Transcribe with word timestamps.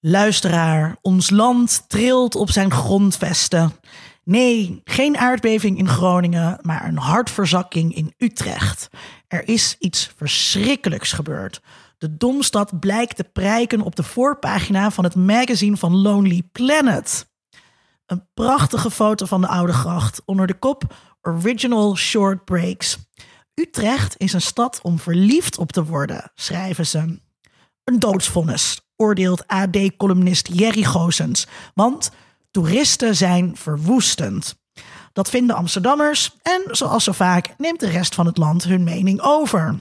Luisteraar, 0.00 0.96
ons 1.02 1.30
land 1.30 1.84
trilt 1.88 2.34
op 2.34 2.50
zijn 2.50 2.70
grondvesten. 2.70 3.72
Nee, 4.24 4.80
geen 4.84 5.16
aardbeving 5.16 5.78
in 5.78 5.88
Groningen, 5.88 6.58
maar 6.62 6.84
een 6.84 6.98
hartverzakking 6.98 7.94
in 7.94 8.14
Utrecht. 8.18 8.88
Er 9.28 9.48
is 9.48 9.76
iets 9.78 10.12
verschrikkelijks 10.16 11.12
gebeurd. 11.12 11.60
De 11.98 12.16
Domstad 12.16 12.80
blijkt 12.80 13.16
te 13.16 13.24
prijken 13.24 13.80
op 13.80 13.96
de 13.96 14.02
voorpagina 14.02 14.90
van 14.90 15.04
het 15.04 15.14
magazine 15.14 15.76
van 15.76 15.96
Lonely 15.96 16.42
Planet. 16.52 17.30
Een 18.06 18.28
prachtige 18.34 18.90
foto 18.90 19.26
van 19.26 19.40
de 19.40 19.46
Oude 19.48 19.72
Gracht 19.72 20.22
onder 20.24 20.46
de 20.46 20.58
kop 20.58 20.94
Original 21.22 21.96
Short 21.96 22.44
Breaks. 22.44 22.98
Utrecht 23.54 24.14
is 24.18 24.32
een 24.32 24.40
stad 24.40 24.80
om 24.82 24.98
verliefd 24.98 25.58
op 25.58 25.72
te 25.72 25.84
worden, 25.84 26.30
schrijven 26.34 26.86
ze. 26.86 27.24
Een 27.86 27.98
doodsvonnis, 27.98 28.80
oordeelt 28.96 29.46
AD-columnist 29.46 30.48
Jerry 30.52 30.82
Goosens. 30.82 31.46
Want 31.74 32.10
toeristen 32.50 33.16
zijn 33.16 33.56
verwoestend. 33.56 34.56
Dat 35.12 35.30
vinden 35.30 35.56
Amsterdammers 35.56 36.36
en, 36.42 36.62
zoals 36.70 37.04
zo 37.04 37.12
vaak, 37.12 37.54
neemt 37.58 37.80
de 37.80 37.88
rest 37.88 38.14
van 38.14 38.26
het 38.26 38.36
land 38.36 38.64
hun 38.64 38.84
mening 38.84 39.20
over. 39.20 39.78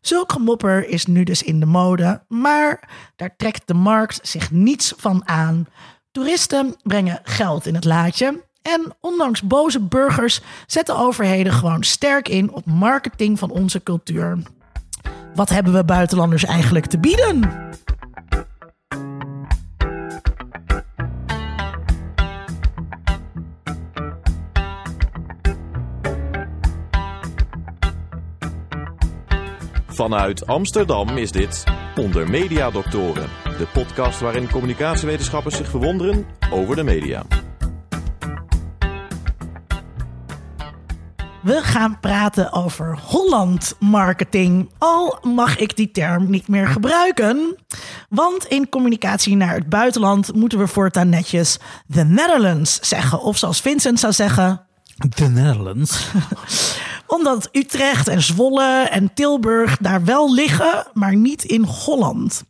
Zulk 0.00 0.32
gemopper 0.32 0.88
is 0.88 1.06
nu 1.06 1.24
dus 1.24 1.42
in 1.42 1.60
de 1.60 1.66
mode, 1.66 2.24
maar 2.28 2.88
daar 3.16 3.36
trekt 3.36 3.66
de 3.66 3.74
markt 3.74 4.18
zich 4.22 4.50
niets 4.50 4.94
van 4.96 5.28
aan. 5.28 5.66
Toeristen 6.10 6.76
brengen 6.82 7.20
geld 7.22 7.66
in 7.66 7.74
het 7.74 7.84
laadje. 7.84 8.44
En 8.62 8.96
ondanks 9.00 9.42
boze 9.42 9.80
burgers 9.80 10.40
zetten 10.66 10.96
overheden 10.96 11.52
gewoon 11.52 11.82
sterk 11.84 12.28
in 12.28 12.50
op 12.50 12.64
marketing 12.64 13.38
van 13.38 13.50
onze 13.50 13.82
cultuur. 13.82 14.42
Wat 15.34 15.48
hebben 15.48 15.72
we 15.72 15.84
buitenlanders 15.84 16.44
eigenlijk 16.44 16.86
te 16.86 16.98
bieden? 16.98 17.64
Vanuit 29.86 30.46
Amsterdam 30.46 31.08
is 31.08 31.32
dit 31.32 31.64
Onder 31.94 32.30
Media 32.30 32.70
Doctoren, 32.70 33.28
de 33.58 33.66
podcast 33.72 34.20
waarin 34.20 34.50
communicatiewetenschappers 34.50 35.56
zich 35.56 35.68
verwonderen 35.68 36.26
over 36.50 36.76
de 36.76 36.82
media. 36.82 37.22
We 41.46 41.62
gaan 41.62 42.00
praten 42.00 42.52
over 42.52 42.98
Holland 43.02 43.74
marketing. 43.78 44.70
Al 44.78 45.18
mag 45.22 45.58
ik 45.58 45.76
die 45.76 45.90
term 45.90 46.30
niet 46.30 46.48
meer 46.48 46.66
gebruiken. 46.66 47.56
Want 48.08 48.44
in 48.44 48.68
communicatie 48.68 49.36
naar 49.36 49.54
het 49.54 49.68
buitenland 49.68 50.34
moeten 50.34 50.58
we 50.58 50.66
voortaan 50.66 51.08
netjes 51.08 51.58
The 51.92 52.04
Netherlands 52.04 52.78
zeggen. 52.80 53.20
Of 53.20 53.36
zoals 53.36 53.60
Vincent 53.60 54.00
zou 54.00 54.12
zeggen. 54.12 54.66
The 55.14 55.24
Netherlands. 55.24 56.08
Omdat 57.06 57.48
Utrecht 57.52 58.08
en 58.08 58.22
Zwolle 58.22 58.88
en 58.90 59.14
Tilburg 59.14 59.76
daar 59.76 60.04
wel 60.04 60.34
liggen, 60.34 60.86
maar 60.92 61.16
niet 61.16 61.44
in 61.44 61.62
Holland. 61.62 62.44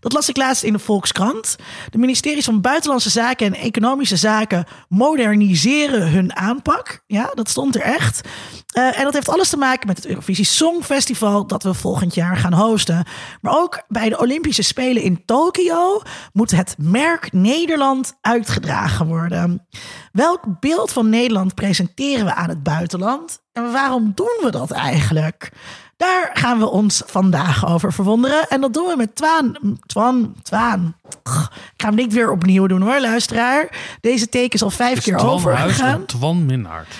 Dat 0.00 0.12
las 0.12 0.28
ik 0.28 0.36
laatst 0.36 0.62
in 0.62 0.72
de 0.72 0.78
Volkskrant. 0.78 1.56
De 1.90 1.98
ministeries 1.98 2.44
van 2.44 2.60
Buitenlandse 2.60 3.10
Zaken 3.10 3.46
en 3.46 3.60
Economische 3.60 4.16
Zaken 4.16 4.64
moderniseren 4.88 6.10
hun 6.10 6.36
aanpak. 6.36 7.02
Ja, 7.06 7.30
dat 7.34 7.48
stond 7.48 7.74
er 7.74 7.80
echt. 7.80 8.28
Uh, 8.76 8.98
en 8.98 9.04
dat 9.04 9.12
heeft 9.12 9.28
alles 9.28 9.48
te 9.48 9.56
maken 9.56 9.86
met 9.86 9.96
het 9.96 10.06
Eurovisie 10.06 10.44
Songfestival 10.44 11.46
dat 11.46 11.62
we 11.62 11.74
volgend 11.74 12.14
jaar 12.14 12.36
gaan 12.36 12.52
hosten. 12.52 13.06
Maar 13.40 13.58
ook 13.58 13.82
bij 13.88 14.08
de 14.08 14.18
Olympische 14.18 14.62
Spelen 14.62 15.02
in 15.02 15.24
Tokio 15.24 16.02
moet 16.32 16.50
het 16.50 16.74
merk 16.78 17.32
Nederland 17.32 18.18
uitgedragen 18.20 19.06
worden. 19.06 19.66
Welk 20.12 20.60
beeld 20.60 20.92
van 20.92 21.08
Nederland 21.08 21.54
presenteren 21.54 22.24
we 22.24 22.34
aan 22.34 22.48
het 22.48 22.62
buitenland? 22.62 23.44
En 23.52 23.72
waarom 23.72 24.12
doen 24.14 24.38
we 24.42 24.50
dat 24.50 24.70
eigenlijk? 24.70 25.52
Daar 25.96 26.30
gaan 26.32 26.58
we 26.58 26.70
ons 26.70 27.02
vandaag 27.06 27.68
over 27.68 27.92
verwonderen. 27.92 28.48
En 28.48 28.60
dat 28.60 28.74
doen 28.74 28.86
we 28.86 28.96
met 28.96 29.14
Twaan. 29.14 29.58
Twan, 29.86 30.34
Twaan. 30.42 30.96
Ik 31.22 31.30
ga 31.76 31.86
hem 31.86 31.94
niet 31.94 32.12
weer 32.12 32.30
opnieuw 32.30 32.66
doen 32.66 32.82
hoor, 32.82 33.00
luisteraar. 33.00 33.68
Deze 34.00 34.28
teken 34.28 34.52
is 34.54 34.62
al 34.62 34.70
vijf 34.70 35.02
keer 35.02 35.16
Twan 35.16 35.30
overgegaan. 35.30 36.06
Twan 36.06 36.46
Minnaert. 36.46 36.94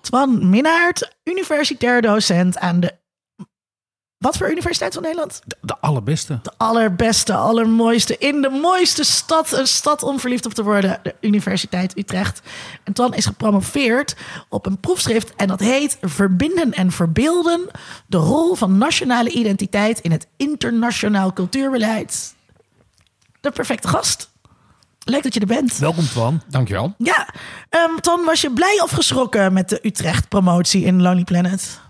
Twan 0.00 0.50
Minnaert, 0.50 1.14
universitair 1.24 2.02
docent 2.02 2.58
aan 2.58 2.80
de... 2.80 2.98
Wat 4.20 4.36
voor 4.36 4.50
universiteit 4.50 4.94
van 4.94 5.02
Nederland? 5.02 5.42
De, 5.44 5.56
de 5.60 5.78
allerbeste. 5.78 6.38
De 6.42 6.52
allerbeste, 6.56 7.34
allermooiste. 7.34 8.18
In 8.18 8.42
de 8.42 8.48
mooiste 8.48 9.04
stad. 9.04 9.52
Een 9.52 9.66
stad 9.66 10.02
om 10.02 10.20
verliefd 10.20 10.46
op 10.46 10.54
te 10.54 10.62
worden. 10.62 11.00
De 11.02 11.14
Universiteit 11.20 11.98
Utrecht. 11.98 12.40
En 12.84 12.92
Twan 12.92 13.14
is 13.14 13.26
gepromoveerd 13.26 14.16
op 14.48 14.66
een 14.66 14.78
proefschrift. 14.78 15.34
En 15.36 15.46
dat 15.46 15.60
heet 15.60 15.98
Verbinden 16.00 16.72
en 16.72 16.92
Verbeelden. 16.92 17.66
De 18.06 18.16
rol 18.16 18.54
van 18.54 18.78
nationale 18.78 19.30
identiteit 19.30 20.00
in 20.00 20.10
het 20.10 20.26
internationaal 20.36 21.32
cultuurbeleid. 21.32 22.34
De 23.40 23.50
perfecte 23.50 23.88
gast. 23.88 24.30
Leuk 25.04 25.22
dat 25.22 25.34
je 25.34 25.40
er 25.40 25.46
bent. 25.46 25.78
Welkom 25.78 26.04
Twan. 26.04 26.42
Dankjewel. 26.48 26.94
Ja, 26.98 27.28
um, 27.70 28.00
Ton, 28.00 28.24
was 28.24 28.40
je 28.40 28.50
blij 28.50 28.80
of 28.82 28.90
geschrokken 28.90 29.52
met 29.52 29.68
de 29.68 29.78
Utrecht-promotie 29.82 30.84
in 30.84 31.02
Lonely 31.02 31.24
Planet? 31.24 31.80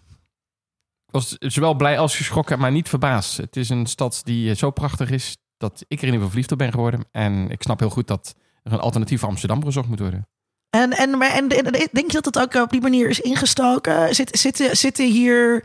Was 1.11 1.37
zowel 1.39 1.75
blij 1.75 1.99
als 1.99 2.17
geschrokken, 2.17 2.59
maar 2.59 2.73
niet 2.73 2.89
verbaasd. 2.89 3.37
Het 3.37 3.57
is 3.57 3.69
een 3.69 3.87
stad 3.87 4.21
die 4.25 4.55
zo 4.55 4.71
prachtig 4.71 5.11
is 5.11 5.37
dat 5.57 5.85
ik 5.89 6.01
er 6.01 6.07
in 6.07 6.13
ieder 6.13 6.29
verliefd 6.29 6.53
op 6.53 6.59
ben 6.59 6.73
geworden. 6.73 7.05
En 7.13 7.51
ik 7.51 7.63
snap 7.63 7.79
heel 7.79 7.91
goed 7.91 8.07
dat 8.07 8.35
er 8.63 8.73
een 8.73 8.81
alternatief 8.81 9.21
voor 9.21 9.29
Amsterdam 9.29 9.65
gezocht 9.65 9.89
moet 9.89 9.99
worden. 9.99 10.29
En, 10.71 10.91
en, 10.93 11.19
maar, 11.19 11.31
en, 11.31 11.49
denk 11.93 12.11
je 12.11 12.21
dat 12.21 12.25
het 12.25 12.39
ook 12.39 12.55
op 12.55 12.71
die 12.71 12.81
manier 12.81 13.09
is 13.09 13.21
ingestoken? 13.21 14.15
Zit, 14.15 14.39
zitten, 14.39 14.77
zitten 14.77 15.07
hier 15.07 15.65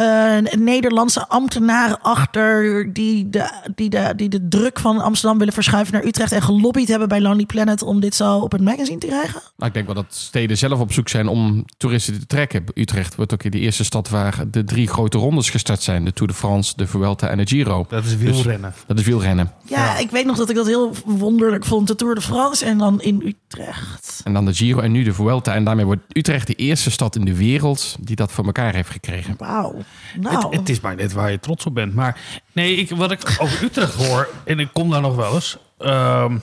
uh, 0.00 0.38
Nederlandse 0.58 1.28
ambtenaren 1.28 2.00
achter 2.00 2.92
die 2.92 3.30
de, 3.30 3.50
die, 3.74 3.90
de, 3.90 4.12
die 4.16 4.28
de 4.28 4.48
druk 4.48 4.78
van 4.78 4.98
Amsterdam 4.98 5.38
willen 5.38 5.52
verschuiven 5.52 5.94
naar 5.94 6.04
Utrecht 6.04 6.32
en 6.32 6.42
gelobbyd 6.42 6.88
hebben 6.88 7.08
bij 7.08 7.20
Lonely 7.20 7.46
Planet 7.46 7.82
om 7.82 8.00
dit 8.00 8.14
zo 8.14 8.38
op 8.38 8.52
het 8.52 8.60
magazine 8.60 8.98
te 8.98 9.06
krijgen? 9.06 9.40
Nou, 9.56 9.68
ik 9.68 9.74
denk 9.74 9.86
wel 9.86 9.94
dat 9.94 10.06
steden 10.08 10.58
zelf 10.58 10.80
op 10.80 10.92
zoek 10.92 11.08
zijn 11.08 11.28
om 11.28 11.64
toeristen 11.76 12.20
te 12.20 12.26
trekken. 12.26 12.64
Utrecht 12.74 13.14
wordt 13.14 13.32
ook 13.32 13.52
de 13.52 13.58
eerste 13.58 13.84
stad 13.84 14.08
waar 14.08 14.44
de 14.50 14.64
drie 14.64 14.88
grote 14.88 15.18
rondes 15.18 15.50
gestart 15.50 15.82
zijn: 15.82 16.04
de 16.04 16.12
Tour 16.12 16.32
de 16.32 16.38
France, 16.38 16.72
de 16.76 16.86
Vuelta 16.86 17.28
en 17.28 17.36
de 17.36 17.46
Giro. 17.46 17.86
Dat 17.88 18.04
is 18.04 18.16
wielrennen. 18.16 18.70
Dus, 18.70 18.84
dat 18.86 18.98
is 18.98 19.04
wielrennen. 19.04 19.52
Ja, 19.64 19.84
ja, 19.84 19.98
ik 19.98 20.10
weet 20.10 20.24
nog 20.24 20.36
dat 20.36 20.50
ik 20.50 20.56
dat 20.56 20.66
heel 20.66 20.94
wonderlijk 21.04 21.64
vond: 21.64 21.86
de 21.86 21.94
Tour 21.94 22.14
de 22.14 22.20
France 22.20 22.64
en 22.64 22.78
dan 22.78 23.00
in 23.00 23.22
Utrecht. 23.24 24.20
En 24.24 24.34
dan 24.44 24.52
de 24.52 24.58
Giro 24.58 24.80
en 24.80 24.92
nu 24.92 25.02
de 25.02 25.14
Vuelta. 25.14 25.54
En 25.54 25.64
daarmee 25.64 25.84
wordt 25.84 26.02
Utrecht 26.12 26.46
de 26.46 26.54
eerste 26.54 26.90
stad 26.90 27.16
in 27.16 27.24
de 27.24 27.36
wereld 27.36 27.96
die 28.00 28.16
dat 28.16 28.32
voor 28.32 28.44
elkaar 28.44 28.74
heeft 28.74 28.90
gekregen. 28.90 29.34
Wauw. 29.38 29.74
Nou. 30.20 30.34
Het, 30.34 30.58
het, 30.58 30.68
is 30.68 30.80
maar 30.80 30.96
net 30.96 31.12
waar 31.12 31.30
je 31.30 31.40
trots 31.40 31.66
op 31.66 31.74
bent. 31.74 31.94
Maar 31.94 32.20
nee, 32.52 32.76
ik, 32.76 32.90
wat 32.90 33.10
ik 33.10 33.36
over 33.38 33.64
Utrecht 33.64 33.94
hoor, 33.94 34.28
en 34.44 34.58
ik 34.58 34.68
kom 34.72 34.90
daar 34.90 35.00
nog 35.00 35.16
wel 35.16 35.34
eens. 35.34 35.58
Um, 35.78 36.42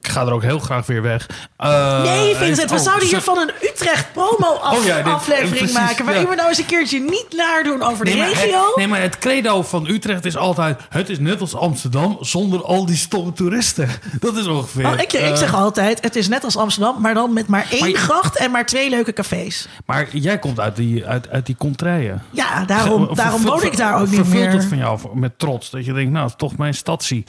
ik 0.00 0.08
ga 0.08 0.26
er 0.26 0.32
ook 0.32 0.42
heel 0.42 0.58
graag 0.58 0.86
weer 0.86 1.02
weg. 1.02 1.28
Uh, 1.58 2.02
nee, 2.02 2.34
Vincent, 2.34 2.70
we 2.70 2.76
oh, 2.76 2.82
zouden 2.82 3.08
hier 3.08 3.20
van 3.20 3.38
een 3.38 3.50
Utrecht 3.62 4.12
promo-aflevering 4.12 5.68
oh, 5.68 5.74
ja, 5.74 5.80
maken. 5.80 6.04
Waarin 6.04 6.22
ja. 6.22 6.28
we 6.28 6.34
nou 6.34 6.48
eens 6.48 6.58
een 6.58 6.66
keertje 6.66 7.00
niet 7.00 7.26
naar 7.36 7.62
doen 7.62 7.82
over 7.82 8.04
nee, 8.04 8.14
de 8.14 8.24
regio. 8.24 8.66
Het, 8.66 8.76
nee, 8.76 8.88
maar 8.88 9.00
het 9.00 9.18
credo 9.18 9.62
van 9.62 9.86
Utrecht 9.86 10.24
is 10.24 10.36
altijd... 10.36 10.80
het 10.88 11.08
is 11.08 11.18
net 11.18 11.40
als 11.40 11.54
Amsterdam 11.54 12.16
zonder 12.20 12.64
al 12.64 12.86
die 12.86 12.96
stomme 12.96 13.32
toeristen. 13.32 13.88
Dat 14.20 14.36
is 14.36 14.46
ongeveer... 14.46 14.86
Oh, 14.86 15.00
ik, 15.00 15.12
uh, 15.12 15.28
ik, 15.28 15.36
zeg 15.36 15.54
altijd, 15.54 16.02
het 16.02 16.16
is 16.16 16.28
net 16.28 16.44
als 16.44 16.56
Amsterdam... 16.56 17.00
maar 17.00 17.14
dan 17.14 17.32
met 17.32 17.46
maar 17.46 17.66
één 17.70 17.92
maar, 17.92 18.00
gracht 18.00 18.36
en 18.36 18.50
maar 18.50 18.66
twee 18.66 18.90
leuke 18.90 19.12
cafés. 19.12 19.68
Maar 19.86 20.16
jij 20.16 20.38
komt 20.38 20.60
uit 20.60 20.76
die, 20.76 21.06
uit, 21.06 21.28
uit 21.28 21.46
die 21.46 21.56
contraien. 21.56 22.22
Ja, 22.30 22.64
daarom, 22.64 23.14
daarom 23.14 23.42
woon 23.42 23.62
ik 23.62 23.76
daar 23.76 24.00
ook 24.00 24.10
niet 24.10 24.10
meer. 24.10 24.24
Vervult 24.24 24.52
het 24.52 24.64
van 24.64 24.78
jou 24.78 24.98
met 25.14 25.38
trots? 25.38 25.70
Dat 25.70 25.84
je 25.84 25.92
denkt, 25.92 26.12
nou, 26.12 26.30
toch 26.36 26.56
mijn 26.56 26.74
stadsie. 26.74 27.24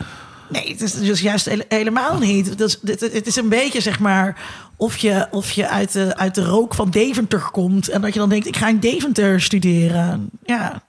Nee, 0.52 0.72
het 0.72 0.82
is 0.82 0.94
dus 0.94 1.22
juist 1.22 1.50
helemaal 1.68 2.18
niet. 2.18 2.58
Dus, 2.58 2.80
het 2.84 3.28
is 3.28 3.36
een 3.36 3.50
beetje 3.50 3.82
zeg 3.82 4.00
maar 4.00 4.42
of 4.78 4.98
je, 4.98 5.28
of 5.32 5.52
je 5.52 5.68
uit, 5.68 5.92
de, 5.92 6.18
uit 6.18 6.36
de 6.36 6.44
rook 6.44 6.74
van 6.74 6.90
Deventer 6.90 7.50
komt 7.52 7.90
en 7.90 8.02
dat 8.02 8.14
je 8.14 8.20
dan 8.20 8.30
denkt: 8.30 8.48
ik 8.48 8.58
ga 8.58 8.68
in 8.68 8.80
Deventer 8.80 9.42
studeren. 9.42 10.30
Ja. 10.44 10.82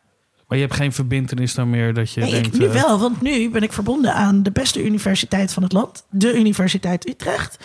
Maar 0.53 0.61
je 0.61 0.67
hebt 0.67 0.81
geen 0.81 0.93
verbindenis 0.93 1.55
dan 1.55 1.71
meer 1.71 1.95
dat 1.95 2.13
je 2.13 2.21
nee, 2.21 2.31
denkt... 2.31 2.55
Ik, 2.55 2.61
nu 2.61 2.69
wel, 2.69 2.99
want 2.99 3.21
nu 3.21 3.51
ben 3.51 3.63
ik 3.63 3.73
verbonden 3.73 4.15
aan 4.15 4.43
de 4.43 4.51
beste 4.51 4.85
universiteit 4.85 5.53
van 5.53 5.63
het 5.63 5.73
land. 5.73 6.05
De 6.11 6.35
Universiteit 6.35 7.09
Utrecht. 7.09 7.57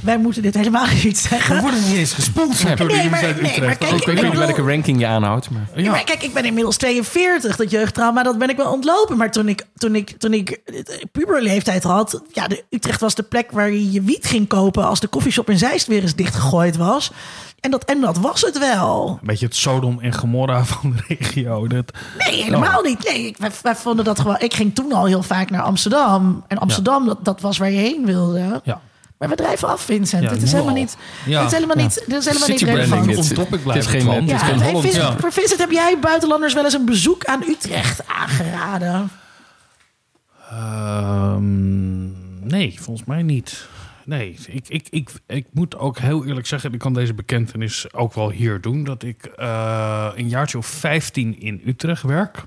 Wij 0.00 0.18
moeten 0.18 0.42
dit 0.42 0.54
helemaal 0.54 0.86
niet 1.04 1.18
zeggen. 1.18 1.56
We 1.56 1.62
worden 1.62 1.84
niet 1.84 1.96
eens 1.96 2.12
gesponsord 2.12 2.78
door 2.78 2.88
de 2.88 2.94
Universiteit 2.94 3.40
nee, 3.40 3.56
Utrecht. 3.56 3.78
kijk, 3.78 3.92
ik 3.92 4.06
weet 4.06 4.22
niet 4.22 4.38
welke 4.38 4.62
ranking 4.62 5.00
je 5.00 5.06
aanhoudt. 5.06 5.50
Maar... 5.50 5.68
Ja. 5.74 5.90
maar 5.90 6.04
kijk, 6.04 6.22
ik 6.22 6.32
ben 6.34 6.44
inmiddels 6.44 6.76
42. 6.76 7.56
Dat 7.56 7.70
jeugdtrauma, 7.70 8.22
dat 8.22 8.38
ben 8.38 8.48
ik 8.48 8.56
wel 8.56 8.72
ontlopen. 8.72 9.16
Maar 9.16 9.30
toen 9.30 9.48
ik, 9.48 9.66
toen 9.76 9.94
ik, 9.94 10.10
toen 10.18 10.32
ik 10.32 10.60
puberleeftijd 11.12 11.82
had... 11.82 12.22
Ja, 12.32 12.48
de, 12.48 12.64
Utrecht 12.70 13.00
was 13.00 13.14
de 13.14 13.22
plek 13.22 13.50
waar 13.50 13.70
je 13.70 13.92
je 13.92 14.02
wiet 14.02 14.26
ging 14.26 14.48
kopen... 14.48 14.86
als 14.86 15.00
de 15.00 15.08
koffieshop 15.08 15.50
in 15.50 15.58
Zeist 15.58 15.86
weer 15.86 16.02
eens 16.02 16.14
dichtgegooid 16.14 16.76
was. 16.76 17.12
En 17.64 17.70
dat, 17.70 17.84
en 17.84 18.00
dat 18.00 18.18
was 18.18 18.40
het 18.40 18.58
wel. 18.58 19.08
Een 19.20 19.26
beetje 19.26 19.46
het 19.46 19.56
Sodom 19.56 20.00
en 20.00 20.12
Gomorra 20.12 20.64
van 20.64 20.92
de 20.96 21.14
regio. 21.14 21.66
Dat... 21.66 21.92
Nee, 22.26 22.42
helemaal 22.42 22.82
niet. 22.82 23.04
Nee, 23.04 23.26
ik, 23.26 23.36
wij, 23.36 23.50
wij 23.62 23.76
vonden 23.76 24.04
dat 24.04 24.20
gewoon. 24.20 24.36
Ik 24.38 24.54
ging 24.54 24.74
toen 24.74 24.92
al 24.92 25.04
heel 25.04 25.22
vaak 25.22 25.50
naar 25.50 25.62
Amsterdam. 25.62 26.44
En 26.48 26.58
Amsterdam, 26.58 27.06
dat, 27.06 27.24
dat 27.24 27.40
was 27.40 27.58
waar 27.58 27.70
je 27.70 27.78
heen 27.78 28.06
wilde. 28.06 28.60
Ja. 28.64 28.80
Maar 29.18 29.28
we 29.28 29.34
drijven 29.34 29.68
af, 29.68 29.80
Vincent. 29.80 30.22
Ja, 30.22 30.28
dit 30.28 30.42
is 30.42 30.52
helemaal 30.52 30.74
al. 30.74 30.80
niet. 30.80 30.96
Ja. 31.26 31.38
Dit 31.38 31.46
is 31.46 31.54
helemaal 31.54 31.76
niet. 31.76 31.94
Dit 32.06 32.18
is 32.18 32.24
helemaal 32.24 32.48
niet 32.48 32.58
City 32.58 32.70
relevant. 32.70 33.04
dit. 33.04 33.16
Het 33.16 33.38
on 33.38 33.44
topic 33.44 33.60
het 33.64 33.76
is 33.76 33.86
geen, 33.86 34.10
het 34.10 34.30
is 34.30 34.42
geen 34.42 34.58
hey, 34.58 34.66
Holland. 34.66 34.84
Vincent, 34.84 35.20
voor 35.20 35.32
Vincent, 35.32 35.60
heb 35.60 35.70
jij 35.70 35.98
buitenlanders 36.00 36.54
wel 36.54 36.64
eens 36.64 36.74
een 36.74 36.84
bezoek 36.84 37.24
aan 37.24 37.42
Utrecht 37.48 38.00
aangeraden? 38.06 39.10
Ehm, 40.50 42.04
nee, 42.48 42.78
volgens 42.80 43.06
mij 43.06 43.22
niet. 43.22 43.66
Nee, 44.06 44.38
ik, 44.48 44.68
ik, 44.68 44.86
ik, 44.90 45.10
ik 45.26 45.46
moet 45.52 45.76
ook 45.78 45.98
heel 45.98 46.26
eerlijk 46.26 46.46
zeggen, 46.46 46.72
ik 46.72 46.78
kan 46.78 46.92
deze 46.92 47.14
bekentenis 47.14 47.92
ook 47.92 48.14
wel 48.14 48.30
hier 48.30 48.60
doen, 48.60 48.84
dat 48.84 49.02
ik 49.02 49.24
eh, 49.24 50.10
een 50.14 50.28
jaartje 50.28 50.58
of 50.58 50.66
15 50.66 51.40
in 51.40 51.62
Utrecht 51.66 52.02
werk. 52.02 52.44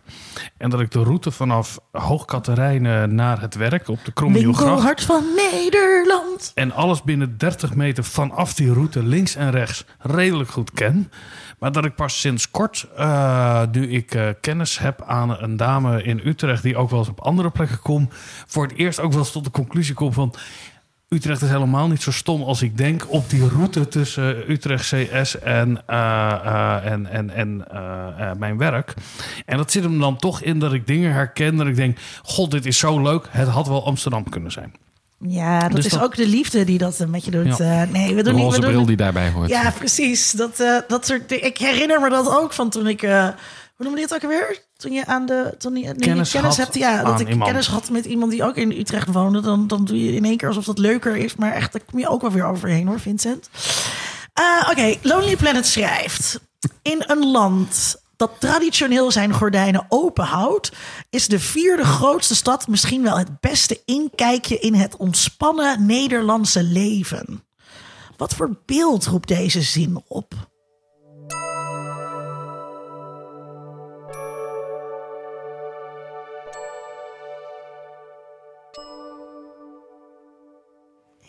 En 0.57 0.69
dat 0.69 0.79
ik 0.79 0.91
de 0.91 1.03
route 1.03 1.31
vanaf 1.31 1.79
Hoogkaterijnen 1.91 3.15
naar 3.15 3.41
het 3.41 3.55
werk 3.55 3.87
op 3.87 3.99
de 4.05 4.11
Kromnieuwgracht 4.11 4.63
Winkelhart 4.63 5.03
van 5.03 5.23
Nederland. 5.35 6.51
en 6.55 6.71
alles 6.71 7.03
binnen 7.03 7.37
30 7.37 7.75
meter 7.75 8.03
vanaf 8.03 8.53
die 8.53 8.73
route 8.73 9.03
links 9.03 9.35
en 9.35 9.51
rechts 9.51 9.85
redelijk 9.99 10.49
goed 10.49 10.71
ken. 10.71 11.11
Maar 11.59 11.71
dat 11.71 11.85
ik 11.85 11.95
pas 11.95 12.19
sinds 12.19 12.51
kort, 12.51 12.87
eh, 12.95 13.61
nu 13.71 13.91
ik 13.91 14.13
eh, 14.13 14.29
kennis 14.41 14.79
heb 14.79 15.01
aan 15.01 15.41
een 15.41 15.57
dame 15.57 16.03
in 16.03 16.21
Utrecht... 16.23 16.63
die 16.63 16.77
ook 16.77 16.89
wel 16.89 16.99
eens 16.99 17.09
op 17.09 17.21
andere 17.21 17.49
plekken 17.49 17.79
komt... 17.79 18.13
voor 18.47 18.63
het 18.63 18.75
eerst 18.75 18.99
ook 18.99 19.11
wel 19.11 19.19
eens 19.19 19.31
tot 19.31 19.43
de 19.43 19.51
conclusie 19.51 19.93
kom 19.93 20.13
van... 20.13 20.33
Utrecht 21.09 21.41
is 21.41 21.49
helemaal 21.49 21.87
niet 21.87 22.01
zo 22.01 22.11
stom 22.11 22.41
als 22.43 22.61
ik 22.61 22.77
denk 22.77 23.05
op 23.11 23.29
die 23.29 23.47
route 23.47 23.87
tussen 23.87 24.51
Utrecht 24.51 24.85
CS 24.87 25.39
en, 25.39 25.81
eh, 25.85 26.31
eh, 26.45 26.91
en, 26.91 27.05
en, 27.11 27.29
en 27.29 27.65
eh, 27.71 28.29
eh, 28.29 28.37
mijn 28.37 28.57
werk. 28.57 28.93
En 29.45 29.57
dat 29.57 29.71
zit 29.71 29.83
hem 29.83 29.99
dan 29.99 30.17
toch 30.17 30.41
in 30.41 30.59
dat 30.59 30.73
ik 30.73 30.87
dingen 30.87 31.13
herken 31.13 31.55
dat 31.55 31.67
ik 31.67 31.75
denk... 31.75 31.97
God, 32.23 32.51
dit 32.51 32.65
is 32.65 32.77
zo 32.77 33.01
leuk, 33.01 33.25
het 33.29 33.47
had 33.47 33.67
wel 33.67 33.85
Amsterdam 33.85 34.29
kunnen 34.29 34.51
zijn. 34.51 34.73
Ja, 35.19 35.59
dat 35.59 35.71
Dus 35.75 35.85
is 35.85 35.91
dat- 35.91 36.01
ook 36.03 36.15
de 36.15 36.27
liefde 36.27 36.63
die 36.63 36.77
dat 36.77 37.05
met 37.07 37.25
je 37.25 37.31
doet. 37.31 37.57
Ja. 37.57 37.81
Eh, 37.81 37.89
nee, 37.91 38.09
we 38.09 38.15
De 38.15 38.23
doen 38.23 38.33
niet. 38.35 38.43
roze 38.43 38.55
We 38.55 38.61
doen, 38.61 38.71
bril 38.71 38.85
die 38.85 38.95
daarbij 38.97 39.29
hoort. 39.31 39.49
Ja, 39.49 39.71
precies. 39.77 40.31
Dat, 40.31 40.59
eh, 40.59 40.77
dat 40.87 41.05
soort 41.05 41.29
dingen. 41.29 41.45
Ik 41.45 41.57
herinner 41.57 42.01
me 42.01 42.09
dat 42.09 42.29
ook 42.41 42.53
van 42.53 42.69
toen 42.69 42.87
ik. 42.87 43.01
eh, 43.01 43.27
hoe 43.77 43.85
noemde 43.85 44.01
je 44.01 44.05
het 44.05 44.15
ook 44.15 44.23
alweer? 44.23 44.63
Toen 44.77 44.91
je 44.91 45.05
aan 45.05 45.25
de. 45.25 45.55
Toen 45.57 45.75
je, 45.75 45.85
nee, 45.85 45.95
Kennis 45.95 46.33
had 46.33 46.57
hebt. 46.57 46.73
Ja, 46.75 47.03
dat 47.03 47.19
ik 47.19 47.29
iemand. 47.29 47.49
kennis 47.49 47.67
had 47.67 47.89
met 47.89 48.05
iemand 48.05 48.31
die 48.31 48.43
ook 48.43 48.55
in 48.55 48.71
Utrecht 48.71 49.11
woonde. 49.11 49.41
Dan, 49.41 49.67
dan 49.67 49.85
doe 49.85 50.05
je 50.05 50.13
in 50.13 50.25
één 50.25 50.37
keer 50.37 50.47
alsof 50.47 50.65
dat 50.65 50.77
leuker 50.77 51.15
is. 51.15 51.35
Maar 51.35 51.53
echt, 51.53 51.71
daar 51.71 51.81
kom 51.89 51.99
je 51.99 52.09
ook 52.09 52.21
wel 52.21 52.31
weer 52.31 52.45
overheen 52.45 52.87
hoor, 52.87 52.99
Vincent. 52.99 53.49
Eh, 54.33 54.69
Oké, 54.69 54.95
Lonely 55.01 55.35
Planet 55.35 55.65
schrijft. 55.65 56.39
In 56.81 57.03
een 57.07 57.31
land 57.31 57.95
dat 58.15 58.31
traditioneel 58.39 59.11
zijn 59.11 59.33
gordijnen 59.33 59.85
open 59.89 60.25
houdt, 60.25 60.71
is 61.09 61.27
de 61.27 61.39
vierde 61.39 61.83
grootste 61.83 62.35
stad 62.35 62.67
misschien 62.67 63.03
wel 63.03 63.17
het 63.17 63.39
beste 63.39 63.81
inkijkje 63.85 64.59
in 64.59 64.73
het 64.73 64.95
ontspannen 64.95 65.85
Nederlandse 65.85 66.63
leven. 66.63 67.43
Wat 68.17 68.33
voor 68.35 68.57
beeld 68.65 69.05
roept 69.05 69.27
deze 69.27 69.61
zin 69.61 70.03
op? 70.07 70.33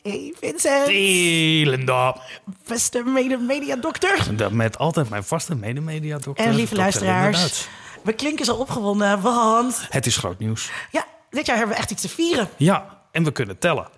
Hey 0.08 0.34
Vincent, 0.40 0.88
Elenda. 0.88 2.16
beste 2.66 3.02
mede-media-dokter. 3.05 4.37
Dat 4.37 4.52
Met 4.52 4.78
altijd 4.78 5.08
mijn 5.10 5.25
vaste 5.25 5.55
medemediadokter. 5.55 6.46
En 6.46 6.55
lieve 6.55 6.75
luisteraars, 6.75 7.69
we 8.02 8.12
klinken 8.12 8.44
zo 8.44 8.55
opgewonden, 8.55 9.20
want 9.20 9.87
Het 9.90 10.06
is 10.06 10.16
groot 10.16 10.38
nieuws. 10.38 10.70
ja, 10.90 11.05
dit 11.31 11.46
jaar 11.46 11.56
hebben 11.56 11.75
we 11.75 11.81
echt 11.82 11.90
iets 11.90 12.02
te 12.02 12.08
vieren. 12.08 12.49
Ja, 12.56 13.02
en 13.12 13.25
we 13.25 13.32
kunnen 13.32 13.58
tellen. 13.58 13.88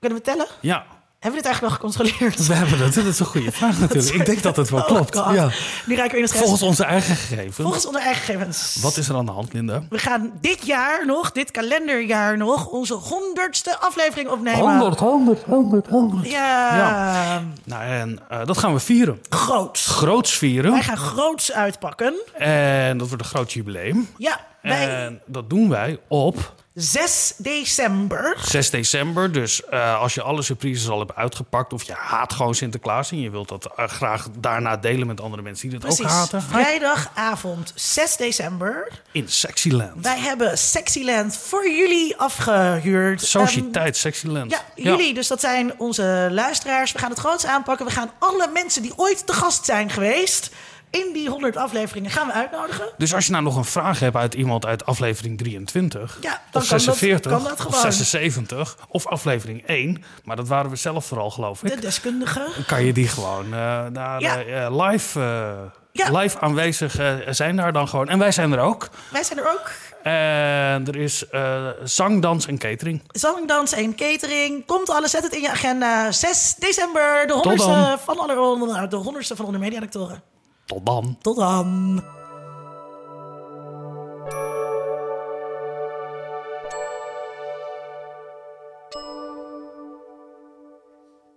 Kunnen 0.00 0.18
we 0.18 0.24
tellen? 0.24 0.46
Ja, 0.60 0.86
Hebben 1.18 1.40
we 1.40 1.46
dit 1.46 1.52
eigenlijk 1.52 1.82
wel 1.84 1.92
gecontroleerd? 1.92 2.46
we 2.46 2.54
hebben 2.54 2.78
dat. 2.78 2.94
Dat 2.94 3.04
is 3.04 3.18
een 3.18 3.26
goede 3.26 3.52
vraag 3.52 3.78
natuurlijk. 3.80 4.14
Ik 4.14 4.26
denk 4.26 4.42
dat 4.42 4.56
het 4.56 4.70
wel 4.70 4.80
Oh 4.80 4.86
klopt. 4.86 5.14
Ja. 5.14 5.50
Nu. 5.86 5.96
Volgens 6.26 6.62
onze 6.62 6.84
eigen 6.84 7.16
gegevens. 7.16 7.56
Volgens 7.56 7.86
onze 7.86 7.98
eigen 7.98 8.22
gegevens. 8.24 8.76
Wat 8.80 8.96
is 8.96 9.08
er 9.08 9.16
aan 9.16 9.26
de 9.26 9.32
hand, 9.32 9.52
Linda? 9.52 9.82
We 9.88 9.98
gaan 9.98 10.32
dit 10.40 10.66
jaar 10.66 11.06
nog, 11.06 11.32
dit 11.32 11.50
kalenderjaar 11.50 12.36
nog, 12.36 12.66
onze 12.66 12.94
honderdste 12.94 13.78
aflevering 13.78 14.28
opnemen. 14.28 14.60
100, 14.60 15.86
100. 15.86 16.28
Ja, 16.30 16.76
Ja. 16.76 17.42
Nou, 17.64 17.82
en 17.82 18.18
eh, 18.28 18.44
dat 18.46 18.58
gaan 18.58 18.72
we 18.72 18.80
vieren. 18.80 19.20
groots. 19.28 19.86
Groots 19.86 20.32
vieren. 20.32 20.70
Wij 20.70 20.82
gaan 20.82 20.96
groots 20.96 21.52
uitpakken. 21.52 22.14
En 22.34 22.98
dat 22.98 23.08
wordt 23.08 23.22
een 23.22 23.28
groot 23.30 23.52
jubileum. 23.52 24.08
Ja, 24.16 24.40
wij 24.62 25.04
En 25.04 25.20
dat 25.26 25.50
doen 25.50 25.68
wij 25.68 25.98
op 26.08 26.54
6 26.80 27.34
december. 27.36 28.36
6 28.42 28.70
december. 28.70 29.32
Dus 29.32 29.64
eh, 29.64 30.00
als 30.00 30.14
je 30.14 30.22
alle 30.22 30.42
surprises 30.42 30.88
al 30.88 30.98
hebt 30.98 31.14
uitgepakt... 31.14 31.72
of 31.72 31.82
je 31.82 31.92
haat 31.92 32.32
gewoon 32.32 32.54
Sinterklaas... 32.54 33.10
en 33.10 33.20
je 33.20 33.30
wilt 33.30 33.48
dat 33.48 33.68
eh, 33.76 33.88
graag 33.88 34.28
daarna 34.38 34.76
delen 34.76 35.06
met 35.06 35.20
andere 35.20 35.42
mensen 35.42 35.68
die 35.68 35.78
dat 35.78 35.88
Precies. 35.88 36.04
ook 36.04 36.18
haten... 36.18 36.42
Vrijdagavond 36.42 37.72
6 37.74 38.16
december. 38.16 38.88
in 39.12 39.28
Sexyland. 39.28 40.04
Wij 40.04 40.18
hebben 40.18 40.58
Sexyland 40.58 41.36
voor 41.36 41.70
jullie 41.70 42.16
afgehuurd. 42.16 43.22
Sociëteit 43.22 43.96
Sexyland. 43.96 44.50
Ja, 44.50 44.60
jullie. 44.74 45.14
Dus 45.14 45.28
dat 45.28 45.40
zijn 45.40 45.72
onze 45.78 46.28
luisteraars. 46.30 46.92
We 46.92 46.98
gaan 46.98 47.10
het 47.10 47.18
groots 47.18 47.46
aanpakken. 47.46 47.86
We 47.86 47.92
gaan 47.92 48.10
alle 48.18 48.48
mensen 48.52 48.82
die 48.82 48.92
ooit 48.96 49.26
te 49.26 49.32
gast 49.32 49.64
zijn 49.64 49.90
geweest... 49.90 50.50
in 50.90 51.10
die 51.12 51.28
100 51.28 51.56
afleveringen 51.56 52.10
gaan 52.10 52.26
we 52.26 52.32
uitnodigen. 52.32 52.88
Dus 52.98 53.14
als 53.14 53.26
je 53.26 53.32
nou 53.32 53.44
nog 53.44 53.56
een 53.56 53.64
vraag 53.64 54.00
hebt 54.00 54.16
uit 54.16 54.34
iemand 54.34 54.66
uit 54.66 54.86
aflevering 54.86 55.38
23... 55.38 56.18
Ja, 56.20 56.30
dan 56.50 56.62
of 56.62 56.68
kan 56.68 56.78
dat- 56.78 56.84
46, 56.96 57.32
kan 57.32 57.42
dat 57.42 57.52
of 57.52 57.58
gewoon. 57.58 57.80
76, 57.80 58.76
of 58.88 59.06
aflevering 59.06 59.66
1... 59.66 60.02
maar 60.24 60.36
dat 60.36 60.48
waren 60.48 60.70
we 60.70 60.76
zelf 60.76 61.06
vooral, 61.06 61.30
geloof 61.30 61.62
ik... 61.64 61.70
De 61.74 61.80
deskundige. 61.80 62.46
kan 62.66 62.84
je 62.84 62.92
die 62.92 63.08
gewoon 63.08 63.48
Ja. 63.48 63.90
eh, 64.18 64.64
eh, 64.64 64.86
live, 64.86 65.20
eh, 65.20 65.52
Ja. 65.92 66.18
live 66.18 66.40
aanwezig 66.40 66.96
zijn 67.30 67.56
daar 67.56 67.72
dan 67.72 67.88
gewoon. 67.88 68.08
En 68.08 68.18
wij 68.18 68.32
zijn 68.32 68.52
er 68.52 68.60
ook. 68.60 68.88
Wij 69.12 69.22
zijn 69.22 69.38
er 69.38 69.50
ook. 69.52 69.70
En 70.02 70.86
er 70.86 70.96
is 70.96 71.28
eh, 71.28 71.66
zang, 71.84 72.22
dans 72.22 72.46
en 72.46 72.58
catering. 72.58 73.02
Zangdans 73.06 73.72
en 73.72 73.94
catering. 73.94 74.66
Komt 74.66 74.90
alles, 74.90 75.10
zet 75.10 75.22
het 75.22 75.32
in 75.32 75.40
je 75.40 75.50
agenda. 75.50 76.12
6 76.12 76.54
december, 76.58 77.26
de 77.26 77.32
honderdste 77.32 77.98
van 78.04 78.18
alle 78.18 78.88
de 78.88 78.96
honderdste 78.96 79.36
van 79.36 79.44
onder 79.44 79.60
mediadoctoren. 79.60 80.22
Dodan. 80.68 81.16
Dodan. 81.24 82.17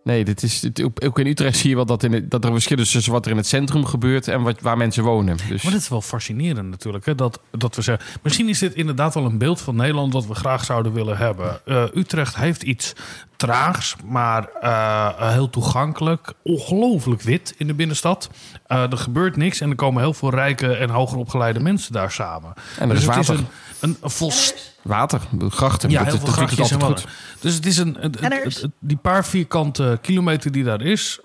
Nee, 0.03 0.25
dit 0.25 0.43
is, 0.43 0.61
het- 0.61 1.03
ook 1.03 1.19
in 1.19 1.27
Utrecht 1.27 1.57
zie 1.57 1.69
je 1.69 1.75
wel 1.75 1.85
dat, 1.85 2.03
in 2.03 2.13
het, 2.13 2.31
dat 2.31 2.41
er 2.41 2.47
een 2.47 2.55
verschil 2.55 2.79
is 2.79 2.91
tussen 2.91 3.11
wat 3.11 3.25
er 3.25 3.31
in 3.31 3.37
het 3.37 3.47
centrum 3.47 3.85
gebeurt 3.85 4.27
en 4.27 4.41
wat, 4.41 4.61
waar 4.61 4.77
mensen 4.77 5.03
wonen. 5.03 5.37
Dus 5.49 5.63
Maar 5.63 5.71
dit 5.71 5.81
is 5.81 5.89
wel 5.89 6.01
fascinerend 6.01 6.69
natuurlijk. 6.69 7.05
Hè? 7.05 7.15
Dat, 7.15 7.39
dat 7.51 7.75
we 7.75 7.81
zeggen, 7.81 8.05
misschien 8.23 8.49
is 8.49 8.59
dit 8.59 8.73
inderdaad 8.73 9.13
wel 9.13 9.25
een 9.25 9.37
beeld 9.37 9.61
van 9.61 9.75
Nederland 9.75 10.11
dat 10.11 10.25
we 10.27 10.35
graag 10.35 10.63
zouden 10.63 10.93
willen 10.93 11.17
hebben. 11.17 11.59
Eh, 11.65 11.83
Utrecht 11.93 12.35
heeft 12.35 12.63
iets 12.63 12.93
traags, 13.35 13.95
maar 14.05 14.47
eh, 14.61 15.31
heel 15.31 15.49
toegankelijk. 15.49 16.33
Ongelooflijk 16.43 17.21
wit 17.21 17.53
in 17.57 17.67
de 17.67 17.73
binnenstad. 17.73 18.29
Eh, 18.67 18.91
er 18.91 18.97
gebeurt 18.97 19.35
niks 19.35 19.61
en 19.61 19.69
er 19.69 19.75
komen 19.75 20.01
heel 20.01 20.13
veel 20.13 20.29
rijke 20.29 20.75
en 20.75 20.89
hoger 20.89 21.17
opgeleide 21.17 21.59
mensen 21.59 21.93
daar 21.93 22.11
samen. 22.11 22.53
En 22.79 22.89
er 22.89 22.95
is 22.95 23.05
het 23.05 23.15
water. 23.15 23.33
is 23.33 23.39
een, 23.39 23.47
een, 23.81 23.97
een 24.01 24.09
volst 24.09 24.73
water, 24.81 25.21
grachten, 25.49 25.89
Ja, 25.89 25.95
heel 26.03 26.11
dat 26.11 26.19
veel 26.19 26.43
het 26.43 26.59
en 26.71 26.81
altijd 26.81 26.99
goed. 27.01 27.11
Dus 27.39 27.53
het 27.55 27.65
is 27.65 27.77
een, 27.77 27.97
het- 27.99 28.15
En 28.19 28.31
er 28.31 28.37
het- 28.37 28.45
is- 28.55 28.61
het- 28.61 28.71
die 28.79 28.97
paar 28.97 29.25
vierkante 29.25 29.99
kilometer 30.01 30.51
die 30.51 30.63
daar 30.63 30.81
is, 30.81 31.19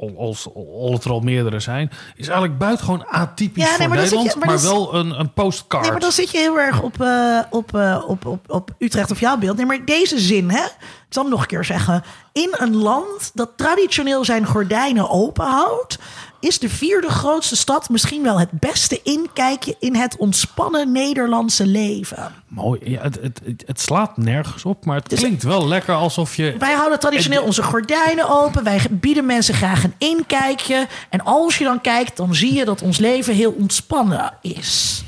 al- 0.00 0.14
als, 0.18 0.48
al 0.54 0.92
het 0.92 1.04
er 1.04 1.10
al 1.10 1.20
meerdere 1.20 1.60
zijn, 1.60 1.90
is 2.16 2.26
eigenlijk 2.28 2.58
buitengewoon 2.58 3.06
atypisch 3.06 3.62
Ja, 3.62 3.68
nee, 3.68 3.78
voor 3.78 3.88
maar 3.88 3.96
dan 3.96 4.06
zit 4.06 4.18
je- 4.18 4.24
Nederland, 4.24 4.46
maar 4.46 4.54
maar, 4.54 4.72
dan 4.72 4.82
is- 4.82 4.90
wel 4.92 4.94
een, 5.14 5.20
een 5.20 5.32
postcard. 5.32 5.82
Nee, 5.82 5.90
maar 5.92 6.00
dan 6.00 6.12
zit 6.12 6.30
je 6.30 6.38
heel 6.38 6.58
erg 6.58 6.82
op, 6.82 7.00
eh, 7.00 7.38
op, 7.50 7.74
eh, 7.74 8.04
op, 8.06 8.26
op, 8.26 8.50
op 8.50 8.70
Utrecht 8.78 9.10
of 9.10 9.20
jouw 9.20 9.36
beeld. 9.36 9.56
Nee, 9.56 9.66
maar 9.66 9.84
deze 9.84 10.18
zin, 10.20 10.50
hè? 10.50 10.64
Ik 10.64 11.20
zal 11.20 11.22
hem 11.22 11.32
nog 11.32 11.40
een 11.40 11.46
keer 11.46 11.64
zeggen. 11.64 12.02
In 12.32 12.48
een 12.58 12.76
land 12.76 13.30
dat 13.34 13.50
traditioneel 13.56 14.24
zijn 14.24 14.46
gordijnen 14.46 15.10
openhoudt... 15.10 15.98
is 16.44 16.58
de 16.58 16.68
vierde 16.68 17.08
grootste 17.08 17.56
stad 17.56 17.88
misschien 17.88 18.22
wel 18.22 18.38
het 18.38 18.50
beste 18.50 19.00
inkijkje... 19.02 19.76
in 19.78 19.94
het 19.94 20.16
ontspannen 20.16 20.92
Nederlandse 20.92 21.66
leven. 21.66 22.32
Mooi. 22.48 22.80
Ja, 22.84 23.02
het, 23.02 23.18
het, 23.22 23.62
het, 23.66 23.80
slaat 23.80 24.16
nergens 24.16 24.64
op, 24.64 24.84
maar 24.84 24.96
het 24.96 25.08
Dus- 25.08 25.18
klinkt 25.18 25.42
wel 25.42 25.68
lekker 25.68 25.94
alsof 25.94 26.36
je... 26.36 26.54
Wij 26.58 26.74
houden 26.74 27.00
traditioneel 27.00 27.42
onze 27.42 27.62
gordijnen 27.62 28.28
open. 28.28 28.64
Wij 28.64 28.80
bieden 28.90 29.26
mensen 29.26 29.54
graag 29.54 29.84
een 29.84 29.94
inkijkje. 29.98 30.86
En 31.10 31.24
als 31.24 31.58
je 31.58 31.64
dan 31.64 31.80
kijkt, 31.80 32.16
dan 32.16 32.34
zie 32.34 32.54
je 32.54 32.64
dat 32.64 32.82
ons 32.82 32.98
leven 32.98 33.34
heel 33.34 33.52
ontspannen 33.52 34.32
is. 34.40 35.02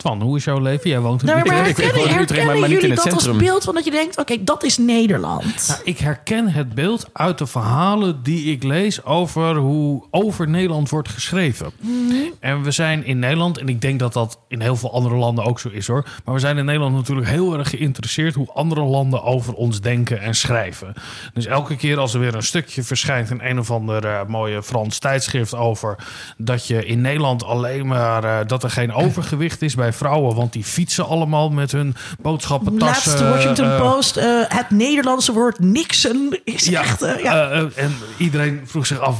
Twan, 0.00 0.22
hoe 0.22 0.36
is 0.36 0.44
jouw 0.44 0.58
leven? 0.58 0.90
Jij 0.90 1.00
woont 1.00 1.20
in 1.20 1.26
Nou, 1.26 1.40
Utrecht. 1.40 1.60
ik- 1.60 1.68
ik 1.68 1.76
herkennen, 1.76 2.00
woon 2.04 2.14
in 2.16 2.22
Utrecht, 2.22 2.28
maar- 2.28 2.36
herkennen 2.36 2.60
maar 2.60 2.68
niet 2.68 2.78
in 2.78 2.82
jullie 2.88 2.94
het 2.94 3.04
dat 3.10 3.12
centrum. 3.20 3.32
als 3.34 3.42
beeld 3.50 3.64
van 3.64 3.74
dat 3.74 3.84
je 3.84 3.90
denkt, 3.90 4.18
oké, 4.18 4.44
dat 4.44 4.64
is 4.64 4.78
Nederland. 4.78 5.66
Nou, 5.68 5.80
ik 5.84 5.98
herken 5.98 6.48
het 6.48 6.74
beeld 6.74 7.08
uit 7.12 7.38
de 7.38 7.46
verhalen 7.46 8.22
die 8.22 8.44
ik 8.52 8.62
lees 8.62 9.04
over 9.04 9.56
hoe 9.56 10.04
over 10.10 10.48
Nederland 10.48 10.88
wordt 10.88 11.08
geschreven. 11.08 11.70
En 12.40 12.62
we 12.62 12.70
zijn 12.70 13.04
in 13.04 13.18
Nederland, 13.18 13.58
en 13.58 13.68
ik 13.68 13.80
denk 13.80 13.98
dat 13.98 14.12
dat 14.12 14.38
in 14.48 14.60
heel 14.60 14.76
veel 14.76 14.92
andere 14.92 15.14
landen 15.14 15.44
ook 15.44 15.60
zo 15.60 15.68
is 15.68 15.86
hoor. 15.86 16.06
Maar 16.24 16.34
we 16.34 16.40
zijn 16.40 16.58
in 16.58 16.64
Nederland 16.64 16.94
natuurlijk 16.94 17.28
heel 17.28 17.58
erg 17.58 17.70
geïnteresseerd 17.70 18.34
hoe 18.34 18.48
andere 18.52 18.82
landen 18.82 19.22
over 19.22 19.54
ons 19.54 19.80
denken 19.80 20.20
en 20.20 20.34
schrijven. 20.34 20.92
Dus 21.34 21.46
elke 21.46 21.76
keer 21.76 21.98
als 21.98 22.14
er 22.14 22.20
weer 22.20 22.34
een 22.34 22.42
stukje 22.42 22.82
verschijnt 22.82 23.30
in 23.30 23.40
een 23.42 23.58
of 23.58 23.70
ander 23.70 24.04
eh, 24.06 24.20
mooie 24.26 24.62
Frans 24.62 24.98
tijdschrift 24.98 25.54
over 25.54 25.96
dat 26.36 26.66
je 26.66 26.86
in 26.86 27.00
Nederland 27.00 27.44
alleen 27.44 27.86
maar 27.86 28.24
eh, 28.24 28.46
dat 28.46 28.62
er 28.62 28.70
geen 28.70 28.92
overgewicht 28.92 29.62
is 29.62 29.74
bij 29.74 29.89
vrouwen, 29.92 30.36
want 30.36 30.52
die 30.52 30.64
fietsen 30.64 31.06
allemaal 31.06 31.50
met 31.50 31.72
hun 31.72 31.94
boodschappentassen. 32.20 33.10
Laatste 33.10 33.28
Washington 33.28 33.70
eh, 33.70 33.80
Post, 33.80 34.16
eh, 34.16 34.42
het 34.48 34.70
Nederlandse 34.70 35.32
woord 35.32 35.58
Nixon 35.58 36.38
is 36.44 36.72
echt... 36.72 37.02
eh, 37.02 37.22
ja. 37.22 37.50
eh, 37.50 37.58
eh, 37.60 37.66
en 37.74 37.94
iedereen 38.16 38.60
vroeg 38.64 38.86
zich 38.86 38.98
af, 38.98 39.18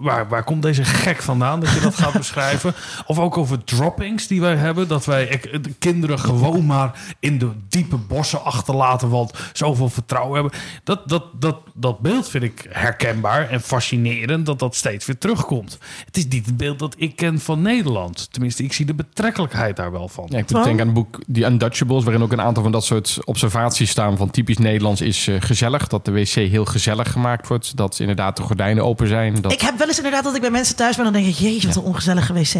waar, 0.00 0.28
waar 0.28 0.44
komt 0.44 0.62
deze 0.62 0.84
gek 0.84 1.22
vandaan 1.22 1.60
dat 1.60 1.70
je 1.72 1.80
dat 1.80 1.94
gaat 1.94 2.12
beschrijven? 2.26 2.74
Of 3.06 3.18
ook 3.18 3.36
over 3.38 3.64
droppings 3.64 4.26
die 4.26 4.40
wij 4.40 4.54
hebben. 4.56 4.88
Dat 4.88 5.04
wij 5.04 5.24
ik- 5.26 5.64
de 5.64 5.72
kinderen 5.78 6.18
gewoon 6.18 6.66
maar 6.66 6.92
in 7.20 7.38
de 7.38 7.50
diepe 7.68 7.96
bossen 7.96 8.44
achterlaten, 8.44 9.08
want 9.08 9.32
zoveel 9.52 9.88
vertrouwen 9.88 10.34
hebben. 10.40 10.60
Dat, 10.84 11.08
dat, 11.08 11.24
dat, 11.40 11.56
dat 11.74 11.98
beeld 12.00 12.28
vind 12.28 12.44
ik 12.44 12.66
herkenbaar 12.70 13.48
en 13.50 13.60
fascinerend 13.60 14.46
dat 14.46 14.58
dat 14.58 14.74
steeds 14.74 15.06
weer 15.06 15.18
terugkomt. 15.18 15.78
Het 16.04 16.16
is 16.16 16.26
niet 16.26 16.46
het 16.46 16.56
beeld 16.56 16.78
dat 16.78 16.94
ik 16.98 17.16
ken 17.16 17.40
van 17.40 17.62
Nederland. 17.62 18.28
Tenminste, 18.32 18.62
ik 18.62 18.72
zie 18.72 18.86
de 18.86 18.94
betrekkelijkheid 18.94 19.76
daar 19.76 19.92
wel 19.92 20.07
van. 20.08 20.26
Ja, 20.28 20.38
ik 20.38 20.48
denken 20.48 20.70
aan 20.70 20.78
het 20.78 20.92
boek 20.92 21.20
The 21.32 21.44
Untouchables, 21.44 22.04
waarin 22.04 22.22
ook 22.22 22.32
een 22.32 22.40
aantal 22.40 22.62
van 22.62 22.72
dat 22.72 22.84
soort 22.84 23.18
observaties 23.24 23.90
staan 23.90 24.16
van 24.16 24.30
typisch 24.30 24.58
Nederlands 24.58 25.00
is 25.00 25.28
eh, 25.28 25.36
gezellig. 25.38 25.86
Dat 25.88 26.04
de 26.04 26.10
wc 26.10 26.28
heel 26.28 26.64
gezellig 26.64 27.12
gemaakt 27.12 27.48
wordt. 27.48 27.76
Dat 27.76 27.98
inderdaad 28.00 28.36
de 28.36 28.42
gordijnen 28.42 28.84
open 28.84 29.08
zijn. 29.08 29.40
Dat, 29.40 29.52
Ik 29.52 29.60
heb 29.60 29.78
wel 29.78 29.86
eens 29.86 29.96
inderdaad 29.96 30.24
dat 30.24 30.34
ik 30.34 30.40
bij 30.40 30.50
mensen 30.50 30.76
thuis 30.76 30.96
ben... 30.96 31.04
dan 31.04 31.12
denk 31.12 31.26
ik, 31.26 31.34
jeetje, 31.34 31.66
wat 31.66 31.76
een 31.76 31.82
ongezellige 31.82 32.32
wc. 32.32 32.52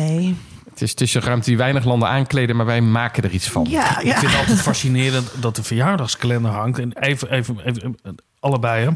het, 0.71 0.83
is, 0.83 0.91
het 0.91 1.01
is 1.01 1.15
een 1.15 1.23
ruimte 1.23 1.49
die 1.49 1.57
weinig 1.57 1.85
landen 1.85 2.09
aankleden, 2.09 2.57
maar 2.57 2.67
wij 2.67 2.81
maken 2.81 3.23
er 3.23 3.31
iets 3.31 3.49
van. 3.49 3.67
Ja, 3.71 4.01
Ik 4.01 4.17
vind 4.17 4.33
het 4.33 4.41
altijd 4.41 4.61
fascinerend 4.61 5.31
dat 5.41 5.57
de 5.57 5.63
verjaardagskalender 5.63 6.51
hangt. 6.51 6.79
En 6.79 6.99
even, 6.99 7.31
even, 7.31 7.59
even 7.65 7.97
eh, 8.03 8.13
allebei. 8.41 8.85
Hè. 8.85 8.91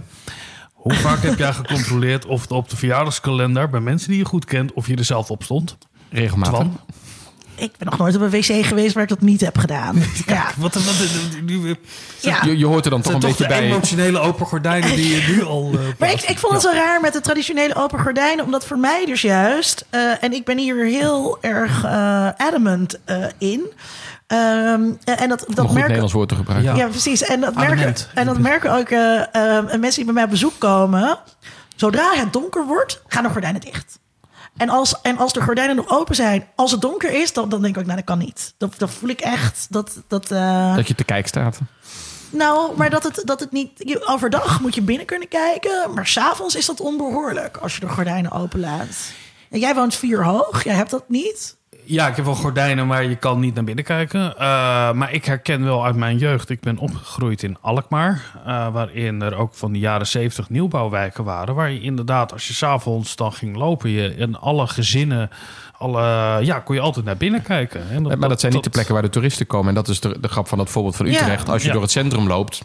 Hoe 0.73 0.95
vaak 0.95 1.23
heb 1.23 1.39
jij 1.39 1.53
gecontroleerd 1.53 2.27
of 2.27 2.47
op 2.47 2.71
de 2.71 2.77
verjaardagskalender 2.77 3.71
bij 3.71 3.81
mensen 3.81 4.09
die 4.09 4.19
je 4.19 4.25
goed 4.25 4.45
kent, 4.45 4.73
of 4.73 4.87
je 4.87 4.97
er 4.97 5.05
zelf 5.05 5.31
op 5.31 5.43
stond? 5.43 5.79
Regelmatig. 6.11 6.55
Twan? 6.55 6.81
Ik 7.63 7.77
ben 7.79 7.89
nog 7.89 7.99
nooit 7.99 8.15
op 8.17 8.21
een 8.23 8.31
wc 8.31 8.67
geweest 8.67 8.95
waar 8.95 9.03
ik 9.03 9.09
dat 9.09 9.21
niet 9.21 9.41
heb 9.41 9.59
gedaan. 9.59 9.97
Ja, 10.27 10.45
Wat, 10.57 10.75
wat, 10.75 10.85
nu, 11.45 11.77
ja. 12.21 12.39
Je, 12.45 12.59
je 12.59 12.67
hoort 12.67 12.85
er 12.85 12.91
dan 12.91 13.01
toch 13.03 13.13
een 13.13 13.21
toch 13.21 13.31
beetje 13.31 13.47
de 13.47 13.49
bij. 13.55 13.63
emotionele 13.63 14.19
open 14.19 14.47
gordijnen 14.47 14.95
die 14.97 15.09
je 15.15 15.23
nu 15.35 15.45
al... 15.45 15.71
eh, 15.73 15.79
Maar 15.99 16.13
ik, 16.13 16.39
vond 16.39 16.53
het 16.53 16.63
zo 16.63 16.71
raar 16.73 17.01
met 17.01 17.13
de 17.13 17.21
traditionele 17.21 17.75
open 17.75 18.01
gordijnen, 18.01 18.45
omdat 18.45 18.67
voor 18.67 18.79
mij 18.79 19.07
dus 19.07 19.21
juist, 19.23 19.87
eh, 19.91 20.23
en 20.25 20.33
ik 20.33 20.45
ben 20.45 20.59
hier 20.59 20.85
heel 20.85 21.39
erg 21.41 21.85
eh, 21.85 22.29
adamant 22.37 22.99
eh, 23.05 23.25
in. 23.39 23.61
Ehm, 24.27 24.83
en 25.05 25.29
dat, 25.29 25.45
dat 25.49 25.59
goed 25.59 25.73
merk 25.73 25.81
Nederlands 25.87 26.13
woord 26.13 26.29
te 26.29 26.35
gebruiken. 26.35 26.77
Ja, 26.77 26.87
precies. 26.89 27.23
En 27.23 27.41
dat, 27.41 27.55
merken, 27.55 27.73
Adamant. 27.75 28.09
en 28.15 28.27
dat 28.27 28.39
merken 28.39 28.73
ook 28.73 28.91
mensen 29.81 29.95
die 29.95 30.05
bij 30.05 30.15
mij 30.15 30.25
op 30.25 30.31
bezoek 30.31 30.55
komen. 30.59 31.19
Zodra 31.77 32.13
het 32.15 32.33
donker 32.33 32.67
wordt, 32.67 33.03
gaan 33.07 33.23
de 33.23 33.29
gordijnen 33.29 33.61
dicht. 33.61 33.99
En 34.57 34.69
als, 34.69 35.01
en 35.01 35.19
als 35.19 35.33
de 35.33 35.43
gordijnen 35.43 35.77
nog 35.77 35.89
open 35.89 36.15
zijn, 36.15 36.47
als 36.55 36.71
het 36.71 36.81
donker 36.81 37.11
is, 37.13 37.33
dan, 37.33 37.49
dan 37.49 37.63
denk 37.63 37.75
ik 37.75 37.81
ook, 37.81 37.87
nou, 37.87 37.97
dat 37.97 38.07
kan 38.07 38.19
niet. 38.19 38.55
Dan, 38.59 38.73
dan 38.79 38.89
voel 38.89 39.09
ik 39.09 39.21
echt 39.21 39.67
dat... 39.71 40.03
dat 40.09 40.31
eh, 40.31 40.77
Dat 40.77 40.89
je 40.89 40.95
te 40.95 41.05
kijk 41.05 41.27
staat. 41.27 41.59
nou, 42.31 42.77
maar 42.77 42.91
dat 42.91 43.03
het, 43.03 43.23
dat 43.25 43.41
het 43.41 43.53
niet... 43.53 43.99
Overdag 44.07 44.61
moet 44.61 44.75
je 44.75 44.83
binnen 44.83 45.07
kunnen 45.07 45.29
kijken, 45.29 45.95
maar 45.95 46.07
s'avonds 46.07 46.55
is 46.57 46.67
dat 46.67 46.81
onbehoorlijk 46.81 47.57
als 47.57 47.75
je 47.75 47.81
de 47.81 47.89
gordijnen 47.89 48.31
open 48.31 48.61
laat. 48.61 49.13
En 49.51 49.59
jij 49.59 49.75
woont 49.75 49.95
vier 49.95 50.25
hoog, 50.25 50.65
jij 50.65 50.75
hebt 50.75 50.91
dat 50.91 51.09
niet. 51.09 51.57
Ja, 51.85 52.09
ik 52.09 52.17
heb 52.17 52.25
wel 52.25 52.35
gordijnen, 52.35 52.87
maar 52.87 53.05
je 53.05 53.17
kan 53.17 53.41
niet 53.41 53.55
naar 53.55 53.65
binnen 53.65 53.85
kijken. 53.85 54.37
Eh, 54.39 54.93
maar 54.93 55.13
ik 55.13 55.25
herken 55.25 55.65
wel 55.65 55.85
uit 55.85 55.97
mijn 55.97 56.19
jeugd. 56.19 56.51
Ik 56.51 56.61
ben 56.61 56.79
opgegroeid 56.79 57.43
in 57.43 57.57
Alkmaar. 57.61 58.23
eh, 58.47 58.69
waarin 58.73 59.23
er 59.23 59.35
ook 59.37 59.55
van 59.55 59.73
de 59.73 59.79
jaren 59.79 60.07
zeventig 60.07 60.51
nieuwbouwwijken 60.51 61.25
waren. 61.25 61.55
Waar 61.55 61.71
je 61.71 61.81
inderdaad, 61.81 62.33
als 62.33 62.47
je 62.49 62.55
s'avonds 62.55 63.17
dan 63.17 63.33
ging 63.33 63.57
lopen... 63.57 63.91
Je 63.91 64.15
in 64.17 64.37
alle 64.39 64.67
gezinnen, 64.67 65.31
alle, 65.79 66.39
ja, 66.45 66.59
kon 66.61 66.75
je 66.75 66.81
altijd 66.81 67.05
naar 67.05 67.17
binnen 67.17 67.43
kijken. 67.43 67.91
En 67.91 68.19
maar 68.19 68.29
dat 68.29 68.41
zijn 68.41 68.53
niet 68.53 68.65
de 68.65 68.71
plekken 68.71 68.95
waar 68.95 69.03
de 69.03 69.09
toeristen 69.11 69.47
komen. 69.47 69.69
En 69.69 69.75
dat 69.75 69.89
is 69.89 70.01
de, 70.01 70.21
de 70.21 70.29
grap 70.29 70.49
van 70.49 70.59
dat 70.59 70.71
voorbeeld 70.71 70.97
van 70.97 71.07
Ja. 71.07 71.21
Utrecht. 71.21 71.49
Als 71.49 71.61
je 71.63 71.67
Ja. 71.67 71.73
door 71.73 71.83
het 71.83 71.91
centrum 71.91 72.27
loopt, 72.27 72.63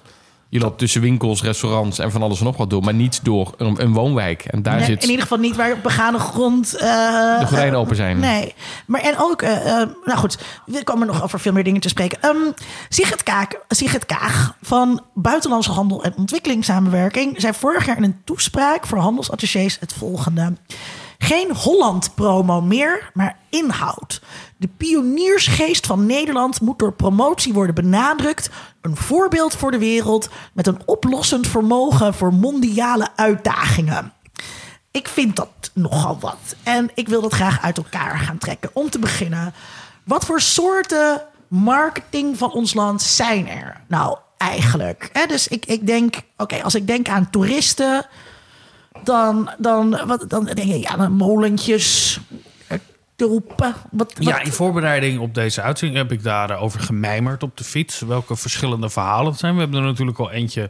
je 0.49 0.59
loopt 0.59 0.77
tussen 0.77 1.01
winkels, 1.01 1.41
restaurants 1.41 1.99
en 1.99 2.11
van 2.11 2.21
alles 2.21 2.39
en 2.39 2.45
nog 2.45 2.57
wat 2.57 2.69
door. 2.69 2.83
Maar 2.83 2.93
niet 2.93 3.19
door 3.23 3.53
een, 3.57 3.81
een 3.81 3.93
woonwijk. 3.93 4.45
En 4.45 4.61
daar 4.63 4.75
Nee, 4.75 4.85
zit 4.85 5.03
in 5.03 5.09
ieder 5.09 5.21
geval 5.21 5.37
niet 5.37 5.55
waar 5.55 5.79
begane 5.79 6.19
grond... 6.19 6.75
eh, 6.75 7.39
de 7.39 7.45
gordijnen 7.45 7.79
open 7.79 7.95
zijn. 7.95 8.19
Nee, 8.19 8.53
maar 8.85 9.01
en 9.01 9.13
ook, 9.17 9.41
eh, 9.41 9.81
eh, 9.81 9.89
nou 10.03 10.19
goed, 10.19 10.37
we 10.65 10.83
komen 10.83 11.07
nog 11.07 11.23
over 11.23 11.39
veel 11.39 11.51
meer 11.51 11.63
dingen 11.63 11.81
te 11.81 11.89
spreken. 11.89 12.29
Um, 12.29 12.53
Sigrid, 12.89 13.23
Kaak, 13.23 13.59
Sigrid 13.67 14.05
Kaag 14.05 14.55
van 14.61 15.01
Buitenlandse 15.13 15.71
Handel 15.71 16.03
en 16.03 16.13
Ontwikkelingssamenwerking 16.17 17.41
zei 17.41 17.53
vorig 17.53 17.85
jaar 17.85 17.97
in 17.97 18.03
een 18.03 18.21
toespraak 18.23 18.87
voor 18.87 18.97
handelsattachés 18.97 19.77
het 19.79 19.93
volgende. 19.93 20.53
Geen 21.17 21.55
Holland-promo 21.55 22.62
meer, 22.62 23.12
maar 23.13 23.38
inhoud. 23.50 24.21
De 24.57 24.67
pioniersgeest 24.67 25.86
van 25.86 26.05
Nederland 26.05 26.62
moet 26.62 26.79
door 26.79 26.93
promotie 26.93 27.53
worden 27.53 27.75
benadrukt. 27.75 28.50
Een 28.81 28.95
voorbeeld 28.95 29.55
voor 29.55 29.71
de 29.71 29.79
wereld 29.79 30.29
met 30.53 30.67
een 30.67 30.81
oplossend 30.86 31.47
vermogen 31.47 32.13
voor 32.13 32.33
mondiale 32.33 33.07
uitdagingen. 33.15 34.13
Ik 34.91 35.07
vind 35.07 35.36
dat 35.36 35.71
nogal 35.74 36.17
wat. 36.19 36.55
En 36.63 36.89
ik 36.93 37.07
wil 37.07 37.21
dat 37.21 37.33
graag 37.33 37.62
uit 37.62 37.77
elkaar 37.77 38.17
gaan 38.17 38.38
trekken. 38.38 38.69
Om 38.74 38.89
te 38.89 39.00
beginnen, 39.00 39.53
wat 40.03 40.25
voor 40.25 40.41
soorten 40.41 41.21
marketing 41.47 42.38
van 42.38 42.51
ons 42.51 42.74
land 42.74 43.01
zijn 43.01 43.47
er? 43.47 43.81
Nou, 43.88 44.17
eigenlijk. 44.38 45.25
Dus 45.27 45.47
ik, 45.47 45.65
ik 45.65 45.88
denk, 45.88 46.15
oké, 46.38 46.63
als 46.63 46.75
ik 46.75 46.88
denk 46.88 47.09
aan 47.09 47.29
toeristen, 47.29 48.05
dan, 49.07 49.49
dan, 49.57 49.99
wat, 50.05 50.25
dan 50.27 50.45
denk 50.45 50.73
ik, 50.73 50.83
ja, 50.83 50.95
dan 50.95 51.11
molentjes, 51.11 52.19
eh, 52.67 52.77
tulpen. 53.15 53.75
Wat, 53.91 54.13
wat, 54.13 54.25
Ja, 54.25 54.41
in 54.41 54.51
voorbereiding 54.51 55.19
op 55.19 55.33
deze 55.33 55.61
uitzending 55.61 55.99
heb 55.99 56.11
ik 56.11 56.23
daarover 56.23 56.79
gemijmerd 56.79 57.43
op 57.43 57.57
de 57.57 57.63
fiets. 57.63 57.99
Welke 57.99 58.35
verschillende 58.35 58.89
verhalen 58.89 59.31
het 59.31 59.39
zijn. 59.39 59.53
We 59.53 59.59
hebben 59.59 59.79
er 59.79 59.85
natuurlijk 59.85 60.19
al 60.19 60.31
eentje 60.31 60.69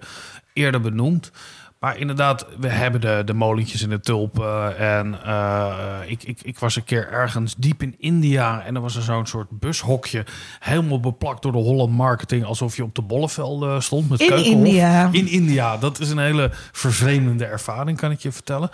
eerder 0.54 0.82
benoemd. 0.82 1.32
Maar 1.80 1.98
inderdaad, 1.98 2.46
we 2.60 2.68
hebben 2.68 3.02
de, 3.02 3.22
de 3.26 3.34
molentjes 3.34 3.82
en 3.82 3.90
de 3.90 4.00
tulpen. 4.00 4.78
En 4.78 5.24
eh, 5.24 5.98
ik, 6.06 6.24
ik, 6.24 6.40
ik 6.42 6.60
was 6.60 6.76
een 6.76 6.84
keer 6.84 7.12
ergens 7.12 7.56
diep 7.58 7.82
in 7.82 7.96
India. 7.98 8.64
En 8.66 8.76
er 8.76 8.82
was 8.82 8.96
er 8.96 9.02
zo'n 9.02 9.26
soort 9.26 9.60
bushokje. 9.60 10.26
Helemaal 10.60 11.00
beplakt 11.00 11.42
door 11.42 11.52
de 11.52 11.58
Holland 11.58 11.92
Marketing. 11.92 12.46
Alsof 12.46 12.76
je 12.76 12.84
op 12.84 12.96
de 12.96 13.02
bollevelden 13.02 13.84
stond 13.84 14.10
met 14.10 14.20
In 14.20 14.28
keukenhof. 14.28 14.66
India. 14.66 15.10
In 15.12 15.28
India. 15.28 15.78
Dat 15.78 16.00
is 16.00 16.10
een 16.10 16.18
hele 16.18 16.52
vervreemdende 16.72 17.46
ervaring, 17.46 17.98
kan 17.98 18.12
ik 18.12 18.20
je 18.20 18.32
vertellen. 18.32 18.70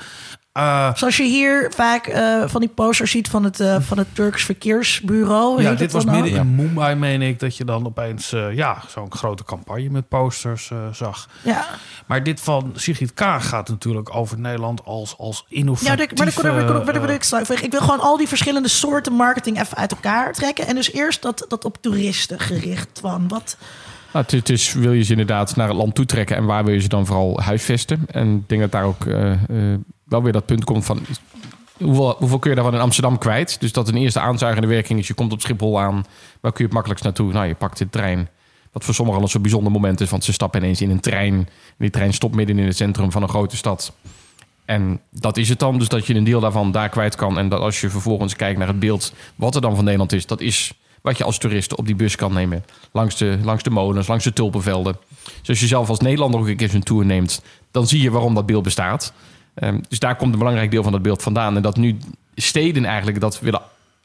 Eh, 0.53 0.95
Zoals 0.95 1.17
je 1.17 1.23
hier 1.23 1.71
vaak 1.75 2.07
eh, 2.07 2.43
van 2.47 2.61
die 2.61 2.69
posters 2.69 3.11
ziet 3.11 3.29
van 3.29 3.43
het, 3.43 3.59
eh, 3.59 3.75
van 3.79 3.97
het 3.97 4.07
Turks 4.13 4.43
Verkeersbureau. 4.45 5.61
Ja, 5.61 5.73
dit 5.73 5.91
was 5.91 6.05
midden 6.05 6.31
ook? 6.31 6.37
in 6.37 6.55
Mumbai, 6.55 6.95
meen 6.95 7.21
ik, 7.21 7.39
dat 7.39 7.57
je 7.57 7.65
dan 7.65 7.85
opeens 7.85 8.29
ja, 8.53 8.81
zo'n 8.87 9.11
grote 9.13 9.43
campagne 9.43 9.89
met 9.89 10.07
posters 10.07 10.71
eh, 10.71 10.77
zag. 10.91 11.29
Ja, 11.41 11.65
Maar 12.05 12.23
dit 12.23 12.41
van 12.41 12.71
Sigrid 12.75 13.13
Kaag 13.13 13.47
gaat 13.47 13.69
natuurlijk 13.69 14.15
over 14.15 14.39
Nederland 14.39 14.85
als, 14.85 15.17
als 15.17 15.45
innovatief. 15.49 15.87
Ja, 15.87 15.93
maar 15.93 16.03
ik. 16.03 17.61
Ik 17.61 17.71
wil 17.71 17.81
gewoon 17.81 17.99
al 17.99 18.17
die 18.17 18.27
verschillende 18.27 18.69
soorten 18.69 19.13
marketing 19.13 19.61
even 19.61 19.77
uit 19.77 19.91
elkaar 19.91 20.33
trekken. 20.33 20.67
En 20.67 20.75
dus 20.75 20.91
eerst 20.91 21.21
dat, 21.21 21.45
dat 21.47 21.65
op 21.65 21.77
toeristen 21.81 22.39
gericht 22.39 22.99
van 23.01 23.27
wat. 23.27 23.57
Nou, 24.13 24.25
het, 24.27 24.49
is, 24.49 24.73
wil 24.73 24.91
je 24.91 25.03
ze 25.03 25.11
inderdaad 25.11 25.55
naar 25.55 25.67
het 25.67 25.77
land 25.77 25.95
toetrekken 25.95 26.35
en 26.35 26.45
waar 26.45 26.65
wil 26.65 26.73
je 26.73 26.79
ze 26.81 26.87
dan 26.87 27.05
vooral 27.05 27.39
huisvesten? 27.41 28.05
En 28.07 28.35
ik 28.35 28.49
denk 28.49 28.61
dat 28.61 28.71
daar 28.71 28.83
ook 28.83 29.05
eh, 29.05 29.31
eh, 29.31 29.79
wel 30.13 30.23
weer 30.23 30.31
dat 30.31 30.45
punt 30.45 30.63
komt 30.63 30.85
van 30.85 31.05
hoeveel, 31.77 32.15
hoeveel 32.17 32.39
kun 32.39 32.49
je 32.49 32.55
daarvan 32.55 32.73
in 32.73 32.81
Amsterdam 32.81 33.17
kwijt? 33.17 33.59
Dus 33.59 33.71
dat 33.71 33.87
een 33.87 33.97
eerste 33.97 34.19
aanzuigende 34.19 34.67
werking 34.67 34.99
is, 34.99 35.07
je 35.07 35.13
komt 35.13 35.31
op 35.31 35.41
Schiphol 35.41 35.79
aan, 35.79 36.05
waar 36.41 36.51
kun 36.51 36.59
je 36.59 36.63
het 36.63 36.73
makkelijkst 36.73 37.03
naartoe? 37.05 37.31
Nou, 37.31 37.47
je 37.47 37.55
pakt 37.55 37.77
de 37.77 37.89
trein. 37.89 38.29
Wat 38.71 38.83
voor 38.83 38.93
sommigen 38.93 39.19
al 39.19 39.25
een 39.25 39.31
zo'n 39.31 39.41
bijzonder 39.41 39.71
moment 39.71 40.01
is, 40.01 40.09
want 40.09 40.23
ze 40.23 40.33
stappen 40.33 40.61
ineens 40.61 40.81
in 40.81 40.89
een 40.89 40.99
trein. 40.99 41.49
Die 41.77 41.89
trein 41.89 42.13
stopt 42.13 42.35
midden 42.35 42.59
in 42.59 42.65
het 42.65 42.75
centrum 42.75 43.11
van 43.11 43.21
een 43.21 43.29
grote 43.29 43.57
stad. 43.57 43.93
En 44.65 45.01
dat 45.09 45.37
is 45.37 45.49
het 45.49 45.59
dan, 45.59 45.79
dus 45.79 45.87
dat 45.87 46.05
je 46.05 46.15
een 46.15 46.23
deel 46.23 46.39
daarvan 46.39 46.71
daar 46.71 46.89
kwijt 46.89 47.15
kan. 47.15 47.37
En 47.37 47.49
dat 47.49 47.59
als 47.59 47.81
je 47.81 47.89
vervolgens 47.89 48.35
kijkt 48.35 48.57
naar 48.59 48.67
het 48.67 48.79
beeld 48.79 49.13
wat 49.35 49.55
er 49.55 49.61
dan 49.61 49.75
van 49.75 49.83
Nederland 49.83 50.13
is, 50.13 50.25
dat 50.25 50.41
is 50.41 50.73
wat 51.01 51.17
je 51.17 51.23
als 51.23 51.37
toerist 51.37 51.75
op 51.75 51.85
die 51.85 51.95
bus 51.95 52.15
kan 52.15 52.33
nemen. 52.33 52.65
Langs 52.91 53.17
de, 53.17 53.37
langs 53.43 53.63
de 53.63 53.69
molens, 53.69 54.07
langs 54.07 54.23
de 54.23 54.33
tulpenvelden. 54.33 54.97
Dus 55.39 55.49
als 55.49 55.59
je 55.59 55.67
zelf 55.67 55.89
als 55.89 55.99
Nederlander 55.99 56.39
ook 56.39 56.47
een 56.47 56.55
keer 56.55 56.69
zo'n 56.69 56.83
tour 56.83 57.05
neemt, 57.05 57.41
dan 57.71 57.87
zie 57.87 58.01
je 58.01 58.11
waarom 58.11 58.33
dat 58.33 58.45
beeld 58.45 58.63
bestaat. 58.63 59.13
Ehm, 59.53 59.79
dus 59.87 59.99
daar 59.99 60.15
komt 60.15 60.33
een 60.33 60.39
belangrijk 60.39 60.71
deel 60.71 60.83
van 60.83 60.91
dat 60.91 61.01
beeld 61.01 61.23
vandaan. 61.23 61.55
En 61.55 61.61
dat 61.61 61.77
nu 61.77 61.97
steden 62.35 62.85
eigenlijk 62.85 63.19
dat 63.19 63.39
willen 63.39 63.61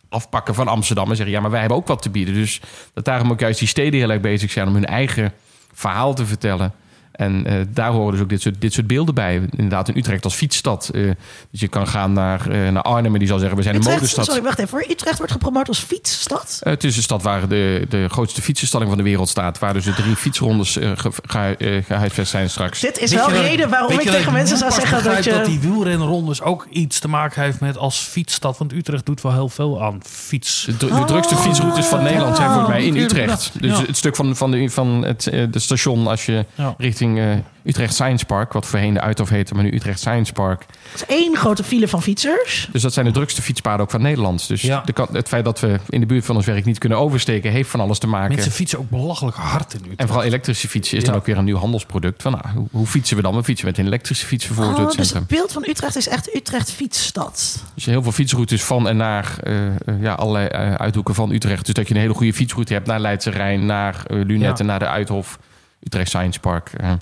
afpakken 0.09 0.55
van 0.55 0.69
Amsterdam 0.69 1.11
en 1.11 1.17
zeggen: 1.17 1.35
ja, 1.35 1.41
maar 1.41 1.51
wij 1.51 1.61
hebben 1.61 1.79
ook 1.79 1.87
wat 1.87 2.03
te 2.03 2.11
bieden. 2.11 2.35
Dus 2.35 2.61
dat 2.95 3.05
daarom 3.05 3.31
ook 3.31 3.41
juist 3.41 3.59
die 3.59 3.69
steden 3.69 4.01
heel 4.01 4.11
erg 4.11 4.21
bezig 4.21 4.51
zijn 4.51 4.69
om 4.69 4.75
hun 4.75 4.87
eigen 4.87 5.33
verhaal 5.73 6.15
te 6.15 6.27
vertellen. 6.27 6.73
En 7.19 7.53
uh, 7.53 7.61
daar 7.69 7.91
horen 7.91 8.13
dus 8.13 8.21
ook 8.21 8.29
dit 8.29 8.41
soort, 8.41 8.61
dit 8.61 8.73
soort 8.73 8.87
beelden 8.87 9.15
bij. 9.15 9.35
Inderdaad, 9.51 9.89
in 9.89 9.97
Utrecht 9.97 10.25
als 10.25 10.35
fietsstad. 10.35 10.91
Uh, 10.93 11.13
dus 11.51 11.61
je 11.61 11.69
kan 11.69 11.87
gaan 11.87 12.13
naar, 12.13 12.51
uh, 12.51 12.69
naar 12.69 12.83
Arnhem 12.83 13.13
en 13.13 13.19
die 13.19 13.29
zal 13.29 13.39
zeggen, 13.39 13.57
we 13.57 13.63
zijn 13.63 13.75
Utrecht, 13.75 13.95
een 13.95 14.01
modestad. 14.01 14.25
Sorry, 14.25 14.43
wacht 14.43 14.59
even. 14.59 14.71
Voor 14.71 14.85
Utrecht 14.91 15.17
wordt 15.17 15.33
gepromoot 15.33 15.69
als 15.69 15.79
fietsstad? 15.79 16.61
het 16.63 16.85
is 16.85 16.97
een 16.97 17.03
stad 17.03 17.23
waar 17.23 17.49
de, 17.49 17.87
de 17.89 18.07
grootste 18.09 18.43
fietsenstalling 18.43 18.91
van 18.91 18.99
de 18.99 19.05
wereld 19.05 19.29
staat. 19.29 19.59
Waar 19.59 19.73
dus 19.73 19.85
de 19.85 19.95
drie 19.95 20.17
fietsrondes 20.17 20.73
ge, 20.73 21.13
ge, 21.27 21.83
gehuisvest 21.87 22.31
zijn 22.31 22.51
straks. 22.51 22.81
Dit 22.81 22.99
is 22.99 23.15
wel 23.15 23.31
reden 23.31 23.71
waarom 23.71 23.93
ik 23.93 24.11
tegen 24.11 24.33
mensen 24.33 24.59
zou 24.59 24.73
zeggen 24.73 25.05
dat 25.05 25.25
je... 25.25 25.31
dat 25.31 25.45
die 25.45 25.61
wielrenrondes 25.61 26.43
ook 26.43 26.67
iets 26.71 26.99
te 26.99 27.09
maken 27.09 27.43
heeft 27.43 27.61
met 27.61 27.77
als 27.77 27.99
fietsstad. 27.99 28.59
Want 28.59 28.73
Utrecht 28.73 29.07
doet 29.07 29.21
wel 29.21 29.33
heel 29.33 29.49
veel 29.49 29.83
aan 29.83 30.01
fiets. 30.05 30.65
De, 30.79 30.87
de 30.87 31.05
drukste 31.05 31.35
oh, 31.35 31.41
fietsroutes 31.41 31.87
van 31.87 32.03
Nederland 32.03 32.37
zijn 32.37 32.49
volgens 32.49 32.69
mij 32.69 32.85
in 32.85 32.97
Utrecht. 32.97 33.51
Dus 33.61 33.79
ja. 33.79 33.87
het 33.87 33.97
stuk 33.97 34.17
van, 34.17 34.37
van, 34.37 34.51
de, 34.51 34.71
van 34.71 35.05
het 35.05 35.23
de 35.51 35.59
station 35.59 36.07
als 36.07 36.27
je 36.27 36.45
ja. 36.55 36.75
richting 36.79 37.08
uh, 37.17 37.35
Utrecht 37.65 37.95
Science 37.95 38.25
Park, 38.25 38.53
wat 38.53 38.67
voorheen 38.67 38.95
de 38.95 39.01
Uithof 39.01 39.29
heette, 39.29 39.55
maar 39.55 39.65
nu 39.65 39.75
Utrecht 39.75 39.99
Science 39.99 40.33
Park. 40.33 40.65
Dat 40.93 41.09
is 41.09 41.17
één 41.17 41.37
grote 41.37 41.65
file 41.65 41.89
van 41.89 42.03
fietsers. 42.03 42.69
Dus 42.73 42.83
dat 42.83 42.93
zijn 42.93 43.07
de 43.07 43.13
drukste 43.13 43.43
fietspaden 43.43 43.81
ook 43.81 43.91
van 43.91 44.03
Nederland. 44.03 44.49
Dus 44.49 44.63
ja. 44.63 44.83
de, 44.85 45.07
het 45.13 45.29
feit 45.29 45.45
dat 45.45 45.61
we 45.61 45.79
in 45.89 46.01
de 46.01 46.07
buurt 46.07 46.25
van 46.25 46.37
ons 46.37 46.47
werk 46.47 46.65
niet 46.65 46.79
kunnen 46.79 46.99
oversteken, 46.99 47.51
heeft 47.51 47.71
van 47.71 47.81
alles 47.81 47.99
te 47.99 48.07
maken. 48.07 48.35
Mensen 48.35 48.53
fietsen 48.53 48.79
ook 48.79 48.91
belachelijk 48.91 49.37
hard 49.37 49.73
in 49.73 49.81
Utrecht. 49.81 50.01
En 50.01 50.07
vooral 50.07 50.25
elektrische 50.25 50.69
fietsen 50.69 50.97
is 50.97 51.03
ja. 51.03 51.11
dan 51.11 51.19
ook 51.19 51.27
weer 51.27 51.39
een 51.39 51.45
nieuw 51.45 51.57
handelsproduct. 51.57 52.23
Van, 52.23 52.33
nou, 52.33 52.45
hoe, 52.55 52.67
hoe, 52.71 52.87
fietsen 52.87 53.17
we 53.17 53.23
dan? 53.23 53.35
We 53.35 53.45
fietsen 53.45 53.67
met 53.67 53.79
een 53.79 53.87
elektrische 53.87 54.27
fiets 54.27 54.47
vervoerd 54.47 54.69
oh, 54.69 54.77
door 54.77 54.87
het 54.87 54.97
dus 54.97 55.13
het 55.13 55.27
beeld 55.27 55.53
van 55.53 55.65
Utrecht 55.69 55.97
is 55.97 56.09
echt 56.09 56.35
Utrecht 56.35 56.71
fietsstad. 56.71 57.65
Dus 57.75 57.85
heel 57.85 58.03
veel 58.03 58.13
fietsroutes 58.13 58.65
van 58.65 58.89
en 58.89 58.97
naar 58.97 59.37
uh, 59.45 59.67
uh, 59.67 59.71
ja, 60.01 60.15
allerlei 60.15 60.49
uh, 60.53 60.75
uithoeken 60.75 61.15
van 61.15 61.31
Utrecht. 61.31 61.65
Dus 61.65 61.75
dat 61.75 61.89
je 61.89 61.95
een 61.95 62.01
hele 62.01 62.15
goede 62.15 62.35
fietsroute 62.35 62.73
hebt 62.73 62.87
naar 62.87 63.01
Leidse 63.01 63.31
Rijn, 63.31 63.67
naar 63.67 64.03
Lunetten, 64.09 64.67
naar 64.67 64.79
de 64.79 64.89
Uithof, 64.89 65.39
Utrecht 65.81 66.09
Science 66.09 66.41
Park. 66.41 66.71
En 66.73 67.01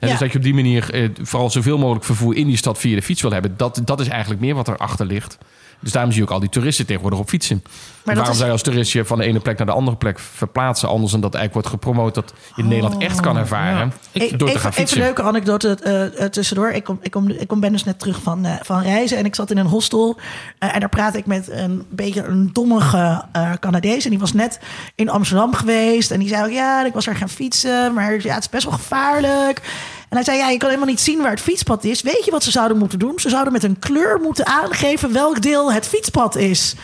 Ja. 0.00 0.08
Dus 0.08 0.18
dat 0.18 0.32
je 0.32 0.38
op 0.38 0.44
die 0.44 0.54
manier 0.54 0.94
eh, 0.94 1.08
vooral 1.22 1.50
zoveel 1.50 1.78
mogelijk 1.78 2.04
vervoer 2.04 2.36
in 2.36 2.46
die 2.46 2.56
stad 2.56 2.78
via 2.78 2.94
de 2.94 3.02
fiets 3.02 3.22
wil 3.22 3.30
hebben. 3.30 3.56
Dat, 3.56 3.80
dat 3.84 4.00
is 4.00 4.08
eigenlijk 4.08 4.40
meer 4.40 4.54
wat 4.54 4.68
erachter 4.68 5.06
ligt. 5.06 5.38
Dus 5.80 5.92
daarom 5.92 6.10
zie 6.12 6.20
je 6.20 6.26
ook 6.28 6.34
al 6.34 6.40
die 6.40 6.48
toeristen 6.48 6.86
tegenwoordig 6.86 7.18
op 7.20 7.28
fietsen. 7.28 7.62
dat 8.04 8.14
Waarom 8.16 8.32
is- 8.32 8.38
zij 8.38 8.50
als 8.50 8.62
toerist 8.62 8.92
je 8.92 9.04
van 9.04 9.18
de 9.18 9.24
ene 9.24 9.40
plek 9.40 9.58
naar 9.58 9.66
de 9.66 9.72
andere 9.72 9.96
plek 9.96 10.18
verplaatsen. 10.18 10.88
Anders 10.88 11.12
dan 11.12 11.20
dat 11.20 11.34
eigenlijk 11.34 11.66
wordt 11.66 11.82
gepromoot 11.84 12.14
dat 12.14 12.32
je 12.56 12.62
in 12.62 12.68
Nederland 12.68 13.02
echt 13.02 13.20
kan 13.20 13.36
ervaren. 13.36 13.92
Ik, 14.12 14.38
door 14.38 14.38
te 14.38 14.44
even, 14.54 14.60
gaan 14.60 14.70
even 14.70 14.72
fietsen. 14.72 14.98
een 14.98 15.04
leuke 15.04 15.22
anekdote 15.22 15.78
eh, 15.82 16.24
eh, 16.24 16.30
tussendoor. 16.30 16.70
Ik, 16.70 16.84
kom, 16.84 16.98
ik, 17.02 17.10
kom, 17.10 17.28
ik 17.30 17.48
kom 17.48 17.60
ben 17.60 17.72
dus 17.72 17.84
net 17.84 17.98
terug 17.98 18.22
van, 18.22 18.44
eh, 18.44 18.54
van 18.62 18.82
reizen 18.82 19.18
en 19.18 19.24
ik 19.24 19.34
zat 19.34 19.50
in 19.50 19.58
een 19.58 19.66
hostel. 19.66 20.18
en 20.58 20.80
daar 20.80 20.88
praatte 20.88 21.18
ik 21.18 21.26
met 21.26 21.50
een 21.50 21.86
beetje 21.90 22.24
een 22.24 22.50
dommige 22.52 23.24
eh 23.32 23.52
Canadees. 23.60 24.04
En 24.04 24.10
die 24.10 24.18
was 24.18 24.32
net 24.32 24.58
in 24.94 25.08
Amsterdam 25.10 25.54
geweest. 25.54 26.10
En 26.10 26.18
die 26.18 26.28
zei 26.28 26.44
ook, 26.44 26.50
ja, 26.52 26.84
ik 26.86 26.92
was 26.92 27.06
er 27.06 27.16
gaan 27.16 27.28
fietsen. 27.28 27.94
Maar 27.94 28.12
ja, 28.22 28.34
het 28.34 28.42
is 28.42 28.48
best 28.48 28.64
wel 28.64 28.72
gevaarlijk. 28.72 29.62
En 30.08 30.16
hij 30.16 30.24
zei, 30.24 30.38
ja, 30.38 30.48
je 30.48 30.58
kan 30.58 30.68
helemaal 30.68 30.90
niet 30.90 31.00
zien 31.00 31.20
waar 31.20 31.30
het 31.30 31.40
fietspad 31.40 31.84
is. 31.84 32.02
Weet 32.02 32.24
je 32.24 32.30
wat 32.30 32.42
ze 32.44 32.50
zouden 32.50 32.78
moeten 32.78 32.98
doen? 32.98 33.18
Ze 33.18 33.28
zouden 33.28 33.52
met 33.52 33.62
een 33.62 33.78
kleur 33.78 34.20
moeten 34.20 34.46
aangeven 34.46 35.12
welk 35.12 35.42
deel 35.42 35.72
het 35.72 35.86
fietspad 35.86 36.36
is. 36.36 36.74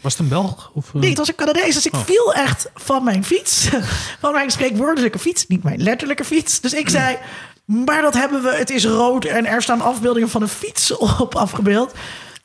Was 0.00 0.12
het 0.12 0.22
een 0.22 0.28
Belg? 0.28 0.70
Of, 0.74 0.88
eh? 0.88 1.00
Nee, 1.00 1.08
het 1.08 1.18
was 1.18 1.28
een 1.28 1.34
Canadees. 1.34 1.74
Dus 1.74 1.86
ik 1.86 1.94
viel 2.04 2.34
echt 2.34 2.70
van 2.74 3.04
mijn 3.04 3.24
fiets. 3.24 3.68
Van 4.20 4.32
mijn 4.32 4.50
spreekwoordelijke 4.50 5.18
fiets. 5.18 5.46
Niet 5.46 5.62
mijn 5.62 5.82
letterlijke 5.82 6.24
fiets. 6.24 6.60
Dus 6.60 6.72
ik 6.72 6.88
zei... 6.88 7.18
Maar 7.64 8.02
dat 8.02 8.14
hebben 8.14 8.42
we. 8.42 8.54
Het 8.54 8.70
is 8.70 8.84
rood 8.84 9.24
en 9.24 9.46
er 9.46 9.62
staan 9.62 9.80
afbeeldingen 9.80 10.28
van 10.28 10.42
een 10.42 10.48
fiets 10.48 10.96
op 10.96 11.34
afgebeeld. 11.34 11.92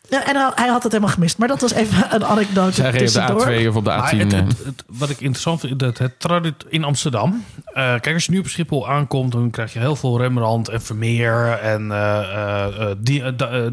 Ja, 0.09 0.25
en 0.27 0.35
hij- 0.55 0.67
had 0.67 0.83
het 0.83 0.91
helemaal 0.91 1.13
gemist. 1.13 1.37
Maar 1.37 1.47
dat 1.47 1.61
was 1.61 1.73
even 1.73 2.05
een 2.15 2.25
anekdote 2.25 2.73
Zij 2.73 2.91
op 2.91 2.97
tussendoor. 2.97 3.45
de 3.45 3.57
A2 3.63 3.67
of 3.69 3.75
op 3.75 3.83
de 3.83 3.89
Maar 3.89 4.13
A10. 4.13 4.17
het, 4.17 4.31
het- 4.31 4.65
het- 4.65 4.83
wat 4.87 5.09
ik 5.09 5.19
interessant 5.19 5.59
vind, 5.59 5.79
dat 5.79 5.97
het 5.97 6.19
tradi- 6.19 6.53
in 6.69 6.83
Amsterdam. 6.83 7.43
eh, 7.65 7.73
kijk, 7.99 8.13
als 8.13 8.25
je 8.25 8.31
nu 8.31 8.39
op 8.39 8.47
Schiphol 8.47 8.89
aankomt, 8.89 9.31
dan 9.31 9.49
krijg 9.49 9.73
je 9.73 9.79
heel 9.79 9.95
veel 9.95 10.17
Rembrandt 10.17 10.69
en 10.69 10.81
Vermeer 10.81 11.51
en 11.61 11.91
eh, 11.91 12.89
eh, 12.89 12.95
di- 12.97 13.23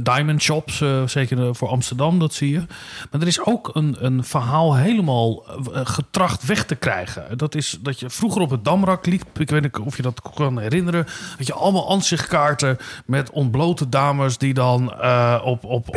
diamond 0.01 0.43
shops, 0.43 0.81
eh, 0.81 1.03
zeker 1.07 1.55
voor 1.55 1.69
Amsterdam, 1.69 2.19
dat 2.19 2.35
zie 2.35 2.51
je. 2.51 2.63
Maar 3.11 3.21
er 3.21 3.27
is 3.27 3.45
ook 3.45 3.71
een, 3.75 3.97
een 3.99 4.25
verhaal 4.25 4.75
helemaal 4.77 5.45
getracht 5.73 6.47
weg 6.47 6.65
te 6.65 6.75
krijgen. 6.75 7.39
Dat 7.39 7.55
is 7.55 7.79
dat 7.81 8.01
je 8.01 8.11
vroeger 8.11 8.41
op 8.43 8.51
het 8.51 8.65
Damrak 8.65 9.07
liep, 9.07 9.39
ik 9.39 9.51
weet 9.51 9.63
niet 9.63 9.79
of 9.79 9.97
je 9.97 10.03
dat 10.03 10.21
kan 10.35 10.59
herinneren, 10.59 11.07
dat 11.39 11.47
je 11.47 11.53
allemaal 11.55 11.89
ansichtkaarten 11.89 12.77
met 13.07 13.31
ontblote 13.31 13.89
dames 13.89 14.39
die 14.39 14.55
dan 14.55 14.93
eh, 15.01 15.41
op, 15.45 15.65
op, 15.65 15.89
op 15.89 15.95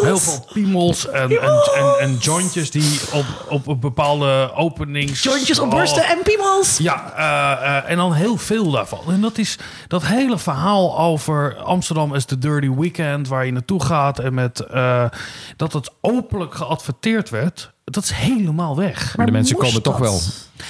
heel 0.00 0.18
veel 0.18 0.44
piemels 0.52 1.08
en, 1.08 1.30
en, 1.30 1.62
en, 1.74 1.98
en 1.98 2.16
jointjes 2.16 2.70
die 2.70 3.00
op, 3.12 3.24
op 3.48 3.66
een 3.66 3.80
bepaalde 3.80 4.52
openings... 4.54 5.22
Jointjes 5.22 5.58
op 5.58 5.72
Oh, 5.72 6.10
en 6.10 6.22
piemels. 6.22 6.78
ja, 6.78 7.12
eh, 7.16 7.76
eh, 7.76 7.90
en 7.90 7.96
dan 7.96 8.12
heel 8.12 8.36
veel 8.36 8.70
daarvan. 8.70 9.00
En 9.08 9.20
dat 9.20 9.38
is 9.38 9.58
dat 9.88 10.04
hele 10.04 10.38
verhaal 10.38 10.98
over 10.98 11.56
Amsterdam 11.56 12.14
is 12.14 12.26
de 12.26 12.38
dirty 12.38 12.70
weekend 12.70 13.28
waar 13.28 13.46
je 13.46 13.52
naartoe 13.52 13.84
gaat 13.84 14.18
en 14.18 14.34
met 14.34 14.60
eh, 14.60 15.04
dat 15.56 15.72
het 15.72 15.90
openlijk 16.00 16.54
geadverteerd 16.54 17.30
werd. 17.30 17.72
Dat 17.90 18.04
is 18.04 18.10
helemaal 18.10 18.76
weg. 18.76 19.16
Maar 19.16 19.26
de 19.26 19.32
mensen 19.32 19.56
komen 19.56 19.82
toch 19.82 19.98
wel. 19.98 20.20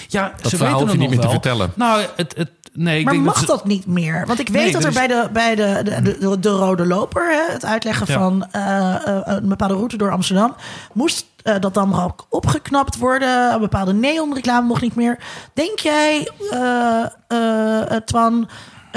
Ja, 0.09 0.33
Dat 0.43 0.51
ze 0.51 0.57
verhaal 0.57 0.79
weten 0.79 0.87
hoef 0.87 0.93
je 0.93 0.99
niet 0.99 0.99
nog 0.99 1.09
meer 1.09 1.19
te 1.19 1.23
wel. 1.27 1.31
vertellen. 1.31 1.73
Nou, 1.75 2.03
het, 2.17 2.35
het, 2.37 2.51
nee, 2.73 2.99
ik 2.99 3.05
Maar 3.05 3.13
denk 3.13 3.25
mag 3.27 3.45
dat, 3.47 3.65
niet 3.65 3.87
meer? 3.87 4.27
Want 4.27 4.39
ik 4.39 4.49
weet 4.49 4.63
Nee, 4.63 4.73
dat 4.73 4.83
er 4.83 4.89
is- 4.89 4.95
bij 4.95 5.07
de, 5.07 5.29
bij 5.33 5.55
de, 5.55 5.81
de, 5.85 6.19
de, 6.19 6.39
de 6.41 6.49
rode 6.49 6.87
loper, 6.87 7.31
hè, 7.31 7.53
het 7.53 7.65
uitleggen 7.65 8.07
Ja. 8.09 8.19
van 8.19 8.47
eh, 8.51 8.95
eh, 9.07 9.21
een 9.25 9.49
bepaalde 9.49 9.75
route 9.75 9.97
door 9.97 10.11
Amsterdam, 10.11 10.55
moest 10.93 11.27
eh, 11.43 11.55
dat 11.61 11.75
dan 11.75 12.01
ook 12.03 12.27
opgeknapt 12.29 12.97
worden. 12.99 13.53
Een 13.53 13.61
bepaalde 13.61 13.93
neonreclame 13.93 14.67
mocht 14.67 14.83
niet 14.83 14.95
meer. 14.97 15.19
Denk 15.55 15.79
jij, 15.79 16.29
eh 16.51 17.05
eh, 17.29 17.91
eh, 17.97 18.03
Twan, 18.05 18.49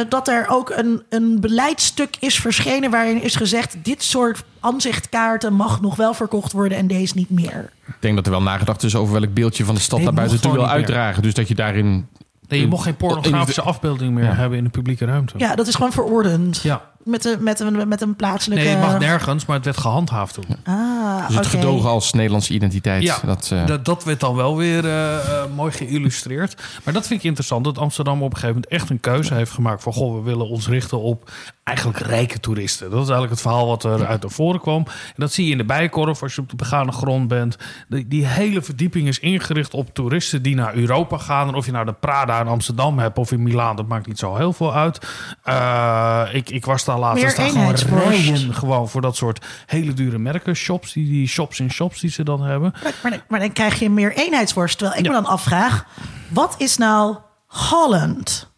dat 0.09 0.27
er 0.27 0.45
ook 0.49 0.69
een, 0.69 1.01
een 1.09 1.39
beleidstuk 1.39 2.15
is 2.19 2.39
verschenen 2.39 2.91
waarin 2.91 3.21
is 3.21 3.35
gezegd: 3.35 3.75
dit 3.83 4.03
soort 4.03 4.43
aanzichtkaarten 4.59 5.53
mag 5.53 5.81
nog 5.81 5.95
wel 5.95 6.13
verkocht 6.13 6.51
worden 6.51 6.77
en 6.77 6.87
deze 6.87 7.13
niet 7.15 7.29
meer? 7.29 7.69
Ik 7.87 7.95
denk 7.99 8.15
dat 8.15 8.25
er 8.25 8.31
wel 8.31 8.41
nagedacht 8.41 8.83
is 8.83 8.95
over 8.95 9.13
welk 9.19 9.33
beeldje 9.33 9.65
van 9.65 9.75
de 9.75 9.81
stad 9.81 9.97
Nee, 9.97 10.05
naar 10.07 10.15
buiten 10.15 10.41
toe 10.41 10.51
wil 10.51 10.61
meer. 10.61 10.71
uitdragen. 10.71 11.21
Dus 11.23 11.33
dat 11.33 11.47
je 11.47 11.55
daarin... 11.55 12.07
Nee, 12.47 12.59
je 12.59 12.67
mocht 12.67 12.83
geen 12.83 12.95
pornografische 12.95 13.61
in- 13.61 13.67
afbeelding 13.67 14.13
meer 14.13 14.23
Ja. 14.23 14.33
hebben 14.33 14.57
in 14.57 14.63
de 14.63 14.69
publieke 14.69 15.05
ruimte. 15.05 15.33
Ja, 15.37 15.55
dat 15.55 15.67
is 15.67 15.75
gewoon 15.75 15.91
verordend. 15.91 16.59
Ja. 16.63 16.91
Met, 17.03 17.25
een 17.25 17.43
met, 17.43 17.59
een, 17.59 17.87
met 17.87 18.01
een 18.01 18.15
plaatselijke. 18.15 18.63
Nee, 18.63 18.75
het 18.75 18.83
mag 18.83 18.99
nergens, 18.99 19.45
maar 19.45 19.55
het 19.55 19.65
werd 19.65 19.77
gehandhaafd 19.77 20.33
toen. 20.33 20.45
Ah, 20.63 21.27
Dus 21.27 21.35
het 21.35 21.45
gedogen 21.45 21.89
als 21.89 22.13
Nederlandse 22.13 22.53
identiteit. 22.53 23.03
Ja, 23.03 23.17
dat, 23.25 23.49
eh, 23.53 23.65
dat, 23.65 23.85
dat 23.85 24.03
werd 24.03 24.19
dan 24.19 24.35
wel 24.35 24.57
weer 24.57 24.85
eh, 24.85 25.15
eh, 25.15 25.43
mooi 25.55 25.71
geïllustreerd. 25.71 26.61
Maar 26.83 26.93
dat 26.93 27.07
vind 27.07 27.19
ik 27.19 27.25
interessant, 27.25 27.63
dat 27.63 27.77
Amsterdam 27.77 28.21
op 28.21 28.33
een 28.33 28.37
gegeven 28.37 28.55
moment 28.55 28.71
echt 28.71 28.89
een 28.89 28.99
keuze 28.99 29.33
heeft 29.33 29.51
gemaakt 29.51 29.83
van... 29.83 29.93
goh, 29.93 30.15
we 30.15 30.21
willen 30.21 30.47
ons 30.47 30.67
richten 30.67 31.01
op 31.01 31.31
eigenlijk 31.63 31.99
rijke 31.99 32.39
toeristen. 32.39 32.89
Dat 32.89 33.01
is 33.01 33.09
eigenlijk 33.09 33.31
het 33.31 33.41
verhaal 33.41 33.67
wat 33.67 33.83
er 33.83 34.05
uit 34.05 34.21
naar 34.21 34.31
voren 34.31 34.59
kwam. 34.59 34.83
En 34.87 35.13
dat 35.15 35.33
zie 35.33 35.45
je 35.45 35.51
in 35.51 35.57
de 35.57 35.65
Bijkorf 35.65 36.21
als 36.21 36.35
je 36.35 36.41
op 36.41 36.49
de 36.49 36.55
begane 36.55 36.91
grond 36.91 37.27
bent. 37.27 37.57
Die, 37.87 38.07
die 38.07 38.25
hele 38.25 38.61
verdieping 38.61 39.07
is 39.07 39.19
ingericht 39.19 39.73
op 39.73 39.93
toeristen 39.93 40.41
die 40.41 40.55
naar 40.55 40.75
Europa 40.75 41.17
gaan. 41.17 41.47
En 41.47 41.55
of 41.55 41.65
je 41.65 41.71
nou 41.71 41.85
de 41.85 41.93
Prada 41.93 42.39
in 42.39 42.47
Amsterdam 42.47 42.99
hebt 42.99 43.17
of 43.17 43.31
in 43.31 43.43
Milaan, 43.43 43.75
dat 43.75 43.87
maakt 43.87 44.07
niet 44.07 44.19
zo 44.19 44.35
heel 44.35 44.53
veel 44.53 44.73
uit. 44.73 45.07
Eh, 45.43 46.23
ik, 46.31 46.49
ik 46.49 46.65
was 46.65 46.85
daar 46.85 46.92
laatst, 46.99 47.15
Meer 47.15 47.25
er 47.25 47.31
staan 47.31 47.45
gewoon 47.45 47.61
eenheidsworst. 47.61 48.07
rijen 48.07 48.53
gewoon 48.53 48.89
voor 48.89 49.01
dat 49.01 49.15
soort 49.15 49.45
hele 49.65 49.93
dure 49.93 50.17
merken 50.17 50.55
shops. 50.55 50.93
Die, 50.93 51.07
die 51.07 51.27
shops 51.27 51.59
in 51.59 51.71
shops 51.71 51.99
die 51.99 52.09
ze 52.09 52.23
dan 52.23 52.41
hebben. 52.43 52.73
Maar, 52.83 52.93
maar, 53.03 53.25
maar 53.27 53.39
dan 53.39 53.51
krijg 53.51 53.79
je 53.79 53.89
meer 53.89 54.13
eenheidsworst. 54.13 54.77
Terwijl 54.77 54.99
ik 54.99 55.05
Ja. 55.05 55.11
me 55.11 55.21
dan 55.21 55.31
afvraag, 55.31 55.85
wat 56.29 56.55
is 56.57 56.77
nou 56.77 57.15
Holland? 57.47 58.51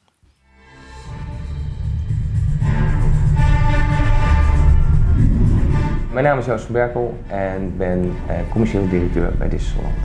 Mijn 6.11 6.25
naam 6.25 6.39
is 6.39 6.45
Joost 6.45 6.63
van 6.63 6.73
Berkel 6.73 7.19
en 7.27 7.61
ik 7.63 7.77
ben 7.77 8.13
eh, 8.27 8.35
commercieel 8.51 8.89
directeur 8.89 9.33
bij 9.37 9.49
Disneyland. 9.49 9.95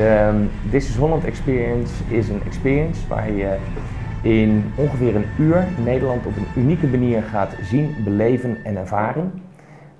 De 0.00 0.06
ehm, 0.06 0.44
This 0.70 0.88
is 0.88 0.96
Holland 0.96 1.24
Experience 1.24 1.92
is 2.08 2.28
een 2.28 2.42
experience 2.46 3.08
waar 3.08 3.32
je 3.32 3.56
in 4.22 4.64
ongeveer 4.76 5.16
een 5.16 5.26
uur 5.38 5.66
Nederland 5.84 6.26
op 6.26 6.36
een 6.36 6.62
unieke 6.62 6.86
manier 6.86 7.22
gaat 7.22 7.56
zien, 7.62 7.94
beleven 8.04 8.64
en 8.64 8.76
ervaren. 8.76 9.32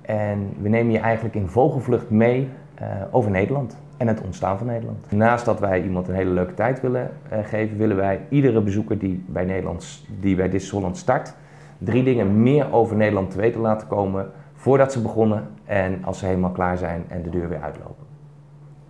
En 0.01 0.53
we 0.61 0.69
nemen 0.69 0.91
je 0.91 0.99
eigenlijk 0.99 1.35
in 1.35 1.47
vogelvlucht 1.47 2.09
mee 2.09 2.49
eh, 2.75 2.87
over 3.11 3.31
Nederland 3.31 3.77
en 3.97 4.07
het 4.07 4.21
ontstaan 4.21 4.57
van 4.57 4.67
Nederland. 4.67 5.11
Naast 5.11 5.45
dat 5.45 5.59
wij 5.59 5.83
iemand 5.83 6.07
een 6.07 6.15
hele 6.15 6.31
leuke 6.31 6.53
tijd 6.53 6.81
willen 6.81 7.09
eh, 7.29 7.39
geven, 7.43 7.77
willen 7.77 7.95
wij 7.97 8.19
iedere 8.29 8.61
bezoeker 8.61 8.97
die 8.97 9.23
bij, 9.27 9.45
Nederlands, 9.45 10.07
die 10.19 10.35
bij 10.35 10.49
Dit 10.49 10.61
is 10.61 10.69
Holland 10.69 10.97
start, 10.97 11.33
drie 11.77 12.03
dingen 12.03 12.41
meer 12.43 12.73
over 12.73 12.95
Nederland 12.95 13.31
te 13.31 13.37
weten 13.37 13.61
laten 13.61 13.87
komen 13.87 14.31
voordat 14.53 14.91
ze 14.91 15.01
begonnen 15.01 15.47
en 15.65 16.03
als 16.03 16.19
ze 16.19 16.25
helemaal 16.25 16.51
klaar 16.51 16.77
zijn 16.77 17.03
en 17.07 17.21
de 17.21 17.29
deur 17.29 17.49
weer 17.49 17.61
uitlopen. 17.61 18.10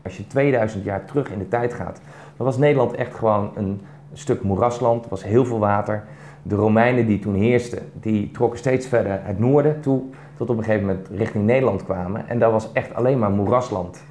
Als 0.03 0.17
je 0.17 0.27
2000 0.27 0.83
jaar 0.83 1.05
terug 1.05 1.31
in 1.31 1.39
de 1.39 1.47
tijd 1.47 1.73
gaat, 1.73 2.01
dan 2.37 2.45
was 2.45 2.57
Nederland 2.57 2.93
echt 2.93 3.15
gewoon 3.15 3.51
een 3.55 3.81
stuk 4.13 4.41
moerasland. 4.41 5.03
Er 5.03 5.09
was 5.09 5.23
heel 5.23 5.45
veel 5.45 5.59
water. 5.59 6.03
De 6.43 6.55
Romeinen 6.55 7.05
die 7.05 7.19
toen 7.19 7.35
heersten, 7.35 7.91
die 7.93 8.31
trokken 8.31 8.59
steeds 8.59 8.87
verder 8.87 9.19
het 9.23 9.39
noorden 9.39 9.81
toe, 9.81 10.01
tot 10.37 10.49
op 10.49 10.57
een 10.57 10.63
gegeven 10.63 10.87
moment 10.87 11.07
richting 11.07 11.45
Nederland 11.45 11.83
kwamen. 11.83 12.27
En 12.27 12.39
dat 12.39 12.51
was 12.51 12.71
echt 12.71 12.93
alleen 12.93 13.19
maar 13.19 13.31
moerasland. 13.31 14.03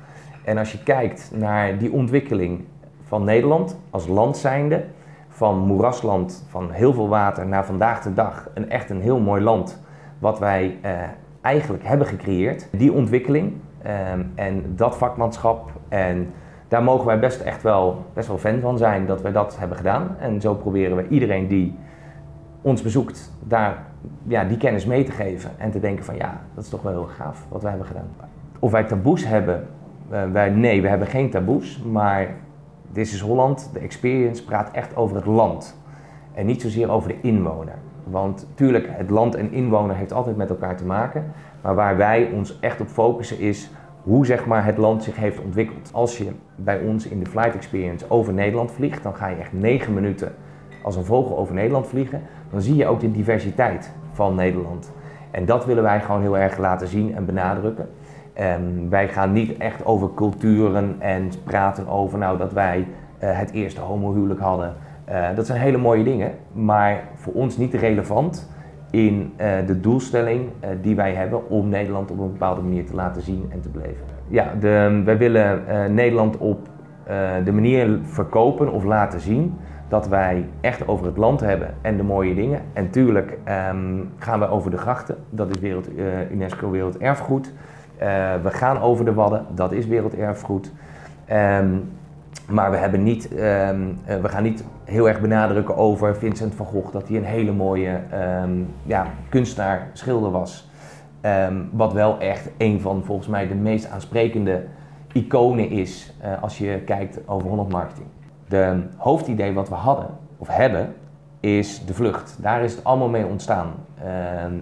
En 0.44 0.58
als 0.58 0.72
je 0.72 0.82
kijkt 0.82 1.30
naar 1.34 1.78
die 1.78 1.92
ontwikkeling 1.92 2.64
van 3.06 3.24
Nederland 3.24 3.78
als 3.90 4.06
land 4.06 4.36
zijnde, 4.36 4.84
van 5.28 5.58
moerasland, 5.58 6.44
van 6.48 6.70
heel 6.70 6.92
veel 6.92 7.08
water, 7.08 7.46
naar 7.46 7.64
vandaag 7.64 8.02
de 8.02 8.14
dag 8.14 8.48
een 8.54 8.70
echt 8.70 8.90
een 8.90 9.00
heel 9.00 9.20
mooi 9.20 9.42
land, 9.42 9.80
wat 10.18 10.38
wij 10.38 10.78
eh, 10.80 10.92
eigenlijk 11.40 11.84
hebben 11.84 12.06
gecreëerd. 12.06 12.68
Die 12.70 12.92
ontwikkeling 12.92 13.52
ehm, 13.82 14.22
en 14.34 14.72
dat 14.76 14.96
vakmanschap 14.96 15.70
en 15.88 16.32
daar 16.68 16.82
mogen 16.82 17.06
wij 17.06 17.18
best 17.18 17.40
echt 17.40 17.62
wel, 17.62 18.04
best 18.12 18.28
wel 18.28 18.38
fan 18.38 18.60
van 18.60 18.78
zijn 18.78 19.06
dat 19.06 19.22
wij 19.22 19.32
dat 19.32 19.58
hebben 19.58 19.76
gedaan. 19.76 20.16
En 20.18 20.40
zo 20.40 20.54
proberen 20.54 20.96
we 20.96 21.08
iedereen 21.08 21.46
die 21.46 21.78
ons 22.62 22.82
bezoekt, 22.82 23.32
daar 23.42 23.82
ja, 24.22 24.44
die 24.44 24.56
kennis 24.56 24.86
mee 24.86 25.04
te 25.04 25.12
geven. 25.12 25.50
En 25.56 25.70
te 25.70 25.80
denken 25.80 26.04
van 26.04 26.16
ja, 26.16 26.40
dat 26.54 26.64
is 26.64 26.70
toch 26.70 26.82
wel 26.82 26.92
heel 26.92 27.08
gaaf 27.16 27.46
wat 27.48 27.62
wij 27.62 27.70
hebben 27.70 27.88
gedaan. 27.88 28.08
Of 28.58 28.70
wij 28.70 28.84
taboes 28.84 29.26
hebben, 29.26 29.66
uh, 30.12 30.22
wij, 30.32 30.50
nee, 30.50 30.82
we 30.82 30.88
hebben 30.88 31.08
geen 31.08 31.30
taboes. 31.30 31.82
Maar 31.82 32.28
This 32.92 33.14
is 33.14 33.20
Holland, 33.20 33.70
de 33.72 33.78
experience, 33.78 34.44
praat 34.44 34.70
echt 34.70 34.96
over 34.96 35.16
het 35.16 35.26
land. 35.26 35.78
En 36.34 36.46
niet 36.46 36.60
zozeer 36.60 36.90
over 36.90 37.08
de 37.08 37.20
inwoner. 37.20 37.74
Want 38.04 38.46
tuurlijk, 38.54 38.86
het 38.90 39.10
land 39.10 39.34
en 39.34 39.52
inwoner 39.52 39.96
heeft 39.96 40.12
altijd 40.12 40.36
met 40.36 40.50
elkaar 40.50 40.76
te 40.76 40.84
maken. 40.84 41.32
Maar 41.62 41.74
waar 41.74 41.96
wij 41.96 42.30
ons 42.34 42.60
echt 42.60 42.80
op 42.80 42.88
focussen 42.88 43.38
is 43.38 43.70
hoe 44.02 44.26
zeg 44.26 44.46
maar, 44.46 44.64
het 44.64 44.76
land 44.76 45.02
zich 45.02 45.16
heeft 45.16 45.40
ontwikkeld. 45.40 45.90
Als 45.92 46.18
je 46.18 46.30
bij 46.56 46.80
ons 46.80 47.06
in 47.06 47.18
de 47.18 47.30
Flight 47.30 47.54
Experience 47.54 48.10
over 48.10 48.32
Nederland 48.32 48.72
vliegt, 48.72 49.02
dan 49.02 49.14
ga 49.14 49.28
je 49.28 49.36
echt 49.36 49.52
negen 49.52 49.94
minuten 49.94 50.32
als 50.82 50.96
een 50.96 51.04
vogel 51.04 51.38
over 51.38 51.54
Nederland 51.54 51.86
vliegen. 51.86 52.22
Dan 52.50 52.60
zie 52.60 52.76
je 52.76 52.86
ook 52.86 53.00
de 53.00 53.10
diversiteit 53.10 53.92
van 54.12 54.34
Nederland. 54.34 54.92
En 55.30 55.44
dat 55.44 55.66
willen 55.66 55.82
wij 55.82 56.00
gewoon 56.00 56.20
heel 56.20 56.38
erg 56.38 56.58
laten 56.58 56.88
zien 56.88 57.14
en 57.14 57.24
benadrukken. 57.24 57.88
Um, 58.40 58.88
wij 58.88 59.08
gaan 59.08 59.32
niet 59.32 59.56
echt 59.56 59.84
over 59.84 60.14
culturen 60.14 60.96
en 60.98 61.30
praten 61.44 61.88
over 61.88 62.18
nou, 62.18 62.38
dat 62.38 62.52
wij 62.52 62.78
uh, 62.78 63.38
het 63.38 63.50
eerste 63.50 63.80
homohuwelijk 63.80 64.40
hadden. 64.40 64.74
Uh, 65.10 65.26
dat 65.34 65.46
zijn 65.46 65.60
hele 65.60 65.78
mooie 65.78 66.04
dingen, 66.04 66.32
maar 66.52 67.02
voor 67.14 67.32
ons 67.32 67.56
niet 67.56 67.74
relevant 67.74 68.50
in 68.90 69.32
uh, 69.40 69.46
de 69.66 69.80
doelstelling 69.80 70.48
die 70.82 70.96
wij 70.96 71.14
hebben 71.14 71.50
om 71.50 71.68
Nederland 71.68 72.10
op 72.10 72.18
een 72.18 72.32
bepaalde 72.32 72.60
manier 72.60 72.86
te 72.86 72.94
laten 72.94 73.22
zien 73.22 73.46
en 73.48 73.60
te 73.60 73.68
beleven. 73.68 74.04
Ja, 74.28 74.54
de, 74.60 75.02
wij 75.04 75.18
willen 75.18 75.62
Nederland 75.94 76.38
op 76.38 76.68
de 77.44 77.52
manier 77.52 77.98
verkopen 78.02 78.72
of 78.72 78.84
laten 78.84 79.20
zien 79.20 79.54
dat 79.88 80.08
wij 80.08 80.46
echt 80.60 80.88
over 80.88 81.06
het 81.06 81.16
land 81.16 81.40
hebben 81.40 81.74
en 81.80 81.96
de 81.96 82.02
mooie 82.02 82.34
dingen. 82.34 82.60
En 82.72 82.90
tuurlijk 82.90 83.38
um, 83.70 84.10
gaan 84.18 84.40
we 84.40 84.48
over 84.48 84.70
de 84.70 84.76
grachten, 84.76 85.16
dat 85.30 85.50
is 85.50 85.60
wereld, 85.60 85.88
UNESCO 86.32 86.70
Werelderfgoed. 86.70 87.52
We 88.42 88.50
gaan 88.50 88.80
over 88.80 89.04
de 89.04 89.14
Wadden, 89.14 89.46
dat 89.54 89.72
is 89.72 89.86
werelderfgoed. 89.86 90.72
Um, 91.32 91.90
maar 92.48 92.70
we, 92.70 92.76
hebben 92.76 93.02
niet, 93.02 93.28
we 93.28 94.28
gaan 94.28 94.42
niet 94.42 94.64
heel 94.90 95.08
erg 95.08 95.20
benadrukken 95.20 95.76
over 95.76 96.16
Vincent 96.16 96.54
van 96.54 96.66
Gogh, 96.66 96.92
dat 96.92 97.08
hij 97.08 97.16
een 97.16 97.24
hele 97.24 97.52
mooie 97.52 98.00
ja, 98.82 99.06
kunstenaar, 99.28 99.90
schilder 99.92 100.30
was. 100.30 100.70
wat 101.70 101.92
wel 101.92 102.18
echt 102.18 102.50
een 102.58 102.80
van 102.80 103.04
volgens 103.04 103.28
mij 103.28 103.48
de 103.48 103.54
meest 103.54 103.90
aansprekende 103.90 104.62
iconen 105.12 105.70
is 105.70 106.12
uh, 106.24 106.42
als 106.42 106.58
je 106.58 106.82
kijkt 106.84 107.28
over 107.28 107.48
Holland 107.48 107.72
Marketing. 107.72 108.06
De 108.48 108.82
hoofdidee 108.96 109.52
wat 109.52 109.68
we 109.68 109.74
hadden, 109.74 110.06
of 110.38 110.48
hebben, 110.48 110.94
is 111.40 111.84
de 111.84 111.94
vlucht. 111.94 112.36
Daar 112.40 112.62
is 112.62 112.74
het 112.74 112.84
allemaal 112.84 113.08
mee 113.08 113.26
ontstaan. 113.26 113.72
Uh, 114.04 114.06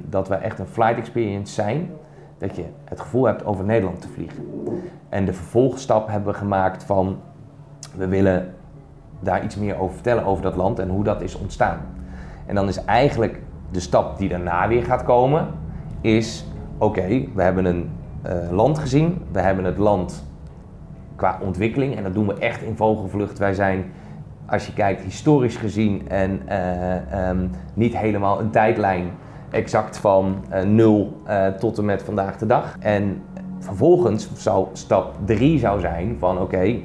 dat 0.05 0.29
we 0.29 0.35
echt 0.35 0.59
een 0.59 0.67
flight 0.67 0.99
experience 0.99 1.53
zijn. 1.53 1.91
Dat 2.39 2.57
je 2.57 2.65
het 2.85 3.01
gevoel 3.01 3.25
hebt 3.25 3.45
over 3.45 3.65
Nederland 3.65 4.01
te 4.01 4.09
vliegen. 4.09 4.49
En 5.09 5.25
de 5.25 5.33
vervolgstap 5.33 6.09
hebben 6.09 6.33
we 6.33 6.39
gemaakt 6.39 6.85
van... 6.85 7.19
We 7.97 8.09
willen 8.09 8.55
daar 9.21 9.45
iets 9.45 9.57
meer 9.57 9.79
over 9.79 9.95
vertellen, 9.95 10.25
over 10.25 10.43
dat 10.43 10.57
land 10.57 10.79
en 10.79 10.89
hoe 10.89 11.05
dat 11.05 11.23
is 11.23 11.39
ontstaan. 11.39 11.79
En 12.47 12.55
dan 12.55 12.69
is 12.69 12.85
eigenlijk 12.85 13.41
de 13.71 13.81
stap 13.81 14.19
die 14.19 14.29
daarna 14.29 14.69
weer 14.69 14.85
gaat 14.85 15.05
komen... 15.05 15.47
is, 16.01 16.47
oké, 16.79 17.25
we 17.35 17.43
hebben 17.43 17.65
een 17.65 17.91
uh, 18.27 18.51
land 18.51 18.79
gezien. 18.79 19.23
We 19.33 19.41
hebben 19.41 19.65
het 19.65 19.79
land 19.79 20.25
qua 21.17 21.39
ontwikkeling. 21.43 21.97
En 21.97 22.03
dat 22.03 22.15
doen 22.15 22.27
we 22.27 22.35
echt 22.35 22.63
in 22.63 22.77
vogelvlucht. 22.77 23.39
Wij 23.39 23.55
zijn, 23.55 23.85
als 24.47 24.67
je 24.67 24.73
kijkt, 24.73 25.03
historisch 25.03 25.57
gezien 25.57 26.09
en 26.09 26.43
uh, 26.49 27.29
um, 27.29 27.51
niet 27.75 27.97
helemaal 27.97 28.41
een 28.41 28.51
tijdlijn 28.51 29.11
exact 29.51 29.99
van 29.99 30.45
uh, 30.53 30.63
nul 30.63 31.23
tot 31.59 31.79
en 31.79 31.85
met 31.85 32.03
vandaag 32.03 32.39
de 32.39 32.47
dag. 32.47 32.77
En 32.81 33.23
vervolgens 33.59 34.29
zou 34.35 34.67
stap 34.73 35.15
3 35.25 35.59
zou 35.59 35.81
zijn 35.81 36.17
van 36.19 36.41
oké, 36.41 36.77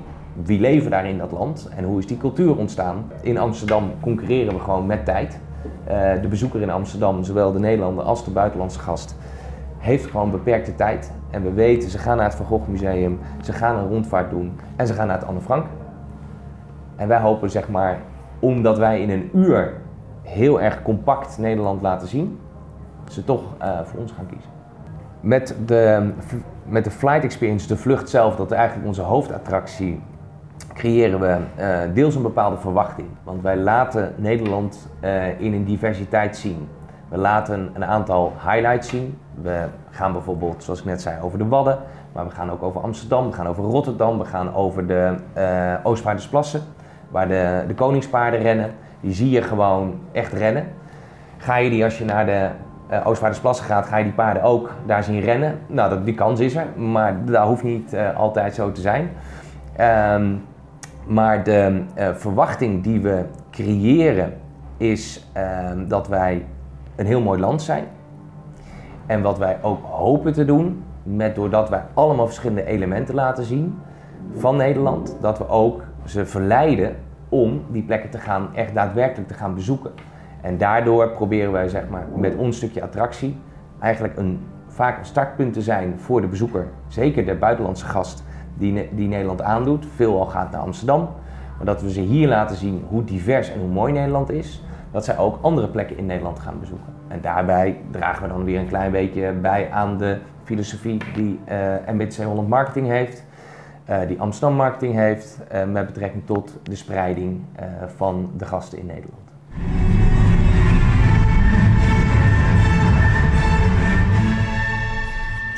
wie 0.44 0.60
leven 0.60 0.92
daar 0.92 1.08
in 1.08 1.18
dat 1.18 1.32
land 1.32 1.70
en 1.76 1.84
hoe 1.84 2.00
is 2.00 2.08
die 2.08 2.18
cultuur 2.18 2.58
ontstaan? 2.58 3.12
In 3.22 3.38
Amsterdam 3.38 3.92
concurreren 4.02 4.54
we 4.54 4.60
gewoon 4.60 4.86
met 4.86 5.06
tijd. 5.06 5.40
de 6.22 6.28
bezoeker 6.30 6.62
in 6.62 6.70
Amsterdam, 6.70 7.24
zowel 7.24 7.52
de 7.52 7.60
Nederlander 7.60 8.04
als 8.04 8.26
de 8.26 8.32
buitenlandse 8.32 8.80
gast, 8.80 9.16
heeft 9.78 10.06
gewoon 10.06 10.32
beperkte 10.32 10.76
tijd. 10.76 11.12
En 11.30 11.44
we 11.44 11.54
weten, 11.54 11.90
ze 11.90 11.98
gaan 11.98 12.18
naar 12.18 12.26
het 12.26 12.36
Van 12.36 12.46
Gogh 12.46 12.68
Museum, 12.68 13.20
ze 13.42 13.54
gaan 13.54 13.78
een 13.78 13.88
rondvaart 13.88 14.30
doen 14.30 14.60
en 14.76 14.88
ze 14.88 14.94
gaan 14.94 15.08
naar 15.08 15.20
het 15.20 15.28
Anne 15.28 15.42
Frank. 15.42 15.66
En 16.96 17.08
wij 17.08 17.20
hopen 17.20 17.50
zeg 17.50 17.70
maar, 17.70 18.00
omdat 18.40 18.78
wij 18.78 19.02
in 19.02 19.10
een 19.10 19.30
uur 19.34 19.74
heel 20.22 20.62
erg 20.62 20.82
compact 20.82 21.38
Nederland 21.38 21.82
laten 21.82 22.08
zien, 22.08 22.40
ze 23.10 23.24
toch 23.24 23.42
uh, 23.62 23.80
voor 23.84 24.00
ons 24.00 24.12
gaan 24.12 24.26
kiezen. 24.26 24.50
Met 25.20 25.56
de, 25.66 26.12
met 26.66 26.84
de 26.84 26.92
flight 26.92 27.24
experience, 27.24 27.68
de 27.68 27.78
vlucht 27.78 28.10
zelf, 28.10 28.36
dat 28.36 28.52
eigenlijk 28.52 28.88
onze 28.88 29.02
hoofdattractie, 29.02 30.02
creëren 30.74 31.20
we 31.20 31.38
uh, 31.60 31.78
deels 31.94 32.16
een 32.16 32.22
bepaalde 32.22 32.58
verwachting. 32.58 33.08
Want 33.24 33.42
wij 33.42 33.58
laten 33.58 34.14
Nederland 34.16 34.90
uh, 35.02 35.40
in 35.40 35.54
een 35.54 35.66
diversiteit 35.66 36.38
zien. 36.38 36.68
We 37.10 37.18
laten 37.18 37.70
een 37.74 37.86
aantal 37.86 38.34
highlights 38.46 38.90
zien. 38.90 39.18
We 39.42 39.66
gaan 39.90 40.12
bijvoorbeeld, 40.12 40.64
zoals 40.64 40.80
ik 40.80 40.86
net 40.86 41.02
zei, 41.02 41.22
over 41.22 41.38
de 41.38 41.48
Wadden. 41.48 41.78
Maar 42.12 42.26
we 42.26 42.32
gaan 42.32 42.52
ook 42.52 42.64
over 42.64 42.82
Amsterdam, 42.82 43.28
we 43.28 43.34
gaan 43.34 43.48
over 43.48 43.64
Rotterdam, 43.64 44.18
we 44.18 44.26
gaan 44.26 44.54
over 44.54 44.88
de 44.88 45.16
uh, 45.38 45.74
Oostvaardersplassen. 45.84 46.62
Waar 47.10 47.28
de, 47.28 47.64
de 47.68 47.74
koningspaarden 47.74 48.40
rennen. 48.40 48.72
Die 49.00 49.14
zie 49.14 49.30
je 49.30 49.42
gewoon 49.42 50.00
echt 50.12 50.34
rennen. 50.34 50.66
Ga 51.38 51.56
je 51.56 51.70
die 51.70 51.84
als 51.84 51.98
je 51.98 52.06
naar 52.06 52.26
de 52.26 52.50
Oostvaardersplassen 53.04 53.66
gaat, 53.66 53.86
ga 53.86 53.98
je 53.98 54.04
die 54.04 54.14
paarden 54.14 54.44
ook 54.44 54.72
daar 54.86 55.04
zien 55.04 55.20
rennen. 55.20 55.60
Nou, 55.68 55.90
dat, 55.90 56.06
die 56.06 56.14
kans 56.14 56.40
is 56.40 56.56
er, 56.56 56.66
maar 56.76 57.26
dat 57.26 57.48
hoeft 57.48 57.64
niet 57.64 57.96
altijd 58.16 58.56
zo 58.56 58.72
te 58.72 58.82
zijn. 58.82 59.10
Um, 60.16 60.44
maar 61.08 61.44
de 61.44 61.84
uh, 61.98 62.10
verwachting 62.14 62.84
die 62.84 63.02
we 63.02 63.26
creëren 63.52 64.34
is 64.78 65.28
um, 65.72 65.88
dat 65.88 66.08
wij 66.08 66.46
een 66.96 67.06
heel 67.06 67.22
mooi 67.22 67.40
land 67.40 67.62
zijn. 67.62 67.86
En 69.06 69.22
wat 69.22 69.38
wij 69.38 69.58
ook 69.62 69.86
hopen 69.86 70.34
te 70.34 70.46
doen, 70.46 70.84
met, 71.04 71.36
doordat 71.36 71.70
wij 71.70 71.84
allemaal 71.94 72.26
verschillende 72.26 72.66
elementen 72.66 73.16
laten 73.16 73.44
zien 73.44 73.80
van 74.36 74.56
Nederland, 74.56 75.18
dat 75.22 75.38
we 75.38 75.48
ook 75.48 75.84
ze 76.06 76.26
verleiden 76.26 76.96
om 77.30 77.62
die 77.72 77.84
plekken 77.84 78.10
te 78.10 78.18
gaan, 78.18 78.56
echt 78.56 78.74
daadwerkelijk 78.74 79.28
te 79.28 79.34
gaan 79.34 79.54
bezoeken. 79.54 79.92
En 80.42 80.58
daardoor 80.58 81.10
proberen 81.10 81.52
wij 81.52 81.70
zeg 81.70 81.90
maar, 81.90 82.08
met 82.16 82.36
ons 82.36 82.58
stukje 82.58 82.82
attractie 82.82 83.38
eigenlijk 83.80 84.18
een, 84.18 84.40
vaak 84.68 85.00
een 85.00 85.06
startpunt 85.06 85.54
te 85.54 85.62
zijn 85.62 86.00
voor 86.00 86.22
de 86.22 86.28
bezoeker. 86.28 86.68
Zeker 86.88 87.26
de 87.26 87.36
buitenlandse 87.36 87.86
gast 87.86 88.24
die, 88.54 88.90
die 88.92 89.08
Nederland 89.08 89.42
aandoet. 89.42 89.86
Veelal 89.96 90.26
gaat 90.26 90.52
naar 90.52 90.62
Amsterdam. 90.62 91.10
Maar 91.58 91.66
dat 91.66 91.82
we 91.82 91.92
ze 91.92 92.02
hier 92.02 92.28
laten 92.28 92.56
zien 92.56 92.86
hoe 92.90 93.04
divers 93.04 93.52
en 93.52 93.60
hoe 93.60 93.70
mooi 93.70 93.94
Nederland 93.94 94.32
is 94.32 94.64
dat 94.92 95.06
zij 95.06 95.18
ook 95.18 95.38
andere 95.42 95.68
plekken 95.68 95.98
in 95.98 96.06
Nederland 96.06 96.40
gaan 96.40 96.60
bezoeken. 96.60 96.94
En 97.08 97.22
daarbij 97.22 97.78
dragen 97.92 98.22
we 98.24 98.28
dan 98.28 98.44
weer 98.44 98.60
een 98.60 98.68
klein 98.68 98.92
beetje 98.92 99.32
bij 99.32 99.72
aan 99.72 99.98
de 99.98 100.18
filosofie 100.44 101.02
die 101.14 101.40
uh, 101.50 101.94
MBTC 101.94 102.24
Holland 102.24 102.48
Marketing 102.48 102.88
heeft, 102.88 103.24
uh, 103.90 103.98
die 104.08 104.22
Amsterdam 104.22 104.58
Marketing 104.58 104.94
heeft, 104.94 105.40
uh, 105.54 105.64
met 105.64 105.86
betrekking 105.86 106.26
tot 106.26 106.60
de 106.64 106.76
spreiding 106.76 107.42
van 107.96 108.32
de 108.38 108.46
gasten 108.46 108.80
in 108.80 108.86
Nederland. 108.86 109.23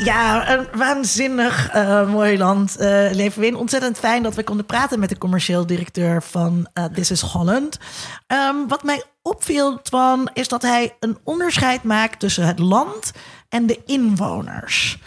Ja, 0.06 0.50
een 0.54 0.68
waanzinnig 0.74 1.76
uh, 1.76 2.10
mooi 2.10 2.38
land 2.38 2.76
uh, 2.80 2.86
leven 3.12 3.41
we 3.41 3.48
in. 3.48 3.56
Ontzettend 3.56 3.98
fijn 3.98 4.24
dat 4.24 4.36
we 4.36 4.44
konden 4.44 4.65
praten 4.65 5.00
met 5.00 5.10
de 5.10 5.18
commercieel 5.18 5.65
directeur 5.65 6.24
van 6.24 6.68
uh, 6.74 6.86
This 6.86 7.12
is 7.12 7.22
Holland. 7.22 7.80
Um, 8.28 8.68
wat 8.68 8.84
mij 8.84 9.04
opviel, 9.22 9.82
Twan, 9.82 10.30
is 10.34 10.48
dat 10.48 10.62
hij 10.62 10.96
een 11.00 11.18
onderscheid 11.24 11.84
maakt 11.84 12.20
tussen 12.20 12.46
het 12.46 12.60
land 12.60 13.12
en 13.50 13.65
de 13.65 13.80
inwoners. 13.86 15.00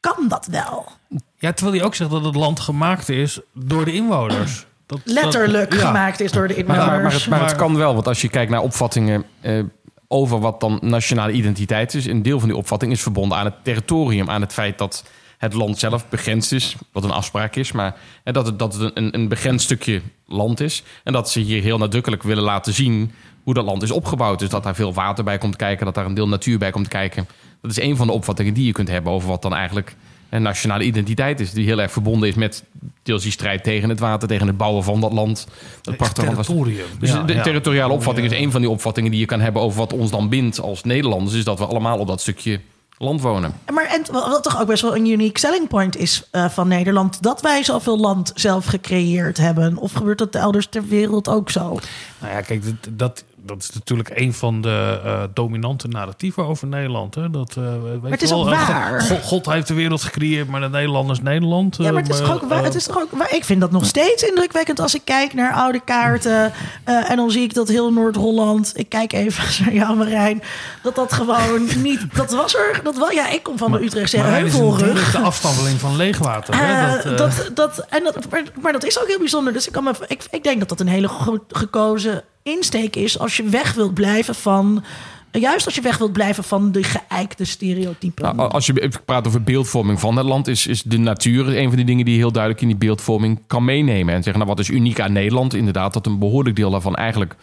Kan 0.00 0.28
dat 0.28 0.46
wel? 0.46 0.88
Ja, 1.36 1.52
terwijl 1.52 1.76
hij 1.76 1.86
ook 1.86 1.94
zegt 1.94 2.10
dat 2.10 2.24
het 2.24 2.34
land 2.34 2.60
gemaakt 2.60 3.08
is 3.08 3.40
door 3.54 3.84
de 3.84 3.92
inwoners. 3.92 4.66
Dat, 4.86 5.00
Letterlijk 5.04 5.70
dat- 5.70 5.80
ja. 5.80 5.86
gemaakt 5.86 6.20
is 6.20 6.32
door 6.32 6.48
de 6.48 6.54
inwoners. 6.54 6.86
maar, 6.86 7.02
maar, 7.02 7.12
het, 7.12 7.26
maar 7.28 7.40
het 7.40 7.56
kan 7.56 7.76
wel, 7.76 7.94
want 7.94 8.06
als 8.08 8.20
je 8.20 8.28
kijkt 8.28 8.50
naar 8.50 8.60
opvattingen 8.60 9.24
eh, 9.40 9.62
over 10.08 10.40
wat 10.40 10.60
dan 10.60 10.78
nationale 10.82 11.32
identiteit 11.32 11.94
is, 11.94 12.06
een 12.06 12.22
deel 12.22 12.38
van 12.38 12.48
die 12.48 12.56
opvatting 12.56 12.92
is 12.92 13.02
verbonden 13.02 13.38
aan 13.38 13.44
het 13.44 13.64
territorium, 13.64 14.30
aan 14.30 14.40
het 14.40 14.52
feit 14.52 14.78
dat 14.78 15.04
het 15.38 15.52
land 15.52 15.78
zelf 15.78 16.08
begrensd 16.08 16.52
is, 16.52 16.76
wat 16.92 17.04
een 17.04 17.10
afspraak 17.10 17.56
is, 17.56 17.72
maar 17.72 17.96
eh, 18.24 18.32
dat 18.32 18.46
het, 18.46 18.58
dat 18.58 18.90
een, 18.94 19.14
een 19.14 19.28
begrensd 19.28 19.64
stukje 19.64 20.00
land 20.26 20.60
is 20.60 20.82
en 21.04 21.12
dat 21.12 21.30
ze 21.30 21.40
hier 21.40 21.62
heel 21.62 21.78
nadrukkelijk 21.78 22.22
willen 22.22 22.42
laten 22.42 22.72
zien 22.72 23.12
hoe 23.42 23.54
dat 23.54 23.64
land 23.64 23.82
is 23.82 23.90
opgebouwd. 23.90 24.38
Dus 24.38 24.48
dat 24.48 24.62
daar 24.62 24.74
veel 24.74 24.94
water 24.94 25.24
bij 25.24 25.38
komt 25.38 25.56
kijken, 25.56 25.84
dat 25.84 25.94
daar 25.94 26.06
een 26.06 26.14
deel 26.14 26.28
natuur 26.28 26.58
bij 26.58 26.70
komt 26.70 26.88
kijken. 26.88 27.28
Dat 27.62 27.70
is 27.70 27.80
een 27.80 27.96
van 27.96 28.06
de 28.06 28.12
opvattingen 28.12 28.54
die 28.54 28.66
je 28.66 28.72
kunt 28.72 28.88
hebben 28.88 29.12
over 29.12 29.28
wat 29.28 29.42
dan 29.42 29.54
eigenlijk 29.54 29.96
een 30.30 30.42
nationale 30.42 30.84
identiteit 30.84 31.40
is, 31.40 31.52
die 31.52 31.66
heel 31.66 31.80
erg 31.80 31.92
verbonden 31.92 32.28
is 32.28 32.34
met 32.34 32.64
deels 33.02 33.22
die 33.22 33.32
strijd 33.32 33.64
tegen 33.64 33.88
het 33.88 33.98
water, 33.98 34.28
tegen 34.28 34.46
het 34.46 34.56
bouwen 34.56 34.84
van 34.84 35.00
dat 35.00 35.12
land. 35.12 35.46
Dat 35.82 35.96
prachtige 35.96 36.26
land 36.26 36.46
territorium. 36.46 36.86
dus 36.98 37.10
Ja, 37.10 37.22
de 37.22 37.34
ja. 37.34 37.42
territoriale 37.42 37.92
opvatting 37.92 38.26
is 38.26 38.38
een 38.38 38.50
van 38.50 38.60
die 38.60 38.70
opvattingen 38.70 39.10
die 39.10 39.20
je 39.20 39.26
kan 39.26 39.40
hebben 39.40 39.62
over 39.62 39.78
wat 39.78 39.92
ons 39.92 40.10
dan 40.10 40.28
bindt 40.28 40.60
als 40.60 40.82
Nederlanders. 40.82 41.36
Is 41.36 41.44
dat 41.44 41.58
we 41.58 41.66
allemaal 41.66 41.98
op 41.98 42.06
dat 42.06 42.20
stukje 42.20 42.60
land 42.98 43.20
wonen. 43.20 43.52
Maar 43.72 43.86
en 43.86 44.12
wat 44.12 44.42
toch 44.42 44.60
ook 44.60 44.66
best 44.66 44.82
wel 44.82 44.96
een 44.96 45.06
unique 45.06 45.38
selling 45.38 45.68
point 45.68 45.96
is 45.96 46.22
eh, 46.30 46.48
van 46.48 46.68
Nederland, 46.68 47.22
dat 47.22 47.40
wij 47.40 47.64
zoveel 47.64 47.98
land 47.98 48.32
zelf 48.34 48.64
gecreëerd 48.64 49.36
hebben. 49.36 49.76
Of 49.76 49.92
gebeurt 49.92 50.18
dat 50.18 50.34
elders 50.34 50.66
ter 50.66 50.88
wereld 50.88 51.28
ook 51.28 51.50
zo? 51.50 51.78
Nou 52.18 52.32
ja, 52.32 52.40
kijk, 52.40 52.64
dat, 52.64 52.74
dat, 52.90 53.24
dat 53.48 53.62
is 53.62 53.70
natuurlijk 53.70 54.10
een 54.14 54.34
van 54.34 54.60
de 54.60 55.00
eh, 55.04 55.22
dominante 55.34 55.88
narratieven 55.88 56.46
over 56.46 56.66
Nederland. 56.66 57.14
Hè? 57.14 57.30
Dat, 57.30 57.56
eh, 57.56 57.64
weet 58.02 58.10
het 58.10 58.22
is 58.22 58.30
wel, 58.30 58.46
ook 58.46 58.52
eh, 58.52 58.68
waar. 58.68 59.00
God, 59.00 59.22
God 59.22 59.46
heeft 59.46 59.68
de 59.68 59.74
wereld 59.74 60.02
gecreëerd, 60.02 60.48
maar 60.48 60.60
de 60.60 60.68
Nederlanders 60.68 61.20
Nederland. 61.20 61.76
Ja, 61.76 61.92
maar 61.92 62.02
het 62.02 62.10
is 62.12 62.18
toch 62.18 62.32
ook 62.32 62.48
waar. 62.48 62.64
Het 62.64 62.74
is 62.74 62.84
toch 62.84 62.98
ook 62.98 63.10
waar. 63.10 63.34
Ik 63.34 63.44
vind 63.44 63.60
dat 63.60 63.70
nog 63.70 63.86
steeds 63.86 64.22
indrukwekkend 64.22 64.80
als 64.80 64.94
ik 64.94 65.00
kijk 65.04 65.34
naar 65.34 65.52
oude 65.52 65.80
kaarten. 65.84 66.52
en 66.84 67.16
dan 67.16 67.30
zie 67.30 67.42
ik 67.42 67.54
dat 67.54 67.68
heel 67.68 67.92
Noord-Holland. 67.92 68.72
Ik 68.74 68.88
kijk 68.88 69.12
even 69.12 69.44
naar 69.64 69.74
jou, 69.74 69.96
Marijn. 69.96 70.42
Dat 70.82 70.94
dat 70.94 71.12
gewoon 71.12 71.68
niet. 71.82 72.14
Dat 72.14 72.30
was 72.30 72.54
er. 72.54 72.80
Dat 72.82 72.98
wel. 72.98 73.10
Ja, 73.10 73.28
ik 73.28 73.42
kom 73.42 73.58
van 73.58 73.72
de 73.72 73.82
Utrechtse 73.82 74.16
maar 74.16 74.26
is 74.26 74.32
een 74.54 74.60
heuvelrug. 74.60 74.92
directe 74.92 75.18
afstandeling 75.18 75.80
van 75.80 75.96
leegwater. 75.96 76.54
hè? 76.56 77.02
Dat, 77.02 77.18
dat, 77.18 77.50
dat, 77.54 77.86
en 77.88 78.04
dat, 78.04 78.30
maar, 78.30 78.42
maar 78.62 78.72
dat 78.72 78.84
is 78.84 79.00
ook 79.00 79.06
heel 79.06 79.18
bijzonder. 79.18 79.52
Dus 79.52 79.66
ik, 79.66 79.72
kan 79.72 79.84
me, 79.84 79.92
ik, 80.06 80.26
ik 80.30 80.42
denk 80.44 80.58
dat 80.58 80.68
dat 80.68 80.80
een 80.80 80.88
hele 80.88 81.08
goed 81.08 81.42
gekozen 81.48 82.24
insteek 82.48 82.96
is 82.96 83.18
als 83.18 83.36
je 83.36 83.42
weg 83.42 83.74
wilt 83.74 83.94
blijven 83.94 84.34
van. 84.34 84.84
Juist 85.32 85.66
als 85.66 85.74
je 85.74 85.80
weg 85.80 85.98
wilt 85.98 86.12
blijven 86.12 86.44
van 86.44 86.72
de 86.72 86.82
geëikte 86.82 87.44
stereotypen. 87.44 88.36
Nou, 88.36 88.50
als 88.50 88.66
je 88.66 88.90
praat 89.04 89.26
over 89.26 89.42
beeldvorming 89.42 90.00
van 90.00 90.16
het 90.16 90.26
land, 90.26 90.48
is, 90.48 90.66
is 90.66 90.82
de 90.82 90.98
natuur 90.98 91.56
een 91.58 91.66
van 91.68 91.76
die 91.76 91.84
dingen 91.84 92.04
die 92.04 92.14
je 92.14 92.20
heel 92.20 92.32
duidelijk 92.32 92.62
in 92.62 92.68
die 92.68 92.76
beeldvorming 92.76 93.40
kan 93.46 93.64
meenemen. 93.64 94.14
En 94.14 94.22
zeggen, 94.22 94.42
nou, 94.42 94.54
wat 94.56 94.58
is 94.58 94.68
uniek 94.68 95.00
aan 95.00 95.12
Nederland? 95.12 95.54
Inderdaad, 95.54 95.92
dat 95.92 96.06
een 96.06 96.18
behoorlijk 96.18 96.56
deel 96.56 96.70
daarvan 96.70 96.94
eigenlijk 96.94 97.34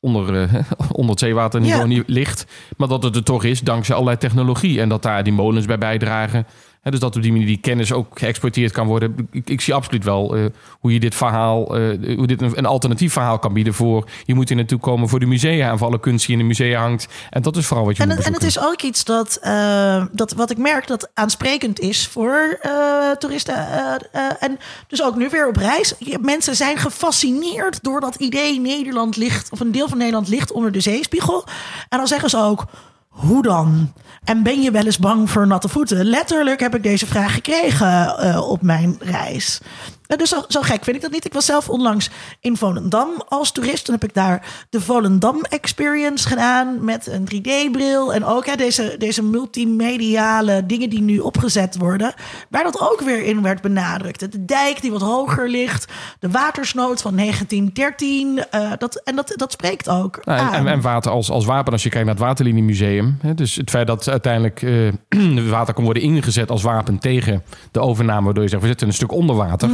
onder, 0.00 0.42
eh, 0.42 0.54
onder 0.92 1.10
het 1.10 1.18
zeewaterniveau 1.18 1.80
Ja. 1.82 1.86
niet 1.86 2.02
ligt. 2.06 2.46
Maar 2.76 2.88
dat 2.88 3.02
het 3.02 3.16
er 3.16 3.24
toch 3.24 3.44
is 3.44 3.60
dankzij 3.60 3.94
allerlei 3.94 4.18
technologie. 4.20 4.80
En 4.80 4.88
dat 4.88 5.02
daar 5.02 5.24
die 5.24 5.32
molens 5.32 5.66
bij 5.66 5.78
bijdragen. 5.78 6.46
Dus 6.90 7.00
dat 7.00 7.16
op 7.16 7.22
die 7.22 7.32
manier 7.32 7.46
die 7.46 7.58
kennis 7.60 7.92
ook 7.92 8.18
geëxporteerd 8.18 8.72
kan 8.72 8.86
worden. 8.86 9.28
Ik, 9.30 9.50
ik 9.50 9.60
zie 9.60 9.74
absoluut 9.74 10.04
wel 10.04 10.36
eh, 10.36 10.44
hoe 10.80 10.92
je 10.92 11.00
dit 11.00 11.14
verhaal, 11.14 11.76
eh, 11.76 12.16
hoe 12.16 12.26
dit 12.26 12.42
een, 12.42 12.58
een 12.58 12.66
alternatief 12.66 13.12
verhaal 13.12 13.38
kan 13.38 13.52
bieden 13.52 13.74
voor. 13.74 14.08
Je 14.24 14.34
moet 14.34 14.48
hier 14.48 14.56
naartoe 14.56 14.78
komen 14.78 15.08
voor 15.08 15.20
de 15.20 15.26
musea 15.26 15.70
en 15.70 15.78
voor 15.78 15.86
alle 15.86 16.00
kunst 16.00 16.26
die 16.26 16.36
in 16.36 16.40
de 16.40 16.48
musea 16.48 16.80
hangt. 16.80 17.08
En 17.30 17.42
dat 17.42 17.56
is 17.56 17.66
vooral 17.66 17.86
wat 17.86 17.96
je 17.96 18.02
En 18.02 18.08
moet 18.08 18.18
het, 18.18 18.26
en 18.26 18.32
het 18.32 18.42
is 18.42 18.58
ook 18.58 18.82
iets 18.82 19.04
dat, 19.04 19.38
eh, 19.42 20.04
dat 20.12 20.32
wat 20.32 20.50
ik 20.50 20.58
merk 20.58 20.86
dat 20.86 21.10
aansprekend 21.14 21.80
is 21.80 22.06
voor 22.06 22.58
toeristen. 23.18 23.54
en 24.38 24.58
dus 24.86 25.02
ook 25.02 25.16
nu 25.16 25.28
weer 25.28 25.48
op 25.48 25.56
reis. 25.56 25.94
Mensen 26.20 26.56
zijn 26.56 26.76
gefascineerd 26.76 27.82
door 27.82 28.00
dat 28.00 28.14
idee 28.14 28.60
Nederland 28.60 29.16
ligt, 29.16 29.50
of 29.50 29.60
een 29.60 29.72
deel 29.72 29.88
van 29.88 29.98
Nederland 29.98 30.28
ligt 30.28 30.52
onder 30.52 30.72
de 30.72 30.80
zeespiegel. 30.80 31.44
En 31.88 31.98
dan 31.98 32.06
zeggen 32.06 32.30
ze 32.30 32.36
ook. 32.36 32.64
Hoe 33.18 33.42
dan? 33.42 33.92
En 34.24 34.42
ben 34.42 34.62
je 34.62 34.70
wel 34.70 34.84
eens 34.84 34.98
bang 34.98 35.30
voor 35.30 35.46
natte 35.46 35.68
voeten? 35.68 36.04
Letterlijk 36.04 36.60
heb 36.60 36.74
ik 36.74 36.82
deze 36.82 37.06
vraag 37.06 37.34
gekregen 37.34 38.18
eh, 38.18 38.48
op 38.50 38.62
mijn 38.62 38.96
reis. 39.00 39.60
Eh, 40.08 40.18
Dus 40.18 40.28
zo, 40.28 40.44
zo 40.48 40.60
gek 40.60 40.84
vind 40.84 40.96
ik 40.96 41.02
dat 41.02 41.10
niet. 41.10 41.24
Ik 41.24 41.32
was 41.32 41.44
zelf 41.44 41.68
onlangs 41.68 42.10
in 42.40 42.56
Volendam 42.56 43.08
als 43.28 43.52
toerist. 43.52 43.84
Toen 43.84 43.94
heb 43.94 44.04
ik 44.08 44.14
daar 44.14 44.66
de 44.70 44.80
Volendam 44.80 45.40
Experience 45.48 46.28
gedaan 46.28 46.84
met 46.84 47.06
een 47.06 47.24
3D-bril. 47.34 48.14
En 48.14 48.24
ook 48.24 48.46
hè, 48.46 48.56
deze, 48.56 48.94
deze 48.98 49.22
multimediale 49.22 50.66
dingen 50.66 50.90
die 50.90 51.00
nu 51.00 51.18
opgezet 51.18 51.76
worden. 51.78 52.14
Waar 52.50 52.62
dat 52.64 52.80
ook 52.80 53.00
weer 53.00 53.22
in 53.24 53.42
werd 53.42 53.60
benadrukt. 53.62 54.32
De 54.32 54.44
dijk 54.44 54.80
die 54.80 54.90
wat 54.90 55.00
hoger 55.02 55.48
ligt. 55.48 55.92
De 56.20 56.30
watersnood 56.30 57.02
van 57.02 57.16
1913. 57.16 58.44
eh, 58.50 58.72
dat, 58.78 58.96
en 59.04 59.16
dat, 59.16 59.32
dat 59.36 59.52
spreekt 59.52 59.88
ook 59.88 60.20
Nou, 60.24 60.40
en, 60.40 60.52
en, 60.52 60.66
en 60.66 60.80
water 60.80 61.10
als, 61.10 61.30
als 61.30 61.44
wapen, 61.44 61.72
als 61.72 61.82
je 61.82 61.88
kijkt 61.88 62.06
naar 62.06 62.14
het 62.14 62.24
Waterliniemuseum. 62.24 63.18
Hè, 63.22 63.34
dus 63.34 63.54
het 63.54 63.70
feit 63.70 63.86
dat 63.86 64.08
uiteindelijk 64.08 64.62
eh 64.62 65.48
water 65.50 65.74
kan 65.74 65.84
worden 65.84 66.02
ingezet 66.02 66.50
als 66.50 66.62
wapen 66.62 66.98
tegen 66.98 67.42
de 67.70 67.80
overname, 67.80 68.24
waardoor 68.24 68.42
je 68.42 68.48
zegt, 68.48 68.62
we 68.62 68.68
zitten 68.68 68.86
een 68.86 68.94
stuk 68.94 69.12
onder 69.12 69.36
water. 69.36 69.68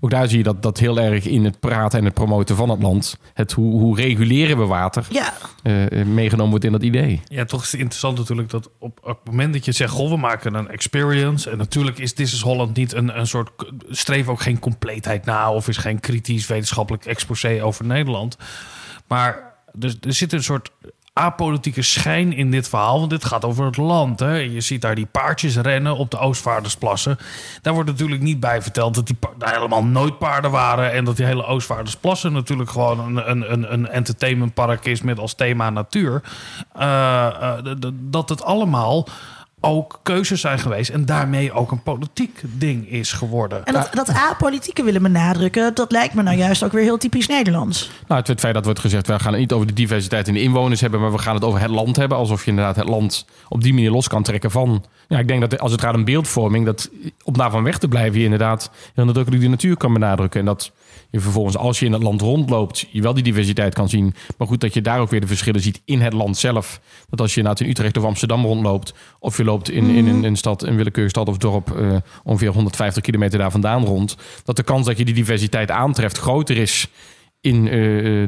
Ook 0.00 0.10
daar 0.10 0.28
zie 0.28 0.38
je 0.38 0.44
dat, 0.44 0.62
dat 0.62 0.78
heel 0.78 1.00
erg 1.00 1.26
in 1.26 1.44
het 1.44 1.60
praten 1.60 1.98
en 1.98 2.04
het 2.04 2.14
promoten 2.14 2.56
van 2.56 2.68
het 2.68 2.82
land. 2.82 3.18
Het 3.34 3.52
hoe, 3.52 3.80
hoe 3.80 3.96
reguleren 3.96 4.58
we 4.58 4.64
water 4.64 5.06
ja, 5.10 5.32
eh, 5.62 6.00
eh, 6.00 6.06
meegenomen 6.06 6.50
wordt 6.50 6.64
in 6.64 6.72
dat 6.72 6.82
idee. 6.82 7.20
Ja, 7.28 7.44
toch 7.44 7.62
is 7.62 7.70
het 7.70 7.80
interessant 7.80 8.18
natuurlijk 8.18 8.50
dat 8.50 8.70
op, 8.78 8.98
op 9.02 9.18
het 9.18 9.26
moment 9.26 9.52
dat 9.52 9.64
je 9.64 9.72
zegt... 9.72 9.92
goh, 9.92 10.10
we 10.10 10.16
maken 10.16 10.54
een 10.54 10.68
experience... 10.68 11.50
en 11.50 11.58
natuurlijk 11.58 11.98
is 11.98 12.12
This 12.12 12.32
is 12.32 12.40
Holland 12.40 12.76
niet 12.76 12.92
een, 12.92 13.18
een 13.18 13.26
soort... 13.26 13.50
streef 13.88 14.28
ook 14.28 14.40
geen 14.40 14.58
compleetheid 14.58 15.24
na... 15.24 15.52
of 15.52 15.68
is 15.68 15.76
geen 15.76 16.00
kritisch 16.00 16.46
wetenschappelijk 16.46 17.04
exposé 17.04 17.62
over 17.62 17.84
Nederland. 17.84 18.36
Maar 19.08 19.54
er, 19.80 19.94
er 20.00 20.12
zit 20.12 20.32
een 20.32 20.42
soort 20.42 20.70
apolitieke 21.14 21.82
schijn 21.82 22.32
in 22.32 22.50
dit 22.50 22.68
verhaal... 22.68 22.98
want 22.98 23.10
dit 23.10 23.24
gaat 23.24 23.44
over 23.44 23.64
het 23.64 23.76
land. 23.76 24.20
Hè. 24.20 24.34
Je 24.34 24.60
ziet 24.60 24.80
daar 24.80 24.94
die 24.94 25.06
paardjes 25.06 25.56
rennen 25.56 25.96
op 25.96 26.10
de 26.10 26.18
Oostvaardersplassen. 26.18 27.18
Daar 27.62 27.74
wordt 27.74 27.90
natuurlijk 27.90 28.20
niet 28.20 28.40
bij 28.40 28.62
verteld... 28.62 28.94
dat 28.94 29.06
die 29.06 29.16
helemaal 29.38 29.84
nooit 29.84 30.18
paarden 30.18 30.50
waren... 30.50 30.92
en 30.92 31.04
dat 31.04 31.16
die 31.16 31.26
hele 31.26 31.46
Oostvaardersplassen 31.46 32.32
natuurlijk 32.32 32.70
gewoon 32.70 32.98
een, 33.00 33.30
een, 33.30 33.52
een, 33.52 33.72
een 33.72 33.88
entertainmentpark 33.88 34.84
is... 34.84 35.02
met 35.02 35.18
als 35.18 35.34
thema 35.34 35.70
natuur. 35.70 36.22
Eh, 36.72 37.26
eh, 37.26 37.64
dat 37.92 38.28
het 38.28 38.42
allemaal 38.42 39.08
ook 39.64 40.00
keuzes 40.02 40.40
zijn 40.40 40.58
geweest... 40.58 40.90
en 40.90 41.04
daarmee 41.04 41.52
ook 41.52 41.70
een 41.70 41.82
politiek 41.82 42.42
ding 42.42 42.90
is 42.90 43.12
geworden. 43.12 43.64
en 43.64 43.72
dat, 43.72 43.90
dat 43.92 44.08
apolitieke 44.08 44.82
willen 44.82 45.02
benadrukken, 45.02 45.74
dat 45.74 45.92
lijkt 45.92 46.14
me 46.14 46.22
nou 46.22 46.36
juist 46.36 46.62
ook 46.62 46.72
weer 46.72 46.82
heel 46.82 46.98
typisch 46.98 47.26
Nederlands. 47.26 47.90
Nou, 48.08 48.22
het, 48.24 48.40
feit 48.40 48.54
dat 48.54 48.64
wordt 48.64 48.80
gezegd, 48.80 49.06
we 49.06 49.18
gaan 49.18 49.32
het 49.32 49.40
niet 49.40 49.52
over 49.52 49.66
de 49.66 49.72
diversiteit 49.72 50.28
in 50.28 50.34
de 50.34 50.42
inwoners 50.42 50.80
hebben, 50.80 51.00
maar 51.00 51.12
we 51.12 51.18
gaan 51.18 51.34
het 51.34 51.44
over 51.44 51.60
het 51.60 51.70
land 51.70 51.96
hebben. 51.96 52.18
Alsof 52.18 52.44
je 52.44 52.50
inderdaad 52.50 52.76
het 52.76 52.88
land 52.88 53.26
op 53.48 53.62
die 53.62 53.74
manier 53.74 53.90
los 53.90 54.08
kan 54.08 54.22
trekken 54.22 54.50
van. 54.50 54.84
Ja, 55.08 55.18
ik 55.18 55.28
denk 55.28 55.40
dat 55.40 55.60
als 55.60 55.72
het 55.72 55.80
gaat 55.80 55.94
om 55.94 56.04
beeldvorming, 56.04 56.64
dat 56.64 56.90
om 57.24 57.36
daarvan 57.36 57.62
weg 57.62 57.78
te 57.78 57.88
blijven, 57.88 58.18
je 58.18 58.24
inderdaad 58.24 58.70
heel 58.94 59.04
nadrukkelijk 59.04 59.42
de 59.42 59.48
natuur 59.48 59.76
kan 59.76 59.92
benadrukken. 59.92 60.40
En 60.40 60.46
dat 60.46 60.72
je 61.14 61.20
vervolgens, 61.20 61.56
als 61.56 61.78
je 61.78 61.86
in 61.86 61.92
het 61.92 62.02
land 62.02 62.20
rondloopt, 62.20 62.86
je 62.90 63.02
wel 63.02 63.14
die 63.14 63.22
diversiteit 63.22 63.74
kan 63.74 63.88
zien. 63.88 64.14
Maar 64.38 64.46
goed, 64.46 64.60
dat 64.60 64.74
je 64.74 64.80
daar 64.80 65.00
ook 65.00 65.10
weer 65.10 65.20
de 65.20 65.26
verschillen 65.26 65.60
ziet 65.60 65.80
in 65.84 66.00
het 66.00 66.12
land 66.12 66.36
zelf. 66.36 66.80
Dat 67.08 67.20
als 67.20 67.30
je 67.30 67.36
inderdaad 67.36 67.62
in 67.62 67.70
Utrecht 67.70 67.96
of 67.96 68.04
Amsterdam 68.04 68.44
rondloopt, 68.44 68.94
of 69.18 69.36
je 69.36 69.44
loopt 69.44 69.70
in, 69.70 69.90
in 69.90 70.06
een, 70.06 70.24
een 70.24 70.36
stad, 70.36 70.62
een 70.62 70.76
willekeurige 70.76 71.14
stad 71.14 71.28
of 71.28 71.38
dorp, 71.38 71.76
eh, 71.76 71.96
ongeveer 72.24 72.50
150 72.50 73.02
kilometer 73.02 73.38
daar 73.38 73.50
vandaan 73.50 73.84
rond, 73.84 74.16
dat 74.44 74.56
de 74.56 74.62
kans 74.62 74.86
dat 74.86 74.98
je 74.98 75.04
die 75.04 75.14
diversiteit 75.14 75.70
aantreft 75.70 76.18
groter 76.18 76.56
is 76.56 76.88
in 77.44 77.66
eh, 77.66 77.72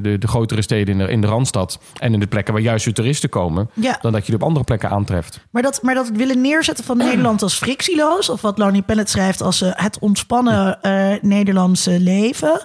de, 0.03 0.17
de 0.19 0.29
grotere 0.29 0.63
steden 0.63 1.01
in 1.01 1.07
de, 1.07 1.13
in 1.13 1.21
de 1.21 1.27
Randstad. 1.27 1.79
En 1.99 2.13
in 2.13 2.21
de 2.21 2.27
plekken 2.27 2.53
waar 2.55 2.63
juist 2.63 2.85
de 2.85 2.93
toeristen 2.93 3.29
komen. 3.29 3.71
Ja. 3.75 3.99
Dan 4.01 4.13
dat 4.13 4.21
je 4.21 4.27
die 4.27 4.41
op 4.41 4.47
andere 4.47 4.65
plekken 4.65 4.91
aantreft. 4.91 5.41
Maar 5.51 5.63
dat, 5.63 5.83
maar 5.83 5.95
dat 5.95 6.07
het 6.07 6.17
willen 6.17 6.41
neerzetten 6.41 6.85
van 6.85 6.97
Nederland 6.97 7.43
als 7.43 7.55
frictieloos, 7.55 8.29
of 8.29 8.41
wat 8.41 8.59
Lonnie 8.59 8.83
Pellet 8.83 9.11
schrijft 9.11 9.41
als 9.41 9.63
eh, 9.63 9.71
het 9.73 9.99
ontspannen 9.99 10.83
eh, 10.83 11.23
Nederlandse 11.23 12.01
leven. 12.01 12.63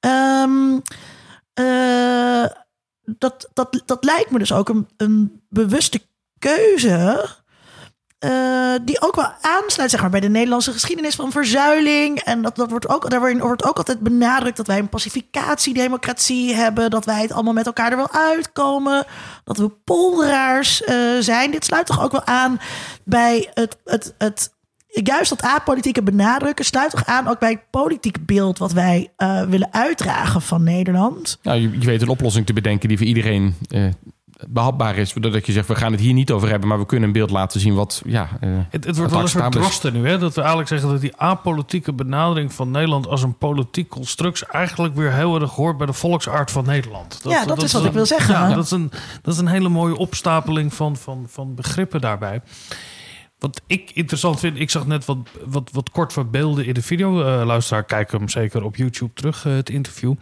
ehm, 0.00 0.78
eh, 1.54 2.44
dat, 3.18 3.50
dat, 3.52 3.82
dat 3.86 4.04
lijkt 4.04 4.30
me 4.30 4.38
dus 4.38 4.52
ook 4.52 4.68
een, 4.68 4.88
een 4.96 5.42
bewuste 5.48 6.00
keuze. 6.38 7.26
Eh, 8.24 8.74
die 8.82 9.00
ook 9.00 9.16
wel 9.16 9.32
aansluit 9.40 9.90
zeg 9.90 10.00
maar, 10.00 10.10
bij 10.10 10.20
de 10.20 10.28
Nederlandse 10.28 10.72
geschiedenis 10.72 11.14
van 11.14 11.30
verzuiling. 11.32 12.20
En 12.20 12.42
dat, 12.42 12.56
dat 12.56 12.70
wordt 12.70 12.88
ook, 12.88 13.10
daarin 13.10 13.40
wordt 13.40 13.64
ook 13.64 13.76
altijd 13.76 14.00
benadrukt 14.00 14.56
dat 14.56 14.66
wij 14.66 14.78
een 14.78 14.88
pacificatiedemocratie 14.88 16.54
hebben. 16.54 16.90
Dat 16.90 17.04
wij 17.04 17.22
het 17.22 17.32
allemaal 17.32 17.52
met 17.52 17.66
elkaar 17.66 17.90
er 17.90 17.96
wel 17.96 18.12
uitkomen. 18.12 19.04
Dat 19.44 19.56
we 19.56 19.68
polderaars 19.68 20.84
eh, 20.84 20.96
zijn. 21.20 21.50
Dit 21.50 21.64
sluit 21.64 21.86
toch 21.86 22.02
ook 22.02 22.12
wel 22.12 22.24
aan 22.24 22.60
bij 23.04 23.50
het, 23.54 23.76
het, 23.84 24.14
het 24.18 24.52
juist 24.86 25.28
dat 25.28 25.42
apolitieke 25.42 26.02
benadrukken 26.02 26.64
sluit 26.64 26.90
toch 26.90 27.06
aan 27.06 27.28
ook 27.28 27.38
bij 27.38 27.50
het 27.50 27.70
politiek 27.70 28.26
beeld 28.26 28.58
wat 28.58 28.72
wij 28.72 29.12
eh, 29.16 29.42
willen 29.42 29.72
uitdragen 29.72 30.42
van 30.42 30.62
Nederland. 30.62 31.38
Nou, 31.42 31.58
je, 31.60 31.78
weet 31.78 32.02
een 32.02 32.08
oplossing 32.08 32.46
te 32.46 32.52
bedenken 32.52 32.88
die 32.88 32.98
voor 32.98 33.06
iedereen 33.06 33.54
behapbaar 34.48 34.96
is. 34.96 35.12
Doordat 35.12 35.46
je 35.46 35.52
zegt, 35.52 35.68
we 35.68 35.74
gaan 35.74 35.92
het 35.92 36.00
hier 36.00 36.12
niet 36.12 36.30
over 36.30 36.48
hebben, 36.48 36.68
maar 36.68 36.78
we 36.78 36.86
kunnen 36.86 37.06
een 37.06 37.14
beeld 37.14 37.30
laten 37.30 37.60
zien 37.60 37.74
wat, 37.74 38.02
ja... 38.06 38.28
eh, 38.40 38.48
Het, 38.70 38.84
het 38.84 38.96
wordt 38.96 38.98
wat 38.98 39.10
wel 39.10 39.20
een 39.20 39.28
soort 39.28 39.52
drosten 39.52 39.92
nu. 39.92 40.08
Hè? 40.08 40.18
Dat 40.18 40.34
we 40.34 40.40
eigenlijk 40.40 40.68
zeggen 40.68 40.88
dat 40.88 41.00
die 41.00 41.16
apolitieke 41.16 41.92
benadering 41.92 42.52
van 42.52 42.70
Nederland 42.70 43.06
als 43.08 43.22
een 43.22 43.38
politiek 43.38 43.88
construct 43.88 44.42
eigenlijk 44.42 44.94
weer 44.94 45.12
heel 45.12 45.40
erg 45.40 45.50
hoort 45.50 45.76
bij 45.76 45.86
de 45.86 45.92
volksaard 45.92 46.50
van 46.50 46.64
Nederland. 46.64 47.20
Ja, 47.24 47.44
dat 47.44 47.62
is 47.62 47.72
wat 47.72 47.84
ik 47.84 47.92
wil 47.92 48.06
zeggen. 48.06 48.34
Ja, 48.34 48.54
dat 48.54 48.64
is 48.64 48.70
een, 48.70 48.90
dat 49.22 49.34
is 49.34 49.40
een 49.40 49.48
hele 49.48 49.68
mooie 49.68 49.96
opstapeling 49.96 50.74
van, 50.74 50.96
van, 50.96 51.26
van 51.28 51.54
begrippen 51.54 52.00
daarbij. 52.00 52.42
Wat 53.44 53.62
ik 53.66 53.90
interessant 53.94 54.40
vind, 54.40 54.60
ik 54.60 54.70
zag 54.70 54.86
net 54.86 55.04
wat, 55.04 55.16
wat, 55.44 55.70
wat 55.72 55.90
kort 55.90 56.14
wat 56.14 56.30
beelden 56.30 56.66
in 56.66 56.74
de 56.74 56.82
video. 56.82 57.22
Eh, 57.22 57.46
luisteraar, 57.46 57.84
kijk 57.84 58.12
hem 58.12 58.28
zeker 58.28 58.62
op 58.62 58.76
YouTube 58.76 59.12
terug, 59.14 59.46
eh, 59.46 59.52
het 59.54 59.70
interview. 59.70 60.14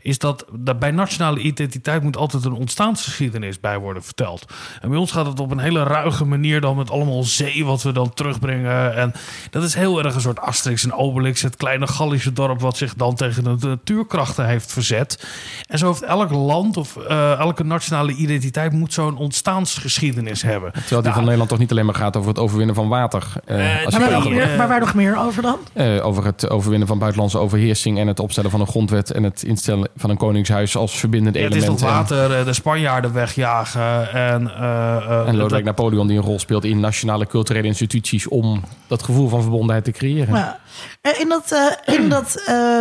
Is 0.00 0.18
dat, 0.18 0.44
dat 0.52 0.78
bij 0.78 0.90
nationale 0.90 1.40
identiteit 1.40 2.02
moet 2.02 2.16
altijd 2.16 2.44
een 2.44 2.52
ontstaansgeschiedenis 2.52 3.60
bij 3.60 3.78
worden 3.78 4.04
verteld. 4.04 4.52
En 4.80 4.88
bij 4.88 4.98
ons 4.98 5.12
gaat 5.12 5.26
het 5.26 5.40
op 5.40 5.50
een 5.50 5.58
hele 5.58 5.82
ruige 5.82 6.24
manier 6.24 6.60
dan 6.60 6.76
met 6.76 6.90
allemaal 6.90 7.22
zee 7.22 7.64
wat 7.64 7.82
we 7.82 7.92
dan 7.92 8.14
terugbrengen. 8.14 8.96
En 8.96 9.12
dat 9.50 9.62
is 9.62 9.74
heel 9.74 10.04
erg 10.04 10.14
een 10.14 10.20
soort 10.20 10.40
Asterix 10.40 10.84
en 10.84 10.92
Obelix, 10.92 11.42
het 11.42 11.56
kleine 11.56 11.86
Gallische 11.86 12.32
dorp 12.32 12.60
wat 12.60 12.76
zich 12.76 12.94
dan 12.94 13.14
tegen 13.14 13.44
de 13.44 13.66
natuurkrachten 13.66 14.46
heeft 14.46 14.72
verzet. 14.72 15.28
En 15.66 15.78
zo 15.78 15.86
heeft 15.86 16.02
elk 16.02 16.30
land 16.30 16.76
of 16.76 16.96
eh, 16.96 17.38
elke 17.38 17.64
nationale 17.64 18.12
identiteit 18.12 18.72
moet 18.72 18.92
zo'n 18.92 19.16
ontstaansgeschiedenis 19.16 20.42
hebben. 20.42 20.72
Terwijl 20.72 21.02
die 21.02 21.12
van 21.12 21.22
Nederland 21.22 21.50
toch 21.50 21.58
niet 21.58 21.70
alleen 21.70 21.86
maar 21.86 21.94
gaat 21.94 22.16
over 22.16 22.28
het 22.28 22.38
overwinnen 22.38 22.66
van 22.74 22.88
water. 22.88 23.32
eh, 23.44 23.56
Eh, 23.78 23.84
als 23.84 23.94
Maar 23.98 24.04
je 24.04 24.10
nou, 24.10 24.34
waar, 24.34 24.56
maar 24.56 24.68
waar 24.68 24.80
nog 24.80 24.94
meer 24.94 25.18
over 25.18 25.42
dan? 25.42 25.58
eh, 25.72 26.06
over 26.06 26.24
het 26.24 26.50
overwinnen 26.50 26.88
van 26.88 26.98
buitenlandse 26.98 27.38
overheersing 27.38 27.98
en 27.98 28.06
het 28.06 28.20
opstellen 28.20 28.50
van 28.50 28.60
een 28.60 28.66
grondwet 28.66 29.10
en 29.10 29.22
het 29.22 29.42
instellen 29.42 29.88
van 29.96 30.10
een 30.10 30.16
koningshuis 30.16 30.76
als 30.76 30.98
verbindend 30.98 31.36
Ja, 31.36 31.42
het 31.42 31.50
is 31.54 31.56
element. 31.58 31.78
toch 31.80 31.88
En- 31.88 31.94
water, 31.94 32.38
eh, 32.38 32.44
de 32.44 32.52
Spanjaarden 32.52 33.12
wegjagen 33.12 34.12
en... 34.12 34.50
eh, 34.54 34.96
eh, 34.96 35.28
En 35.28 35.36
Lodewijk 35.36 35.64
Napoleon 35.64 36.06
die 36.06 36.16
een 36.18 36.24
rol 36.24 36.38
speelt 36.38 36.64
in 36.64 36.80
nationale 36.80 37.26
culturele 37.26 37.66
instituties 37.66 38.28
om 38.28 38.62
dat 38.86 39.02
gevoel 39.02 39.28
van 39.28 39.40
verbondenheid 39.42 39.84
te 39.84 39.90
creëren. 39.90 40.56
Eh, 41.00 41.20
in 41.20 41.28
dat, 41.28 41.52
eh, 41.86 41.94
in 41.94 42.08
dat 42.08 42.42
eh, 42.46 42.80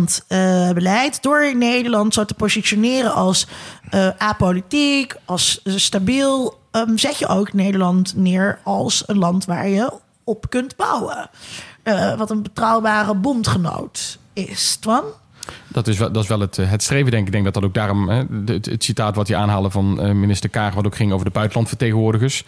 buitenlandbeleid, 0.00 1.22
door 1.22 1.56
Nederland 1.56 2.14
zo 2.14 2.24
te 2.24 2.34
positioneren 2.34 3.12
als 3.14 3.46
eh, 3.90 4.08
apolitiek, 4.18 5.14
als 5.24 5.60
stabiel, 5.64 6.58
ehm, 6.76 6.96
zet 6.96 7.18
je 7.18 7.26
ook 7.26 7.52
Nederland 7.52 8.16
neer 8.16 8.58
als 8.64 9.02
een 9.06 9.18
land 9.18 9.44
waar 9.44 9.68
je 9.68 9.92
op 10.24 10.50
kunt 10.50 10.76
bouwen. 10.76 11.30
Eh, 11.82 12.14
wat 12.14 12.30
een 12.30 12.42
betrouwbare 12.42 13.14
bondgenoot 13.14 14.18
is. 14.32 14.76
Twan? 14.76 15.04
Dat 15.68 15.88
is 15.88 15.98
wel, 15.98 16.12
dat 16.12 16.22
is 16.22 16.28
wel 16.28 16.40
het, 16.40 16.58
eh, 16.58 16.70
het 16.70 16.82
streven, 16.82 17.10
denk 17.10 17.20
ik. 17.20 17.26
Ik 17.26 17.32
denk 17.32 17.44
dat 17.44 17.54
dat 17.54 17.64
ook 17.64 17.74
daarom, 17.74 18.08
hè, 18.08 18.22
het, 18.46 18.84
citaat 18.84 19.16
wat 19.16 19.28
je 19.28 19.36
aanhaalde 19.36 19.70
van 19.70 20.00
eh, 20.00 20.10
minister 20.10 20.50
Kaag, 20.50 20.74
wat 20.74 20.86
ook 20.86 20.96
ging 20.96 21.12
over 21.12 21.24
de 21.24 21.32
buitenlandvertegenwoordigers. 21.32 22.44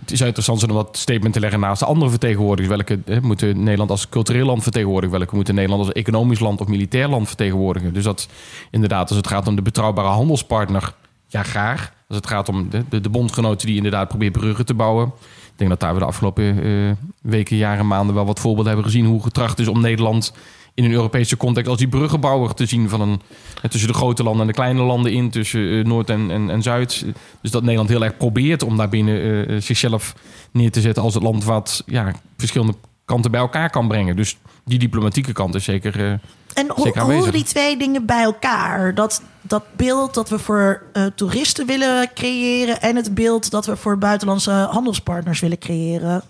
Het 0.00 0.10
is 0.10 0.20
interessant 0.20 0.62
om 0.62 0.68
dat 0.68 0.96
statement 0.96 1.34
te 1.34 1.40
leggen 1.40 1.60
naast 1.60 1.80
de 1.80 1.86
andere 1.86 2.10
vertegenwoordigers. 2.10 2.76
Welke 2.76 3.00
hè, 3.04 3.20
moeten 3.20 3.62
Nederland 3.62 3.90
als 3.90 4.08
cultureel 4.08 4.46
land 4.46 4.62
vertegenwoordigen? 4.62 5.18
Welke 5.18 5.34
moeten 5.34 5.54
Nederland 5.54 5.84
als 5.84 5.92
economisch 5.92 6.38
land 6.38 6.60
of 6.60 6.66
militair 6.66 7.08
land 7.08 7.26
vertegenwoordigen? 7.26 7.94
Dus 7.94 8.04
dat 8.04 8.28
inderdaad, 8.70 9.08
als 9.08 9.16
het 9.16 9.26
gaat 9.26 9.46
om 9.46 9.56
de 9.56 9.62
betrouwbare 9.62 10.08
handelspartner, 10.08 10.94
ja 11.26 11.42
graag. 11.42 11.92
Als 12.08 12.16
het 12.16 12.26
gaat 12.26 12.48
om 12.48 12.70
de, 12.70 13.00
de, 13.00 13.08
bondgenoten 13.10 13.66
die 13.66 13.76
inderdaad 13.76 14.08
proberen 14.08 14.32
bruggen 14.32 14.66
te 14.66 14.74
bouwen. 14.74 15.06
Ik 15.06 15.52
denk 15.56 15.70
dat 15.70 15.80
daar 15.80 15.92
we 15.94 15.98
de 15.98 16.06
afgelopen 16.06 16.62
eh, 16.62 16.92
weken, 17.22 17.56
jaren, 17.56 17.86
maanden 17.86 18.14
wel 18.14 18.26
wat 18.26 18.40
voorbeelden 18.40 18.72
hebben 18.72 18.90
gezien 18.90 19.06
hoe 19.06 19.22
getracht 19.22 19.58
is 19.58 19.68
om 19.68 19.80
Nederland 19.80 20.32
in 20.76 20.84
een 20.84 20.92
Europese 20.92 21.36
context 21.36 21.70
als 21.70 21.78
die 21.78 21.88
bruggenbouwer 21.88 22.54
te 22.54 22.66
zien 22.66 22.88
van 22.88 23.00
een, 23.00 23.20
eh, 23.62 23.70
tussen 23.70 23.88
de 23.88 23.94
grote 23.94 24.22
landen 24.22 24.40
en 24.40 24.46
de 24.46 24.52
kleine 24.52 24.82
landen 24.82 25.12
in, 25.12 25.30
tussen 25.30 25.78
eh, 25.78 25.84
Noord 25.84 26.10
en, 26.10 26.30
en, 26.30 26.50
en 26.50 26.62
Zuid. 26.62 27.04
Dus 27.40 27.50
dat 27.50 27.62
Nederland 27.62 27.88
heel 27.88 28.04
erg 28.04 28.16
probeert 28.16 28.62
om 28.62 28.76
daarbinnen 28.76 29.48
eh, 29.48 29.60
zichzelf 29.60 30.14
neer 30.50 30.70
te 30.70 30.80
zetten 30.80 31.02
als 31.02 31.14
het 31.14 31.22
land 31.22 31.44
wat 31.44 31.82
ja, 31.86 32.12
verschillende 32.36 32.74
kanten 33.04 33.30
bij 33.30 33.40
elkaar 33.40 33.70
kan 33.70 33.88
brengen. 33.88 34.16
Dus 34.16 34.36
die 34.64 34.78
diplomatieke 34.78 35.32
kant 35.32 35.54
is 35.54 35.64
zeker. 35.64 36.20
En 36.56 36.70
ho 36.74 36.92
horen 36.92 37.32
die 37.32 37.44
twee 37.44 37.76
dingen 37.76 38.06
bij 38.06 38.22
elkaar? 38.22 38.94
Dat, 38.94 39.22
dat 39.40 39.62
beeld 39.72 40.14
dat 40.14 40.28
we 40.28 40.38
voor 40.38 40.82
eh, 40.92 41.04
toeristen 41.14 41.66
willen 41.66 42.12
creëren 42.14 42.80
en 42.80 42.96
het 42.96 43.14
beeld 43.14 43.50
dat 43.50 43.66
we 43.66 43.76
voor 43.76 43.98
buitenlandse 43.98 44.50
handelspartners 44.50 45.40
willen 45.40 45.58
creëren. 45.58 46.22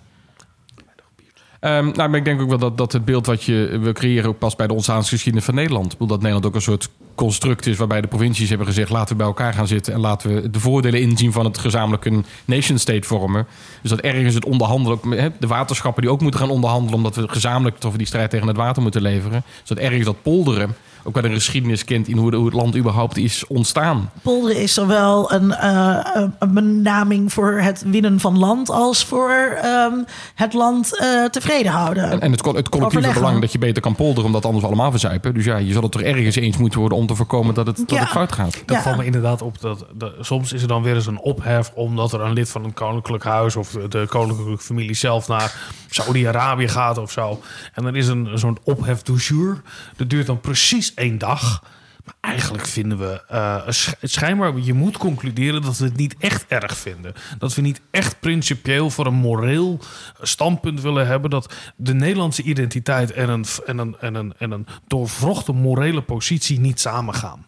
Ehm, 1.66 1.90
nou, 1.92 2.14
ik 2.14 2.24
denk 2.24 2.40
ook 2.40 2.48
wel 2.48 2.58
dat, 2.58 2.78
dat 2.78 2.92
het 2.92 3.04
beeld 3.04 3.26
wat 3.26 3.44
je 3.44 3.78
wil 3.80 3.92
creëren 3.92 4.28
ook 4.28 4.38
past 4.38 4.56
bij 4.56 4.66
de 4.66 4.72
ontstaansgeschiedenis 4.72 5.44
van 5.44 5.54
Nederland. 5.54 5.92
Ik 5.92 6.08
dat 6.08 6.18
Nederland 6.18 6.46
ook 6.46 6.54
een 6.54 6.60
soort 6.60 6.88
construct 7.14 7.66
is 7.66 7.76
waarbij 7.76 8.00
de 8.00 8.06
provincies 8.06 8.48
hebben 8.48 8.66
gezegd 8.66 8.90
laten 8.90 9.08
we 9.08 9.16
bij 9.16 9.26
elkaar 9.26 9.52
gaan 9.52 9.66
zitten 9.66 9.92
en 9.92 10.00
laten 10.00 10.34
we 10.34 10.50
de 10.50 10.60
voordelen 10.60 11.00
inzien 11.00 11.32
van 11.32 11.44
het 11.44 11.58
gezamenlijke 11.58 12.22
nation 12.44 12.78
state 12.78 13.06
vormen. 13.06 13.46
Dus 13.82 13.90
dat 13.90 14.00
ergens 14.00 14.34
het 14.34 14.44
onderhandelen, 14.44 15.34
de 15.38 15.46
waterschappen 15.46 16.02
die 16.02 16.10
ook 16.10 16.20
moeten 16.20 16.40
gaan 16.40 16.50
onderhandelen 16.50 16.94
omdat 16.94 17.16
we 17.16 17.28
gezamenlijk 17.28 17.78
toch 17.78 17.96
die 17.96 18.06
strijd 18.06 18.30
tegen 18.30 18.46
het 18.46 18.56
water 18.56 18.82
moeten 18.82 19.02
leveren. 19.02 19.42
Dus 19.58 19.68
dat 19.68 19.78
ergens 19.78 20.04
dat 20.04 20.22
polderen 20.22 20.74
ook 21.06 21.14
wel 21.14 21.24
een 21.24 21.32
geschiedenis 21.34 21.84
kent 21.84 22.08
in 22.08 22.16
hoe, 22.16 22.30
de- 22.30 22.36
hoe 22.36 22.44
het 22.46 22.54
land 22.54 22.76
überhaupt 22.76 23.16
is 23.16 23.46
ontstaan. 23.46 24.10
Polderen 24.22 24.62
is 24.62 24.74
zowel 24.74 25.32
een, 25.32 25.52
eh, 25.52 25.98
een 26.38 26.52
benaming 26.54 27.32
voor 27.32 27.52
het 27.60 27.82
winnen 27.86 28.20
van 28.20 28.38
land 28.38 28.70
als 28.70 29.04
voor 29.04 29.58
ehm, 29.62 29.92
het 30.34 30.52
land 30.52 30.98
eh, 30.98 31.24
tevreden 31.24 31.72
houden. 31.72 32.10
En, 32.10 32.20
en 32.20 32.30
het, 32.32 32.44
het 32.44 32.44
collectieve 32.44 32.84
Overleggen. 32.86 33.20
belang 33.20 33.40
dat 33.40 33.52
je 33.52 33.58
beter 33.58 33.82
kan 33.82 33.94
polderen 33.94 34.24
omdat 34.24 34.44
anders 34.44 34.62
we 34.62 34.68
allemaal 34.68 34.90
verzuipen. 34.90 35.34
Dus 35.34 35.44
ja, 35.44 35.56
je 35.56 35.72
zal 35.72 35.82
het 35.82 35.94
er 35.94 36.04
ergens 36.04 36.36
eens 36.36 36.56
moeten 36.56 36.80
worden 36.80 36.98
om 36.98 37.06
te 37.06 37.14
voorkomen 37.14 37.54
dat 37.54 37.66
het, 37.66 37.76
dat 37.76 37.90
Ja. 37.90 37.98
het 37.98 38.08
fout 38.08 38.32
gaat. 38.32 38.52
Dat 38.66 38.76
Ja. 38.76 38.82
valt 38.82 38.96
me 38.96 39.04
inderdaad 39.04 39.42
op. 39.42 39.60
Dat, 39.60 39.86
dat, 39.94 40.12
soms 40.20 40.52
is 40.52 40.62
er 40.62 40.68
dan 40.68 40.82
weer 40.82 40.94
eens 40.94 41.06
een 41.06 41.18
ophef... 41.20 41.72
omdat 41.74 42.12
er 42.12 42.20
een 42.20 42.32
lid 42.32 42.50
van 42.50 42.64
een 42.64 42.74
koninklijk 42.74 43.24
huis... 43.24 43.56
of 43.56 43.70
de, 43.70 43.88
de 43.88 44.06
koninklijke 44.08 44.62
familie 44.64 44.94
zelf 44.94 45.28
naar 45.28 45.54
Saudi-Arabië 45.90 46.68
gaat 46.68 46.98
of 46.98 47.10
zo. 47.10 47.40
En 47.74 47.82
dan 47.82 47.96
is 47.96 48.08
een 48.08 48.28
zo'n 48.34 48.58
ophef 48.64 49.02
du 49.02 49.12
jour. 49.14 49.62
Dat 49.96 50.10
duurt 50.10 50.26
dan 50.26 50.40
precies 50.40 50.94
één 50.96 51.18
dag. 51.18 51.62
Maar 52.04 52.14
eigenlijk 52.20 52.66
vinden 52.66 52.98
we... 52.98 53.22
eh, 53.28 53.62
sch- 53.68 53.92
schijnbaar, 54.02 54.58
je 54.58 54.74
moet 54.74 54.96
concluderen 54.96 55.62
dat 55.62 55.76
we 55.78 55.84
het 55.84 55.96
niet 55.96 56.14
echt 56.18 56.44
erg 56.48 56.76
vinden. 56.76 57.12
Dat 57.38 57.54
we 57.54 57.62
niet 57.62 57.80
echt 57.90 58.20
principieel 58.20 58.90
voor 58.90 59.06
een 59.06 59.14
moreel 59.14 59.80
standpunt 60.20 60.80
willen 60.80 61.06
hebben... 61.06 61.30
dat 61.30 61.54
de 61.76 61.94
Nederlandse 61.94 62.42
identiteit 62.42 63.12
en 63.12 63.28
een, 63.28 63.44
en 63.66 63.78
een, 63.78 63.96
en 64.00 64.14
een, 64.14 64.34
en 64.38 64.50
een 64.50 64.66
doorvrochte 64.86 65.52
morele 65.52 66.02
positie 66.02 66.60
niet 66.60 66.80
samengaan. 66.80 67.46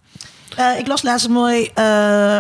Eh, 0.56 0.78
ik 0.78 0.86
las 0.86 1.02
laatst 1.02 1.26
een 1.26 1.32
mooi 1.32 1.70
eh, 1.74 2.38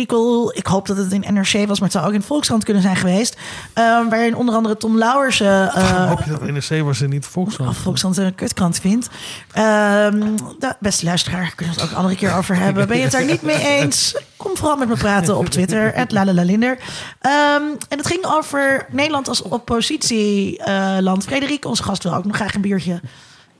artikel. 0.00 0.52
Ik 0.56 0.66
hoop 0.66 0.86
dat 0.86 0.96
het 0.96 1.12
in 1.12 1.24
NRC 1.34 1.52
was, 1.66 1.80
maar 1.80 1.88
het 1.88 1.92
zou 1.92 2.06
ook 2.06 2.12
in 2.12 2.22
Volkskrant 2.22 2.64
kunnen 2.64 2.82
zijn 2.82 2.96
geweest. 2.96 3.36
eh, 3.74 3.82
waarin 4.08 4.36
onder 4.36 4.54
andere 4.54 4.76
Tom 4.76 4.98
Lauwersen. 4.98 5.72
eh, 5.72 6.08
Hoop 6.08 6.22
je 6.24 6.30
dat 6.30 6.42
NRC 6.42 6.82
was 6.84 7.00
er 7.00 7.08
niet 7.08 7.26
Volkskrant? 7.26 7.70
of 7.70 7.76
Volkskrant 7.76 8.16
een 8.16 8.34
kutkrant 8.34 8.78
vindt. 8.78 9.08
Ehm 9.52 10.36
beste 10.80 11.04
luisteraar, 11.04 11.52
kunnen 11.56 11.74
we 11.74 11.80
het 11.80 11.90
ook 11.90 11.96
een 11.96 12.02
andere 12.02 12.16
keer 12.20 12.34
over 12.34 12.56
hebben. 12.56 12.88
Ben 12.88 12.96
je 12.96 13.02
het 13.02 13.12
daar 13.12 13.24
niet 13.24 13.42
mee 13.42 13.66
eens? 13.66 14.16
Kom 14.36 14.56
vooral 14.56 14.76
met 14.76 14.88
me 14.88 14.96
praten 14.96 15.36
op 15.36 15.46
Twitter, 15.48 15.94
@lalalalinder. 16.08 16.78
Ehm 17.20 17.62
en 17.88 17.98
het 17.98 18.06
ging 18.06 18.24
over 18.26 18.86
Nederland 18.90 19.28
als 19.28 19.42
oppositieland. 19.42 21.24
Frederik, 21.24 21.64
onze 21.64 21.82
gast, 21.82 22.02
wil 22.02 22.14
ook 22.14 22.24
nog 22.24 22.36
graag 22.36 22.54
een 22.54 22.60
biertje. 22.60 23.00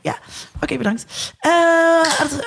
Ja, 0.01 0.19
oké, 0.61 0.77
bedankt. 0.77 1.33
Eh, 1.39 1.51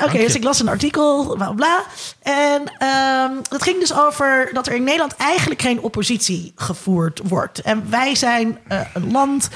oké, 0.06 0.18
dus 0.18 0.36
ik 0.36 0.44
las 0.44 0.60
een 0.60 0.70
artikel, 0.70 1.36
bla 1.36 1.52
bla. 1.52 1.84
En 2.22 2.72
ehm 2.78 3.32
het 3.50 3.63
ging 3.63 3.80
dus 3.80 3.94
over 3.94 4.50
dat 4.54 4.68
er 4.68 4.74
in 4.74 4.84
Nederland 4.84 5.16
eigenlijk 5.16 5.62
geen 5.62 5.82
oppositie 5.82 6.52
gevoerd 6.56 7.22
wordt. 7.24 7.62
En 7.62 7.89
wij 7.89 8.16
zijn 8.16 8.60
eh, 8.68 8.80
een 8.94 9.12
land 9.12 9.50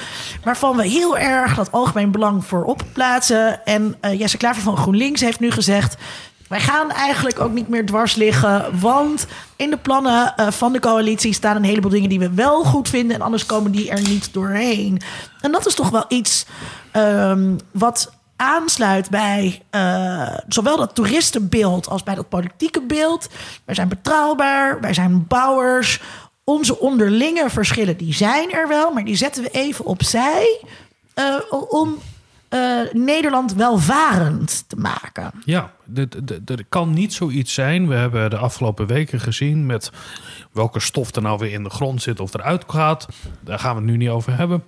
waarvan 0.43 0.75
we 0.75 0.87
heel 0.87 1.17
erg 1.17 1.55
dat 1.55 1.71
algemeen 1.71 2.11
belang 2.11 2.45
voorop 2.45 2.83
plaatsen. 2.93 3.65
En 3.65 3.95
eh, 3.99 4.19
Jesse 4.19 4.37
Klaver 4.37 4.61
van 4.61 4.77
GroenLinks 4.77 5.21
heeft 5.21 5.39
nu 5.39 5.51
gezegd... 5.51 5.95
Wij 6.47 6.59
gaan 6.59 6.91
eigenlijk 6.91 7.39
ook 7.39 7.51
niet 7.51 7.67
meer 7.67 7.85
dwars 7.85 8.15
liggen, 8.15 8.79
want 8.79 9.27
in 9.55 9.69
de 9.69 9.77
plannen 9.77 10.35
eh, 10.35 10.51
van 10.51 10.73
de 10.73 10.79
coalitie 10.79 11.33
staan 11.33 11.55
een 11.55 11.63
heleboel 11.63 11.91
dingen 11.91 12.09
die 12.09 12.19
we 12.19 12.33
wel 12.33 12.63
goed 12.63 12.89
vinden 12.89 13.15
en 13.15 13.21
anders 13.21 13.45
komen 13.45 13.71
die 13.71 13.89
er 13.89 14.01
niet 14.01 14.33
doorheen. 14.33 15.01
En 15.41 15.51
dat 15.51 15.65
is 15.65 15.75
toch 15.75 15.89
wel 15.89 16.05
iets 16.07 16.45
ehm, 16.91 17.55
wat 17.71 18.11
aansluit 18.35 19.09
bij 19.09 19.61
eh, 19.69 20.37
zowel 20.47 20.77
dat 20.77 20.95
toeristenbeeld 20.95 21.89
als 21.89 22.03
bij 22.03 22.15
dat 22.15 22.29
politieke 22.29 22.81
beeld. 22.81 23.27
Wij 23.65 23.75
zijn 23.75 23.87
betrouwbaar, 23.87 24.81
wij 24.81 24.93
zijn 24.93 25.27
bouwers. 25.27 26.01
Onze 26.43 26.79
onderlinge 26.79 27.49
verschillen 27.49 27.97
die 27.97 28.13
zijn 28.13 28.51
er 28.51 28.67
wel, 28.67 28.91
maar 28.91 29.03
die 29.03 29.15
zetten 29.15 29.43
we 29.43 29.49
even 29.49 29.85
opzij 29.85 30.65
eh, 31.13 31.35
om 31.69 31.97
eh, 32.49 32.59
Nederland 32.91 33.53
welvarend 33.53 34.63
te 34.67 34.75
maken. 34.75 35.31
Ja, 35.45 35.71
er 36.45 36.65
kan 36.69 36.93
niet 36.93 37.13
zoiets 37.13 37.53
zijn. 37.53 37.87
We 37.87 37.95
hebben 37.95 38.29
de 38.29 38.37
afgelopen 38.37 38.87
weken 38.87 39.19
gezien 39.19 39.65
met 39.65 39.91
welke 40.51 40.79
stof 40.79 41.15
er 41.15 41.21
nou 41.21 41.37
weer 41.37 41.51
in 41.51 41.63
de 41.63 41.69
grond 41.69 42.01
zit 42.01 42.19
of 42.19 42.33
eruit 42.33 42.63
gaat. 42.67 43.07
Daar 43.39 43.59
gaan 43.59 43.75
we 43.75 43.81
het 43.81 43.89
nu 43.89 43.97
niet 43.97 44.09
over 44.09 44.37
hebben. 44.37 44.63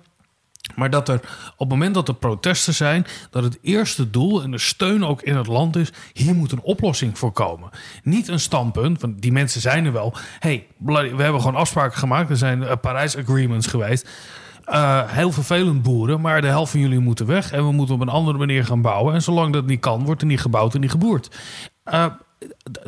Maar 0.74 0.90
dat 0.90 1.08
er 1.08 1.20
op 1.52 1.58
het 1.58 1.68
moment 1.68 1.94
dat 1.94 2.08
er 2.08 2.14
protesten 2.14 2.74
zijn, 2.74 3.06
dat 3.30 3.42
het 3.42 3.58
eerste 3.62 4.10
doel 4.10 4.42
en 4.42 4.50
de 4.50 4.58
steun 4.58 5.04
ook 5.04 5.22
in 5.22 5.36
het 5.36 5.46
land 5.46 5.76
is, 5.76 5.92
hier 6.12 6.34
moet 6.34 6.52
een 6.52 6.62
oplossing 6.62 7.18
voor 7.18 7.32
komen. 7.32 7.70
Niet 8.02 8.28
een 8.28 8.40
standpunt, 8.40 9.00
want 9.00 9.22
die 9.22 9.32
mensen 9.32 9.60
zijn 9.60 9.84
er 9.84 9.92
wel. 9.92 10.14
hey, 10.38 10.66
we 10.78 11.22
hebben 11.22 11.40
gewoon 11.40 11.60
afspraken 11.60 11.98
gemaakt. 11.98 12.30
Er 12.30 12.36
zijn 12.36 12.62
uh, 12.62 12.72
Parijs 12.80 13.16
Agreements 13.16 13.66
geweest. 13.66 14.08
Uh, 14.68 15.02
heel 15.06 15.32
vervelend 15.32 15.82
boeren, 15.82 16.20
maar 16.20 16.40
de 16.40 16.46
helft 16.46 16.70
van 16.70 16.80
jullie 16.80 16.98
moeten 16.98 17.26
weg 17.26 17.52
en 17.52 17.66
we 17.66 17.72
moeten 17.72 17.94
op 17.94 18.00
een 18.00 18.08
andere 18.08 18.38
manier 18.38 18.64
gaan 18.64 18.82
bouwen. 18.82 19.14
En 19.14 19.22
zolang 19.22 19.52
dat 19.52 19.66
niet 19.66 19.80
kan, 19.80 20.04
wordt 20.04 20.20
er 20.20 20.26
niet 20.26 20.40
gebouwd 20.40 20.74
en 20.74 20.80
niet 20.80 20.90
geboerd. 20.90 21.40
Uh, 21.92 22.06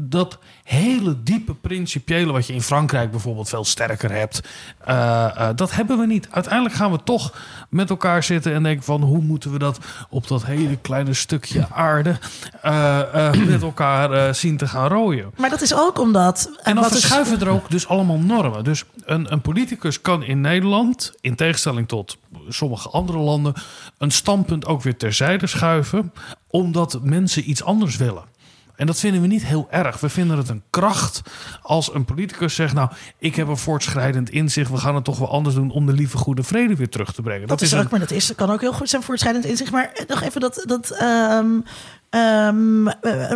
dat 0.02 0.38
hele 0.64 1.22
diepe 1.22 1.54
principiële, 1.54 2.32
wat 2.32 2.46
je 2.46 2.52
in 2.52 2.62
Frankrijk 2.62 3.10
bijvoorbeeld 3.10 3.48
veel 3.48 3.64
sterker 3.64 4.12
hebt, 4.12 4.40
uh, 4.88 4.94
uh, 4.94 5.48
dat 5.54 5.72
hebben 5.72 5.98
we 5.98 6.06
niet. 6.06 6.28
Uiteindelijk 6.30 6.74
gaan 6.74 6.90
we 6.90 6.98
toch 7.04 7.34
met 7.68 7.90
elkaar 7.90 8.22
zitten 8.22 8.54
en 8.54 8.62
denken 8.62 8.84
van 8.84 9.02
hoe 9.02 9.22
moeten 9.22 9.52
we 9.52 9.58
dat 9.58 9.78
op 10.10 10.28
dat 10.28 10.44
hele 10.44 10.76
kleine 10.76 11.14
stukje 11.14 11.66
aarde 11.70 12.18
uh, 12.64 13.32
met 13.52 13.62
elkaar 13.62 14.34
zien 14.34 14.56
te 14.56 14.66
gaan 14.66 14.88
rooien. 14.88 15.30
Maar 15.36 15.50
dat 15.50 15.62
is 15.62 15.74
ook 15.74 15.98
omdat. 15.98 16.50
En 16.62 16.74
dan 16.74 16.84
verschuiven 16.84 17.36
is... 17.36 17.42
er 17.42 17.48
ook 17.48 17.70
dus 17.70 17.88
allemaal 17.88 18.18
normen. 18.18 18.64
Dus 18.64 18.84
een, 19.04 19.32
een 19.32 19.40
politicus 19.40 20.00
kan 20.00 20.22
in 20.22 20.40
Nederland, 20.40 21.12
in 21.20 21.34
tegenstelling 21.34 21.88
tot 21.88 22.16
sommige 22.48 22.88
andere 22.88 23.18
landen, 23.18 23.54
een 23.98 24.10
standpunt 24.10 24.66
ook 24.66 24.82
weer 24.82 24.96
terzijde 24.96 25.46
schuiven, 25.46 26.12
omdat 26.50 26.98
mensen 27.02 27.50
iets 27.50 27.62
anders 27.62 27.96
willen. 27.96 28.31
En 28.82 28.88
dat 28.88 29.00
vinden 29.00 29.20
we 29.20 29.26
niet 29.26 29.44
heel 29.44 29.66
erg. 29.70 30.00
We 30.00 30.08
vinden 30.08 30.36
het 30.36 30.48
een 30.48 30.62
kracht 30.70 31.20
als 31.62 31.94
een 31.94 32.04
politicus 32.04 32.54
zegt: 32.54 32.74
Nou, 32.74 32.90
ik 33.18 33.36
heb 33.36 33.48
een 33.48 33.56
voortschrijdend 33.56 34.30
inzicht. 34.30 34.70
We 34.70 34.76
gaan 34.76 34.94
het 34.94 35.04
toch 35.04 35.18
wel 35.18 35.30
anders 35.30 35.54
doen 35.54 35.70
om 35.70 35.86
de 35.86 35.92
lieve 35.92 36.16
goede 36.16 36.42
vrede 36.42 36.76
weer 36.76 36.88
terug 36.88 37.12
te 37.12 37.22
brengen. 37.22 37.48
Dat, 37.48 37.58
dat 37.58 37.60
is 37.68 37.74
ook, 37.74 37.82
een... 37.82 37.88
maar 37.90 38.00
dat 38.00 38.10
is, 38.10 38.34
kan 38.34 38.50
ook 38.50 38.60
heel 38.60 38.72
goed 38.72 38.88
zijn 38.88 39.02
voortschrijdend 39.02 39.44
inzicht. 39.44 39.70
Maar 39.70 40.04
nog 40.06 40.22
even 40.22 40.40
dat, 40.40 40.64
dat, 40.66 41.02
um, 41.02 41.64
um, 42.20 42.84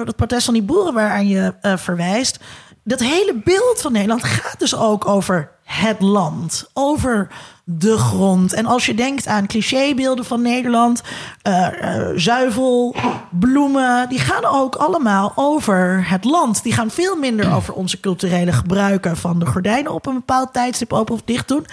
dat 0.05 0.17
protest 0.17 0.45
van 0.45 0.55
die 0.55 0.63
boeren 0.63 0.95
waaraan 0.95 1.29
je 1.29 1.55
uh, 1.63 1.77
verwijst. 1.77 2.41
Dat 2.85 3.01
hele 3.01 3.41
beeld 3.45 3.81
van 3.81 3.93
Nederland 3.93 4.25
gaat 4.25 4.59
dus 4.59 4.77
ook 4.77 5.09
over 5.09 5.51
het 5.63 6.01
land, 6.01 6.71
over 6.73 7.29
de 7.69 7.99
grond. 7.99 8.53
En 8.53 8.67
als 8.67 8.87
je 8.87 8.95
denkt 8.95 9.27
aan 9.27 9.47
clichébeelden 9.47 10.25
van 10.25 10.43
Nederland, 10.43 11.03
uh, 11.49 11.69
uh, 11.83 12.09
zuivel, 12.17 12.95
bloemen, 13.31 14.09
die 14.09 14.19
gaan 14.19 14.45
ook 14.45 14.75
allemaal 14.75 15.33
over 15.35 16.09
het 16.09 16.25
land. 16.25 16.63
Die 16.63 16.73
gaan 16.73 16.91
veel 16.91 17.17
minder 17.17 17.55
over 17.55 17.75
onze 17.75 18.01
culturele 18.01 18.53
gebruiken 18.53 19.17
van 19.17 19.39
de 19.39 19.47
gordijnen 19.47 19.93
op 19.93 20.07
een 20.07 20.15
bepaald 20.15 20.53
tijdstip 20.53 20.93
open 20.93 21.15
of 21.15 21.23
dicht 21.25 21.49
doen. 21.49 21.67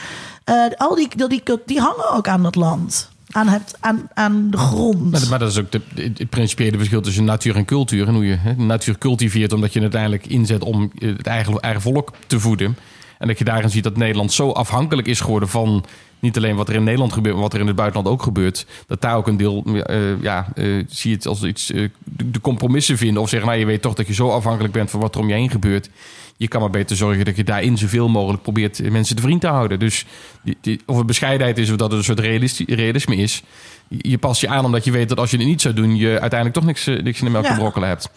Uh, 0.49 0.65
al 0.77 0.95
die, 0.95 1.07
die, 1.15 1.27
die, 1.27 1.43
die 1.65 1.79
hangen 1.79 2.11
ook 2.11 2.27
aan 2.27 2.45
het 2.45 2.55
land 2.55 3.11
aan, 3.33 3.47
het, 3.47 3.75
aan, 3.79 4.09
aan 4.13 4.49
de 4.49 4.57
grond. 4.57 5.29
Maar, 5.29 5.39
dat 5.39 5.49
is 5.51 5.59
ook 5.59 5.71
het 5.95 6.29
principiële 6.29 6.77
verschil 6.77 7.01
tussen 7.01 7.23
natuur 7.23 7.55
en 7.55 7.65
cultuur. 7.65 8.07
En 8.07 8.13
hoe 8.13 8.25
je 8.25 8.35
hè, 8.35 8.53
natuur 8.53 8.97
cultiveert 8.97 9.53
omdat 9.53 9.73
je 9.73 9.79
het 9.79 9.93
uiteindelijk 9.95 10.31
inzet 10.31 10.63
om 10.63 10.91
het 10.97 11.27
eigen, 11.27 11.59
eigen 11.59 11.81
volk 11.81 12.13
te 12.27 12.39
voeden. 12.39 12.77
En 13.23 13.29
dat 13.29 13.37
je 13.37 13.43
daarin 13.43 13.69
ziet 13.69 13.83
dat 13.83 13.97
Nederland 13.97 14.31
zo 14.31 14.51
afhankelijk 14.51 15.07
is 15.07 15.19
geworden 15.19 15.49
van 15.49 15.85
niet 16.19 16.37
alleen 16.37 16.55
wat 16.55 16.69
er 16.69 16.75
in 16.75 16.83
Nederland 16.83 17.13
gebeurt, 17.13 17.33
maar 17.33 17.43
wat 17.43 17.53
er 17.53 17.59
in 17.59 17.67
het 17.67 17.75
buitenland 17.75 18.13
ook 18.13 18.23
gebeurt. 18.23 18.65
Dat 18.87 19.01
daar 19.01 19.15
ook 19.15 19.27
een 19.27 19.37
deel, 19.37 19.63
uh, 19.65 20.21
ja, 20.21 20.47
uh, 20.55 20.83
zie 20.89 21.09
je 21.09 21.15
het 21.15 21.27
als 21.27 21.43
iets, 21.43 21.71
uh, 21.71 21.89
de 22.03 22.41
compromissen 22.41 22.97
vinden. 22.97 23.21
Of 23.21 23.29
zeggen, 23.29 23.49
nou, 23.49 23.59
je 23.59 23.65
weet 23.65 23.81
toch 23.81 23.93
dat 23.93 24.07
je 24.07 24.13
zo 24.13 24.29
afhankelijk 24.29 24.73
bent 24.73 24.89
van 24.89 24.99
wat 24.99 25.15
er 25.15 25.21
om 25.21 25.27
je 25.27 25.33
heen 25.33 25.49
gebeurt. 25.49 25.89
Je 26.37 26.47
kan 26.47 26.61
maar 26.61 26.69
beter 26.69 26.95
zorgen 26.95 27.25
dat 27.25 27.35
je 27.35 27.43
daarin 27.43 27.77
zoveel 27.77 28.09
mogelijk 28.09 28.43
probeert 28.43 28.91
mensen 28.91 29.15
te 29.15 29.21
vriend 29.21 29.41
te 29.41 29.47
houden. 29.47 29.79
Dus 29.79 30.05
die, 30.41 30.57
die, 30.61 30.81
of 30.85 30.97
het 30.97 31.05
bescheidenheid 31.05 31.57
is 31.57 31.69
of 31.69 31.75
dat 31.75 31.89
het 31.89 31.97
een 31.97 32.15
soort 32.15 32.49
realisme 32.67 33.15
is. 33.15 33.43
Je 33.87 34.17
past 34.17 34.41
je 34.41 34.47
aan 34.47 34.65
omdat 34.65 34.83
je 34.83 34.91
weet 34.91 35.09
dat 35.09 35.19
als 35.19 35.31
je 35.31 35.37
het 35.37 35.45
niet 35.45 35.61
zou 35.61 35.73
doen, 35.73 35.95
je 35.95 36.09
uiteindelijk 36.09 36.53
toch 36.53 36.65
niks, 36.65 36.85
niks 36.85 37.19
in 37.19 37.25
de 37.25 37.31
melk 37.31 37.45
te 37.45 37.53
brokkelen 37.53 37.87
hebt. 37.87 38.09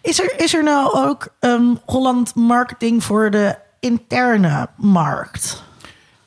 Is 0.00 0.20
er, 0.20 0.34
is 0.36 0.54
er 0.54 0.62
nou 0.62 1.08
ook 1.08 1.28
um, 1.40 1.78
Holland 1.84 2.34
marketing 2.34 3.04
voor 3.04 3.30
de 3.30 3.62
interne 3.84 4.68
markt? 4.76 5.62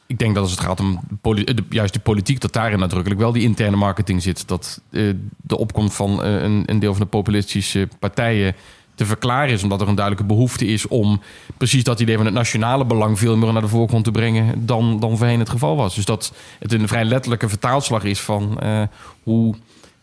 Ik 0.05 0.19
denk 0.19 0.33
dat 0.33 0.43
als 0.43 0.51
het 0.51 0.59
gaat 0.59 0.79
om 0.79 0.99
poli 1.21 1.43
de, 1.43 1.63
juist 1.69 1.93
de 1.93 1.99
politiek, 1.99 2.41
dat 2.41 2.53
daarin 2.53 2.79
nadrukkelijk 2.79 3.21
wel 3.21 3.31
die 3.31 3.43
interne 3.43 3.75
marketing 3.75 4.21
zit. 4.21 4.47
Dat 4.47 4.81
uh, 4.89 5.13
de 5.37 5.57
opkomst 5.57 5.95
van 5.95 6.11
uh, 6.11 6.41
een, 6.41 6.63
een, 6.65 6.79
deel 6.79 6.93
van 6.93 7.01
de 7.01 7.09
populistische 7.09 7.87
partijen 7.99 8.55
te 8.95 9.05
verklaren 9.05 9.53
is, 9.53 9.63
omdat 9.63 9.81
er 9.81 9.87
een 9.87 9.95
duidelijke 9.95 10.33
behoefte 10.33 10.65
is 10.65 10.87
om 10.87 11.21
precies 11.57 11.83
dat 11.83 11.99
idee 11.99 12.15
van 12.15 12.25
het 12.25 12.33
nationale 12.33 12.85
belang 12.85 13.19
veel 13.19 13.37
meer 13.37 13.53
naar 13.53 13.61
de 13.61 13.67
voorgrond 13.67 14.03
te 14.03 14.11
brengen 14.11 14.65
dan, 14.65 14.99
dan 14.99 15.17
voorheen 15.17 15.39
het 15.39 15.49
geval 15.49 15.75
was. 15.75 15.95
Dus 15.95 16.05
dat 16.05 16.33
het 16.59 16.73
een 16.73 16.87
vrij 16.87 17.05
letterlijke 17.05 17.49
vertaalslag 17.49 18.03
is 18.03 18.19
van 18.21 18.59
hoe 19.23 19.55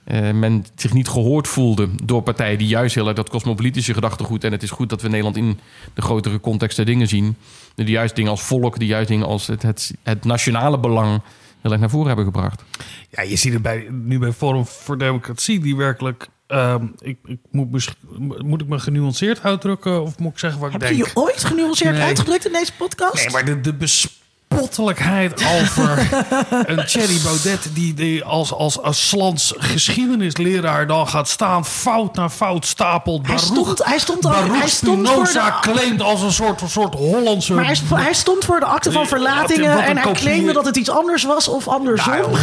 uh, 0.06 0.30
men 0.30 0.66
zich 0.74 0.92
niet 0.92 1.08
gehoord 1.08 1.48
voelde 1.48 1.88
door 2.04 2.22
partijen 2.22 2.58
die 2.58 2.66
juist 2.66 2.94
heel 2.94 3.06
erg 3.06 3.16
dat 3.16 3.30
cosmopolitische 3.30 3.94
gedachtegoed. 3.94 4.44
En 4.44 4.52
het 4.52 4.62
is 4.62 4.70
goed 4.70 4.88
dat 4.88 5.02
we 5.02 5.08
Nederland 5.08 5.36
in 5.36 5.58
de 5.94 6.02
grotere 6.02 6.40
context 6.40 6.76
der 6.76 6.86
dingen 6.86 7.08
zien. 7.08 7.36
Die 7.74 7.86
juist 7.86 8.16
dingen 8.16 8.30
als 8.30 8.42
volk, 8.42 8.78
die 8.78 8.88
juist 8.88 9.08
dingen 9.08 9.26
als 9.26 9.46
het, 9.46 9.62
het, 9.62 9.94
het 10.02 10.24
nationale 10.24 10.78
belang 10.78 11.20
heel 11.60 11.70
erg 11.70 11.80
naar 11.80 11.90
voren 11.90 12.06
hebben 12.06 12.24
gebracht. 12.24 12.64
Ja, 13.10 13.22
je 13.22 13.36
ziet 13.36 13.52
het 13.52 13.62
bij, 13.62 13.86
nu 13.90 14.18
bij 14.18 14.32
Forum 14.32 14.66
voor 14.66 14.98
Democratie, 14.98 15.60
die 15.60 15.76
werkelijk. 15.76 16.28
Uh, 16.48 16.74
ik, 16.98 17.18
ik 17.24 17.38
moet, 17.50 17.96
moet 18.44 18.60
ik 18.60 18.68
me 18.68 18.78
genuanceerd 18.78 19.42
uitdrukken 19.42 20.02
of 20.02 20.18
moet 20.18 20.32
ik 20.32 20.38
zeggen 20.38 20.60
wat 20.60 20.72
Heb 20.72 20.82
ik 20.82 20.88
denk? 20.88 21.00
Heb 21.00 21.14
je 21.14 21.20
je 21.20 21.26
ooit 21.26 21.44
genuanceerd 21.44 21.94
nee. 21.94 22.02
uitgedrukt 22.02 22.46
in 22.46 22.52
deze 22.52 22.72
podcast? 22.78 23.14
Nee, 23.14 23.30
maar 23.30 23.44
de, 23.44 23.60
de 23.60 23.72
bespottelijkheid 24.48 25.44
over 25.60 26.08
een 26.70 26.86
Thierry 26.86 27.18
Baudet... 27.22 27.68
die, 27.74 27.94
die 27.94 28.24
als, 28.24 28.52
als, 28.52 28.80
als 28.80 29.08
slans 29.08 29.54
geschiedenisleraar 29.56 30.86
dan 30.86 31.08
gaat 31.08 31.28
staan... 31.28 31.64
fout 31.64 32.14
na 32.14 32.30
fout 32.30 32.66
stapelt. 32.66 33.26
Hij 33.26 33.38
stond, 33.38 33.84
hij 33.84 33.98
stond, 33.98 34.24
al, 34.24 34.32
hij 34.32 34.68
stond 34.68 35.08
voor 35.08 35.24
de... 35.24 35.58
claimt 35.60 36.02
als 36.02 36.22
een 36.22 36.32
soort, 36.32 36.60
een 36.60 36.68
soort 36.68 36.94
Hollandse... 36.94 37.54
Maar 37.54 37.64
hij, 37.64 37.76
hij, 37.88 38.14
stond 38.14 38.44
voor 38.44 38.60
de 38.60 38.66
akte 38.66 38.92
van 38.92 39.06
verlatingen... 39.06 39.84
en 39.84 39.96
hij 39.96 40.12
claimde 40.12 40.52
dat 40.52 40.64
het 40.64 40.76
iets 40.76 40.90
anders 40.90 41.24
was 41.24 41.48
of 41.48 41.68
andersom. 41.68 42.12
Nou, 42.12 42.36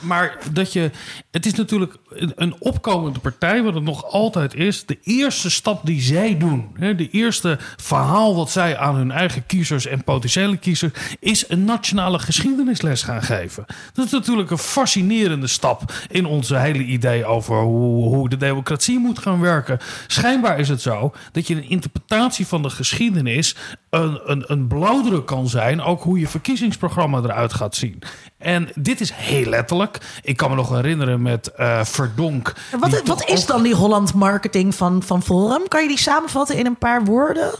maar 0.00 0.38
dat 0.52 0.72
je... 0.72 0.90
Het 1.30 1.46
is 1.46 1.54
natuurlijk 1.54 1.96
een 2.34 2.54
opkomende 2.58 3.18
partij, 3.18 3.62
wat 3.62 3.74
het 3.74 3.82
nog 3.82 4.04
altijd 4.04 4.54
is. 4.54 4.86
De 4.86 4.98
eerste 5.02 5.50
stap 5.50 5.86
die 5.86 6.00
zij 6.00 6.38
doen... 6.38 6.70
Hè, 6.74 6.94
de 6.94 7.10
eerste 7.10 7.58
verhaal 7.76 8.36
wat 8.36 8.50
zij 8.50 8.76
aan 8.76 8.94
hun 8.94 9.10
eigen 9.10 9.46
kiezers 9.46 9.86
en 9.86 10.04
potentiële 10.04 10.56
kiezers 10.56 10.92
is 11.24 11.48
een 11.48 11.64
nationale 11.64 12.18
geschiedenisles 12.18 13.02
gaan 13.02 13.22
geven. 13.22 13.64
Dat 13.92 14.04
is 14.04 14.10
natuurlijk 14.10 14.50
een 14.50 14.58
fascinerende 14.58 15.46
stap 15.46 15.92
in 16.08 16.26
onze 16.26 16.56
hele 16.56 16.84
idee 16.84 17.24
over 17.24 17.60
hoe, 17.60 18.14
hoe 18.14 18.28
de 18.28 18.36
democratie 18.36 18.98
moet 18.98 19.18
gaan 19.18 19.40
werken. 19.40 19.78
Schijnbaar 20.06 20.58
is 20.58 20.68
het 20.68 20.82
zo 20.82 21.12
dat 21.32 21.46
je 21.46 21.54
een 21.54 21.68
interpretatie 21.68 22.46
van 22.46 22.62
de 22.62 22.70
geschiedenis 22.70 23.56
een, 23.90 24.20
een, 24.24 24.44
een 24.46 24.66
blauwdruk 24.66 25.26
kan 25.26 25.48
zijn, 25.48 25.82
ook 25.82 26.02
hoe 26.02 26.18
je 26.18 26.28
verkiezingsprogramma 26.28 27.18
eruit 27.18 27.52
gaat 27.52 27.74
zien. 27.74 28.02
En 28.38 28.68
dit 28.74 29.00
is 29.00 29.12
heel 29.12 29.48
letterlijk. 29.48 29.98
Ik 30.22 30.36
kan 30.36 30.50
me 30.50 30.56
nog 30.56 30.68
herinneren 30.68 31.22
met 31.22 31.52
uh, 31.58 31.84
Verdonk. 31.84 32.52
Wat, 32.78 33.02
wat 33.04 33.28
is 33.28 33.46
dan 33.46 33.62
die 33.62 33.74
Holland 33.74 34.14
marketing 34.14 34.74
van, 34.74 35.02
van 35.02 35.22
Forum? 35.22 35.68
Kan 35.68 35.82
je 35.82 35.88
die 35.88 35.98
samenvatten 35.98 36.56
in 36.56 36.66
een 36.66 36.78
paar 36.78 37.04
woorden? 37.04 37.54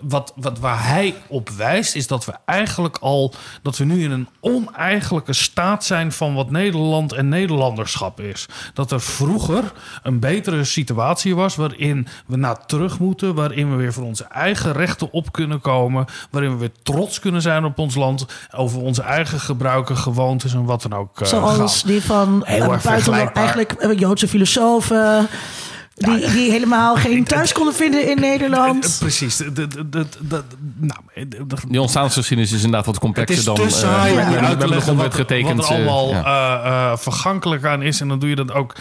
Wat, 0.00 0.32
wat 0.36 0.58
waar 0.58 0.86
hij 0.88 1.14
op 1.28 1.48
wijst, 1.48 1.94
is 1.94 2.06
dat 2.06 2.24
we 2.24 2.32
eigenlijk 2.44 2.98
al 2.98 3.34
dat 3.62 3.76
we 3.76 3.84
nu 3.84 4.04
in 4.04 4.10
een 4.10 4.28
oneigenlijke 4.40 5.32
staat 5.32 5.84
zijn 5.84 6.12
van 6.12 6.34
wat 6.34 6.50
Nederland 6.50 7.12
en 7.12 7.28
Nederlanderschap 7.28 8.20
is. 8.20 8.48
Dat 8.74 8.90
er 8.90 9.00
vroeger 9.00 9.72
een 10.02 10.20
betere 10.20 10.64
situatie 10.64 11.34
was 11.36 11.56
waarin 11.56 12.06
we 12.26 12.36
naar 12.36 12.66
terug 12.66 12.98
moeten, 12.98 13.34
waarin 13.34 13.70
we 13.70 13.76
weer 13.76 13.92
voor 13.92 14.04
onze 14.04 14.24
eigen 14.24 14.72
rechten 14.72 15.12
op 15.12 15.32
kunnen 15.32 15.60
komen, 15.60 16.06
waarin 16.30 16.50
we 16.50 16.56
weer 16.56 16.72
trots 16.82 17.20
kunnen 17.20 17.42
zijn 17.42 17.64
op 17.64 17.78
ons 17.78 17.94
land, 17.94 18.26
over 18.50 18.80
onze 18.80 19.02
eigen 19.02 19.40
gebruiken, 19.40 19.96
gewoontes 19.96 20.54
en 20.54 20.64
wat 20.64 20.82
dan 20.82 20.92
ook. 20.92 21.20
Uh, 21.20 21.28
Zoals 21.28 21.80
gaan. 21.80 21.90
die 21.90 22.02
van 22.02 22.46
uh, 22.48 22.82
buitenland, 22.82 23.32
eigenlijk 23.32 23.98
Joodse 23.98 24.28
filosofen. 24.28 25.28
Die, 25.94 26.30
die 26.30 26.50
helemaal 26.50 26.96
geen 26.96 27.24
thuis 27.24 27.52
konden 27.52 27.74
vinden 27.74 28.10
in 28.10 28.20
Nederland. 28.20 28.96
Precies. 28.98 29.42
Nou, 30.78 31.00
die 31.68 31.80
ontstaansgeschiedenis 31.80 32.52
is 32.52 32.62
inderdaad 32.62 32.86
wat 32.86 32.98
complexer 32.98 33.44
dan... 33.44 33.60
Het 33.60 33.64
is 33.64 33.78
saai 33.78 34.12
uh, 34.12 34.32
ja. 34.32 34.54
de 34.54 34.80
grondwet 34.80 35.14
getekend. 35.14 35.56
Wat 35.56 35.68
er 35.68 35.74
allemaal 35.74 36.08
ja. 36.08 36.64
uh, 36.64 36.70
uh, 36.70 36.96
vergankelijk 36.96 37.64
aan 37.64 37.82
is. 37.82 38.00
En 38.00 38.08
dan 38.08 38.18
doe 38.18 38.28
je 38.28 38.36
dat 38.36 38.52
ook 38.52 38.74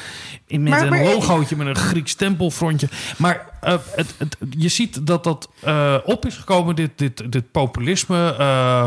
in, 0.48 0.64
met 0.64 0.72
maar, 0.72 1.00
een 1.00 1.04
logootje 1.04 1.56
met 1.56 1.68
een 1.68 1.76
Grieks 1.76 2.14
tempelfrontje. 2.14 2.90
Maar 3.18 3.51
eh, 3.62 3.74
het, 3.96 4.14
het, 4.18 4.38
je 4.58 4.70
ziet 4.70 5.08
dat 5.08 5.24
dat 5.24 5.50
eh, 5.60 5.96
op 6.04 6.26
is 6.26 6.36
gekomen, 6.38 6.76
dit, 6.76 6.92
dit, 6.96 7.32
dit 7.32 7.52
populisme. 7.52 8.36
eh, 8.38 8.86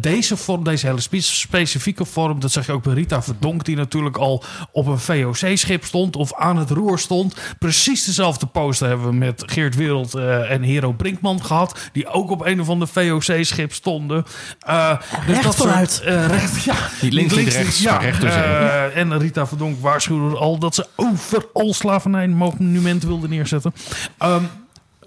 deze 0.00 0.36
vorm, 0.36 0.64
deze 0.64 0.86
hele 0.86 1.00
spe- 1.00 1.20
specifieke 1.20 2.04
vorm, 2.04 2.40
dat 2.40 2.52
zeg 2.52 2.66
je 2.66 2.72
ook 2.72 2.82
bij 2.82 2.94
Rita 2.94 3.22
Verdonk, 3.22 3.64
die 3.64 3.76
natuurlijk 3.76 4.16
al 4.16 4.44
op 4.72 4.86
een 4.86 4.98
VOC-schip 4.98 5.84
stond 5.84 6.16
of 6.16 6.34
aan 6.34 6.56
het 6.56 6.70
roer 6.70 6.98
stond. 6.98 7.34
Precies 7.58 8.04
dezelfde 8.04 8.46
poster 8.46 8.88
hebben 8.88 9.06
we 9.06 9.14
met 9.14 9.42
Geert 9.46 9.74
Wereld 9.74 10.14
eh, 10.14 10.50
en 10.50 10.62
Hero 10.62 10.92
Brinkman 10.92 11.44
gehad, 11.44 11.78
die 11.92 12.06
ook 12.08 12.30
op 12.30 12.44
een 12.46 12.60
of 12.60 12.68
ander 12.68 12.88
VOC-schip 12.88 13.72
stonden. 13.72 14.24
Eh, 14.60 14.88
dat 15.26 15.42
soort- 15.42 15.54
vooruit. 15.56 16.00
eh, 16.04 16.26
recht, 16.26 16.64
ja. 16.64 16.74
Niet 17.02 17.12
links, 17.12 17.34
niet 17.34 17.48
rechts, 17.52 17.84
recht 17.84 18.22
eh, 18.24 18.96
en 18.96 19.18
Rita 19.18 19.46
Verdonk 19.46 19.80
waarschuwde 19.80 20.36
al 20.36 20.58
dat 20.58 20.74
ze 20.74 20.86
overal 20.96 21.74
slavernijmonumenten 21.74 23.08
wilden 23.08 23.30
neerzetten. 23.30 23.72
Ehm, 24.18 24.44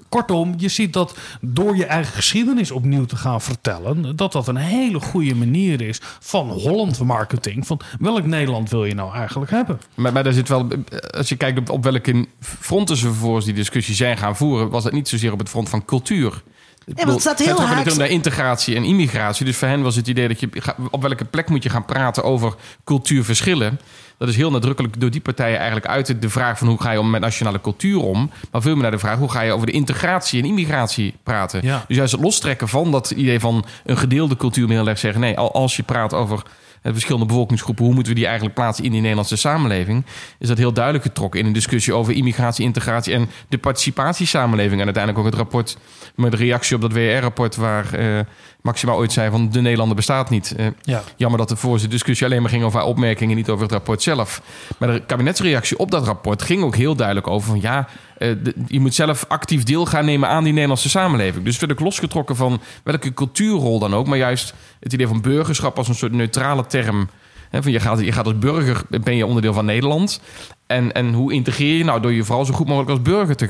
kortom, 0.10 0.53
je 0.57 0.68
ziet 0.68 0.93
dat 0.93 1.18
door 1.41 1.76
je 1.76 1.86
eigen 1.86 2.14
geschiedenis 2.14 2.72
opnieuw 2.72 3.05
te 3.05 3.16
gaan 3.16 3.41
vertellen, 3.41 4.16
dat 4.16 4.32
dat 4.32 4.47
een 4.47 4.55
hele 4.55 4.99
goede 4.99 5.36
manier 5.36 5.82
is 5.82 5.99
van 6.20 6.49
Holland 6.49 6.99
marketing. 6.99 7.68
Van 7.68 7.80
welk 7.99 8.26
Nederland 8.26 8.70
wil 8.70 8.86
je 8.86 8.93
nou 8.93 9.14
eigenlijk 9.14 9.51
hebben? 9.51 9.80
Maar, 9.95 10.14
maar 10.14 10.24
daar 10.24 10.34
zit 10.34 10.47
wel, 10.47 10.68
als 11.18 11.30
je 11.30 11.36
kijkt 11.36 11.60
op, 11.60 11.70
op 11.70 11.84
welke 11.84 12.26
fronten 12.39 12.97
ze 12.97 13.05
vervolgens 13.05 13.45
die 13.45 13.53
discussie 13.53 13.95
zijn 13.95 14.18
gaan 14.18 14.36
voeren, 14.36 14.70
was 14.70 14.84
het 14.84 14.93
niet 14.93 15.07
zozeer 15.07 15.32
op 15.32 15.39
het 15.39 15.49
front 15.49 15.70
van 15.70 15.86
cultuur. 15.86 16.43
Ik 16.86 16.95
want 16.97 17.10
het 17.10 17.22
staat 17.22 17.39
heel 17.39 17.62
haaks- 17.62 17.97
naar 17.97 18.07
integratie 18.07 18.76
en 18.76 18.84
immigratie. 18.84 19.45
Dus 19.45 19.57
voor 19.57 19.68
hen 19.68 19.82
was 19.82 19.95
het 19.95 20.07
idee 20.07 20.28
dat 20.28 20.39
je 20.39 20.49
op 20.91 21.01
welke 21.01 21.26
plek 21.26 21.49
moet 21.49 21.64
je 21.64 21.70
gaan 21.70 21.86
praten 21.86 22.24
over 22.24 22.55
cultuurverschillen. 22.84 23.80
Dat 24.20 24.28
is 24.30 24.36
heel 24.36 24.51
nadrukkelijk 24.51 24.99
door 24.99 25.09
die 25.11 25.22
partijen 25.22 25.57
eigenlijk 25.57 25.88
uit 25.88 26.22
de 26.22 26.30
vraag 26.30 26.57
van 26.57 26.67
hoe 26.67 26.82
ga 26.82 26.91
je 26.91 26.99
om 26.99 27.09
met 27.09 27.22
nationale 27.22 27.61
cultuur 27.61 27.99
om. 28.01 28.32
Maar 28.51 28.61
veel 28.61 28.74
meer 28.74 28.82
naar 28.82 28.91
de 28.91 28.99
vraag 28.99 29.17
hoe 29.17 29.32
ga 29.32 29.41
je 29.41 29.51
over 29.51 29.65
de 29.65 29.72
integratie 29.72 30.41
en 30.41 30.47
immigratie 30.47 31.13
praten. 31.24 31.59
Ja. 31.63 31.84
Dus 31.88 31.97
juist 31.97 32.11
het 32.11 32.22
lostrekken 32.22 32.67
van 32.67 32.91
dat 32.91 33.11
idee 33.11 33.39
van 33.39 33.65
een 33.86 33.97
gedeelde 33.97 34.36
cultuur 34.36 34.67
meer 34.67 34.78
heel 34.78 34.88
erg 34.88 34.99
zeggen. 34.99 35.22
Nee, 35.22 35.38
al- 35.38 35.53
als 35.53 35.76
je 35.76 35.84
praat 35.84 36.13
over 36.13 36.41
eh, 36.82 36.91
verschillende 36.91 37.26
bevolkingsgroepen, 37.28 37.86
hoe 37.86 37.93
moeten 37.93 38.11
we 38.11 38.17
die 38.20 38.28
eigenlijk 38.28 38.55
plaatsen 38.57 38.84
in 38.86 38.91
die 38.91 38.99
Nederlandse 39.01 39.36
samenleving? 39.36 40.05
Is 40.39 40.47
dat 40.47 40.57
heel 40.57 40.74
duidelijk 40.74 41.03
getrokken 41.05 41.39
in 41.39 41.45
een 41.45 41.53
discussie 41.53 41.93
over 41.93 42.13
immigratie, 42.13 42.65
integratie 42.65 43.13
en 43.13 43.30
de 43.49 43.57
participatiesamenleving. 43.57 44.80
En 44.80 44.86
uiteindelijk 44.86 45.26
ook 45.26 45.32
het 45.32 45.41
rapport 45.41 45.78
met 46.15 46.32
de 46.32 46.38
reactie 46.38 46.76
op 46.76 46.82
dat 46.82 46.91
WR-rapport 46.93 47.55
waar 47.55 47.93
eh, 47.93 48.20
Maxima 48.62 48.91
ooit 48.91 49.12
zei 49.12 49.30
van 49.32 49.49
de 49.49 49.62
Nederlander 49.62 49.95
bestaat 49.95 50.30
niet. 50.30 50.53
Eh, 50.57 50.66
Ja. 50.82 51.01
Jammer 51.16 51.39
dat 51.39 51.49
de 51.49 51.55
voor 51.55 51.78
de 51.78 51.88
discussie 51.88 52.26
alleen 52.28 52.41
maar 52.41 52.49
ging 52.49 52.64
over 52.64 52.80
haar 52.80 52.88
opmerkingen, 52.88 53.36
niet 53.36 53.49
over 53.49 53.64
het 53.64 53.72
rapport 53.72 54.01
zelf. 54.01 54.41
Maar 54.78 54.91
de 54.91 55.05
kabinetsreactie 55.05 55.78
op 55.78 55.91
dat 55.91 56.05
rapport 56.05 56.41
ging 56.41 56.64
ook 56.64 56.76
heel 56.76 56.95
duidelijk 56.95 57.28
over 57.28 57.49
van 57.49 57.62
ja, 57.62 57.88
eh, 58.18 58.32
de- 58.43 58.53
je 58.68 58.80
moet 58.80 58.93
zelf 58.95 59.26
actief 59.28 59.64
deel 59.64 59.86
gaan 59.86 60.05
nemen 60.05 60.30
aan 60.30 60.43
die 60.43 60.53
Nederlandse 60.53 60.89
samenleving. 60.89 61.45
Dus 61.45 61.60
werd 61.60 61.72
ik 61.72 61.80
losgetrokken 61.80 62.36
van 62.36 62.62
welke 62.84 63.14
cultuurrol 63.14 63.80
dan 63.80 63.93
ook, 63.93 64.07
maar 64.07 64.18
juist 64.18 64.53
het 64.80 64.93
idee 64.93 65.07
van 65.07 65.22
burgerschap 65.22 65.78
als 65.78 65.88
een 65.88 65.95
soort 65.95 66.12
neutrale 66.14 66.66
term. 66.66 67.10
Van 67.51 67.72
je, 67.72 67.80
gaat, 67.80 67.99
je 67.99 68.12
gaat 68.12 68.26
als 68.26 68.39
burger, 68.39 68.82
ben 68.89 69.16
je 69.16 69.26
onderdeel 69.26 69.53
van 69.53 69.66
Nederland. 69.66 70.22
En, 70.70 70.91
en 70.91 71.13
hoe 71.13 71.34
integreer 71.34 71.78
je 71.78 71.84
nou 71.84 72.01
door 72.01 72.13
je 72.13 72.24
vooral 72.24 72.45
zo 72.45 72.53
goed 72.53 72.67
mogelijk 72.67 72.89
als 72.89 73.01
burger 73.01 73.36
te, 73.36 73.47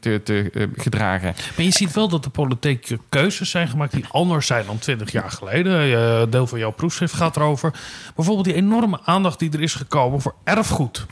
te, 0.00 0.20
te 0.24 0.50
eh, 0.54 0.66
gedragen? 0.76 1.34
Maar 1.56 1.64
je 1.64 1.72
ziet 1.72 1.92
wel 1.92 2.08
dat 2.08 2.24
de 2.24 2.30
politieke 2.30 2.98
keuzes 3.08 3.50
zijn 3.50 3.68
gemaakt 3.68 3.92
die 3.92 4.04
anders 4.10 4.46
zijn 4.46 4.66
dan 4.66 4.78
20 4.78 5.12
jaar 5.12 5.30
geleden. 5.30 5.94
Eh, 5.94 6.22
deel 6.30 6.46
van 6.46 6.58
jouw 6.58 6.70
proefschrift 6.70 7.14
gaat 7.14 7.36
erover. 7.36 7.72
Bijvoorbeeld 8.14 8.46
die 8.46 8.54
enorme 8.54 9.00
aandacht 9.04 9.38
die 9.38 9.52
er 9.52 9.60
is 9.60 9.74
gekomen 9.74 10.20
voor 10.20 10.34
erfgoed. 10.44 11.06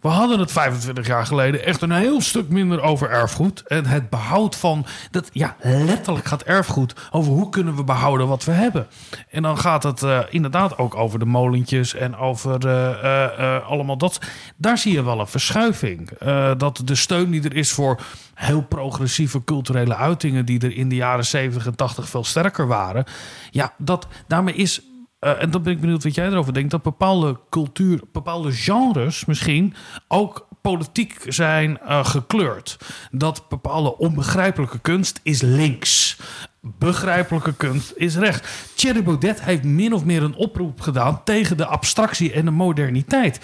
We 0.00 0.08
hadden 0.08 0.38
het 0.38 0.52
25 0.52 1.06
jaar 1.06 1.26
geleden 1.26 1.64
echt 1.64 1.82
een 1.82 1.90
heel 1.90 2.20
stuk 2.20 2.48
minder 2.48 2.82
over 2.82 3.10
erfgoed. 3.10 3.62
En 3.62 3.86
het 3.86 4.10
behoud 4.10 4.56
van. 4.56 4.86
Dat, 5.10 5.30
ja, 5.32 5.56
letterlijk 5.62 6.26
gaat 6.26 6.42
erfgoed 6.42 6.94
over 7.10 7.32
hoe 7.32 7.48
kunnen 7.48 7.76
we 7.76 7.84
behouden 7.84 8.28
wat 8.28 8.44
we 8.44 8.52
hebben. 8.52 8.86
En 9.30 9.42
dan 9.42 9.58
gaat 9.58 9.82
het 9.82 10.02
eh, 10.02 10.20
inderdaad 10.30 10.78
ook 10.78 10.94
over 10.94 11.18
de 11.18 11.24
molentjes 11.24 11.94
en 11.94 12.16
over 12.16 12.66
eh, 12.66 13.56
eh, 13.56 13.68
allemaal 13.68 13.98
dat. 13.98 14.20
Daar 14.56 14.78
zie 14.78 14.92
je 14.92 15.02
wel 15.02 15.20
een 15.20 15.26
verschuiving. 15.26 16.10
Dat 16.58 16.82
de 16.84 16.94
steun 16.94 17.30
die 17.30 17.42
er 17.42 17.56
is 17.56 17.72
voor 17.72 18.00
heel 18.34 18.62
progressieve 18.62 19.44
culturele 19.44 19.94
uitingen. 19.94 20.44
die 20.44 20.60
er 20.60 20.76
in 20.76 20.88
de 20.88 20.94
jaren 20.94 21.26
70 21.26 21.66
en 21.66 21.76
80 21.76 22.08
veel 22.08 22.24
sterker 22.24 22.66
waren. 22.66 23.04
Ja, 23.50 23.72
dat, 23.78 24.06
daarmee 24.26 24.54
is 24.54 24.82
eh, 25.18 25.42
en 25.42 25.50
dan 25.50 25.62
ben 25.62 25.72
ik 25.72 25.80
benieuwd 25.80 26.02
wat 26.02 26.14
jij 26.14 26.26
erover 26.26 26.52
denkt. 26.52 26.70
Dat 26.70 26.82
bepaalde 26.82 27.40
cultuur, 27.50 28.00
bepaalde 28.12 28.52
genres 28.52 29.24
misschien 29.24 29.74
ook 30.08 30.48
politiek 30.60 31.16
zijn 31.26 31.78
eh, 31.78 32.04
gekleurd. 32.04 32.78
Dat 33.10 33.48
bepaalde 33.48 33.98
onbegrijpelijke 33.98 34.78
kunst 34.78 35.20
is 35.22 35.40
links. 35.40 36.20
Begrijpelijke 36.60 37.54
kunst 37.54 37.92
is 37.96 38.16
rechts. 38.16 38.72
Thierry 38.74 39.02
Baudet 39.02 39.42
heeft 39.42 39.62
min 39.62 39.92
of 39.92 40.04
meer 40.04 40.22
een 40.22 40.34
oproep 40.34 40.80
gedaan 40.80 41.24
tegen 41.24 41.56
de 41.56 41.66
abstractie 41.66 42.32
en 42.32 42.44
de 42.44 42.50
moderniteit. 42.50 43.40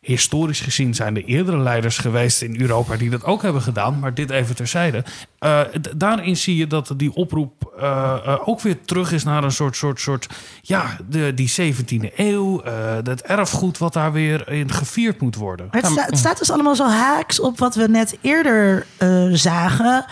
Historisch 0.00 0.60
gezien 0.60 0.94
zijn 0.94 1.16
er 1.16 1.24
eerdere 1.24 1.58
leiders 1.58 1.98
geweest 1.98 2.42
in 2.42 2.60
Europa 2.60 2.96
die 2.96 3.10
dat 3.10 3.24
ook 3.24 3.42
hebben 3.42 3.62
gedaan, 3.62 3.98
maar 3.98 4.14
dit 4.14 4.30
even 4.30 4.56
terzijde. 4.56 5.04
Eh, 5.46 5.60
daarin 5.96 6.36
zie 6.36 6.56
je 6.56 6.66
dat 6.66 6.92
die 6.96 7.14
oproep 7.14 7.74
eh, 7.80 8.16
eh, 8.26 8.48
ook 8.48 8.60
weer 8.60 8.84
terug 8.84 9.12
is 9.12 9.24
naar 9.24 9.44
een 9.44 9.52
soort, 9.52 9.76
soort, 9.76 10.00
soort 10.00 10.26
ja, 10.62 10.96
de, 11.08 11.34
die 11.34 11.52
17e 11.60 12.14
eeuw, 12.16 12.62
eh 12.62 12.74
dat 13.02 13.20
erfgoed 13.20 13.78
wat 13.78 13.92
daar 13.92 14.12
weer 14.12 14.48
in 14.50 14.72
gevierd 14.72 15.20
moet 15.20 15.36
worden. 15.36 15.68
Maar 15.70 15.80
het, 15.82 15.90
sta- 15.90 16.04
het 16.04 16.18
staat 16.18 16.38
dus 16.38 16.50
allemaal 16.50 16.74
zo 16.74 16.86
haaks 16.88 17.40
op 17.40 17.58
wat 17.58 17.74
we 17.74 17.88
net 17.88 18.18
eerder 18.20 18.86
eh, 18.96 19.26
zagen. 19.32 20.04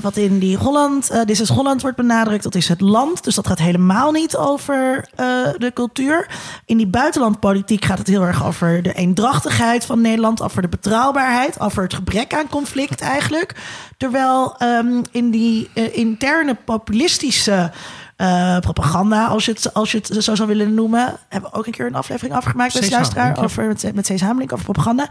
Wat 0.00 0.16
in 0.16 0.38
die 0.38 0.56
Holland, 0.56 1.10
eh 1.10 1.24
Dit 1.24 1.40
is 1.40 1.48
Holland 1.48 1.82
wordt 1.82 1.96
benadrukt, 1.96 2.42
dat 2.42 2.54
is 2.54 2.68
het 2.68 2.80
land. 2.80 3.24
Dus 3.24 3.34
dat 3.34 3.46
gaat 3.46 3.58
helemaal 3.58 4.12
niet 4.12 4.36
over 4.36 5.08
eh, 5.14 5.26
de 5.58 5.70
cultuur. 5.74 6.26
In 6.64 6.76
die 6.76 6.86
buitenlandpolitiek 6.86 7.84
gaat 7.84 7.98
het 7.98 8.06
heel 8.06 8.22
erg 8.22 8.46
over 8.46 8.82
de 8.82 8.92
eendrachtigheid 8.92 9.84
van 9.84 10.00
Nederland. 10.00 10.42
Over 10.42 10.62
de 10.62 10.68
betrouwbaarheid, 10.68 11.60
over 11.60 11.82
het 11.82 11.94
gebrek 11.94 12.34
aan 12.34 12.48
conflict 12.48 13.00
eigenlijk. 13.00 13.56
Terwijl 13.96 14.56
ehm, 14.78 15.02
in 15.10 15.30
die 15.30 15.68
eh, 15.74 15.96
interne 15.96 16.56
populistische 16.64 17.70
eh, 18.16 18.58
propaganda, 18.58 19.26
als 19.26 19.44
je, 19.44 19.52
het, 19.52 19.74
als 19.74 19.92
je 19.92 19.98
het 19.98 20.24
zo 20.24 20.34
zou 20.34 20.48
willen 20.48 20.74
noemen. 20.74 21.16
Hebben 21.28 21.50
we 21.50 21.56
ook 21.56 21.66
een 21.66 21.72
keer 21.72 21.86
een 21.86 21.94
aflevering 21.94 22.34
afgemaakt 22.34 22.72
Cees 22.72 22.90
luisteraar 22.90 23.42
over 23.44 23.66
met, 23.66 23.94
met 23.94 24.06
Cees 24.06 24.20
Hamelink 24.20 24.52
over 24.52 24.64
propaganda. 24.64 25.08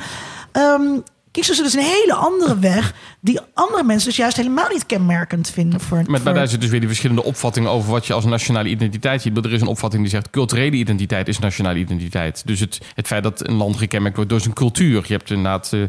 Ehm 0.51 0.99
kiezen 1.37 1.55
ze 1.55 1.63
dus 1.63 1.73
een 1.73 1.93
hele 1.99 2.13
andere 2.13 2.59
weg, 2.59 2.93
die 3.19 3.39
andere 3.53 3.83
mensen 3.83 4.07
dus 4.07 4.17
juist 4.17 4.37
helemaal 4.37 4.69
niet 4.69 4.85
kenmerkend 4.85 5.49
vinden 5.49 5.79
voor. 5.79 5.97
Met, 5.97 6.05
voor 6.07 6.19
maar 6.21 6.33
daar 6.33 6.47
zit 6.47 6.61
dus 6.61 6.69
weer 6.69 6.79
die 6.79 6.87
verschillende 6.87 7.23
opvattingen 7.23 7.69
over 7.69 7.91
wat 7.91 8.07
je 8.07 8.13
als 8.13 8.25
nationale 8.25 8.69
identiteit 8.69 9.21
ziet. 9.21 9.37
Er 9.37 9.53
is 9.53 9.61
een 9.61 9.67
opvatting 9.67 10.01
die 10.01 10.11
zegt 10.11 10.29
culturele 10.29 10.75
identiteit 10.75 11.27
is 11.27 11.39
nationale 11.39 11.79
identiteit. 11.79 12.41
Dus 12.45 12.59
het, 12.59 12.81
het 12.93 13.07
feit 13.07 13.23
dat 13.23 13.47
een 13.47 13.55
land 13.55 13.77
gekenmerkt 13.77 14.15
wordt 14.15 14.31
door 14.31 14.41
zijn 14.41 14.53
cultuur. 14.53 15.03
Je 15.07 15.13
hebt 15.13 15.29
inderdaad 15.29 15.73
eh, 15.73 15.81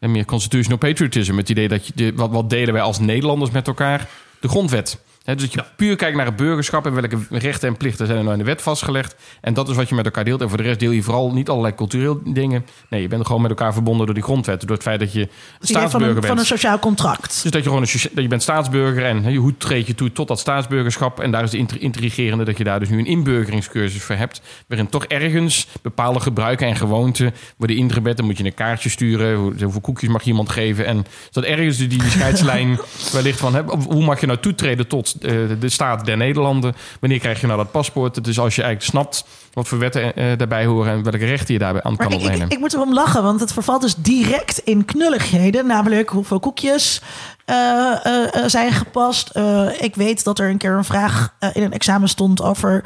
een 0.00 0.10
meer 0.10 0.24
constitutional 0.24 0.78
patriotism. 0.78 1.36
Het 1.36 1.48
idee 1.48 1.68
dat 1.68 1.90
je, 1.94 2.12
wat, 2.14 2.30
wat 2.30 2.50
delen 2.50 2.72
wij 2.72 2.82
als 2.82 2.98
Nederlanders 2.98 3.50
met 3.50 3.66
elkaar? 3.66 4.08
De 4.40 4.48
grondwet. 4.48 4.98
Dus 5.24 5.40
dat 5.42 5.52
je 5.52 5.64
puur 5.76 5.96
kijkt 5.96 6.16
naar 6.16 6.26
het 6.26 6.36
burgerschap 6.36 6.86
en 6.86 6.92
welke 6.94 7.18
rechten 7.30 7.68
en 7.68 7.76
plichten 7.76 8.06
zijn 8.06 8.18
er 8.18 8.24
nou 8.24 8.36
in 8.36 8.42
de 8.44 8.48
wet 8.50 8.62
vastgelegd. 8.62 9.14
En 9.40 9.54
dat 9.54 9.68
is 9.68 9.76
wat 9.76 9.88
je 9.88 9.94
met 9.94 10.04
elkaar 10.04 10.24
deelt. 10.24 10.40
En 10.40 10.48
voor 10.48 10.56
de 10.58 10.62
rest 10.62 10.78
deel 10.80 10.90
je 10.90 11.02
vooral 11.02 11.32
niet 11.32 11.48
allerlei 11.48 11.74
cultureel 11.74 12.20
dingen. 12.24 12.66
Nee, 12.90 13.02
je 13.02 13.08
bent 13.08 13.26
gewoon 13.26 13.40
met 13.42 13.50
elkaar 13.50 13.72
verbonden 13.72 14.06
door 14.06 14.14
die 14.14 14.24
grondwet. 14.24 14.60
Door 14.60 14.70
het 14.70 14.82
feit 14.82 15.00
dat 15.00 15.12
je 15.12 15.18
het 15.20 15.28
van 15.58 15.66
staatsburger 15.68 16.08
een, 16.08 16.14
bent. 16.14 16.26
van 16.26 16.38
een 16.38 16.44
sociaal 16.44 16.78
contract. 16.78 17.42
Dus 17.42 17.50
dat 17.50 17.62
je 17.62 17.62
gewoon 17.68 17.80
een, 17.82 17.88
socia- 17.88 18.10
dat 18.14 18.22
je 18.22 18.28
bent 18.28 18.42
staatsburger 18.42 19.04
en 19.04 19.22
hè, 19.24 19.34
hoe 19.34 19.56
treed 19.56 19.86
je 19.86 19.94
toe 19.94 20.12
tot 20.12 20.28
dat 20.28 20.38
staatsburgerschap. 20.38 21.20
En 21.20 21.30
daar 21.30 21.42
is 21.42 21.50
de 21.50 21.58
inter- 21.58 21.80
intrigerende 21.80 22.44
dat 22.44 22.58
je 22.58 22.64
daar 22.64 22.78
dus 22.80 22.88
nu 22.88 22.98
een 22.98 23.06
inburgeringscursus 23.06 24.02
voor 24.02 24.16
hebt. 24.16 24.40
Waarin 24.68 24.88
toch 24.88 25.04
ergens 25.04 25.66
bepaalde 25.82 26.20
gebruiken 26.20 26.66
en 26.66 26.76
gewoonten 26.76 27.34
worden 27.56 27.76
ingebed. 27.76 28.16
Dan 28.16 28.26
moet 28.26 28.38
je 28.38 28.44
een 28.44 28.54
kaartje 28.54 28.88
sturen. 28.88 29.36
Hoe- 29.36 29.48
Hoeveel 29.62 29.80
koekjes 29.80 30.10
mag 30.10 30.22
je 30.22 30.30
iemand 30.30 30.48
geven? 30.48 30.86
En 30.86 31.04
dat 31.30 31.44
ergens 31.44 31.76
die, 31.76 31.88
die 31.88 32.02
scheidslijn 32.02 32.78
wellicht 33.12 33.38
van... 33.38 33.56
Hoe 33.88 34.04
mag 34.04 34.20
je 34.20 34.26
nou 34.26 34.38
toetreden 34.38 34.86
tot 34.86 35.09
eh, 35.12 35.32
de 35.60 35.68
staat 35.68 36.04
der 36.04 36.16
Nederlanden? 36.16 36.74
Wanneer 37.00 37.18
krijg 37.18 37.40
je 37.40 37.46
nou 37.46 37.58
dat 37.58 37.70
paspoort? 37.70 38.24
Dus 38.24 38.38
als 38.38 38.54
je 38.54 38.62
eigenlijk 38.62 38.92
snapt 38.92 39.24
wat 39.52 39.68
voor 39.68 39.78
wetten 39.78 40.16
eh, 40.16 40.38
daarbij 40.38 40.66
horen... 40.66 40.92
en 40.92 41.02
welke 41.02 41.26
rechten 41.26 41.52
je 41.54 41.60
daarbij 41.60 41.82
aan 41.82 41.94
Maar 41.96 42.06
kan 42.06 42.16
ik, 42.16 42.22
ik, 42.22 42.24
ontlenen. 42.24 42.50
ik 42.50 42.58
moet 42.58 42.74
erom 42.74 42.92
lachen, 42.92 43.22
want 43.22 43.40
het 43.40 43.52
vervalt 43.52 43.82
dus 43.82 43.94
direct 43.94 44.58
in 44.58 44.84
knulligheden. 44.84 45.66
Namelijk 45.66 46.08
hoeveel 46.08 46.40
koekjes, 46.40 47.02
eh, 47.50 48.06
eh, 48.06 48.34
eh, 48.34 48.48
zijn 48.48 48.72
gepast. 48.72 49.30
Ik 49.78 49.94
weet 49.94 50.24
dat 50.24 50.38
er 50.38 50.48
een 50.50 50.58
keer 50.58 50.72
een 50.72 50.84
vraag 50.84 51.34
in 51.52 51.62
een 51.62 51.72
examen 51.72 52.08
stond 52.08 52.42
over 52.42 52.84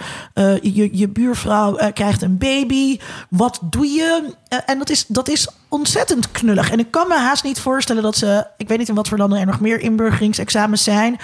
je, 0.62 0.88
je 0.92 1.08
buurvrouw 1.08 1.92
krijgt 1.92 2.22
een 2.22 2.38
baby. 2.38 2.98
Wat 3.28 3.58
doe 3.62 3.86
je? 3.86 4.34
En 4.66 4.78
dat 4.78 4.90
is, 4.90 5.06
dat 5.06 5.28
is 5.28 5.48
ontzettend 5.68 6.30
knullig. 6.30 6.70
En 6.70 6.78
ik 6.78 6.90
kan 6.90 7.08
me 7.08 7.14
haast 7.14 7.44
niet 7.44 7.60
voorstellen 7.60 8.02
dat 8.02 8.16
ze... 8.16 8.46
Ik 8.56 8.68
weet 8.68 8.78
niet 8.78 8.88
in 8.88 8.94
wat 8.94 9.08
voor 9.08 9.18
landen 9.18 9.38
er 9.38 9.46
nog 9.46 9.60
meer 9.60 9.80
inburgeringsexamens 9.80 10.82
zijn. 10.82 11.18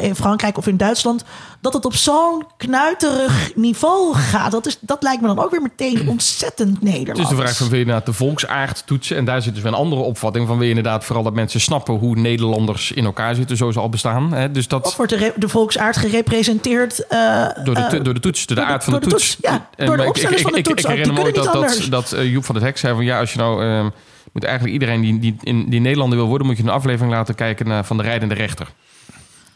in 0.00 0.14
Frankrijk 0.14 0.58
of 0.58 0.66
in 0.66 0.76
Duitsland. 0.76 1.24
Dat 1.60 1.72
het 1.72 1.84
op 1.84 1.94
zo'n 1.94 2.46
knuiterig 2.56 3.54
niveau 3.54 4.14
gaat. 4.14 4.50
Dat, 4.50 4.66
is, 4.66 4.78
dat 4.80 5.02
lijkt 5.02 5.20
me 5.20 5.26
dan 5.26 5.38
ook 5.38 5.50
weer 5.50 5.62
meteen 5.62 6.08
ontzettend 6.14 6.70
Het 6.70 6.82
Nederlands. 6.82 7.20
is 7.20 7.28
de 7.28 7.42
vraag 7.42 7.56
van 7.56 7.66
wil 7.66 7.78
je 7.78 7.84
inderdaad 7.84 8.06
de 8.06 8.12
volksaard 8.12 8.86
toetsen? 8.86 9.16
En 9.16 9.24
daar 9.24 9.42
zit 9.42 9.54
dus 9.54 9.62
weer 9.62 9.72
een 9.72 9.78
andere 9.78 10.00
opvatting 10.00 10.46
van 10.46 10.56
wil 10.56 10.64
je 10.64 10.74
inderdaad 10.74 11.04
vooral 11.04 11.24
dat 11.24 11.34
mensen 11.34 11.60
snappen 11.60 11.94
hoe 11.94 12.16
Nederlanders 12.58 12.92
in 12.92 13.04
elkaar 13.04 13.34
zitten, 13.34 13.56
zo 13.56 13.70
ze 13.70 13.80
al 13.80 13.88
bestaan. 13.88 14.32
Hè? 14.32 14.50
Dus 14.50 14.68
dat 14.68 14.86
Of 14.86 14.96
wordt 14.96 15.18
de, 15.18 15.32
de 15.36 15.48
volksaard 15.48 15.96
gerepresenteerd 15.96 17.06
eh, 17.06 17.46
door 17.64 17.74
de, 17.74 17.80
eh, 17.80 18.02
door 18.04 18.14
de 18.14 18.20
toets, 18.20 18.46
door 18.46 18.56
de 18.56 18.62
aard 18.62 18.84
van 18.84 18.92
de 18.92 18.98
toets. 18.98 19.12
toets, 19.12 19.36
ja. 19.40 19.68
En 19.76 19.86
Door 19.86 19.96
de 19.96 20.02
ik- 20.02 20.08
opstellers 20.08 20.42
van 20.42 20.52
de 20.52 20.62
toets 20.62 20.82
Ik 20.82 20.88
herinner 20.90 21.24
me 21.24 21.32
dat, 21.32 21.86
dat, 21.90 22.12
eh, 22.12 22.30
Joep 22.32 22.44
van 22.44 22.54
het 22.54 22.64
Hek 22.64 22.78
zei 22.78 22.94
van 22.94 23.04
ja, 23.04 23.18
als 23.18 23.32
je 23.32 23.38
nou 23.38 23.64
eh, 23.64 23.86
moet 24.32 24.44
eigenlijk 24.44 24.74
iedereen 24.74 25.00
die, 25.00 25.18
die, 25.18 25.36
in, 25.42 25.68
die 25.70 25.80
Nederlander 25.80 26.18
wil 26.18 26.26
worden, 26.28 26.46
moet 26.46 26.56
je 26.56 26.62
een 26.62 26.68
aflevering 26.68 27.12
laten 27.12 27.34
kijken 27.34 27.66
naar 27.68 27.84
van 27.84 27.96
de 27.96 28.02
rijdende 28.02 28.34
rechter. 28.34 28.66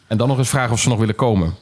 En 0.07 0.16
dan 0.16 0.28
nog 0.28 0.38
eens 0.38 0.48
vragen 0.48 0.72
of 0.72 0.80
ze 0.80 0.88
nog 0.88 0.98
willen 0.98 1.14
komen. 1.14 1.55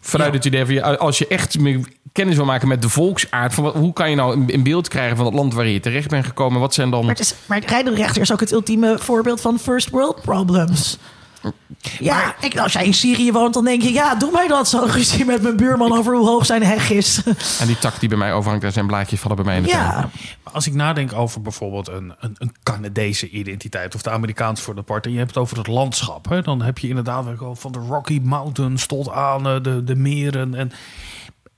Vanuit 0.00 0.30
Ja. 0.30 0.36
het 0.36 0.44
idee 0.44 0.80
van 0.80 0.98
als 0.98 1.18
je 1.18 1.26
echt 1.26 1.58
meer 1.58 1.80
kennis 2.12 2.36
wil 2.36 2.44
maken 2.44 2.68
met 2.68 2.82
de 2.82 2.88
volksaard, 2.88 3.54
van 3.54 3.64
wat, 3.64 3.74
hoe 3.74 3.92
kan 3.92 4.10
je 4.10 4.16
nou 4.16 4.36
een, 4.36 4.54
een 4.54 4.62
beeld 4.62 4.88
krijgen 4.88 5.16
van 5.16 5.26
het 5.26 5.34
land 5.34 5.54
waar 5.54 5.66
je 5.66 5.80
terecht 5.80 6.08
bent 6.08 6.26
gekomen? 6.26 6.60
Wat 6.60 6.74
zijn 6.74 6.90
dan 6.90 7.00
Maar, 7.00 7.10
het 7.14 7.20
is, 7.20 7.34
maar 7.46 7.64
rijdenrechter 7.66 8.22
is 8.22 8.32
ook 8.32 8.40
het 8.40 8.52
ultieme 8.52 8.98
voorbeeld 8.98 9.40
van 9.40 9.58
first 9.58 9.90
world 9.90 10.20
problems. 10.22 10.98
Ja, 11.98 12.34
ik, 12.40 12.58
als 12.58 12.72
jij 12.72 12.84
in 12.84 12.94
Syrië 12.94 13.32
woont, 13.32 13.54
dan 13.54 13.64
denk 13.64 13.82
je... 13.82 13.92
ja, 13.92 14.14
doe 14.14 14.30
mij 14.32 14.48
dat 14.48 14.68
zo 14.68 14.86
gezien 14.86 15.26
met 15.26 15.42
mijn 15.42 15.56
buurman 15.56 15.92
over 15.92 16.16
hoe 16.16 16.26
hoog 16.26 16.46
zijn 16.46 16.62
heg 16.62 16.90
is. 16.90 17.22
En 17.60 17.66
die 17.66 17.78
tak 17.78 18.00
die 18.00 18.08
bij 18.08 18.18
mij 18.18 18.32
overhangt, 18.32 18.62
daar 18.62 18.72
zijn 18.72 18.86
blaadjes 18.86 19.20
vallen 19.20 19.36
bij 19.36 19.46
mij 19.46 19.56
in 19.56 19.62
de 19.62 19.68
tuin. 19.68 19.82
ja, 19.82 20.10
Maar 20.44 20.52
Als 20.52 20.66
ik 20.66 20.74
nadenk 20.74 21.12
over 21.12 21.42
bijvoorbeeld 21.42 21.88
een, 21.88 22.14
een, 22.20 22.34
een 22.38 22.54
Canadese 22.62 23.28
identiteit 23.28 23.94
of 23.94 24.02
de 24.02 24.10
Amerikaans 24.10 24.60
voor 24.60 24.74
de 24.74 24.82
part, 24.82 25.06
en 25.06 25.12
je 25.12 25.18
hebt 25.18 25.30
het 25.30 25.38
over 25.38 25.56
het 25.58 25.66
landschap, 25.66 26.28
hè, 26.28 26.42
dan 26.42 26.62
heb 26.62 26.78
je 26.78 26.88
inderdaad 26.88 27.38
wel 27.38 27.56
van 27.56 27.72
de 27.72 27.78
Rocky 27.78 28.20
Mountains 28.22 28.86
tot 28.86 29.10
aan 29.10 29.46
eh, 29.46 29.62
de, 29.62 29.84
de 29.84 29.96
meren. 29.96 30.54
En 30.54 30.72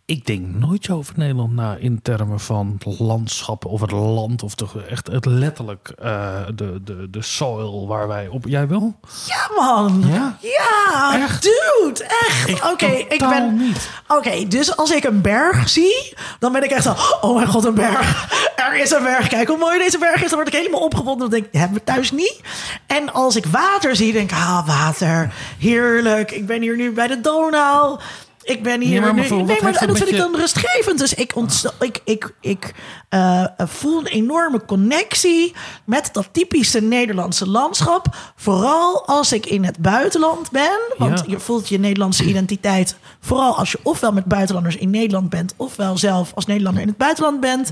ik 0.05 0.27
denk 0.27 0.47
nooit 0.47 0.85
zo 0.85 0.97
over 0.97 1.15
Nederland 1.17 1.53
na 1.53 1.77
in 1.77 2.03
termen 2.03 2.41
van 2.41 2.79
landschappen 2.99 3.71
of 3.71 3.81
het 3.81 3.91
land 3.91 4.43
of 4.43 4.55
toch 4.55 4.77
echt 4.77 5.07
het 5.07 5.25
letterlijk 5.25 5.93
eh, 5.99 6.41
de, 6.55 6.81
de, 6.85 7.11
de 7.11 7.23
soil 7.23 7.87
waar 7.87 8.09
wij 8.09 8.29
op. 8.29 8.45
Jij 8.47 8.69
wel? 8.69 9.01
ja 9.27 9.51
man. 9.57 10.05
Ja? 10.07 10.37
Ja, 10.41 11.15
Echt? 11.23 11.43
dude, 11.43 12.05
echt. 12.05 12.71
Oké, 12.73 12.87
ik 12.87 13.19
ben... 13.19 13.75
Oké, 14.09 14.49
dus 14.49 14.77
als 14.77 14.91
ik 14.91 15.05
een 15.05 15.21
berg 15.21 15.69
zie, 15.69 16.15
dan 16.39 16.53
ben 16.53 16.65
ik 16.65 16.71
echt 16.71 16.83
zo... 16.83 16.95
Oh 17.21 17.35
mijn 17.35 17.47
god, 17.47 17.65
een 17.65 17.75
berg. 17.75 18.31
Er 18.57 18.81
is 18.81 18.91
een 18.91 19.03
berg. 19.03 19.29
Kijk 19.29 19.49
hoe 19.49 19.59
mooi 19.59 19.79
deze 19.79 19.99
berg 19.99 20.23
is. 20.23 20.29
Dan 20.29 20.39
word 20.39 20.55
ik 20.55 20.61
helemaal 20.61 20.81
opgewonden. 20.81 21.19
Dan 21.19 21.31
denk 21.31 21.45
ik, 21.45 21.61
hebben 21.61 21.79
we 21.79 21.85
thuis 21.85 22.11
niet. 22.11 22.41
En 22.87 23.13
als 23.13 23.37
ik 23.37 23.47
water 23.47 23.97
zie, 23.97 24.13
denk 24.13 24.31
ik... 24.31 24.37
Ah, 24.37 24.67
water. 24.67 25.35
Heerlijk. 25.59 26.31
Ik 26.31 26.47
ben 26.47 26.63
hier 26.63 26.77
nu 26.77 26.93
bij 26.93 27.07
de 27.07 27.21
Donau. 27.21 27.99
Ik 28.43 28.63
ben 28.63 28.81
hier 28.81 28.95
Ja, 28.95 29.01
maar 29.01 29.15
nu... 29.15 29.21
nee, 29.21 29.45
maar 29.63 29.73
dat 29.73 29.89
dat 29.89 29.97
vind 29.99 30.09
ik 30.11 30.17
dan 30.17 30.37
rustgevend. 30.37 30.99
Dus 30.99 31.15
ik, 31.15 31.37
ontst- 31.37 31.73
ik, 31.81 32.01
ik, 32.05 32.35
ik 32.41 32.75
eh, 33.09 33.45
voel 33.59 33.99
een 34.01 34.07
enorme 34.07 34.65
connectie 34.65 35.53
met 35.85 36.09
dat 36.13 36.29
typische 36.33 36.81
Nederlandse 36.81 37.49
landschap. 37.49 38.07
Vooral 38.37 39.07
als 39.07 39.33
ik 39.33 39.47
in 39.47 39.65
het 39.65 39.79
buitenland 39.79 40.51
ben. 40.51 40.79
Want 40.99 41.19
Ja. 41.19 41.25
je 41.27 41.41
voelt 41.41 41.69
je 41.69 41.79
Nederlandse 41.79 42.25
identiteit. 42.25 42.97
Vooral 43.21 43.57
als 43.57 43.73
je 43.73 43.79
ofwel 43.83 44.13
met 44.13 44.25
buitenlanders 44.25 44.77
in 44.77 44.91
Nederland 44.91 45.29
bent. 45.31 45.55
ofwel 45.57 45.99
zelf 45.99 46.33
als 46.35 46.47
Nederlander 46.47 46.83
in 46.83 46.89
het 46.89 46.97
buitenland 46.97 47.41
bent. 47.41 47.71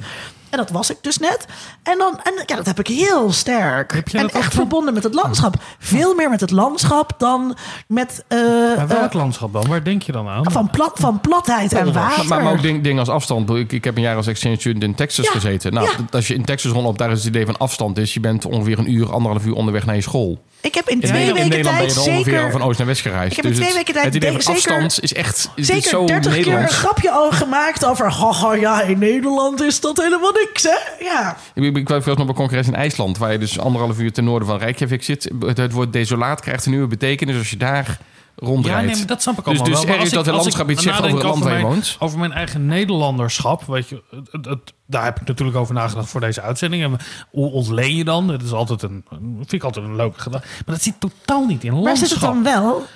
En 0.50 0.58
dat 0.58 0.70
was 0.70 0.90
ik 0.90 0.96
dus 1.00 1.18
net. 1.18 1.46
En, 1.82 1.98
dan, 1.98 2.20
en 2.22 2.32
ja, 2.46 2.56
dat 2.56 2.66
heb 2.66 2.78
ik 2.78 2.86
heel 2.86 3.32
sterk. 3.32 3.92
Heb 3.92 4.08
je 4.08 4.18
en 4.18 4.26
dat 4.26 4.32
echt 4.32 4.54
verbonden 4.54 4.94
met 4.94 5.02
het 5.02 5.14
landschap. 5.14 5.54
Veel 5.78 6.14
meer 6.14 6.30
met 6.30 6.40
het 6.40 6.50
landschap 6.50 7.12
dan 7.18 7.56
met. 7.86 8.24
eh, 8.28 8.38
Maar 8.76 8.86
welk 8.88 9.10
eh, 9.12 9.14
landschap 9.20 9.52
dan? 9.52 9.66
Waar 9.68 9.82
denk 9.82 10.02
je 10.02 10.12
dan 10.12 10.28
aan? 10.28 10.50
van, 10.52 10.70
plat, 10.70 10.92
van 10.94 11.20
platheid 11.20 11.72
en 11.72 11.92
water. 11.92 12.18
Maar, 12.18 12.26
maar, 12.28 12.42
maar 12.42 12.52
ook 12.52 12.62
ding- 12.62 12.82
dingen 12.82 12.98
als 12.98 13.08
afstand. 13.08 13.50
Ik, 13.50 13.72
ik 13.72 13.84
heb 13.84 13.96
een 13.96 14.02
jaar 14.02 14.16
als 14.16 14.26
exchange 14.26 14.56
student 14.58 14.82
in 14.82 14.94
Texas 14.94 15.24
Ja, 15.24 15.30
gezeten. 15.32 15.72
Nou, 15.72 15.86
ja. 15.86 15.92
als 16.10 16.26
je 16.26 16.34
in 16.34 16.44
Texas 16.44 16.72
rondloopt, 16.72 16.98
daar 16.98 17.10
is 17.10 17.18
het 17.18 17.26
idee 17.28 17.46
van 17.46 17.56
afstand 17.58 17.98
is. 17.98 18.14
Je 18.14 18.20
bent 18.20 18.44
ongeveer 18.44 18.78
een 18.78 18.92
uur, 18.92 19.12
anderhalf 19.12 19.44
uur 19.44 19.54
onderweg 19.54 19.86
naar 19.86 19.94
je 19.94 20.00
school. 20.02 20.42
Ik 20.62 20.74
heb 20.74 20.88
in 20.88 21.00
In, 21.00 21.08
twee 21.08 21.32
weken 21.32 21.48
ben 21.48 21.62
tijd 21.62 21.88
je 21.88 21.94
dan 21.94 22.04
ongeveer 22.14 22.24
zeker, 22.34 22.50
van 22.50 22.62
oost 22.62 22.78
naar 22.78 22.86
west 22.86 23.00
gereisd. 23.02 23.30
Ik 23.30 23.36
heb 23.36 23.44
in 23.44 23.52
twee 23.52 23.66
het, 23.66 23.76
weken 23.76 23.92
tijd 23.92 24.04
het 24.06 24.14
idee 24.14 24.30
van 24.32 24.40
zeker- 24.40 24.54
afstand 24.54 25.02
is 25.02 25.14
echt 25.14 25.50
is 25.54 25.66
zeker 25.66 25.88
zo 25.88 26.04
30 26.04 26.22
keer 26.32 26.40
een 26.40 26.44
Nederlands. 26.46 26.76
grapje 26.76 27.10
al 27.10 27.30
gemaakt 27.30 27.84
over... 27.84 28.12
Haha, 28.12 28.52
ja, 28.54 28.82
in 28.82 28.98
Nederland 28.98 29.62
is 29.62 29.80
dat 29.80 29.96
helemaal 30.02 30.32
niks, 30.46 30.62
hè? 30.62 31.04
Ja. 31.04 31.36
Ik, 31.54 31.64
ik, 31.64 31.76
ik 31.76 31.88
was 31.88 32.04
nog 32.04 32.18
op 32.18 32.28
een 32.28 32.34
congres 32.34 32.66
in 32.66 32.74
IJsland, 32.74 33.18
waar 33.18 33.32
je 33.32 33.38
dus 33.38 33.58
anderhalf 33.58 33.98
uur 33.98 34.12
ten 34.12 34.24
noorden 34.24 34.48
van 34.48 34.58
Reykjavik 34.58 35.02
zit. 35.04 35.30
Het, 35.40 35.56
het 35.56 35.72
woord 35.72 35.92
desolaat 35.92 36.40
krijgt 36.40 36.64
een 36.64 36.70
nieuwe 36.72 36.86
betekenis 36.86 37.36
als 37.38 37.50
je 37.50 37.56
daar 37.56 37.98
rondrijdt. 38.36 38.80
Ja, 38.80 38.86
nee, 38.86 38.96
maar 38.96 39.06
dat 39.06 39.22
snap 39.22 39.38
ik 39.38 39.44
Dus- 39.44 39.58
allemaal 39.58 39.70
dus 39.70 39.78
wel. 39.84 39.90
Maar 39.92 40.00
als 40.00 40.10
dat 40.10 40.26
het 40.26 40.34
landschap 40.34 40.70
iets 40.70 40.82
zegt 40.82 40.98
over 40.98 41.14
het 41.14 41.22
land 41.22 41.42
waar 41.44 41.52
je 41.56 41.62
mijn, 41.62 41.72
woont. 41.74 41.96
Over 41.98 42.18
mijn 42.18 42.32
eigen 42.32 42.66
Nederlanderschap, 42.66 43.64
weet 43.66 43.88
je, 43.88 44.02
het, 44.30 44.44
het- 44.44 44.72
daar 44.86 45.04
heb 45.04 45.20
ik 45.20 45.26
natuurlijk 45.26 45.58
over 45.58 45.74
nagedacht 45.74 46.08
voor 46.08 46.20
deze 46.20 46.40
uitzending. 46.40 46.82
En 46.82 46.96
hoe 47.30 47.50
ontleen 47.50 47.96
je 47.96 48.04
dan? 48.04 48.26
Dat 48.26 48.42
is 48.42 48.52
altijd 48.52 48.82
een, 48.82 49.04
vind 49.36 49.52
ik 49.52 49.62
altijd 49.64 49.84
een 49.84 49.96
leuke 49.96 50.20
gedachte. 50.20 50.46
Maar 50.66 50.74
dat 50.74 50.82
zit 50.82 50.94
totaal 51.00 51.46
niet 51.46 51.64
in 51.64 51.72
Waar 51.72 51.80
landschap. 51.82 52.08
zit 52.08 52.20
het 52.20 52.26
dan 52.30 52.42
wel? 52.42 52.86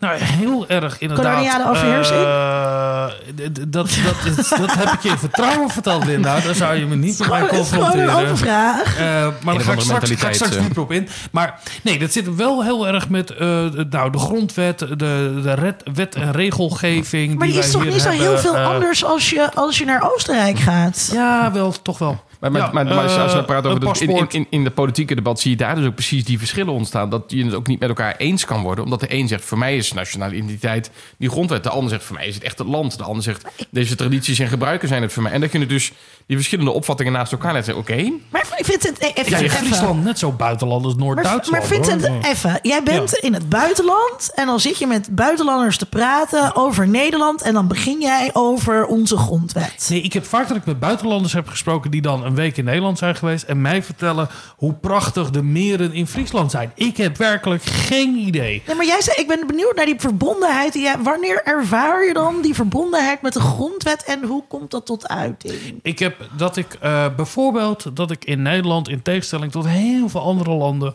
Nou, 0.00 0.16
heel 0.18 0.68
erg 0.68 0.98
inderdaad. 0.98 1.26
Koloniale 1.34 1.68
overheersing? 1.70 2.20
Eh, 2.24 3.04
d- 3.52 3.72
dat, 3.72 3.72
dat, 3.72 4.38
is- 4.38 4.48
dat 4.48 4.72
heb 4.74 4.92
ik 4.92 5.02
je 5.02 5.08
in 5.08 5.18
vertrouwen 5.18 5.70
verteld, 5.70 6.04
Linda. 6.04 6.40
Daar 6.40 6.54
zou 6.54 6.74
je 6.74 6.86
me 6.86 6.96
niet 6.96 7.18
mij 7.18 7.26
Gewoon, 7.28 7.42
het 7.42 7.52
is 7.52 7.68
gewoon 7.68 7.84
een 7.84 7.90
confronteren. 7.92 8.22
open 8.24 8.38
vraag. 8.38 8.96
Eh, 8.98 9.26
maar 9.44 9.54
daar 9.54 9.62
ga 9.64 9.72
ik, 9.72 9.80
straks, 9.80 10.10
ga 10.10 10.28
ik 10.28 10.34
straks 10.34 10.54
eh. 10.56 10.60
dieper 10.62 10.82
op 10.82 10.92
in. 10.92 11.08
Maar 11.30 11.58
nee, 11.82 11.98
dat 11.98 12.12
zit 12.12 12.34
wel 12.34 12.62
heel 12.64 12.86
erg 12.88 13.08
met 13.08 13.30
eh, 13.30 13.38
de- 13.38 13.86
nou, 13.90 14.10
de 14.12 14.18
grondwet, 14.18 14.78
de, 14.78 14.96
de 15.42 15.54
red- 15.54 15.82
wet 15.94 16.14
en 16.14 16.32
regelgeving. 16.32 17.38
Maar 17.38 17.46
die 17.46 17.56
wij 17.56 17.64
is 17.66 17.70
toch 17.72 17.82
hier 17.82 17.92
niet 17.92 18.00
zo 18.02 18.10
heel 18.10 18.38
veel 18.38 18.56
eh, 18.56 18.66
anders 18.66 19.04
als 19.04 19.30
je, 19.30 19.50
als 19.54 19.78
je 19.78 19.84
naar 19.84 20.12
Oostenrijk 20.12 20.58
gaat? 20.58 21.08
Ja, 21.12 21.52
wel, 21.52 21.74
toch 21.82 21.98
wel. 21.98 22.24
Maar, 22.40 22.52
maar, 22.52 22.60
Ja, 22.60 22.70
maar, 22.72 22.84
maar 22.84 23.18
als 23.18 23.32
we 23.32 23.38
eh, 23.38 23.44
praten 23.44 23.70
over 23.70 24.06
de, 24.06 24.26
in, 24.28 24.46
in, 24.50 24.64
de 24.64 24.70
politieke 24.70 25.14
debat 25.14 25.40
zie 25.40 25.50
je 25.50 25.56
daar 25.56 25.74
dus 25.74 25.86
ook 25.86 25.94
precies 25.94 26.24
die 26.24 26.38
verschillen 26.38 26.72
ontstaan. 26.72 27.10
Dat 27.10 27.22
je 27.26 27.44
het 27.44 27.54
ook 27.54 27.66
niet 27.66 27.80
met 27.80 27.88
elkaar 27.88 28.16
eens 28.16 28.44
kan 28.44 28.62
worden. 28.62 28.84
Omdat 28.84 29.00
de 29.00 29.14
een 29.14 29.28
zegt, 29.28 29.44
voor 29.44 29.58
mij 29.58 29.76
is 29.76 29.92
nationale 29.92 30.34
identiteit 30.34 30.90
die 31.18 31.30
grondwet. 31.30 31.62
De 31.62 31.70
ander 31.70 31.90
zegt, 31.90 32.04
voor 32.04 32.16
mij 32.16 32.26
is 32.26 32.34
het 32.34 32.44
echt 32.44 32.58
het 32.58 32.66
land. 32.66 32.98
De 32.98 33.04
ander 33.04 33.22
zegt, 33.22 33.44
deze 33.70 33.94
tradities 33.94 34.38
en 34.38 34.48
gebruiken 34.48 34.88
zijn 34.88 35.02
het 35.02 35.12
voor 35.12 35.22
mij. 35.22 35.32
En 35.32 35.40
dat 35.40 35.52
je 35.52 35.66
dus 35.66 35.92
die 36.26 36.36
verschillende 36.36 36.70
opvattingen 36.70 37.12
naast 37.12 37.32
elkaar 37.32 37.52
legt. 37.52 37.74
Oké, 37.74 38.12
Maar 38.30 38.46
ik 38.56 38.64
vind 38.64 38.82
het 38.82 39.02
e- 39.02 39.12
even... 39.14 39.42
Ja, 39.42 39.50
Friesland 39.50 40.04
net 40.04 40.18
zo 40.18 40.32
buitenland 40.32 40.84
als 40.84 40.94
Maar, 40.94 41.04
Noord-Duitsland. 41.04 41.50
maar 41.50 41.64
Vincent, 41.64 42.06
hoor. 42.06 42.22
even. 42.22 42.58
Jij 42.62 42.82
bent 42.82 43.12
in 43.12 43.34
het 43.34 43.48
buitenland 43.48 44.32
en 44.34 44.46
dan 44.46 44.60
zit 44.60 44.78
je 44.78 44.86
met 44.86 45.08
buitenlanders 45.14 45.76
te 45.76 45.86
praten 45.86 46.56
over 46.56 46.88
Nederland 46.88 47.42
en 47.42 47.54
dan 47.54 47.68
begin 47.68 48.00
jij 48.00 48.30
over 48.32 48.86
onze 48.86 49.16
grondwet. 49.16 49.86
Nee, 49.88 50.00
ik 50.00 50.12
heb 50.12 50.26
vaak 50.26 50.48
dat 50.48 50.56
ik 50.56 50.64
met 50.64 50.78
buitenlanders 50.80 51.32
heb 51.32 51.48
gesproken 51.48 51.90
die 51.90 52.02
dan 52.02 52.24
een 52.30 52.36
week 52.36 52.56
in 52.56 52.64
Nederland 52.64 52.98
zijn 52.98 53.16
geweest 53.16 53.44
en 53.44 53.60
mij 53.60 53.82
vertellen 53.82 54.28
hoe 54.56 54.72
prachtig 54.72 55.30
de 55.30 55.42
meren 55.42 55.92
in 55.92 56.06
Friesland 56.06 56.50
zijn. 56.50 56.72
Ik 56.74 56.96
heb 56.96 57.16
werkelijk 57.16 57.62
geen 57.62 58.16
idee. 58.16 58.62
Nee, 58.66 58.76
maar 58.76 58.86
jij 58.86 59.00
zei, 59.02 59.16
ik 59.20 59.26
ben 59.26 59.46
benieuwd 59.46 59.76
naar 59.76 59.86
die 59.86 60.00
verbondenheid. 60.00 60.98
wanneer 61.02 61.42
ervaar 61.44 62.06
je 62.06 62.12
dan 62.12 62.42
die 62.42 62.54
verbondenheid 62.54 63.22
met 63.22 63.32
de 63.32 63.40
grondwet 63.40 64.04
en 64.04 64.24
hoe 64.24 64.44
komt 64.48 64.70
dat 64.70 64.86
tot 64.86 65.08
uiting? 65.08 65.78
Ik 65.82 65.98
heb 65.98 66.28
dat 66.36 66.56
ik 66.56 66.76
eh, 66.80 67.06
bijvoorbeeld 67.16 67.96
dat 67.96 68.10
ik 68.10 68.24
in 68.24 68.42
Nederland 68.42 68.88
in 68.88 69.02
tegenstelling 69.02 69.52
tot 69.52 69.66
heel 69.66 70.08
veel 70.08 70.22
andere 70.22 70.50
landen 70.50 70.94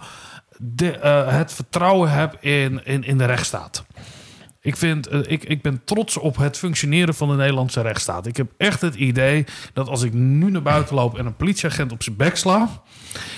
de, 0.57 0.91
eh, 0.91 1.37
het 1.37 1.53
vertrouwen 1.53 2.11
heb 2.11 2.37
in, 2.39 2.81
in, 2.83 3.03
in 3.03 3.17
de 3.17 3.25
rechtsstaat. 3.25 3.85
Ik, 4.65 4.75
vind, 4.75 5.07
eh, 5.07 5.19
ik, 5.27 5.43
ik 5.43 5.61
ben 5.61 5.81
trots 5.83 6.17
op 6.17 6.37
het 6.37 6.57
functioneren 6.57 7.13
van 7.13 7.29
de 7.29 7.35
Nederlandse 7.35 7.81
rechtsstaat. 7.81 8.25
Ik 8.25 8.37
heb 8.37 8.51
echt 8.57 8.81
het 8.81 8.95
idee 8.95 9.45
dat 9.73 9.87
als 9.87 10.03
ik 10.03 10.13
nu 10.13 10.51
naar 10.51 10.61
buiten 10.61 10.95
loop 10.95 11.17
en 11.17 11.25
een 11.25 11.35
politieagent 11.35 11.91
op 11.91 12.03
zijn 12.03 12.15
bek 12.15 12.35
sla, 12.35 12.81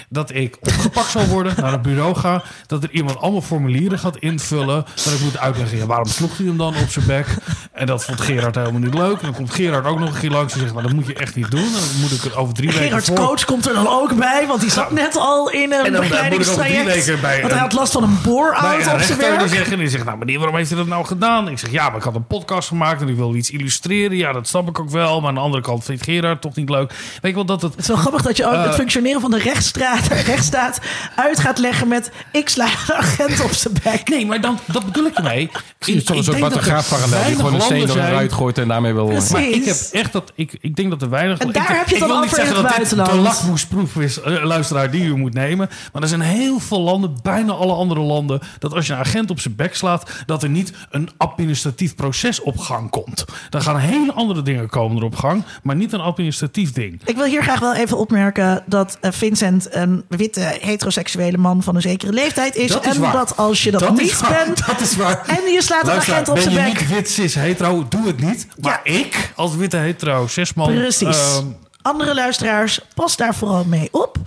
dat 0.10 0.34
ik 0.34 0.58
opgepakt 0.60 1.10
zal 1.10 1.26
worden, 1.26 1.54
naar 1.58 1.74
een 1.74 1.82
bureau 1.82 2.16
ga, 2.16 2.44
dat 2.68 2.84
er 2.84 2.92
iemand 2.92 3.18
allemaal 3.18 3.42
formulieren 3.42 4.00
gaat 4.00 4.18
invullen, 4.18 4.86
dat 5.04 5.14
ik 5.14 5.20
moet 5.20 5.38
uitleggen, 5.38 5.78
ja, 5.78 5.86
waarom 5.86 6.08
sloeg 6.08 6.38
hij 6.38 6.46
hem 6.46 6.58
dan 6.58 6.76
op 6.76 6.90
zijn 6.90 7.06
bek? 7.06 7.26
En 7.72 7.86
dat 7.86 8.06
vond 8.06 8.22
Gerard 8.22 8.56
helemaal 8.56 8.80
niet 8.80 8.94
leuk. 8.94 9.18
En 9.18 9.26
dan 9.26 9.34
komt 9.34 9.54
Gerard 9.54 9.86
ook 9.86 10.00
nog 10.00 10.14
een 10.14 10.20
keer 10.20 10.30
langs 10.30 10.54
en 10.54 10.60
zegt... 10.60 10.74
maar 10.74 10.84
dat 10.84 10.92
moet 10.92 11.08
je 11.08 11.14
echt 11.14 11.36
niet 11.36 11.52
doen. 11.52 11.72
Dan 11.74 11.82
moet 12.02 12.12
ik 12.12 12.22
het 12.22 12.36
over 12.36 12.54
drie 12.54 12.70
weken 12.70 12.84
Gerards 12.84 13.08
voor... 13.08 13.16
coach 13.16 13.46
komt 13.46 13.68
er 13.68 13.74
dan 13.74 13.88
ook 13.88 14.16
bij, 14.16 14.48
want 14.48 14.62
die 14.62 14.72
zat 14.72 14.92
net 14.92 15.18
al 15.18 15.50
in 15.50 15.74
een 15.74 15.92
begeleidingstraject. 15.92 17.22
bij 17.22 17.40
Want 17.40 17.52
hij 17.52 17.62
had 17.62 17.74
last 17.74 17.92
van 17.92 18.04
een 18.04 18.10
een 18.10 18.94
op 18.94 19.02
zijn 19.02 19.20
werk. 19.20 19.48
zegt, 19.48 19.72
en 19.72 19.78
die 19.78 19.90
zegt, 19.90 20.06
nou 20.06 20.18
meneer, 20.18 20.38
waarom 20.38 20.56
heeft 20.56 20.72
u 20.72 20.76
dat 20.76 20.88
nou 20.88 21.06
gedaan? 21.06 21.48
Ik 21.48 21.60
zeg, 21.60 21.72
ja, 21.72 21.88
maar 21.88 21.98
ik 21.98 22.04
had 22.04 22.16
een 22.16 22.28
podcast 22.28 22.68
gemaakt 22.68 23.02
en 23.02 23.08
ik 23.08 23.16
wil 23.16 23.36
iets 23.36 23.50
illustreren. 23.50 24.18
Ja, 24.18 24.32
dat 24.32 24.48
snap 24.48 24.70
ik 24.70 24.80
ook 24.80 24.90
wel. 24.90 25.20
Maar 25.20 25.30
aan 25.30 25.36
de 25.36 25.42
andere 25.42 25.64
kant 25.64 25.84
vindt 25.84 26.04
Gerard 26.04 26.42
toch 26.42 26.56
niet 26.56 26.70
leuk. 26.70 26.90
Weet 27.22 27.32
je 27.32 27.34
wel 27.34 27.46
dat 27.46 27.62
het... 27.62 27.72
Het 27.72 27.82
is 27.82 27.88
wel 27.88 27.98
grappig 27.98 28.22
dat 28.22 28.38
je 28.38 28.46
ook 28.46 28.56
Eh. 28.58 28.64
het 28.64 28.76
functioneren 28.76 29.22
van 29.22 29.32
de 29.32 29.40
rechtsstraat, 29.40 29.97
rechtsstaat 30.08 30.80
uit 31.16 31.40
gaat 31.40 31.58
leggen 31.58 31.88
met 31.88 32.12
ik 32.32 32.50
sla 32.50 32.66
de 32.88 32.94
agent 32.94 33.44
op 33.44 33.52
zijn 33.52 33.74
bek. 33.84 34.10
Nee, 34.10 34.26
maar 34.26 34.42
dan, 34.42 34.60
dat 34.66 34.86
bedoel 34.86 35.06
ik 35.06 35.14
ermee. 35.14 35.50
Zie 35.80 35.94
je, 35.94 36.02
soms 36.02 36.30
ook 36.30 36.38
wat 36.38 36.56
een 36.56 36.62
graafparallel 36.62 37.26
die 37.26 37.36
gewoon 37.36 37.54
een 37.54 37.62
steen 37.62 37.90
eruit 37.90 38.34
gooit 38.34 38.58
en 38.58 38.68
daarmee 38.68 38.94
wil... 38.94 39.06
Precies. 39.06 39.32
Maar 39.32 39.42
ik 39.42 39.66
heb 39.66 39.78
echt 39.92 40.12
dat. 40.12 40.32
Ik, 40.36 40.58
ik 40.62 40.76
denk 40.76 40.90
dat 40.90 41.02
er 41.02 41.10
weinig. 41.10 41.40
En 41.40 41.48
ik, 41.48 41.54
daar 41.54 41.78
heb 41.78 41.88
je 41.88 41.96
ik 41.96 42.02
het 42.02 42.10
wil 42.10 42.20
dan 42.20 42.22
niet 42.22 42.34
over 42.34 42.40
in 42.40 42.46
zeggen 42.46 42.64
het 42.64 42.74
dat 42.74 42.82
dit 42.82 42.90
de 42.90 42.96
buitenland. 42.96 43.38
lakmoesproef 43.38 43.96
is, 43.96 44.22
eh, 44.22 44.44
luisteraar, 44.44 44.92
die 44.92 45.04
u 45.04 45.16
moet 45.16 45.34
nemen. 45.34 45.70
Maar 45.94 46.02
er 46.02 46.08
zijn 46.08 46.22
heel 46.22 46.60
veel 46.60 46.82
landen, 46.82 47.18
bijna 47.24 47.52
alle 47.52 47.74
andere 47.74 48.00
landen, 48.00 48.40
dat 48.60 48.74
als 48.74 48.88
je 48.88 48.94
een 48.94 49.00
agent 49.00 49.30
op 49.30 49.40
zijn 49.40 49.56
bek 49.56 49.76
slaat, 49.76 50.12
dat 50.26 50.44
er 50.44 50.50
niet 50.50 50.74
een 50.90 51.10
administratief 51.18 51.96
proces 51.96 52.42
op 52.42 52.58
gang 52.58 52.90
komt. 52.90 53.26
Dan 53.50 53.62
gaan 53.62 53.78
hele 53.78 54.14
andere 54.14 54.42
dingen 54.42 54.70
komen 54.70 54.98
er 54.98 55.04
op 55.04 55.16
gang, 55.16 55.44
maar 55.64 55.76
niet 55.76 55.94
een 55.94 56.00
administratief 56.00 56.72
ding. 56.72 57.02
Ik 57.06 57.16
wil 57.16 57.26
hier 57.26 57.44
graag 57.44 57.60
wel 57.60 57.76
even 57.76 57.98
opmerken 57.98 58.64
dat 58.66 58.98
eh, 59.02 59.12
Vincent 59.12 59.66
een 59.88 60.06
witte 60.18 60.58
heteroseksuele 60.62 61.38
man 61.38 61.64
van 61.64 61.76
een 61.76 61.82
zekere 61.82 62.12
leeftijd 62.14 62.56
is. 62.56 62.72
Dat 62.72 62.86
is 62.86 62.96
en 62.96 63.02
waar. 63.02 63.12
dat 63.12 63.38
als 63.38 63.64
je 63.64 63.72
dat, 63.72 63.80
Dat 63.80 64.00
is 64.00 64.04
niet 64.12 64.20
waar, 64.20 64.46
bent 64.46 64.66
dat 64.66 64.80
is 64.82 64.96
waar. 64.96 65.24
en 65.28 65.52
je 65.52 65.62
slaat 65.62 65.88
een 65.88 65.94
agent 65.94 66.28
op 66.30 66.34
ben 66.36 66.44
zijn 66.44 66.56
je 66.56 66.62
bek. 66.72 66.80
niet 66.80 66.90
wit, 66.90 67.10
cis, 67.10 67.36
hetero, 67.36 67.86
doe 67.90 68.08
het 68.08 68.22
niet. 68.22 68.48
Maar 68.62 68.80
ik, 68.84 69.32
als 69.36 69.56
witte 69.56 69.78
hetero, 69.78 70.28
zesman... 70.28 70.74
Precies. 70.74 71.18
ehm, 71.18 71.46
Andere 71.82 72.16
luisteraars, 72.16 72.80
pas 72.96 73.16
daar 73.18 73.36
vooral 73.36 73.64
mee 73.66 73.88
op. 73.92 74.18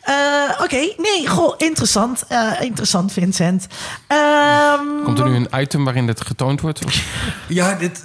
Eh, 0.00 0.14
Oké, 0.62 0.76
nee, 0.96 1.26
goh, 1.28 1.54
interessant. 1.56 2.24
Eh, 2.28 2.50
interessant, 2.60 3.12
Vincent. 3.12 3.66
Ehm, 4.06 5.02
Komt 5.04 5.18
er 5.18 5.28
nu 5.28 5.34
een 5.34 5.48
item 5.60 5.84
waarin 5.84 6.06
dit 6.06 6.20
getoond 6.20 6.60
wordt? 6.60 6.80
Ja, 7.48 7.74
dit. 7.74 8.04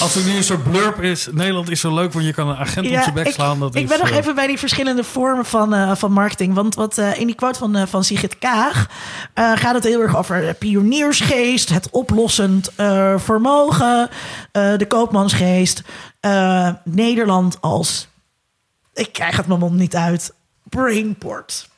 Als 0.00 0.14
er 0.16 0.22
nu 0.24 0.36
een 0.36 0.44
soort 0.44 0.62
blurb 0.70 1.00
is, 1.02 1.28
Nederland 1.30 1.70
is 1.70 1.80
zo 1.80 1.94
leuk, 1.94 2.12
want 2.12 2.24
je 2.24 2.32
kan 2.32 2.48
een 2.48 2.56
agent 2.56 2.86
op 2.86 2.92
zijn 3.02 3.14
bek 3.14 3.26
ik, 3.26 3.32
slaan. 3.32 3.58
Dat 3.60 3.74
ik 3.74 3.82
is, 3.82 3.88
ben 3.88 3.98
nog 3.98 4.08
eh, 4.10 4.16
even 4.16 4.34
bij 4.34 4.46
die 4.46 4.58
verschillende 4.58 5.04
vormen 5.04 5.44
van, 5.44 5.74
eh, 5.74 5.94
van 5.94 6.12
marketing. 6.12 6.54
Want 6.54 6.74
wat, 6.74 6.98
eh, 6.98 7.18
in 7.20 7.26
die 7.26 7.34
quote 7.36 7.58
van, 7.58 7.76
eh, 7.76 7.82
van 7.86 8.04
Sigrid 8.04 8.38
Kaag 8.38 8.86
eh, 9.34 9.52
gaat 9.56 9.74
het 9.74 9.84
heel 9.84 10.00
erg 10.00 10.16
over 10.16 10.40
de 10.40 10.54
pioniersgeest, 10.58 11.68
het 11.68 11.88
oplossend 11.90 12.70
eh, 12.76 13.14
vermogen, 13.18 14.08
eh, 14.52 14.76
de 14.76 14.86
koopmansgeest. 14.86 15.82
eh, 16.20 16.68
Nederland 16.84 17.56
als, 17.60 18.08
ik 18.94 19.12
krijg 19.12 19.36
het 19.36 19.46
mijn 19.46 19.60
mond 19.60 19.74
niet 19.74 19.96
uit, 19.96 20.32
brainport. 20.68 21.68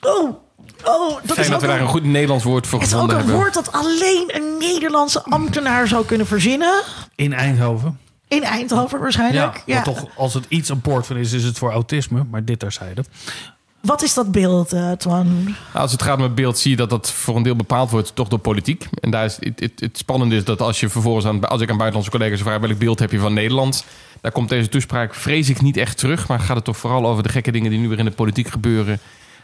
Oh, 0.00 0.28
oh, 0.84 1.08
dat 1.08 1.20
Fijn 1.24 1.38
is 1.38 1.46
dat 1.46 1.54
ook 1.54 1.60
we 1.60 1.66
daar 1.66 1.76
een- 1.76 1.82
een 1.82 1.88
goed 1.88 2.04
Nederlands 2.04 2.44
woord 2.44 2.66
voor 2.66 2.78
het 2.80 2.88
is 2.88 2.94
ook 2.94 3.00
gevonden 3.00 3.24
een 3.24 3.30
hebben. 3.30 3.52
woord 3.52 3.54
dat 3.64 3.72
alleen 3.72 4.24
een 4.26 4.56
Nederlandse 4.58 5.22
ambtenaar 5.22 5.88
zou 5.88 6.04
kunnen 6.04 6.26
verzinnen. 6.26 6.82
In 7.20 7.32
Eindhoven. 7.32 7.98
In 8.28 8.42
Eindhoven 8.42 8.96
Ja, 8.96 9.02
waarschijnlijk. 9.02 9.62
maar 9.66 9.82
toch, 9.82 10.06
als 10.16 10.34
het 10.34 10.44
iets 10.48 10.68
een 10.68 10.80
poort 10.80 11.06
van 11.06 11.16
is, 11.16 11.32
is 11.32 11.44
het 11.44 11.58
voor 11.58 11.70
autisme. 11.72 12.24
Maar 12.30 12.44
dit 12.44 12.58
terzijde. 12.58 13.04
Wat 13.80 14.02
is 14.02 14.14
dat 14.14 14.32
beeld, 14.32 14.72
eh 14.72 14.92
Twan? 14.92 15.42
Nou, 15.44 15.54
Als 15.72 15.92
het 15.92 16.02
gaat 16.02 16.16
om 16.16 16.22
het 16.22 16.34
beeld, 16.34 16.58
zie 16.58 16.70
je 16.70 16.76
dat 16.76 16.90
dat 16.90 17.10
voor 17.10 17.36
een 17.36 17.42
deel 17.42 17.56
bepaald 17.56 17.90
wordt 17.90 18.14
toch 18.14 18.28
door 18.28 18.38
politiek. 18.38 18.88
En 19.00 19.10
daar 19.10 19.24
is 19.24 19.36
het, 19.40 19.60
het, 19.60 19.72
het 19.80 19.98
spannende 19.98 20.36
is 20.36 20.44
dat 20.44 20.60
als 20.60 20.80
je 20.80 20.88
vervolgens 20.88 21.26
aan, 21.26 21.48
als 21.48 21.60
ik 21.60 21.70
aan 21.70 21.76
buitenlandse 21.76 22.10
collega's 22.18 22.40
vraag 22.40 22.58
welk 22.58 22.78
beeld 22.78 22.98
heb 22.98 23.10
je 23.10 23.18
van 23.18 23.32
Nederland, 23.34 23.84
daar 24.20 24.32
komt 24.32 24.48
deze 24.48 24.68
toespraak 24.68 25.14
vrees 25.14 25.48
ik 25.48 25.60
niet 25.62 25.76
echt 25.76 25.98
terug. 25.98 26.28
Maar 26.28 26.40
gaat 26.40 26.56
het 26.56 26.64
toch 26.64 26.76
vooral 26.76 27.06
over 27.06 27.22
de 27.22 27.28
gekke 27.28 27.52
dingen 27.52 27.70
die 27.70 27.78
nu 27.80 27.88
weer 27.88 27.98
in 27.98 28.04
de 28.04 28.10
politiek 28.10 28.48
gebeuren. 28.48 28.98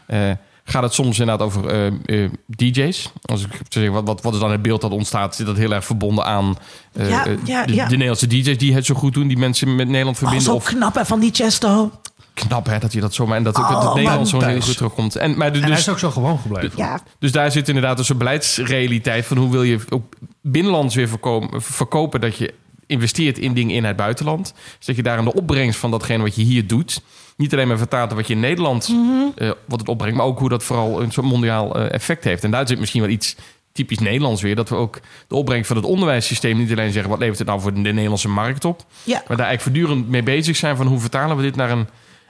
Eh, 0.05 0.31
gaat 0.69 0.83
het 0.83 0.93
soms 0.93 1.19
inderdaad 1.19 1.45
over 1.47 1.65
eh, 1.67 2.23
eh, 2.23 2.31
DJ's? 2.47 3.11
Als 3.21 3.43
ik 3.43 3.49
zeggen, 3.69 3.93
wat, 3.93 4.05
wat, 4.05 4.21
wat 4.21 4.33
is 4.33 4.39
dan 4.39 4.51
het 4.51 4.61
beeld 4.61 4.81
dat 4.81 4.91
ontstaat? 4.91 5.35
Zit 5.35 5.45
dat 5.45 5.57
heel 5.57 5.71
erg 5.73 5.85
verbonden 5.85 6.25
aan 6.25 6.57
eh, 6.93 7.09
Ja, 7.09 7.25
ja, 7.45 7.65
de, 7.65 7.73
ja. 7.73 7.83
de 7.85 7.91
Nederlandse 7.91 8.27
DJ's 8.27 8.57
die 8.57 8.73
het 8.73 8.85
zo 8.85 8.95
goed 8.95 9.13
doen, 9.13 9.27
die 9.27 9.37
mensen 9.37 9.75
met 9.75 9.87
Nederland 9.87 10.15
Oh, 10.15 10.21
verbinden? 10.21 10.47
zo 10.47 10.55
of 10.55 10.63
knap 10.65 10.95
hè, 10.95 11.05
van 11.05 11.19
die 11.19 11.31
Chesto. 11.33 11.91
knap 12.33 12.65
hè, 12.65 12.79
dat 12.79 12.93
je 12.93 12.99
dat 12.99 13.13
zomaar 13.13 13.37
en 13.37 13.43
dat, 13.43 13.57
Oh, 13.57 13.85
het 13.85 13.95
Nederland 13.95 14.27
zo 14.29 14.39
man, 14.39 14.49
heel 14.49 14.61
goed 14.61 14.75
terugkomt. 14.77 15.15
En, 15.15 15.37
maar 15.37 15.51
de- 15.51 15.57
En 15.57 15.63
hij 15.63 15.71
dus, 15.71 15.79
is 15.79 15.89
ook 15.89 15.99
zo 15.99 16.11
gewoon 16.11 16.39
gebleven. 16.39 16.71
Ja, 16.75 16.99
dus 17.19 17.31
daar 17.31 17.51
zit 17.51 17.67
inderdaad 17.67 17.99
een 17.99 18.05
soort 18.05 18.17
beleidsrealiteit 18.17 19.25
van 19.25 19.37
hoe 19.37 19.49
wil 19.51 19.63
je 19.63 19.79
ook 19.89 20.13
binnenlands 20.41 20.95
weer 20.95 21.09
voorkomen, 21.09 21.61
verkopen 21.61 22.21
dat 22.21 22.37
je 22.37 22.53
investeert 22.87 23.37
in 23.37 23.53
dingen 23.53 23.75
in 23.75 23.83
het 23.83 23.95
buitenland. 23.95 24.53
Dus 24.77 24.85
dat 24.85 24.95
je 24.95 25.03
daar 25.03 25.17
aan 25.17 25.25
de 25.25 25.33
opbrengst 25.33 25.79
van 25.79 25.91
datgene 25.91 26.23
wat 26.23 26.35
je 26.35 26.43
hier 26.43 26.67
doet, 26.67 27.01
niet 27.37 27.53
alleen 27.53 27.67
maar 27.67 27.77
vertaalt 27.77 28.13
wat 28.13 28.27
je 28.27 28.33
in 28.33 28.39
Nederland 28.39 28.95
eh, 29.35 29.51
wat 29.65 29.79
het 29.79 29.89
opbrengt, 29.89 30.17
maar 30.17 30.25
ook 30.25 30.39
hoe 30.39 30.49
dat 30.49 30.63
vooral 30.63 31.01
een 31.01 31.11
soort 31.11 31.27
mondiaal 31.27 31.75
eh, 31.75 31.93
effect 31.93 32.23
heeft. 32.23 32.43
En 32.43 32.51
daar 32.51 32.67
zit 32.67 32.79
misschien 32.79 33.01
wel 33.01 33.09
iets 33.09 33.35
typisch 33.71 33.99
Nederlands 33.99 34.41
weer, 34.41 34.55
dat 34.55 34.69
we 34.69 34.75
ook 34.75 34.99
de 35.27 35.35
opbrengst 35.35 35.67
van 35.67 35.77
het 35.77 35.85
onderwijssysteem 35.85 36.57
niet 36.57 36.71
alleen 36.71 36.91
zeggen 36.91 37.09
wat 37.09 37.19
levert 37.19 37.37
het 37.37 37.47
nou 37.47 37.61
voor 37.61 37.73
de 37.73 37.79
Nederlandse 37.79 38.29
markt 38.29 38.65
op, 38.65 38.85
ja. 39.03 39.23
maar 39.27 39.37
daar 39.37 39.47
eigenlijk 39.47 39.61
voortdurend 39.61 40.09
mee 40.09 40.23
bezig 40.23 40.55
zijn 40.55 40.77
van 40.77 40.87
hoe 40.87 40.99
vertalen 40.99 41.37
we 41.37 41.41
dit 41.41 41.55
naar 41.55 41.71
een, 41.71 41.87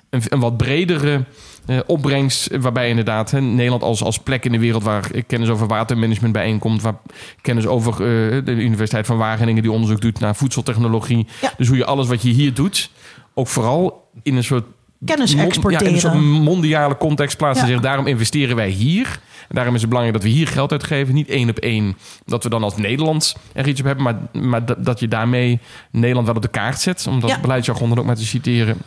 een, 0.09 0.21
een 0.29 0.39
wat 0.39 0.57
bredere 0.57 1.23
eh, 1.65 1.79
opbrengst. 1.85 2.57
Waarbij 2.57 2.89
inderdaad 2.89 3.31
hè, 3.31 3.41
Nederland 3.41 3.83
als, 3.83 4.03
als 4.03 4.19
plek 4.19 4.45
in 4.45 4.51
de 4.51 4.59
wereld 4.59 4.83
waar 4.83 5.11
kennis 5.27 5.49
over 5.49 5.67
watermanagement 5.67 6.33
bijeenkomt. 6.33 6.81
Waar 6.81 6.95
kennis 7.41 7.65
over 7.65 7.97
de 8.45 8.51
Universiteit 8.51 9.05
van 9.05 9.17
Wageningen 9.17 9.61
die 9.61 9.71
onderzoek 9.71 10.01
doet 10.01 10.19
naar 10.19 10.35
voedseltechnologie. 10.35 11.27
Ja. 11.41 11.53
Dus 11.57 11.67
hoe 11.67 11.77
je 11.77 11.85
alles 11.85 12.07
wat 12.07 12.21
je 12.21 12.29
hier 12.29 12.53
doet, 12.53 12.89
ook 13.33 13.47
vooral 13.47 14.09
in 14.23 14.35
een 14.35 14.43
soort 14.43 14.65
Kennis 15.05 15.35
exporteren. 15.35 15.83
Ja, 15.85 15.89
in 15.89 15.95
een 15.95 16.01
soort 16.01 16.43
mondiale 16.43 16.97
context 16.97 17.37
plaatsen. 17.37 17.61
Ja. 17.61 17.67
Zeggen, 17.67 17.85
daarom 17.87 18.07
investeren 18.07 18.55
wij 18.55 18.69
hier. 18.69 19.19
En 19.49 19.55
daarom 19.55 19.73
is 19.75 19.79
het 19.81 19.89
belangrijk 19.89 20.21
dat 20.21 20.29
we 20.31 20.35
hier 20.37 20.47
geld 20.47 20.71
uitgeven. 20.71 21.13
Niet 21.13 21.29
één 21.29 21.49
op 21.49 21.57
één 21.57 21.97
dat 22.25 22.43
we 22.43 22.49
dan 22.49 22.63
als 22.63 22.77
Nederland 22.77 23.35
er 23.53 23.67
iets 23.67 23.79
op 23.79 23.85
hebben. 23.85 24.03
Maar, 24.03 24.41
maar 24.43 24.65
dat, 24.65 24.85
dat 24.85 24.99
je 24.99 25.07
daarmee 25.07 25.59
Nederland 25.91 26.25
wel 26.27 26.35
op 26.35 26.41
de 26.41 26.47
kaart 26.47 26.79
zet. 26.79 27.07
Om 27.07 27.19
dat 27.19 27.29
Ja. 27.29 27.39
beleidsjargon 27.39 27.89
dan 27.89 27.99
ook 27.99 28.05
maar 28.05 28.15
te 28.15 28.25
citeren. 28.25 28.77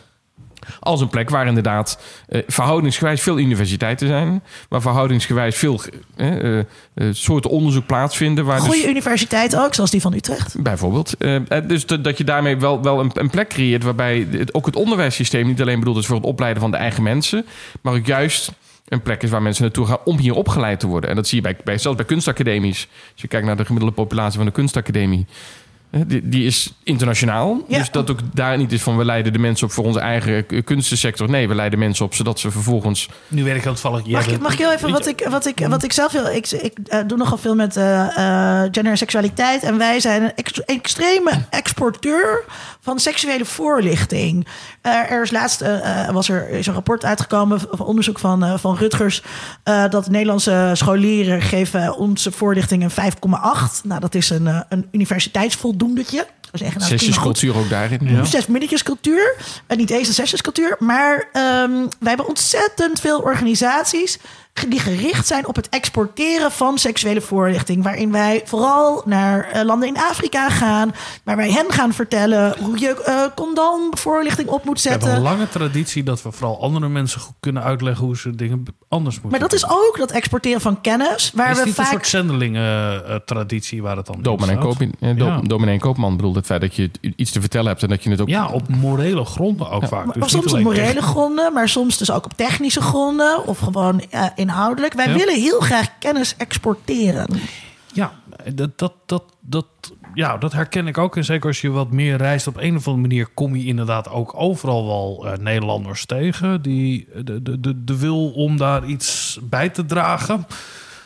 Als 0.79 1.01
een 1.01 1.09
plek 1.09 1.29
waar 1.29 1.47
inderdaad 1.47 1.99
eh, 2.27 2.41
verhoudingsgewijs 2.47 3.21
veel 3.21 3.39
universiteiten 3.39 4.07
zijn. 4.07 4.43
Waar 4.69 4.81
verhoudingsgewijs 4.81 5.55
veel 5.55 5.81
eh, 6.15 6.59
eh, 6.59 6.65
eh, 6.93 7.07
soorten 7.11 7.49
onderzoek 7.49 7.85
plaatsvinden. 7.85 8.45
Waar 8.45 8.59
Goede 8.59 8.81
dus, 8.81 8.89
universiteit 8.89 9.57
ook, 9.57 9.73
zoals 9.73 9.91
die 9.91 10.01
van 10.01 10.13
Utrecht. 10.13 10.61
Bijvoorbeeld. 10.61 11.17
Eh, 11.17 11.37
dus 11.67 11.85
dat 11.85 12.03
dat 12.03 12.17
je 12.17 12.23
daarmee 12.23 12.57
wel, 12.57 12.81
wel 12.81 12.99
een, 12.99 13.11
een 13.13 13.29
plek 13.29 13.49
creëert 13.49 13.83
waarbij 13.83 14.27
het, 14.31 14.53
ook 14.53 14.65
het 14.65 14.75
onderwijssysteem 14.75 15.47
niet 15.47 15.61
alleen 15.61 15.79
bedoeld 15.79 15.97
is 15.97 16.05
voor 16.05 16.15
het 16.15 16.25
opleiden 16.25 16.61
van 16.61 16.71
de 16.71 16.77
eigen 16.77 17.03
mensen, 17.03 17.45
maar 17.81 17.93
ook 17.93 18.05
juist 18.05 18.51
een 18.87 19.01
plek 19.01 19.23
is 19.23 19.29
waar 19.29 19.41
mensen 19.41 19.63
naartoe 19.63 19.85
gaan 19.85 19.97
om 20.05 20.17
hier 20.17 20.33
opgeleid 20.33 20.79
te 20.79 20.87
worden. 20.87 21.09
En 21.09 21.15
dat 21.15 21.27
zie 21.27 21.37
je 21.37 21.43
bij, 21.43 21.57
bij, 21.63 21.77
zelfs 21.77 21.97
bij 21.97 22.05
kunstacademies. 22.05 22.87
Als 23.11 23.21
je 23.21 23.27
kijkt 23.27 23.45
naar 23.45 23.57
de 23.57 23.65
gemiddelde 23.65 23.95
populatie 23.95 24.37
van 24.37 24.45
de 24.45 24.51
kunstacademie. 24.51 25.25
Die, 26.07 26.29
die 26.29 26.45
is 26.45 26.73
internationaal. 26.83 27.61
Ja. 27.67 27.77
Dus 27.77 27.91
dat 27.91 28.09
ook 28.11 28.19
daar 28.33 28.57
niet 28.57 28.71
is 28.71 28.81
van 28.81 28.97
we 28.97 29.05
leiden 29.05 29.33
de 29.33 29.39
mensen 29.39 29.67
op 29.67 29.73
voor 29.73 29.83
onze 29.83 29.99
eigen 29.99 30.47
eh, 30.47 30.63
kunstensector. 30.63 31.29
Nee, 31.29 31.47
we 31.47 31.55
leiden 31.55 31.79
mensen 31.79 32.05
op 32.05 32.13
zodat 32.13 32.39
ze 32.39 32.51
vervolgens 32.51 33.09
Nu 33.27 33.43
weet 33.43 33.55
ik 33.55 33.63
heel 33.63 33.71
toevallig. 33.73 34.01
jij 34.05 34.13
Mag 34.13 34.27
ik, 34.27 34.39
mag 34.41 34.53
ik 34.53 34.57
heel 34.59 34.71
even 34.71 34.91
wat 34.91 35.07
ik, 35.07 35.27
wat 35.29 35.45
ik, 35.45 35.65
wat 35.69 35.83
ik 35.83 35.91
zelf 35.93 36.11
wil? 36.11 36.25
Ik, 36.25 36.51
ik 36.51 36.77
eh, 36.87 36.99
doe 37.07 37.17
nogal 37.17 37.37
veel 37.37 37.55
met 37.55 37.77
eh, 37.77 38.01
eh, 38.17 38.61
gender 38.71 38.91
en 38.91 38.97
seksualiteit. 38.97 39.63
En 39.63 39.77
wij 39.77 39.99
zijn 39.99 40.23
een 40.23 40.35
ex- 40.35 40.61
extreme 40.65 41.31
exporteur 41.49 42.43
van 42.79 42.99
seksuele 42.99 43.45
voorlichting. 43.45 44.47
Eh, 44.81 45.11
er 45.11 45.21
is 45.21 45.31
laatst 45.31 45.63
was 46.11 46.29
er 46.29 46.49
is 46.49 46.67
een 46.67 46.73
rapport 46.73 47.05
uitgekomen 47.05 47.59
van 47.71 47.85
onderzoek 47.85 48.19
van, 48.19 48.43
eh, 48.43 48.57
van 48.57 48.75
Rutgers. 48.75 49.23
eh, 49.63 49.89
dat 49.89 50.09
Nederlandse 50.09 50.71
scholieren 50.73 51.41
geven 51.41 51.97
onze 51.97 52.31
voorlichting 52.31 52.83
een 52.83 52.89
5,8. 52.91 53.81
Nou, 53.83 53.99
dat 53.99 54.15
is 54.15 54.29
een, 54.29 54.45
een 54.69 54.87
universiteitsvoldoendetje. 54.91 55.79
We 55.81 55.87
zeggen, 55.87 56.17
nou, 56.17 56.27
klinkt 56.51 56.73
goed. 56.75 56.83
zesjescultuur 56.99 57.57
ook 57.57 57.69
daarin. 57.69 57.99
Ja. 58.03 58.23
Zes 58.25 58.47
minnetjescultuur. 58.47 59.35
En 59.67 59.77
niet 59.77 59.89
eens 59.89 60.07
een 60.07 60.13
zesjescultuur. 60.13 60.75
Maar 60.79 61.27
ehm, 61.31 61.71
wij 61.71 61.87
hebben 62.09 62.27
ontzettend 62.27 62.99
veel 62.99 63.19
organisaties 63.19 64.17
die 64.67 64.79
gericht 64.79 65.27
zijn 65.27 65.47
op 65.47 65.55
het 65.55 65.69
exporteren 65.69 66.51
van 66.51 66.77
seksuele 66.77 67.21
voorlichting. 67.21 67.83
Waarin 67.83 68.11
wij 68.11 68.41
vooral 68.45 69.01
naar 69.05 69.43
eh, 69.51 69.63
landen 69.63 69.87
in 69.87 69.97
Afrika 69.97 70.49
gaan. 70.49 70.91
Waar 71.23 71.35
wij 71.35 71.51
hen 71.51 71.65
gaan 71.71 71.93
vertellen 71.93 72.55
hoe 72.59 72.79
je 72.79 73.03
eh 73.03 73.23
condoomvoorlichting 73.35 74.49
op 74.49 74.65
moet 74.65 74.81
We 74.81 74.89
hebben 74.89 75.07
zetten. 75.09 75.25
een 75.25 75.31
lange 75.33 75.49
traditie 75.49 76.03
dat 76.03 76.21
we 76.23 76.31
vooral 76.31 76.61
andere 76.61 76.89
mensen 76.89 77.21
goed 77.21 77.35
kunnen 77.39 77.63
uitleggen 77.63 78.05
hoe 78.05 78.17
ze 78.17 78.35
dingen 78.35 78.65
anders 78.89 79.15
moeten 79.21 79.39
Maar 79.39 79.49
dat 79.49 79.53
is 79.57 79.69
ook 79.69 79.95
dat 79.97 80.11
exporteren 80.11 80.61
van 80.61 80.81
kennis. 80.81 81.31
Waar 81.35 81.51
Is 81.51 81.57
we 81.59 81.65
niet 81.65 81.77
een 81.77 81.83
vaak. 81.83 81.93
soort 81.93 82.07
zendelingen-traditie 82.07 83.81
waar 83.81 83.97
het 83.97 84.05
dan 84.05 84.15
in 84.15 84.21
Dominee 84.21 84.49
staat? 84.55 84.63
Koopman, 84.65 84.91
ja, 84.99 85.13
do, 85.13 85.25
Ja. 85.25 85.39
dominee 85.43 85.79
Koopman 85.79 86.15
bedoelt 86.15 86.35
het 86.41 86.49
feit 86.49 86.61
dat 86.61 86.75
je 86.75 86.89
iets 87.15 87.31
te 87.31 87.39
vertellen 87.39 87.67
hebt 87.67 87.83
en 87.83 87.89
dat 87.89 88.03
je 88.03 88.09
het 88.09 88.21
ook 88.21 88.27
Ja, 88.29 88.47
op 88.47 88.67
morele 88.67 89.25
gronden 89.25 89.69
ook 89.69 89.87
vaak. 89.87 90.05
Maar 90.05 90.19
Dus 90.19 90.31
soms 90.31 90.53
op 90.53 90.59
morele 90.59 91.01
gronden, 91.01 91.53
maar 91.53 91.69
soms 91.69 91.97
dus 91.97 92.11
ook 92.11 92.25
op 92.25 92.33
technische 92.33 92.81
gronden 92.81 93.47
of 93.47 93.59
gewoon 93.59 94.01
eh, 94.09 94.25
inhoudelijk. 94.35 94.93
Wij 94.93 95.07
Ja. 95.09 95.13
willen 95.17 95.35
heel 95.41 95.59
graag 95.59 95.97
kennis 95.99 96.35
exporteren. 96.37 97.27
Ja, 97.93 98.11
dat, 98.53 98.77
dat, 98.77 98.93
dat, 99.05 99.23
dat, 99.39 99.65
ja, 100.13 100.37
dat 100.37 100.53
herken 100.53 100.87
ik 100.87 100.97
ook. 100.97 101.15
En 101.17 101.25
zeker 101.25 101.47
als 101.47 101.61
je 101.61 101.69
wat 101.69 101.91
meer 101.91 102.17
reist, 102.17 102.47
op 102.47 102.57
een 102.57 102.75
of 102.75 102.87
andere 102.87 103.07
manier 103.07 103.27
kom 103.33 103.55
je 103.55 103.65
inderdaad 103.65 104.09
ook 104.09 104.33
overal 104.35 104.85
wel 104.85 105.27
eh, 105.27 105.37
Nederlanders 105.37 106.05
tegen. 106.05 106.61
Die 106.61 107.07
de, 107.23 107.41
de, 107.41 107.59
de, 107.59 107.83
de 107.83 107.97
wil 107.97 108.31
om 108.31 108.57
daar 108.57 108.85
iets 108.85 109.39
bij 109.43 109.69
te 109.69 109.85
dragen. 109.85 110.45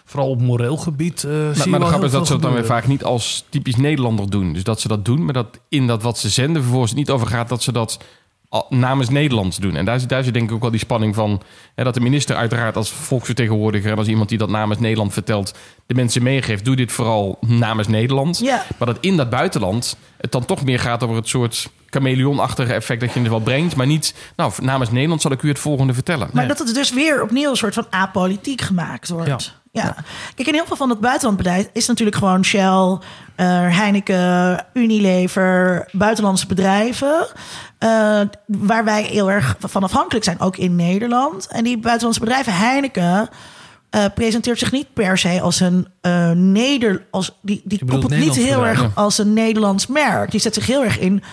Vooral 0.05 0.29
op 0.29 0.41
moreel 0.41 0.77
gebied. 0.77 1.23
eh 1.23 1.31
zie 1.53 1.69
Maar, 1.69 1.79
de 1.79 1.85
grap 1.85 2.03
is 2.03 2.11
dat 2.11 2.27
ze 2.27 2.33
dat 2.33 2.41
dan 2.41 2.53
weer 2.53 2.65
vaak 2.65 2.87
niet 2.87 3.03
als 3.03 3.45
typisch 3.49 3.75
Nederlander 3.75 4.29
doen. 4.29 4.53
Dus 4.53 4.63
dat 4.63 4.81
ze 4.81 4.87
dat 4.87 5.05
doen, 5.05 5.25
maar 5.25 5.33
dat 5.33 5.59
in 5.69 5.87
dat 5.87 6.03
wat 6.03 6.17
ze 6.17 6.29
zenden 6.29 6.61
vervolgens 6.61 6.93
niet 6.93 7.09
over 7.09 7.27
gaat 7.27 7.49
dat 7.49 7.63
ze 7.63 7.71
dat 7.71 7.99
namens 8.69 9.09
Nederlands 9.09 9.57
doen. 9.57 9.75
En 9.75 9.85
daar 9.85 9.99
zit, 9.99 10.09
daar 10.09 10.23
zit 10.23 10.33
denk 10.33 10.49
ik 10.49 10.55
ook 10.55 10.61
wel 10.61 10.71
die 10.71 10.79
spanning 10.79 11.15
van... 11.15 11.41
Hè, 11.75 11.83
dat 11.83 11.93
de 11.93 11.99
minister 11.99 12.35
uiteraard 12.35 12.75
als 12.75 12.89
volksvertegenwoordiger... 12.91 13.91
en 13.91 13.97
als 13.97 14.07
iemand 14.07 14.29
die 14.29 14.37
dat 14.37 14.49
namens 14.49 14.79
Nederland 14.79 15.13
vertelt... 15.13 15.53
de 15.85 15.93
mensen 15.93 16.23
meegeeft, 16.23 16.65
doe 16.65 16.75
dit 16.75 16.91
vooral 16.91 17.37
namens 17.47 17.87
Nederland. 17.87 18.39
Ja. 18.39 18.63
Maar 18.77 18.87
dat 18.87 18.97
in 18.99 19.17
dat 19.17 19.29
buitenland 19.29 19.97
het 20.17 20.31
dan 20.31 20.45
toch 20.45 20.63
meer 20.63 20.79
gaat 20.79 21.03
over 21.03 21.15
het 21.15 21.27
soort 21.27 21.69
chameleonachtige 21.89 22.73
effect... 22.73 23.01
dat 23.01 23.13
je 23.13 23.19
het 23.19 23.29
wel 23.29 23.39
brengt, 23.39 23.75
maar 23.75 23.87
niet... 23.87 24.15
nou, 24.35 24.51
namens 24.61 24.91
Nederland 24.91 25.21
zal 25.21 25.31
ik 25.31 25.41
u 25.41 25.47
het 25.47 25.59
volgende 25.59 25.93
vertellen. 25.93 26.29
Maar 26.33 26.47
dat 26.47 26.59
het 26.59 26.73
dus 26.73 26.93
weer 26.93 27.21
opnieuw 27.21 27.49
een 27.49 27.55
soort 27.55 27.73
van 27.73 27.87
apolitiek 27.89 28.61
gemaakt 28.61 29.09
wordt. 29.09 29.27
Ja. 29.27 29.63
Kijk, 30.35 30.47
in 30.47 30.53
heel 30.53 30.65
veel 30.65 30.75
van 30.75 30.89
het 30.89 30.99
buitenlandbeleid 30.99 31.69
is 31.73 31.87
natuurlijk 31.87 32.17
gewoon 32.17 32.45
Shell, 32.45 32.97
eh, 33.35 33.45
Heineken, 33.77 34.65
Unilever, 34.73 35.87
buitenlandse 35.91 36.47
bedrijven. 36.47 37.27
eh, 37.77 38.21
waar 38.45 38.83
wij 38.85 39.03
heel 39.03 39.31
erg 39.31 39.55
van 39.59 39.83
afhankelijk 39.83 40.25
zijn, 40.25 40.39
ook 40.39 40.57
in 40.57 40.75
Nederland. 40.75 41.47
En 41.47 41.63
die 41.63 41.77
buitenlandse 41.77 42.19
bedrijven, 42.19 42.53
Heineken. 42.53 43.29
eh, 43.89 44.05
presenteert 44.15 44.59
zich 44.59 44.71
niet 44.71 44.93
per 44.93 45.17
se 45.17 45.41
als 45.41 45.59
een 45.59 45.87
Neder... 46.51 47.05
Als, 47.11 47.37
die 47.41 47.61
die 47.63 47.85
koppelt 47.85 48.17
niet 48.17 48.35
heel 48.35 48.65
erg 48.65 48.95
als 48.95 49.17
een 49.17 49.33
Nederlands 49.33 49.87
merk. 49.87 50.31
Die 50.31 50.39
zet 50.39 50.53
zich 50.53 50.65
heel 50.65 50.83
erg 50.83 50.99
in 50.99 51.23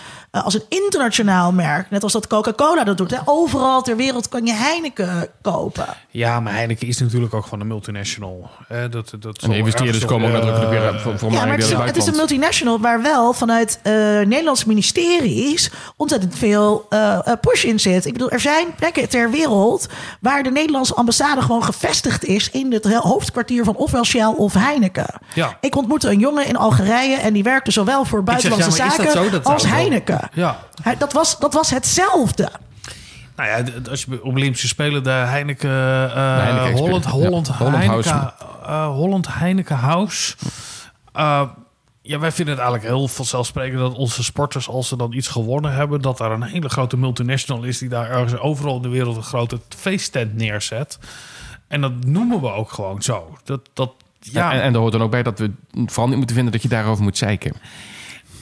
als 0.41 0.53
een 0.53 0.63
internationaal 0.69 1.51
merk. 1.51 1.89
Net 1.89 2.03
als 2.03 2.11
dat 2.11 2.27
Coca-Cola 2.27 2.83
dat 2.83 2.97
doet. 2.97 3.11
Hè. 3.11 3.17
Overal 3.25 3.81
ter 3.81 3.95
wereld 3.95 4.29
kan 4.29 4.45
je 4.45 4.53
Heineken 4.53 5.27
kopen. 5.41 5.85
Ja, 6.09 6.39
maar 6.39 6.53
Heineken 6.53 6.87
is 6.87 6.99
natuurlijk 6.99 7.33
ook 7.33 7.47
van 7.47 7.59
een 7.59 7.67
multinational. 7.67 8.49
Hè, 8.67 8.89
dat, 8.89 9.13
dat 9.19 9.37
En 9.37 9.49
de 9.49 9.57
investeerders 9.57 10.05
komen 10.05 10.27
ook 10.27 10.33
nadrukkelijk 10.43 10.69
weer 10.69 10.99
voor, 11.01 11.19
voor 11.19 11.31
Ja, 11.31 11.45
maar 11.45 11.55
het 11.55 11.63
is, 11.63 11.75
uit 11.75 11.87
het 11.87 11.97
is 11.97 12.07
een 12.07 12.15
multinational 12.15 12.79
waar 12.79 13.01
wel 13.01 13.33
vanuit 13.33 13.79
eh 13.83 13.93
Nederlandse 13.93 14.67
ministeries 14.67 15.71
ontzettend 15.95 16.35
veel 16.37 16.85
eh, 16.89 17.27
eh, 17.27 17.39
push 17.41 17.63
in 17.63 17.79
zit. 17.79 18.05
Ik 18.05 18.13
bedoel, 18.13 18.29
er 18.29 18.39
zijn 18.39 18.67
plekken 18.75 19.09
ter 19.09 19.31
wereld 19.31 19.87
waar 20.21 20.43
de 20.43 20.51
Nederlandse 20.51 20.93
ambassade 20.95 21.41
gewoon 21.41 21.63
gevestigd 21.63 22.23
is 22.23 22.49
in 22.49 22.73
het 22.73 22.83
he- 22.83 22.97
hoofdkwartier 22.97 23.63
van 23.63 23.75
ofwel 23.75 24.03
Shell 24.05 24.33
of 24.37 24.53
Heineken. 24.53 25.07
Ja. 25.33 25.57
Ik 25.61 25.75
ontmoette 25.75 26.09
een 26.09 26.19
jongen 26.19 26.47
in 26.47 26.55
Algerije 26.55 27.15
en 27.15 27.33
die 27.33 27.43
werkte 27.43 27.71
zowel 27.71 28.05
voor 28.05 28.23
buitenlandse 28.23 28.69
ja, 28.69 28.85
dat 28.85 28.95
zaken? 28.95 29.31
Dat 29.31 29.43
als 29.43 29.61
zou 29.61 29.73
Ja. 30.33 30.59
Hij- 30.81 30.97
Dat 30.97 31.13
was, 31.13 31.39
dat 31.39 31.53
was 31.53 31.69
hetzelfde. 31.69 32.49
Nou 33.35 33.49
ja, 33.49 33.63
als 33.89 34.03
je 34.03 34.23
op 34.23 34.25
Olympische 34.35 34.67
Spelen 34.67 35.03
de 35.03 35.09
Heineken, 35.09 35.69
eh, 35.69 36.15
Heineken 36.37 36.59
Experience. 36.69 36.79
Holland, 36.81 37.03
Ja, 37.05 37.11
Holland, 37.11 37.47
Holland 37.47 37.75
Heineken, 37.75 38.11
House. 38.11 38.33
eh, 38.65 38.87
Holland 38.87 39.27
Heineken 39.33 39.75
House. 39.77 40.35
Ja, 42.05 42.19
wij 42.19 42.31
vinden 42.31 42.53
het 42.55 42.63
eigenlijk 42.63 42.93
heel 42.95 43.07
vanzelfsprekend 43.07 43.79
dat 43.79 43.93
onze 43.93 44.23
sporters, 44.23 44.67
als 44.69 44.87
ze 44.87 44.97
dan 44.97 45.13
iets 45.13 45.27
gewonnen 45.27 45.73
hebben, 45.73 46.01
dat 46.01 46.17
daar 46.17 46.31
een 46.31 46.43
hele 46.43 46.69
grote 46.69 46.97
multinational 46.97 47.63
is 47.63 47.77
die 47.77 47.89
daar 47.89 48.09
ergens 48.09 48.37
overal 48.39 48.75
in 48.75 48.81
de 48.81 48.89
wereld 48.89 49.15
een 49.15 49.23
grote 49.23 49.59
feesttent 49.77 50.35
neerzet. 50.35 50.99
En 51.67 51.81
dat 51.81 52.05
noemen 52.05 52.41
we 52.41 52.51
ook 52.51 52.71
gewoon 52.71 53.01
zo. 53.01 53.37
Dat, 53.43 53.59
dat, 53.73 53.91
ja, 54.19 54.51
En, 54.53 54.61
en 54.61 54.73
er 54.73 54.79
hoort 54.79 54.91
dan 54.91 55.01
ook 55.01 55.11
bij 55.11 55.23
dat 55.23 55.39
we 55.39 55.51
vooral 55.73 56.07
niet 56.07 56.17
moeten 56.17 56.35
vinden 56.35 56.53
dat 56.53 56.61
je 56.61 56.67
daarover 56.67 57.03
moet 57.03 57.17
zeiken. 57.17 57.53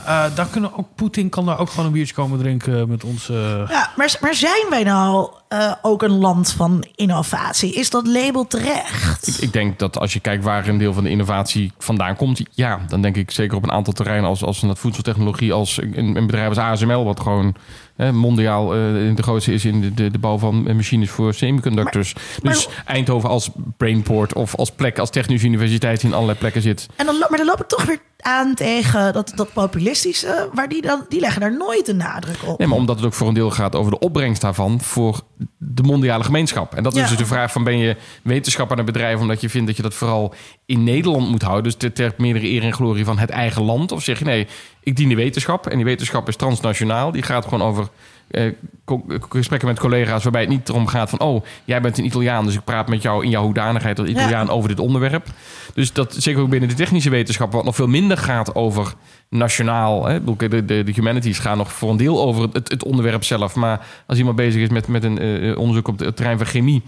Eh, 0.05 0.35
daar 0.35 0.47
kunnen 0.47 0.77
ook 0.77 0.87
Poetin 0.95 1.29
kan 1.29 1.45
daar 1.45 1.59
ook 1.59 1.69
gewoon 1.69 1.85
een 1.85 1.91
biertje 1.91 2.13
komen 2.13 2.39
drinken 2.39 2.89
met 2.89 3.03
onze. 3.03 3.65
Ja, 3.69 3.91
maar, 3.95 4.17
maar 4.21 4.33
zijn 4.35 4.65
wij 4.69 4.83
nou 4.83 5.29
eh, 5.47 5.73
ook 5.81 6.01
een 6.03 6.17
land 6.17 6.51
van 6.51 6.85
innovatie? 6.95 7.73
Is 7.73 7.89
dat 7.89 8.07
label 8.07 8.47
terecht? 8.47 9.27
Ik, 9.27 9.35
ik 9.37 9.53
denk 9.53 9.79
dat 9.79 9.97
als 9.97 10.13
je 10.13 10.19
kijkt 10.19 10.43
waar 10.43 10.67
een 10.67 10.77
deel 10.77 10.93
van 10.93 11.03
de 11.03 11.09
innovatie 11.09 11.71
vandaan 11.77 12.15
komt, 12.15 12.41
ja, 12.51 12.79
dan 12.87 13.01
denk 13.01 13.15
ik 13.15 13.31
zeker 13.31 13.57
op 13.57 13.63
een 13.63 13.71
aantal 13.71 13.93
terreinen 13.93 14.29
als, 14.29 14.43
als 14.43 14.59
dat 14.59 14.79
voedseltechnologie, 14.79 15.53
als 15.53 15.79
een, 15.81 16.15
een 16.15 16.25
bedrijf 16.25 16.47
als 16.47 16.57
ASML, 16.57 17.03
wat 17.05 17.19
gewoon 17.19 17.55
hè, 17.95 18.11
mondiaal 18.11 18.73
eh, 18.73 18.79
de 19.15 19.23
grootste 19.23 19.53
is 19.53 19.65
in 19.65 19.81
de, 19.81 19.93
de, 19.93 20.11
de 20.11 20.19
bouw 20.19 20.37
van 20.37 20.67
eh, 20.67 20.75
machines 20.75 21.09
voor 21.09 21.33
semiconductors. 21.33 22.13
Maar- 22.43 22.53
dus 22.53 22.67
Eindhoven 22.85 23.29
als 23.29 23.49
brainport 23.77 24.33
of 24.33 24.55
als 24.55 24.71
plek, 24.71 24.99
als 24.99 25.09
technische 25.09 25.47
universiteit 25.47 25.99
die 25.99 26.09
in 26.09 26.15
allerlei 26.15 26.37
plekken 26.39 26.61
zit. 26.61 26.87
En 26.95 27.05
dan, 27.05 27.15
maar 27.19 27.37
dan 27.37 27.45
loop 27.45 27.61
ik 27.61 27.67
toch 27.67 27.85
weer 27.85 27.99
aan 28.21 28.53
tegen 28.55 29.13
dat, 29.13 29.31
dat 29.35 29.53
populistische, 29.53 30.49
waar 30.53 30.69
die 30.69 30.81
dan, 30.81 31.05
die 31.09 31.19
leggen 31.19 31.41
daar 31.41 31.57
nooit 31.57 31.85
de 31.85 31.93
nadruk 31.93 32.37
op. 32.45 32.59
Nee, 32.59 32.67
maar 32.67 32.77
omdat 32.77 32.95
het 32.95 33.05
ook 33.05 33.13
voor 33.13 33.27
een 33.27 33.33
deel 33.33 33.51
gaat 33.51 33.75
over 33.75 33.91
de 33.91 33.99
opbrengst 33.99 34.41
daarvan 34.41 34.81
voor 34.81 35.21
de 35.57 35.83
mondiale 35.83 36.23
gemeenschap. 36.23 36.75
En 36.75 36.83
dat 36.83 36.95
is 36.95 37.09
dus 37.09 37.17
de 37.17 37.25
vraag 37.25 37.51
van 37.51 37.63
ben 37.63 37.77
je 37.77 37.95
wetenschapper 38.23 38.79
een 38.79 38.85
bedrijf 38.85 39.19
omdat 39.19 39.41
je 39.41 39.49
vindt 39.49 39.67
dat 39.67 39.75
je 39.75 39.83
dat 39.83 39.93
vooral 39.93 40.33
in 40.65 40.83
Nederland 40.83 41.29
moet 41.29 41.41
houden. 41.41 41.63
Dus 41.79 41.91
ter 41.93 42.13
meerdere 42.17 42.47
eer 42.47 42.63
en 42.63 42.73
glorie 42.73 43.05
van 43.05 43.19
het 43.19 43.29
eigen 43.29 43.63
land. 43.63 43.91
Of 43.91 44.03
zeg 44.03 44.19
je 44.19 44.25
nee, 44.25 44.47
ik 44.83 44.95
dien 44.95 45.09
de 45.09 45.15
wetenschap. 45.15 45.67
En 45.67 45.75
die 45.75 45.85
wetenschap 45.85 46.27
is 46.27 46.35
transnationaal. 46.35 47.11
Die 47.11 47.23
gaat 47.23 47.43
gewoon 47.43 47.61
over 47.61 47.87
eh, 48.31 48.51
co- 48.85 49.05
gesprekken 49.29 49.67
met 49.67 49.79
collega's 49.79 50.23
waarbij 50.23 50.41
het 50.41 50.49
niet 50.49 50.69
erom 50.69 50.87
gaat 50.87 51.09
van 51.09 51.19
oh, 51.19 51.43
jij 51.65 51.81
bent 51.81 51.97
een 51.97 52.05
Italiaan, 52.05 52.45
dus 52.45 52.55
ik 52.55 52.63
praat 52.63 52.87
met 52.87 53.01
jou 53.01 53.23
in 53.23 53.29
jouw 53.29 53.43
hoedanigheid 53.43 53.99
als 53.99 54.07
Italiaan 54.07 54.49
over 54.49 54.69
dit 54.69 54.79
onderwerp. 54.79 55.27
Dus 55.73 55.93
dat 55.93 56.15
zeker 56.17 56.41
ook 56.41 56.49
binnen 56.49 56.69
de 56.69 56.75
technische 56.75 57.09
wetenschap, 57.09 57.51
wat 57.51 57.63
nog 57.63 57.75
veel 57.75 57.87
minder 57.87 58.17
gaat 58.17 58.55
over 58.55 58.93
nationaal. 59.29 60.05
Hè? 60.05 60.23
De, 60.23 60.65
de, 60.65 60.83
de 60.83 60.91
humanities 60.95 61.39
gaan 61.39 61.57
nog 61.57 61.73
voor 61.73 61.89
een 61.89 61.97
deel 61.97 62.21
over 62.21 62.49
het, 62.53 62.69
het 62.69 62.83
onderwerp 62.83 63.23
zelf. 63.23 63.55
Maar 63.55 63.87
als 64.07 64.17
iemand 64.17 64.35
bezig 64.35 64.61
is 64.61 64.69
met, 64.69 64.87
met 64.87 65.03
een 65.03 65.19
eh, 65.19 65.57
onderzoek 65.57 65.87
op 65.87 65.99
het 65.99 66.15
terrein 66.15 66.37
van 66.37 66.47
chemie. 66.47 66.81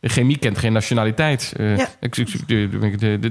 De 0.00 0.08
chemie 0.08 0.38
kent 0.38 0.58
geen 0.58 0.72
nationaliteit. 0.72 1.52
Ja. 1.58 1.88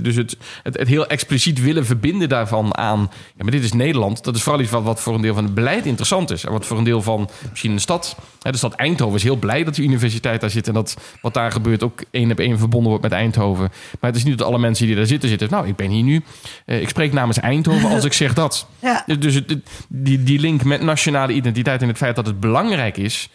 dus 0.02 0.16
het, 0.16 0.38
het, 0.64 0.78
het 0.78 0.88
heel 0.88 1.08
expliciet 1.08 1.62
willen 1.62 1.86
verbinden 1.86 2.30
daarvan 2.30 2.78
aan. 2.78 3.00
Ja, 3.36 3.44
maar 3.44 3.52
dit 3.52 3.64
is 3.64 3.74
Nederland. 3.74 4.24
Dat 4.24 4.36
is 4.36 4.44
vooral 4.44 4.62
iets 4.62 4.72
wat, 4.72 4.84
wat 4.84 5.02
voor 5.02 5.16
een 5.16 5.22
deel 5.22 5.34
van 5.34 5.44
het 5.44 5.54
beleid 5.54 5.86
interessant 5.86 6.32
is. 6.32 6.46
En 6.46 6.52
wat 6.52 6.66
voor 6.66 6.78
een 6.78 6.84
deel 6.84 7.02
van 7.02 7.30
misschien 7.50 7.72
een 7.72 7.80
stad. 7.80 8.16
Hè, 8.42 8.52
de 8.52 8.58
stad 8.58 8.74
Eindhoven 8.74 9.16
is 9.16 9.24
heel 9.24 9.36
blij 9.36 9.64
dat 9.64 9.76
de 9.76 9.82
universiteit 9.82 10.42
daar 10.42 10.50
zit. 10.50 10.68
En 10.68 10.74
dat 10.74 10.98
wat 11.22 11.34
daar 11.34 11.52
gebeurt 11.52 11.84
ook 11.84 12.04
één 12.12 12.32
op 12.32 12.40
één 12.40 12.58
verbonden 12.58 12.90
wordt 12.90 13.04
met 13.04 13.12
Eindhoven. 13.14 13.70
Maar 14.00 14.10
het 14.10 14.16
is 14.16 14.24
niet 14.24 14.38
dat 14.38 14.48
alle 14.48 14.60
mensen 14.60 14.86
die 14.88 14.96
daar 14.96 15.06
zitten 15.06 15.30
zitten. 15.30 15.48
Nou, 15.52 15.68
ik 15.68 15.76
ben 15.76 15.90
hier 15.90 16.04
nu. 16.04 16.24
eh, 16.66 16.82
ik 16.82 16.90
spreek 16.90 17.14
namens 17.14 17.40
Eindhoven 17.40 17.90
als 17.90 18.04
ik 18.06 18.14
zeg 18.14 18.34
dat. 18.34 18.68
Ja. 18.82 19.06
Dus 19.20 19.34
het- 19.36 19.56
die, 19.88 20.24
die 20.24 20.40
link 20.40 20.64
met 20.64 20.82
nationale 20.82 21.34
identiteit 21.34 21.82
en 21.82 21.88
het 21.88 21.98
feit 21.98 22.16
dat 22.16 22.26
het 22.26 22.40
belangrijk 22.40 22.98
is. 22.98 23.30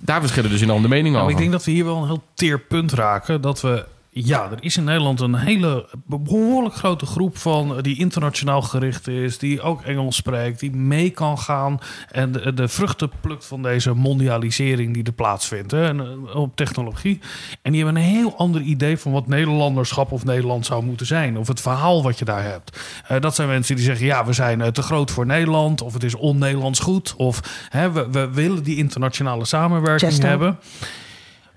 Daar 0.00 0.20
verschillen 0.20 0.50
dus 0.50 0.60
enorm 0.60 0.82
de 0.82 0.88
meningen 0.88 1.12
Nou, 1.12 1.22
over. 1.24 1.32
ik 1.36 1.38
denk 1.40 1.52
dat 1.52 1.64
we 1.64 1.70
hier 1.70 1.84
wel 1.84 1.96
een 1.96 2.06
heel 2.06 2.22
teer 2.34 2.58
punt 2.60 2.92
raken. 2.92 3.40
Dat 3.40 3.60
we, 3.60 3.86
ja, 4.14 4.50
er 4.50 4.58
is 4.60 4.76
in 4.76 4.84
Nederland 4.84 5.20
een 5.20 5.34
hele 5.34 5.88
behoorlijk 6.06 6.74
grote 6.74 7.06
groep 7.06 7.38
van 7.38 7.80
die 7.80 7.98
internationaal 7.98 8.62
gericht 8.62 9.08
is, 9.08 9.38
die 9.38 9.60
ook 9.60 9.82
Engels 9.82 10.16
spreekt, 10.16 10.60
die 10.60 10.70
mee 10.70 11.10
kan 11.10 11.38
gaan 11.38 11.78
en 12.10 12.32
de, 12.32 12.54
de 12.54 12.68
vruchten 12.68 13.10
plukt 13.20 13.46
van 13.46 13.62
deze 13.62 13.92
mondialisering 13.92 14.94
die 14.94 15.04
er 15.04 15.12
plaatsvindt 15.12 15.70
hè, 15.70 15.86
en, 15.86 16.00
eh, 16.00 16.36
op 16.36 16.56
technologie. 16.56 17.20
En 17.62 17.72
die 17.72 17.84
hebben 17.84 18.02
een 18.02 18.08
heel 18.08 18.36
ander 18.36 18.60
idee 18.60 18.98
van 18.98 19.12
wat 19.12 19.26
Nederlanderschap 19.26 20.12
of 20.12 20.24
Nederland 20.24 20.66
zou 20.66 20.84
moeten 20.84 21.06
zijn, 21.06 21.38
of 21.38 21.48
het 21.48 21.60
verhaal 21.60 22.02
wat 22.02 22.18
je 22.18 22.24
daar 22.24 22.44
hebt. 22.44 22.80
Eh, 23.06 23.20
dat 23.20 23.34
zijn 23.34 23.48
mensen 23.48 23.76
die 23.76 23.84
zeggen, 23.84 24.06
ja, 24.06 24.24
we 24.24 24.32
zijn 24.32 24.60
eh, 24.60 24.68
te 24.68 24.82
groot 24.82 25.10
voor 25.10 25.26
Nederland, 25.26 25.82
of 25.82 25.92
het 25.92 26.04
is 26.04 26.14
on-Nederlands 26.14 26.78
goed, 26.78 27.14
of 27.16 27.66
hè, 27.68 27.92
we, 27.92 28.10
we 28.10 28.30
willen 28.30 28.62
die 28.62 28.76
internationale 28.76 29.44
samenwerking 29.44 30.10
Chester. 30.10 30.28
hebben. 30.28 30.58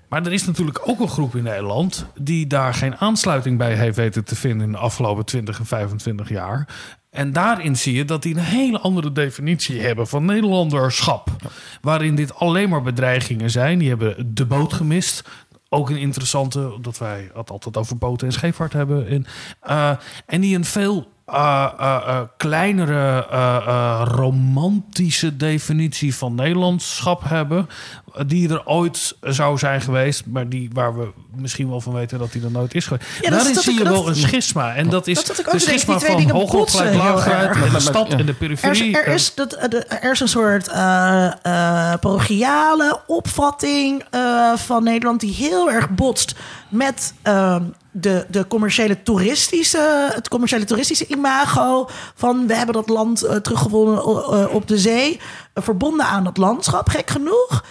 Maar 0.08 0.26
er 0.26 0.32
is 0.32 0.46
natuurlijk 0.46 0.88
ook 0.88 1.00
een 1.00 1.08
groep 1.08 1.34
in 1.34 1.42
Nederland 1.42 2.06
die 2.20 2.46
daar 2.46 2.74
geen 2.74 2.96
aansluiting 2.96 3.58
bij 3.58 3.74
heeft 3.74 3.96
weten 3.96 4.24
te 4.24 4.36
vinden 4.36 4.66
in 4.66 4.72
de 4.72 4.78
afgelopen 4.78 5.24
20 5.24 5.58
en 5.58 5.66
25 5.66 6.28
jaar. 6.28 6.68
En 7.10 7.32
daarin 7.32 7.76
zie 7.76 7.94
je 7.94 8.04
dat 8.04 8.22
die 8.22 8.34
een 8.34 8.40
hele 8.40 8.78
andere 8.78 9.12
definitie 9.12 9.80
hebben 9.80 10.06
van 10.06 10.24
Nederlanderschap. 10.24 11.30
Waarin 11.80 12.14
dit 12.14 12.34
alleen 12.34 12.68
maar 12.68 12.82
bedreigingen 12.82 13.50
zijn. 13.50 13.78
Die 13.78 13.88
hebben 13.88 14.34
de 14.34 14.46
boot 14.46 14.72
gemist. 14.72 15.28
Ook 15.68 15.90
een 15.90 15.96
interessante, 15.96 16.78
dat 16.80 16.98
wij 16.98 17.30
het 17.34 17.50
altijd 17.50 17.76
over 17.76 17.98
boten 17.98 18.26
en 18.26 18.32
scheepvaart 18.32 18.72
hebben. 18.72 19.08
En, 19.08 19.26
eh, 19.60 19.90
en 20.26 20.40
die 20.40 20.56
een 20.56 20.64
veel 20.64 21.14
eh, 21.26 21.68
eh, 21.78 21.96
eh, 22.06 22.20
kleinere, 22.36 23.26
romantische 24.04 25.36
definitie 25.36 26.14
van 26.14 26.34
Nederlandschap 26.34 27.22
hebben. 27.24 27.68
Die 28.26 28.48
er 28.48 28.66
ooit 28.66 29.16
zou 29.20 29.58
zijn 29.58 29.80
geweest, 29.80 30.26
maar 30.26 30.48
die, 30.48 30.70
waar 30.72 30.98
we 30.98 31.08
misschien 31.34 31.68
wel 31.68 31.80
van 31.80 31.92
weten 31.92 32.18
dat 32.18 32.32
die 32.32 32.42
er 32.44 32.50
nooit 32.50 32.74
is 32.74 32.86
geweest. 32.86 33.06
Ja, 33.20 33.30
Daarin 33.30 33.54
dat 33.54 33.62
zie 33.62 33.72
ik- 33.72 33.78
je 33.78 33.84
dat- 33.84 33.92
wel 33.92 34.08
een 34.08 34.14
schisma. 34.14 34.74
En 34.74 34.88
dat 34.88 35.06
is 35.06 35.24
Dat 35.24 35.36
de 35.50 35.58
schisma 35.58 35.98
van 35.98 36.30
hoogopgeleid, 36.30 37.56
en 37.56 37.72
de 37.72 37.80
stad 37.80 38.08
en 38.08 38.16
de 38.16 38.22
Er 38.22 38.28
is, 38.30 38.36
periferie. 38.60 38.98
er, 38.98 39.06
is 39.12 39.34
dat, 39.34 39.50
de- 39.50 39.84
er 39.84 40.10
is 40.12 40.20
een 40.20 40.28
soort 40.28 40.68
eh, 40.68 41.26
eh, 41.26 41.98
parochiale 42.00 43.00
opvatting 43.06 44.04
eh, 44.10 44.52
van 44.56 44.82
Nederland 44.84 45.20
die 45.20 45.34
heel 45.34 45.70
erg 45.70 45.90
botst 45.90 46.34
met 46.68 47.14
de, 48.00 48.26
de 48.28 48.46
commerciële 48.46 49.02
toeristische, 49.02 50.10
het 50.14 50.28
commerciële 50.28 50.64
toeristische 50.64 51.06
imago 51.06 51.88
van 52.14 52.46
we 52.46 52.54
hebben 52.54 52.74
dat 52.74 52.88
land 52.88 53.22
eh, 53.22 53.36
teruggevonden 53.36 53.98
eh, 53.98 54.54
op 54.54 54.68
de 54.68 54.78
zee, 54.78 55.20
eh, 55.52 55.62
verbonden 55.62 56.06
aan 56.06 56.24
dat 56.24 56.36
landschap, 56.36 56.88
gek 56.88 57.10
genoeg. 57.10 57.64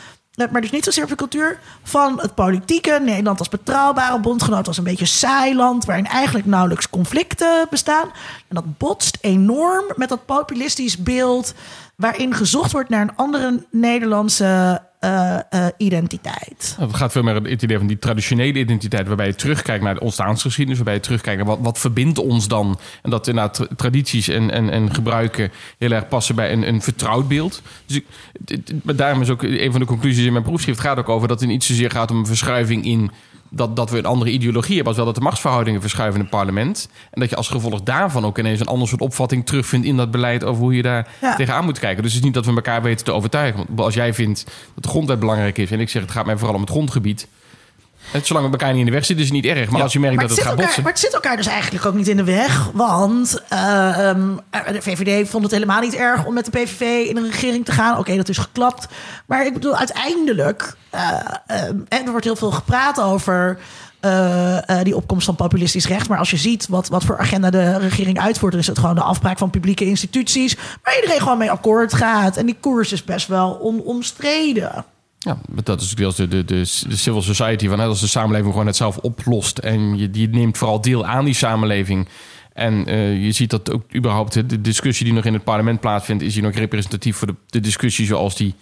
Maar 0.52 0.62
dus 0.62 0.72
niet 0.72 0.84
zozeer 0.84 1.04
op 1.04 1.10
de 1.10 1.16
cultuur 1.16 1.60
van 1.84 2.20
het 2.22 2.36
politieke. 2.36 3.00
Nederland 3.04 3.40
als 3.40 3.50
betrouwbare 3.50 4.20
bondgenoot 4.20 4.68
als 4.68 4.78
een 4.78 4.84
beetje 4.84 5.06
saai 5.06 5.56
land... 5.56 5.86
waarin 5.86 6.06
eigenlijk 6.06 6.46
nauwelijks 6.46 6.90
conflicten 6.90 7.68
bestaan. 7.70 8.12
En 8.48 8.56
dat 8.56 8.78
botst 8.78 9.18
enorm 9.22 9.84
met 9.96 10.10
dat 10.10 10.26
populistisch 10.26 10.98
beeld... 10.98 11.54
waarin 11.96 12.34
gezocht 12.34 12.72
wordt 12.72 12.90
naar 12.90 13.02
een 13.02 13.16
andere 13.16 13.66
Nederlandse 13.72 14.82
eh, 15.00 15.36
eh, 15.50 15.68
identiteit. 15.78 16.76
Het 16.80 16.96
gaat 16.96 17.12
veel 17.12 17.24
meer 17.24 17.36
het 17.36 17.62
idee 17.62 17.78
van 17.78 17.88
die 17.88 18.00
traditionele 18.00 18.60
identiteit, 18.60 19.08
waarbij 19.08 19.26
je 19.26 19.36
terugkijkt 19.36 19.84
naar 19.84 19.94
de 19.94 20.00
ontstaansgeschiedenis, 20.00 20.78
waarbij 20.78 20.96
je 20.96 21.06
terugkijkt 21.06 21.38
naar 21.38 21.48
wat, 21.48 21.60
wat 21.62 21.80
verbindt 21.80 22.18
ons 22.18 22.48
dan. 22.48 22.80
En 23.02 23.10
dat 23.10 23.28
inderdaad 23.28 23.54
tra- 23.54 23.68
tradities 23.76 24.28
en, 24.28 24.52
en, 24.52 24.70
en 24.70 24.94
gebruiken 24.94 25.52
heel 25.78 25.92
erg 25.92 26.08
passen 26.08 26.36
bij 26.36 26.52
een, 26.52 26.68
een 26.68 26.82
vertrouwd 26.82 27.28
beeld. 27.28 27.62
Dus 27.86 27.96
ik, 27.96 28.06
daarom 28.82 29.22
is 29.22 29.30
ook 29.30 29.44
een 29.44 29.72
van 29.72 29.80
de 29.80 29.86
conclusies 29.86 30.26
in 30.26 30.32
mijn 30.32 30.44
proefschrift 30.44 30.80
gaat 30.80 30.98
ook 30.98 31.10
over 31.10 31.28
dat 31.28 31.40
het 31.40 31.50
niet 31.50 31.64
zozeer 31.64 31.92
gaat 31.92 32.12
om 32.12 32.18
een 32.18 32.26
verschuiving 32.26 32.86
in 32.86 33.12
dat, 33.50 33.76
dat 33.76 33.90
we 33.90 33.98
een 33.98 34.06
andere 34.06 34.32
ideologie 34.32 34.76
hebben, 34.76 34.88
als 34.88 34.96
wel 34.96 35.06
dat 35.06 35.16
de 35.16 35.22
machtsverhoudingen 35.22 35.82
verschuiven 35.82 36.16
in 36.20 36.22
het 36.26 36.36
parlement. 36.36 36.90
En 37.12 37.20
dat 37.20 37.30
je 37.30 37.36
als 37.36 37.48
gevolg 37.48 37.82
daarvan 37.82 38.26
ook 38.26 38.38
ineens 38.38 38.60
een 38.60 38.66
ander 38.68 38.88
soort 38.88 39.02
opvatting 39.02 39.46
terugvindt 39.46 39.86
in 39.86 39.98
dat 39.98 40.12
beleid 40.12 40.44
over 40.44 40.62
hoe 40.62 40.76
je 40.76 40.82
daar 40.82 41.08
Ja. 41.22 41.36
tegenaan 41.36 41.66
moet 41.66 41.80
kijken. 41.80 42.04
Dus 42.04 42.12
het 42.12 42.20
is 42.20 42.26
niet 42.26 42.34
dat 42.36 42.46
we 42.46 42.52
elkaar 42.56 42.82
weten 42.82 43.06
te 43.06 43.12
overtuigen. 43.12 43.66
Want 43.68 43.80
als 43.80 43.94
jij 43.94 44.14
vindt 44.14 44.46
dat 44.74 44.84
de 44.84 44.90
grondwet 44.90 45.20
belangrijk 45.20 45.58
is 45.58 45.72
en 45.72 45.80
ik 45.80 45.90
zeg 45.90 46.02
het 46.02 46.12
gaat 46.12 46.26
mij 46.26 46.38
vooral 46.38 46.56
om 46.56 46.62
het 46.62 46.70
grondgebied. 46.70 47.28
Zolang 48.24 48.46
we 48.46 48.52
elkaar 48.52 48.72
niet 48.72 48.80
in 48.80 48.86
de 48.86 48.92
weg 48.92 49.06
zitten, 49.06 49.26
is 49.26 49.32
het 49.32 49.42
niet 49.42 49.56
erg. 49.56 49.70
Maar 49.70 49.82
als 49.82 49.94
je 49.94 50.00
merkt 50.00 50.16
Maar 50.16 50.28
dat 50.28 50.38
het, 50.38 50.46
gaat 50.46 50.52
elkaar, 50.52 50.66
botsen. 50.66 50.84
maar 50.84 50.92
het 50.92 51.02
zit 51.02 51.14
elkaar 51.14 51.38
dus 51.38 51.48
eigenlijk 51.48 51.86
ook 51.86 51.94
niet 51.94 52.08
in 52.08 52.18
de 52.18 52.24
weg. 52.24 52.70
Want 52.74 53.42
eh, 53.50 54.10
ehm, 54.10 54.36
de 54.72 54.82
VVD 54.82 55.30
vond 55.30 55.44
het 55.44 55.52
helemaal 55.52 55.82
niet 55.82 55.96
erg 55.96 56.26
om 56.26 56.34
met 56.34 56.46
de 56.46 56.52
PVV 56.52 57.10
in 57.10 57.18
een 57.18 57.32
regering 57.32 57.66
te 57.66 57.72
gaan. 57.72 57.98
Oké, 57.98 58.16
dat 58.16 58.30
is 58.30 58.38
geklapt. 58.38 58.88
Maar 59.26 59.46
ik 59.46 59.54
bedoel, 59.54 59.76
uiteindelijk... 59.76 60.76
eh, 60.90 61.10
en 61.68 62.06
er 62.06 62.10
wordt 62.10 62.26
heel 62.26 62.36
veel 62.36 62.52
gepraat 62.52 63.02
over... 63.02 63.58
eh, 64.00 64.70
eh, 64.70 64.84
die 64.84 64.96
opkomst 64.96 65.26
van 65.26 65.36
populistisch 65.36 65.88
recht. 65.88 66.10
Maar 66.10 66.18
als 66.18 66.30
je 66.32 66.38
ziet 66.38 66.68
wat, 66.68 66.88
wat 66.88 67.04
voor 67.04 67.18
agenda 67.18 67.50
de 67.50 67.78
regering 67.78 68.20
uitvoert... 68.20 68.52
dan 68.52 68.62
is 68.62 68.68
het 68.68 68.80
gewoon 68.80 68.96
de 68.96 69.02
afbraak 69.02 69.38
van 69.38 69.50
publieke 69.50 69.86
instituties... 69.86 70.58
waar 70.84 70.96
iedereen 70.96 71.22
gewoon 71.22 71.38
mee 71.38 71.52
akkoord 71.52 71.94
gaat. 71.94 72.38
En 72.38 72.46
die 72.46 72.58
koers 72.60 72.92
is 72.92 73.04
best 73.04 73.28
wel 73.28 73.60
onomstreden. 73.62 74.86
Ja, 75.26 75.38
dat 75.64 75.82
is 75.82 75.96
deels 75.96 76.16
de, 76.16 76.28
de, 76.28 76.46
de, 76.46 76.84
de 76.88 76.96
civil 76.96 77.22
society. 77.22 77.70
Als 77.70 78.00
de 78.00 78.08
samenleving 78.08 78.52
gewoon 78.52 78.68
het 78.68 78.76
zelf 78.76 78.98
oplost. 78.98 79.58
En 79.58 79.98
je, 79.98 80.10
je 80.12 80.28
neemt 80.28 80.58
vooral 80.58 80.82
deel 80.82 81.06
aan 81.06 81.26
die 81.26 81.34
samenleving. 81.34 82.08
En 82.54 82.86
eh, 82.86 83.24
je 83.24 83.32
ziet 83.32 83.50
dat 83.50 83.72
ook 83.72 83.96
überhaupt 83.96 84.50
de 84.50 84.62
discussie 84.62 85.06
die 85.06 85.14
nog 85.14 85.26
in 85.26 85.34
het 85.34 85.44
parlement 85.44 85.80
plaatsvindt... 85.80 86.24
is 86.24 86.34
hier 86.34 86.44
nog 86.44 86.54
representatief 86.54 87.18
voor 87.18 87.28
de, 87.28 87.36
de 87.46 87.60
discussie 87.60 88.06
zoals 88.06 88.36
die 88.36 88.56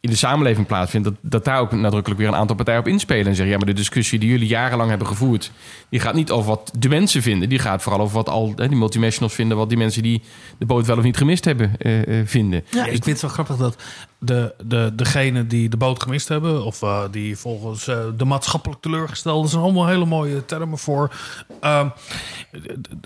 in 0.00 0.10
de 0.10 0.16
samenleving 0.16 0.66
plaatsvindt. 0.66 1.08
Dat, 1.08 1.16
dat 1.20 1.44
daar 1.44 1.60
ook 1.60 1.72
nadrukkelijk 1.72 2.20
weer 2.20 2.28
een 2.28 2.36
aantal 2.36 2.56
partijen 2.56 2.80
op 2.80 2.88
inspelen. 2.88 3.26
En 3.26 3.34
zeggen, 3.34 3.52
ja, 3.52 3.56
maar 3.56 3.66
de 3.66 3.72
discussie 3.72 4.18
die 4.18 4.28
jullie 4.28 4.48
jarenlang 4.48 4.88
hebben 4.88 5.08
gevoerd... 5.08 5.52
die 5.88 6.00
gaat 6.00 6.14
niet 6.14 6.30
over 6.30 6.48
wat 6.48 6.72
de 6.78 6.88
mensen 6.88 7.22
vinden. 7.22 7.48
Die 7.48 7.58
gaat 7.58 7.82
vooral 7.82 8.00
over 8.00 8.14
wat 8.14 8.28
al 8.28 8.52
hè, 8.56 8.68
die 8.68 8.78
multinationals 8.78 9.34
vinden... 9.34 9.56
wat 9.56 9.68
die 9.68 9.78
mensen 9.78 10.02
die 10.02 10.22
de 10.58 10.66
boot 10.66 10.86
wel 10.86 10.96
of 10.96 11.02
niet 11.02 11.16
gemist 11.16 11.44
hebben 11.44 11.72
eh, 11.78 12.20
eh, 12.20 12.26
vinden. 12.26 12.64
Ja, 12.70 12.84
ik 12.84 12.90
vind 12.90 13.06
het 13.06 13.20
wel 13.20 13.30
grappig 13.30 13.56
dat 13.56 13.76
de, 14.18 14.54
de, 14.64 14.92
degenen 14.94 15.48
die 15.48 15.68
de 15.68 15.76
boot 15.76 16.02
gemist 16.02 16.28
hebben, 16.28 16.64
of 16.64 16.82
eh, 16.82 17.02
die 17.10 17.36
volgens 17.36 17.88
eh, 17.88 18.04
de 18.16 18.24
maatschappelijk 18.24 18.80
teleurgestelden, 18.80 19.50
zijn 19.50 19.62
allemaal 19.62 19.86
hele 19.86 20.04
mooie 20.04 20.44
termen 20.44 20.78
voor. 20.78 21.14
Ehm, 21.60 21.88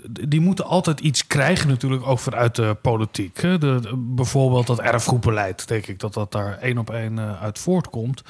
die 0.09 0.39
moeten 0.39 0.65
altijd 0.65 0.99
iets 0.99 1.27
krijgen, 1.27 1.67
natuurlijk, 1.67 2.07
ook 2.07 2.19
vanuit 2.19 2.55
de 2.55 2.77
politiek. 2.81 3.41
Bijvoorbeeld 3.97 4.67
dat 4.67 4.79
erfgroepenbeleid, 4.79 5.67
denk 5.67 5.87
ik 5.87 5.99
dat 5.99 6.13
dat 6.13 6.31
daar 6.31 6.57
één 6.57 6.77
op 6.77 6.89
één 6.89 7.19
eh, 7.19 7.41
uit 7.41 7.59
voortkomt. 7.59 8.23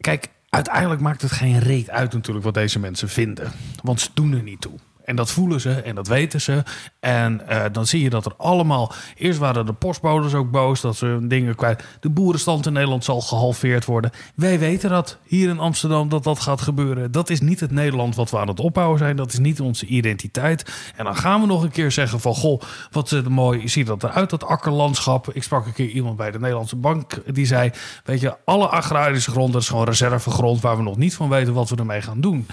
Kijk, 0.00 0.28
uiteindelijk 0.48 1.00
maakt 1.00 1.22
het 1.22 1.32
geen 1.32 1.58
reet 1.58 1.90
uit 1.90 2.12
natuurlijk 2.12 2.44
wat 2.44 2.54
deze 2.54 2.78
mensen 2.78 3.08
vinden. 3.08 3.52
Want 3.82 4.00
ze 4.00 4.08
doen 4.14 4.32
er 4.32 4.42
niet 4.42 4.60
toe. 4.60 4.78
En 5.08 5.16
dat 5.16 5.30
voelen 5.30 5.60
ze 5.60 5.70
en 5.70 5.94
dat 5.94 6.08
weten 6.08 6.40
ze. 6.40 6.62
En 7.00 7.48
eh, 7.48 7.64
dan 7.72 7.86
zie 7.86 8.02
je 8.02 8.10
dat 8.10 8.26
er 8.26 8.34
allemaal... 8.36 8.92
Eerst 9.16 9.38
waren 9.38 9.66
de 9.66 9.72
postbodes 9.72 10.34
ook 10.34 10.50
boos 10.50 10.80
dat 10.80 10.96
ze 10.96 11.06
hun 11.06 11.28
dingen 11.28 11.54
kwijt... 11.54 11.84
De 12.00 12.10
boerenstand 12.10 12.66
in 12.66 12.72
Nederland 12.72 13.04
zal 13.04 13.20
gehalveerd 13.20 13.84
worden. 13.84 14.10
Wij 14.34 14.58
weten 14.58 14.90
dat 14.90 15.18
hier 15.24 15.48
in 15.48 15.58
Amsterdam 15.58 16.08
dat 16.08 16.24
dat 16.24 16.40
gaat 16.40 16.60
gebeuren. 16.60 17.12
Dat 17.12 17.30
is 17.30 17.40
niet 17.40 17.60
het 17.60 17.70
Nederland 17.70 18.16
wat 18.16 18.30
we 18.30 18.38
aan 18.38 18.48
het 18.48 18.60
opbouwen 18.60 18.98
zijn. 18.98 19.16
Dat 19.16 19.32
is 19.32 19.38
niet 19.38 19.60
onze 19.60 19.86
identiteit. 19.86 20.72
En 20.96 21.04
dan 21.04 21.16
gaan 21.16 21.40
we 21.40 21.46
nog 21.46 21.62
een 21.62 21.70
keer 21.70 21.90
zeggen 21.92 22.20
van... 22.20 22.34
Goh, 22.34 22.60
wat 22.90 23.10
het 23.10 23.28
mooi. 23.28 23.68
Ziet 23.68 23.86
dat 23.86 24.02
eruit, 24.02 24.30
dat 24.30 24.44
akkerlandschap. 24.44 25.30
Ik 25.32 25.42
sprak 25.42 25.66
een 25.66 25.72
keer 25.72 25.88
iemand 25.88 26.16
bij 26.16 26.30
de 26.30 26.38
Nederlandse 26.38 26.76
Bank. 26.76 27.22
Die 27.34 27.46
zei, 27.46 27.70
weet 28.04 28.20
je, 28.20 28.36
alle 28.44 28.66
agrarische 28.66 29.30
grond... 29.30 29.52
dat 29.52 29.62
is 29.62 29.68
gewoon 29.68 29.84
reservegrond 29.84 30.60
waar 30.60 30.76
we 30.76 30.82
nog 30.82 30.96
niet 30.96 31.14
van 31.14 31.28
weten... 31.28 31.52
wat 31.52 31.68
we 31.68 31.76
ermee 31.76 32.02
gaan 32.02 32.20
doen. 32.20 32.46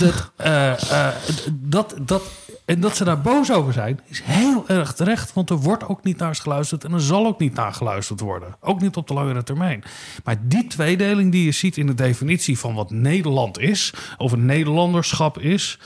Dat, 0.00 0.32
eh, 0.36 1.08
eh, 1.08 1.14
dat, 1.66 1.94
dat, 2.00 2.22
en 2.64 2.80
dat 2.80 2.96
ze 2.96 3.04
daar 3.04 3.20
boos 3.20 3.52
over 3.52 3.72
zijn, 3.72 4.00
is 4.06 4.22
heel 4.24 4.64
erg 4.68 4.92
terecht. 4.92 5.32
Want 5.32 5.50
er 5.50 5.56
wordt 5.56 5.88
ook 5.88 6.04
niet 6.04 6.18
naar 6.18 6.34
geluisterd 6.34 6.84
en 6.84 6.92
er 6.92 7.00
zal 7.00 7.26
ook 7.26 7.38
niet 7.38 7.54
naar 7.54 7.72
geluisterd 7.72 8.20
worden. 8.20 8.56
Ook 8.60 8.80
niet 8.80 8.96
op 8.96 9.08
de 9.08 9.14
langere 9.14 9.42
termijn. 9.42 9.84
Maar 10.24 10.36
die 10.42 10.66
tweedeling 10.66 11.32
die 11.32 11.44
je 11.44 11.52
ziet 11.52 11.76
in 11.76 11.86
de 11.86 11.94
definitie 11.94 12.58
van 12.58 12.74
wat 12.74 12.90
Nederland 12.90 13.58
is, 13.58 13.92
of 14.16 14.32
een 14.32 14.46
Nederlanderschap 14.46 15.38
is, 15.38 15.78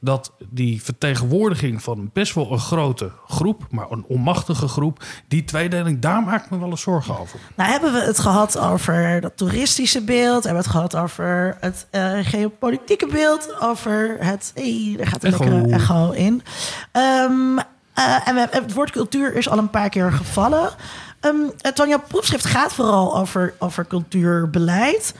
dat 0.00 0.32
die 0.50 0.82
vertegenwoordiging 0.82 1.82
van 1.82 2.10
best 2.12 2.34
wel 2.34 2.52
een 2.52 2.58
grote 2.58 3.10
groep, 3.26 3.66
maar 3.70 3.90
een 3.90 4.04
onmachtige 4.08 4.68
groep, 4.68 5.04
die 5.28 5.44
tweedeling, 5.44 6.00
daar 6.00 6.22
maak 6.22 6.44
ik 6.44 6.50
me 6.50 6.58
wel 6.58 6.70
eens 6.70 6.80
zorgen 6.80 7.18
over. 7.18 7.38
Nou 7.54 7.70
hebben 7.70 7.92
we 7.92 8.00
het 8.00 8.18
gehad 8.18 8.58
over 8.58 9.20
dat 9.20 9.36
toeristische 9.36 10.02
beeld. 10.02 10.44
Hebben 10.44 10.62
we 10.62 10.68
het 10.68 10.76
gehad 10.76 10.96
over 10.96 11.56
het 11.60 11.86
eh, 11.90 12.18
geopolitieke 12.22 13.06
beeld. 13.06 13.60
Over 13.60 14.16
het... 14.18 14.50
Hey, 14.54 14.94
daar 14.96 15.06
gaat 15.06 15.24
een 15.24 15.32
Echo. 15.32 15.44
lekkere 15.44 15.74
echo 15.74 16.10
in. 16.10 16.42
Ehm, 16.92 17.58
eh, 17.94 18.28
en 18.28 18.34
we, 18.34 18.46
het 18.50 18.72
woord 18.72 18.90
cultuur 18.90 19.34
is 19.34 19.48
al 19.48 19.58
een 19.58 19.70
paar 19.70 19.88
keer 19.88 20.12
gevallen. 20.12 20.70
Uh, 21.20 21.72
Tanja, 21.74 21.98
proefschrift 21.98 22.46
gaat 22.46 22.72
vooral 22.72 23.16
over, 23.16 23.54
over 23.58 23.86
cultuurbeleid. 23.86 25.14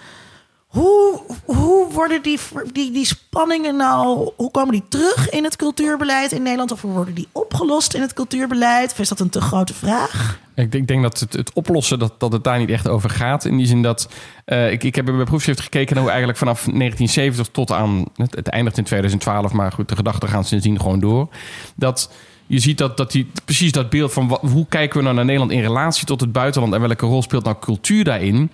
Hoe, 0.77 1.20
hoe 1.45 1.93
worden 1.93 2.22
die, 2.22 2.39
die, 2.72 2.93
die 2.93 3.05
spanningen 3.05 3.77
nou... 3.77 4.31
Hoe 4.37 4.51
komen 4.51 4.72
die 4.72 4.83
terug 4.89 5.31
in 5.31 5.45
het 5.45 5.57
cultuurbeleid 5.57 6.33
in 6.33 6.43
Nederland? 6.43 6.72
Of 6.72 6.83
worden 6.83 7.14
die 7.14 7.29
opgelost 7.33 7.95
in 7.95 8.01
het 8.01 8.12
cultuurbeleid? 8.12 8.93
Of 8.93 8.99
is 8.99 9.09
dat 9.09 9.20
een 9.20 9.29
te 9.29 9.41
grote 9.41 9.74
vraag? 9.74 10.39
Ik, 10.55 10.74
ik 10.74 10.87
denk 10.87 11.03
dat 11.03 11.20
het, 11.20 11.33
het 11.33 11.53
oplossen, 11.53 11.99
dat, 11.99 12.20
dat 12.20 12.33
het 12.33 12.45
daar 12.45 12.59
niet 12.59 12.70
echt 12.70 12.89
over 12.89 13.11
gaat. 13.11 13.45
In 13.45 13.57
die 13.57 13.66
zin 13.66 13.83
dat, 13.83 14.09
eh, 14.45 14.72
ik, 14.72 14.85
ik 14.85 14.95
heb 14.95 15.05
mijn 15.05 15.24
proefschrift 15.24 15.61
gekeken 15.61 15.95
naar 15.95 16.03
hoe 16.03 16.11
eigenlijk 16.11 16.39
vanaf 16.39 16.59
1970 16.59 17.49
tot 17.53 17.72
aan, 17.72 18.05
het, 18.14 18.35
het 18.35 18.49
eindigt 18.49 18.79
in 18.79 18.85
2012, 18.85 19.53
maar 19.53 19.72
goed, 19.72 19.89
de 19.89 19.97
gedachten 19.97 20.29
gaan 20.29 20.45
sindsdien 20.45 20.81
gewoon 20.81 21.01
door. 21.01 21.29
Dat 21.77 22.11
je 22.47 22.59
ziet 22.59 22.79
dat, 22.79 22.97
dat 22.97 23.12
die, 23.12 23.31
precies 23.45 23.72
dat 23.72 23.91
beeld 23.91 24.12
van 24.12 24.39
hoe 24.41 24.66
kijken 24.68 24.97
we 24.99 25.03
nou 25.03 25.14
naar 25.14 25.24
Nederland 25.24 25.53
in 25.53 25.61
relatie 25.61 26.07
tot 26.07 26.20
het 26.20 26.33
buitenland 26.33 26.74
en 26.74 26.81
welke 26.81 27.07
rol 27.07 27.22
speelt 27.22 27.45
nou 27.45 27.57
cultuur 27.61 28.05
daarin. 28.05 28.51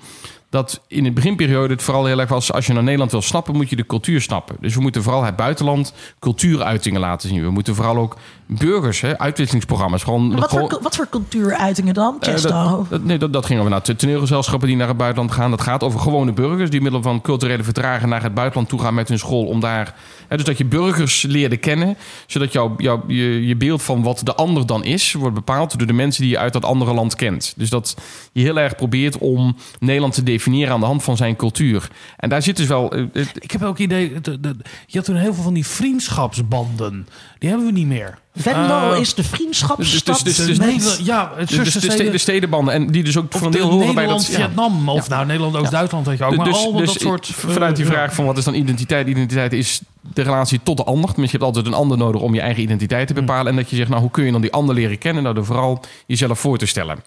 Dat 0.53 0.81
in 0.89 1.05
de 1.05 1.13
beginperiode 1.13 1.73
het 1.73 1.83
vooral 1.83 2.05
heel 2.05 2.21
erg 2.21 2.29
was... 2.29 2.53
als 2.53 2.67
je 2.67 2.73
naar 2.73 2.83
Nederland 2.83 3.11
wil 3.11 3.23
snappen, 3.23 3.57
moet 3.57 3.71
je 3.71 3.77
de 3.77 3.87
cultuur 3.87 4.21
snappen. 4.21 4.57
Dus 4.61 4.75
we 4.75 4.81
moeten 4.81 5.03
vooral 5.03 5.25
het 5.25 5.37
buitenland 5.37 5.95
cultuuruitingen 6.19 7.01
laten 7.01 7.29
zien. 7.29 7.43
We 7.43 7.51
moeten 7.51 7.75
vooral 7.75 7.97
ook 7.97 8.17
burgers, 8.47 9.01
hè, 9.01 9.19
uitwisselingsprogramma's. 9.19 10.03
Gewoon, 10.03 10.37
Wat 10.41 10.51
voor, 10.51 10.79
wat 10.83 10.97
voor 10.97 11.09
cultuuruitingen 11.11 11.95
dan, 11.95 12.17
eh, 12.21 12.33
dat, 12.43 12.91
dat- 12.91 13.05
nee, 13.05 13.19
dat, 13.19 13.33
dat 13.33 13.47
ging 13.47 13.59
over 13.59 13.71
naar 13.71 13.83
toneelgezelschappen 13.83 14.69
die 14.69 14.77
naar 14.77 14.89
het 14.89 14.97
buitenland 14.97 15.33
gaan. 15.33 15.51
Dat 15.51 15.61
gaat 15.61 15.83
over 15.83 16.01
gewone 16.01 16.33
burgers 16.33 16.71
die 16.71 16.81
middel 16.81 17.03
van 17.03 17.21
culturele 17.21 17.63
vertragen 17.63 18.09
naar 18.09 18.23
het 18.23 18.35
buitenland 18.35 18.69
toe 18.69 18.81
gaan 18.81 18.95
met 18.95 19.09
hun 19.09 19.19
school. 19.19 19.45
Om 19.47 19.61
daar, 19.61 19.95
hè, 20.29 20.37
dus 20.37 20.45
dat 20.47 20.59
je 20.59 20.65
burgers 20.65 21.23
leerde 21.23 21.57
kennen, 21.57 21.97
zodat 22.27 22.53
jouw 22.53 22.75
jouw 22.77 23.03
je, 23.07 23.47
je 23.47 23.57
beeld 23.57 23.83
van 23.83 24.03
wat 24.03 24.21
de 24.25 24.35
ander 24.35 24.67
dan 24.67 24.85
is, 24.85 25.13
wordt 25.13 25.35
bepaald 25.35 25.79
door 25.79 25.87
de 25.87 25.93
mensen 25.93 26.23
die 26.23 26.31
je 26.31 26.39
uit 26.39 26.53
dat 26.53 26.65
andere 26.65 26.95
land 26.95 27.15
kent. 27.15 27.55
Dus 27.57 27.71
dat 27.71 27.97
je 28.33 28.43
heel 28.43 28.59
erg 28.59 28.77
probeert 28.77 29.19
om 29.19 29.57
Nederland 29.79 30.15
te 30.15 30.23
definiëren 30.23 30.41
aan 30.47 30.81
de 30.81 30.87
hand 30.87 31.03
van 31.03 31.17
zijn 31.17 31.37
cultuur. 31.37 31.89
En 32.17 32.29
daar 32.29 32.43
zit 32.43 32.57
dus 32.57 32.67
wel. 32.67 32.93
eh, 32.93 33.03
Ik 33.39 33.51
heb 33.51 33.63
ook 33.63 33.79
idee, 33.79 34.21
de, 34.21 34.41
de- 34.41 34.57
je 34.87 34.97
had 34.99 35.05
toen 35.07 35.17
heel 35.17 35.35
veel 35.35 35.43
van 35.43 35.55
die 35.55 35.67
vriendschapsbanden. 35.67 37.07
Die 37.39 37.49
hebben 37.49 37.67
we 37.67 37.73
niet 37.73 37.87
meer. 37.87 38.19
Venlo 38.35 38.93
Eh, 38.93 39.01
is 39.01 39.15
de 39.15 39.25
vriendschapsstad. 39.25 40.21
dus- 40.25 40.37
dus- 40.37 40.47
dus- 40.47 40.59
Nederland- 40.59 41.01
ja, 41.07 41.33
de, 41.39 41.45
de, 41.47 41.63
de, 41.63 41.71
ste- 41.71 42.11
de 42.11 42.19
stedenbanden 42.19 42.75
en 42.75 42.87
die 42.91 43.03
dus 43.03 43.17
ook 43.17 43.25
Of 43.33 43.39
voor 43.39 43.47
een 43.47 43.53
de 43.53 43.59
deel 43.59 43.71
horen 43.71 43.95
bij 43.95 44.07
dat. 44.07 44.27
ja. 44.27 44.39
Nederland-Vietnam. 44.39 44.89
Of 44.89 45.09
nou, 45.09 45.27
Nederland-Oost-Duitsland, 45.27 46.07
weet 46.07 46.19
je 46.19 46.25
ook. 46.25 46.37
Maar 46.37 46.47
dus, 46.47 46.69
dus 46.77 46.87
dat 46.93 47.01
soort... 47.01 47.27
vanuit 47.27 47.77
die 47.77 47.85
eh, 47.85 47.91
vraag 47.91 48.15
van 48.15 48.25
wat 48.25 48.39
is 48.39 48.45
dan 48.45 48.55
identiteit? 48.55 49.07
Identiteit 49.09 49.53
is 49.53 49.81
de 50.15 50.23
relatie 50.23 50.61
tot 50.63 50.77
de 50.77 50.85
ander. 50.85 51.11
Tenminste, 51.11 51.37
je 51.39 51.45
hebt 51.45 51.57
altijd 51.57 51.75
een 51.75 51.81
ander 51.81 51.99
nodig 51.99 52.21
om 52.21 52.35
je 52.35 52.41
eigen 52.41 52.63
identiteit 52.63 53.07
te 53.07 53.15
bepalen. 53.15 53.47
En 53.47 53.57
dat 53.57 53.71
je 53.71 53.77
zegt, 53.77 53.89
nou, 53.89 54.01
hoe 54.01 54.11
kun 54.11 54.25
je 54.25 54.33
dan 54.33 54.41
die 54.41 54.53
ander 54.53 54.75
leren 54.75 54.99
kennen? 54.99 55.23
Nou, 55.23 55.35
door 55.35 55.45
vooral 55.45 55.81
jezelf 56.07 56.39
voor 56.41 56.59
te 56.59 56.67
stellen. 56.67 56.99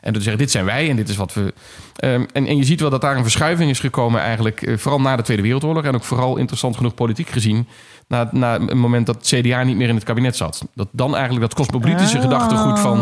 En 0.00 0.12
te 0.12 0.20
zeggen, 0.20 0.38
dit 0.38 0.50
zijn 0.50 0.64
wij 0.64 0.90
en 0.90 0.96
dit 0.96 1.08
is 1.08 1.16
wat 1.16 1.34
we... 1.34 1.54
Ehm, 1.96 2.24
en, 2.32 2.46
en 2.46 2.56
je 2.56 2.64
ziet 2.64 2.80
wel 2.80 2.90
dat 2.90 3.00
daar 3.00 3.16
een 3.16 3.22
verschuiving 3.22 3.70
is 3.70 3.80
gekomen 3.80 4.20
eigenlijk... 4.20 4.62
eh, 4.62 4.76
vooral 4.76 5.00
na 5.00 5.16
de 5.16 5.22
Tweede 5.22 5.42
Wereldoorlog... 5.42 5.84
en 5.84 5.94
ook 5.94 6.04
vooral 6.04 6.36
interessant 6.36 6.76
genoeg 6.76 6.94
politiek 6.94 7.28
gezien... 7.28 7.66
Na, 8.08 8.28
na 8.32 8.54
een 8.54 8.78
moment 8.78 9.06
dat 9.06 9.14
het 9.14 9.26
CDA 9.26 9.62
niet 9.62 9.76
meer 9.76 9.88
in 9.88 9.94
het 9.94 10.04
kabinet 10.04 10.36
zat. 10.36 10.66
Dat 10.74 10.88
dan 10.92 11.16
eigenlijk 11.16 11.40
dat 11.40 11.54
cosmopolitische 11.54 12.16
Oh. 12.16 12.22
gedachtegoed 12.22 12.78
van... 12.78 12.98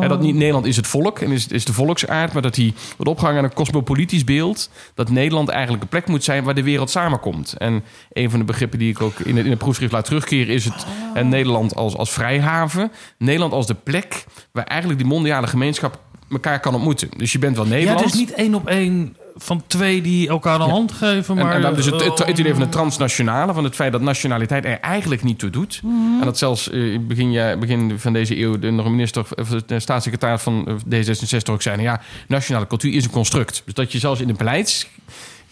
Hè, 0.00 0.08
dat 0.08 0.20
niet 0.20 0.34
Nederland 0.34 0.66
is 0.66 0.76
het 0.76 0.86
volk 0.86 1.18
en 1.18 1.30
is, 1.30 1.46
is 1.46 1.64
de 1.64 1.72
volksaard... 1.72 2.32
maar 2.32 2.42
dat 2.42 2.54
die 2.54 2.74
wordt 2.96 3.10
opgehangen 3.10 3.38
aan 3.38 3.44
een 3.44 3.54
cosmopolitisch 3.54 4.24
beeld... 4.24 4.70
dat 4.94 5.10
Nederland 5.10 5.48
eigenlijk 5.48 5.82
een 5.82 5.88
plek 5.88 6.06
moet 6.06 6.24
zijn 6.24 6.44
waar 6.44 6.54
de 6.54 6.62
wereld 6.62 6.90
samenkomt. 6.90 7.54
En 7.58 7.84
een 8.12 8.30
van 8.30 8.38
de 8.38 8.44
begrippen 8.44 8.78
die 8.78 8.90
ik 8.90 9.02
ook 9.02 9.18
in 9.18 9.36
het, 9.36 9.44
in 9.44 9.50
het 9.50 9.60
proefschrift 9.60 9.92
laat 9.92 10.04
terugkeren... 10.04 10.54
is 10.54 10.64
het 10.64 10.86
hè, 11.14 11.24
Nederland 11.24 11.74
als, 11.74 11.96
als 11.96 12.10
vrijhaven. 12.10 12.92
Nederland 13.18 13.52
als 13.52 13.66
de 13.66 13.74
plek 13.74 14.24
waar 14.52 14.64
eigenlijk 14.64 15.00
die 15.00 15.08
mondiale 15.08 15.46
gemeenschap 15.46 16.00
elkaar 16.32 16.60
kan 16.60 16.74
ontmoeten. 16.74 17.08
Dus 17.16 17.32
je 17.32 17.38
bent 17.38 17.56
wel 17.56 17.64
Ja, 17.64 17.70
Nederland... 17.70 18.00
het 18.00 18.14
is 18.14 18.18
niet 18.20 18.32
één 18.32 18.54
op 18.54 18.68
één 18.68 19.16
van 19.36 19.62
twee 19.66 20.02
die 20.02 20.28
elkaar 20.28 20.58
de 20.58 20.64
hand 20.64 20.92
geven, 20.92 21.38
En, 21.38 21.44
maar... 21.44 21.54
en 21.54 21.62
dan 21.62 21.74
dus 21.74 21.86
het, 21.86 22.04
het, 22.04 22.18
het 22.18 22.38
idee 22.38 22.52
van 22.52 22.60
eh, 22.60 22.66
het 22.66 22.72
transnationale, 22.72 23.54
van 23.54 23.64
het 23.64 23.74
feit 23.74 23.92
dat 23.92 24.00
nationaliteit 24.00 24.64
er 24.64 24.80
eigenlijk 24.80 25.22
niet 25.22 25.38
toe 25.38 25.50
doet. 25.50 25.80
Mhm. 25.82 26.18
En 26.18 26.24
dat 26.24 26.38
zelfs 26.38 26.70
eh, 26.70 26.98
begin, 27.00 27.32
ja, 27.32 27.56
begin 27.56 27.98
van 27.98 28.12
deze 28.12 28.40
eeuw 28.40 28.58
de, 28.58 28.70
nog 28.70 28.84
een 28.84 28.90
minister, 28.90 29.24
of 29.36 29.48
de 29.48 29.80
staatssecretaris 29.80 30.42
van 30.42 30.80
eh, 30.88 31.04
D66 31.04 31.50
ook 31.50 31.62
zei: 31.62 31.76
nou 31.76 31.88
ja, 31.88 32.00
nationale 32.28 32.66
cultuur 32.66 32.94
is 32.94 33.04
een 33.04 33.10
construct. 33.10 33.62
Dus 33.64 33.74
dat 33.74 33.92
je 33.92 33.98
zelfs 33.98 34.20
in 34.20 34.28
het 34.28 34.36
beleid 34.36 34.88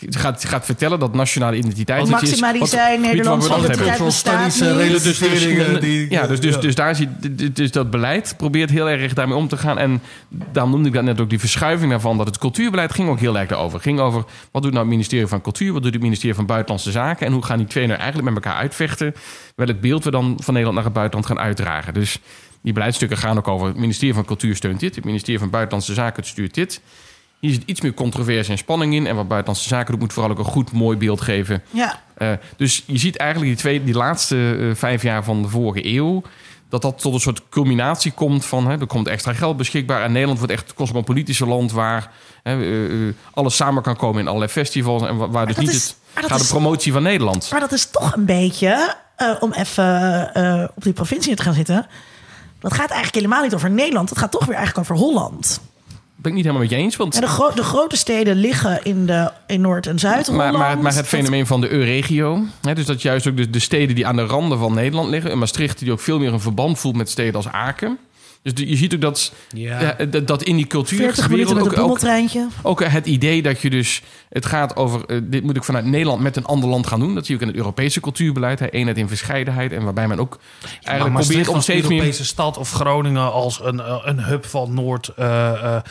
gaat, 0.09 0.45
gaat 0.45 0.65
vertellen 0.65 0.99
dat 0.99 1.15
nationale 1.15 1.57
identiteit. 1.57 2.01
iets 2.01 2.11
is 2.11 2.21
Maxima 2.21 2.51
die 2.51 2.61
wat- 2.61 2.69
zei, 2.69 2.91
niet 2.97 3.01
waar 3.07 3.15
Nederlands 3.15 3.47
we 3.47 3.53
het 3.53 3.63
over 3.63 3.73
identiteit 3.75 4.05
bestaat 4.05 4.53
studies, 4.53 4.61
niet. 4.71 4.81
relatief- 4.87 5.21
Relatuveringen 5.21 5.81
die- 5.81 6.11
Ja, 6.11 6.27
dus, 6.27 6.41
dus, 6.41 6.61
dus 6.61 6.75
daar 6.75 6.95
zie 6.95 7.09
je, 7.37 7.53
dus 7.53 7.71
dat 7.71 7.91
beleid 7.91 8.35
probeert 8.37 8.71
heel 8.71 8.89
erg 8.89 9.15
daarmee 9.15 9.37
om 9.37 9.49
te 9.49 9.57
gaan. 9.57 9.79
En 9.79 10.03
daarom 10.29 10.73
noemde 10.73 10.89
ik 10.89 10.95
dat 10.95 11.05
net 11.05 11.21
ook 11.21 11.31
die 11.31 11.39
verschuiving 11.39 11.91
daarvan. 11.91 12.17
Dat 12.17 12.27
het 12.27 12.39
cultuurbeleid 12.39 12.93
ging 12.93 13.09
ook 13.09 13.19
heel 13.21 13.39
erg 13.39 13.49
daarover. 13.49 13.81
Ging 13.81 14.01
over 14.01 14.25
wat 14.51 14.63
doet 14.63 14.73
nou 14.73 14.85
het 14.85 14.93
ministerie 14.95 15.27
van 15.27 15.41
Cultuur, 15.41 15.73
wat 15.73 15.83
doet 15.83 15.93
het 15.93 16.03
ministerie 16.03 16.35
van 16.35 16.47
Buitenlandse 16.47 16.91
Zaken. 16.91 17.27
En 17.27 17.33
hoe 17.33 17.45
gaan 17.45 17.59
die 17.59 17.67
twee 17.67 17.87
nou 17.87 17.99
eigenlijk 17.99 18.35
met 18.35 18.45
elkaar 18.45 18.59
uitvechten. 18.61 19.15
Welk 19.55 19.81
beeld 19.81 20.05
we 20.05 20.11
dan 20.11 20.35
van 20.43 20.55
Nederland 20.55 20.75
naar 20.75 20.85
het 20.85 20.93
buitenland 20.95 21.27
gaan 21.27 21.39
uitdragen. 21.39 21.95
Dus 21.95 22.19
die 22.63 22.73
beleidsstukken 22.73 23.19
gaan 23.19 23.37
ook 23.39 23.49
over 23.49 23.67
het 23.67 23.77
ministerie 23.77 24.15
van 24.15 24.25
Cultuur 24.25 24.57
steunt 24.57 24.81
dit. 24.81 24.95
Het 24.95 25.05
ministerie 25.05 25.39
van 25.41 25.51
Buitenlandse 25.51 25.95
Zaken 25.95 26.25
stuurt 26.25 26.55
dit. 26.55 26.81
Hier 27.41 27.53
zit 27.53 27.63
iets 27.67 27.81
meer 27.81 27.95
controverse 27.95 28.51
en 28.51 28.59
spanning 28.59 28.95
in. 28.95 29.07
En 29.07 29.17
wat 29.17 29.29
Buitenlandse 29.29 29.69
Zaken 29.69 29.91
doet, 29.93 30.01
moet 30.01 30.13
vooral 30.13 30.31
ook 30.33 30.39
een 30.39 30.45
goed, 30.45 30.73
mooi 30.73 30.97
beeld 30.97 31.21
geven. 31.21 31.63
Ja, 31.71 32.01
Eh, 32.15 32.33
dus 32.57 32.83
je 32.87 32.99
ziet 32.99 33.17
eigenlijk 33.17 33.51
die, 33.51 33.61
twee, 33.61 33.85
die 33.85 33.95
laatste 33.95 34.57
eh, 34.61 34.75
vijf 34.77 35.03
jaar 35.03 35.25
van 35.25 35.43
de 35.43 35.49
vorige 35.49 35.87
eeuw... 35.87 36.23
dat 36.69 36.83
dat 36.83 36.99
tot 37.01 37.15
een 37.15 37.21
soort 37.21 37.43
culminatie 37.51 38.13
komt 38.13 38.45
van... 38.45 38.67
Hè, 38.67 38.81
er 38.81 38.87
komt 38.87 39.09
extra 39.09 39.33
geld 39.33 39.57
beschikbaar... 39.57 40.03
en 40.03 40.13
Nederland 40.13 40.39
wordt 40.39 40.53
echt 40.55 40.67
het 40.67 40.75
cosmopolitische 40.77 41.47
land... 41.47 41.73
waar 41.73 42.11
hè, 42.43 42.63
eh, 42.85 43.15
alles 43.35 43.57
samen 43.57 43.83
kan 43.83 43.97
komen 43.97 44.21
in 44.21 44.27
allerlei 44.27 44.51
festivals... 44.53 45.03
en 45.03 45.17
wa- 45.17 45.29
waar 45.29 45.47
dus 45.47 45.57
niet 45.57 45.69
is- 45.71 45.95
het 46.15 46.27
gaat 46.27 46.41
is- 46.41 46.47
de 46.47 46.53
promotie 46.53 46.93
van 46.93 47.03
Nederland. 47.03 47.49
maar 47.51 47.61
dat 47.61 47.73
is 47.73 47.91
toch 47.91 48.15
een 48.17 48.25
beetje, 48.25 48.95
om 49.41 49.53
even 49.53 50.71
op 50.77 50.83
die 50.83 50.93
provincie 50.93 51.35
te 51.37 51.43
gaan 51.43 51.55
zitten... 51.55 51.87
dat 52.61 52.73
gaat 52.73 52.89
eigenlijk 52.91 53.15
helemaal 53.15 53.43
niet 53.43 53.55
over 53.55 53.71
Nederland. 53.71 54.09
Het 54.09 54.19
gaat 54.19 54.31
toch 54.31 54.45
weer 54.47 54.57
eigenlijk 54.57 54.91
over 54.91 55.05
Holland. 55.05 55.61
Ben 56.23 56.31
ik 56.31 56.37
niet 56.37 56.45
helemaal 56.47 56.67
met 56.69 56.71
je 56.71 56.77
eens, 56.77 56.97
want... 56.97 57.21
De, 57.21 57.27
gro- 57.27 57.55
de 57.55 57.63
grote 57.63 57.97
steden 57.97 58.37
liggen 58.37 58.85
in, 58.85 59.07
de, 59.07 59.31
in 59.47 59.61
Noord- 59.61 59.87
en 59.87 59.99
Zuid-Holland. 59.99 60.51
Maar, 60.53 60.61
maar, 60.61 60.77
maar 60.79 60.87
het 60.93 60.95
Dat- 61.01 61.07
fenomeen 61.07 61.47
van 61.47 61.61
de 61.61 61.69
Euregio, 61.69 62.43
dus 62.75 62.87
dat 62.87 63.03
juist 63.03 63.27
ook 63.27 63.37
de, 63.37 63.51
de 63.51 63.59
steden 63.59 63.95
die 63.95 64.07
aan 64.07 64.17
de 64.17 64.25
randen 64.27 64.59
van 64.59 64.75
Nederland 64.75 65.09
liggen, 65.11 65.31
en 65.31 65.39
Maastricht 65.39 65.79
die 65.79 65.93
ook 65.93 66.01
veel 66.01 66.19
meer 66.19 66.33
een 66.33 66.41
verband 66.41 66.79
voelt 66.79 66.97
met 66.97 67.11
steden 67.11 67.35
als 67.35 67.49
Aken. 67.49 67.99
Dus 68.43 68.55
de- 68.55 68.69
je 68.69 68.77
ziet 68.77 68.95
ook 68.95 69.01
dat, 69.01 69.33
Ja. 69.55 69.81
ja, 69.99 70.05
dat, 70.05 70.27
dat 70.27 70.43
in 70.43 70.57
die 70.57 70.67
40 70.71 70.97
minuten 70.99 71.15
cultuurwereld 71.15 71.55
met 71.55 71.67
een 71.67 71.79
ook, 71.79 71.89
ook, 72.63 72.81
ook 72.83 72.85
het 72.85 73.07
idee 73.07 73.43
dat 73.43 73.61
je 73.61 73.71
dus, 73.71 74.03
het 74.29 74.47
gaat 74.47 74.77
over, 74.77 75.05
eh, 75.07 75.19
dit 75.23 75.43
moet 75.43 75.57
ik 75.57 75.65
vanuit 75.65 75.85
Nederland 75.85 76.21
met 76.23 76.37
een 76.37 76.45
ander 76.45 76.69
land 76.69 76.87
gaan 76.87 77.01
doen. 77.01 77.15
Dat 77.15 77.27
zie 77.27 77.35
je 77.35 77.41
ook 77.41 77.47
in 77.49 77.53
het 77.55 77.63
Europese 77.65 78.01
cultuurbeleid, 78.01 78.59
hè, 78.59 78.67
eenheid 78.69 78.97
in 78.99 79.09
verscheidenheid, 79.09 79.73
en 79.73 79.85
waarbij 79.85 80.09
men 80.09 80.19
ook 80.21 80.39
eigenlijk 80.83 81.25
probeert 81.27 81.49
om 81.49 81.61
steeds 81.61 81.87
meer... 81.89 81.99
Europese 81.99 82.25
stad 82.25 82.57
of 82.59 82.71
Groningen 82.71 83.33
als 83.33 83.61
een, 83.65 83.81
eh, 83.81 84.01
een 84.05 84.21
hub 84.25 84.47
van 84.47 84.75
Noord. 84.75 85.09
eh, 85.09 85.51
eh, 85.77 85.83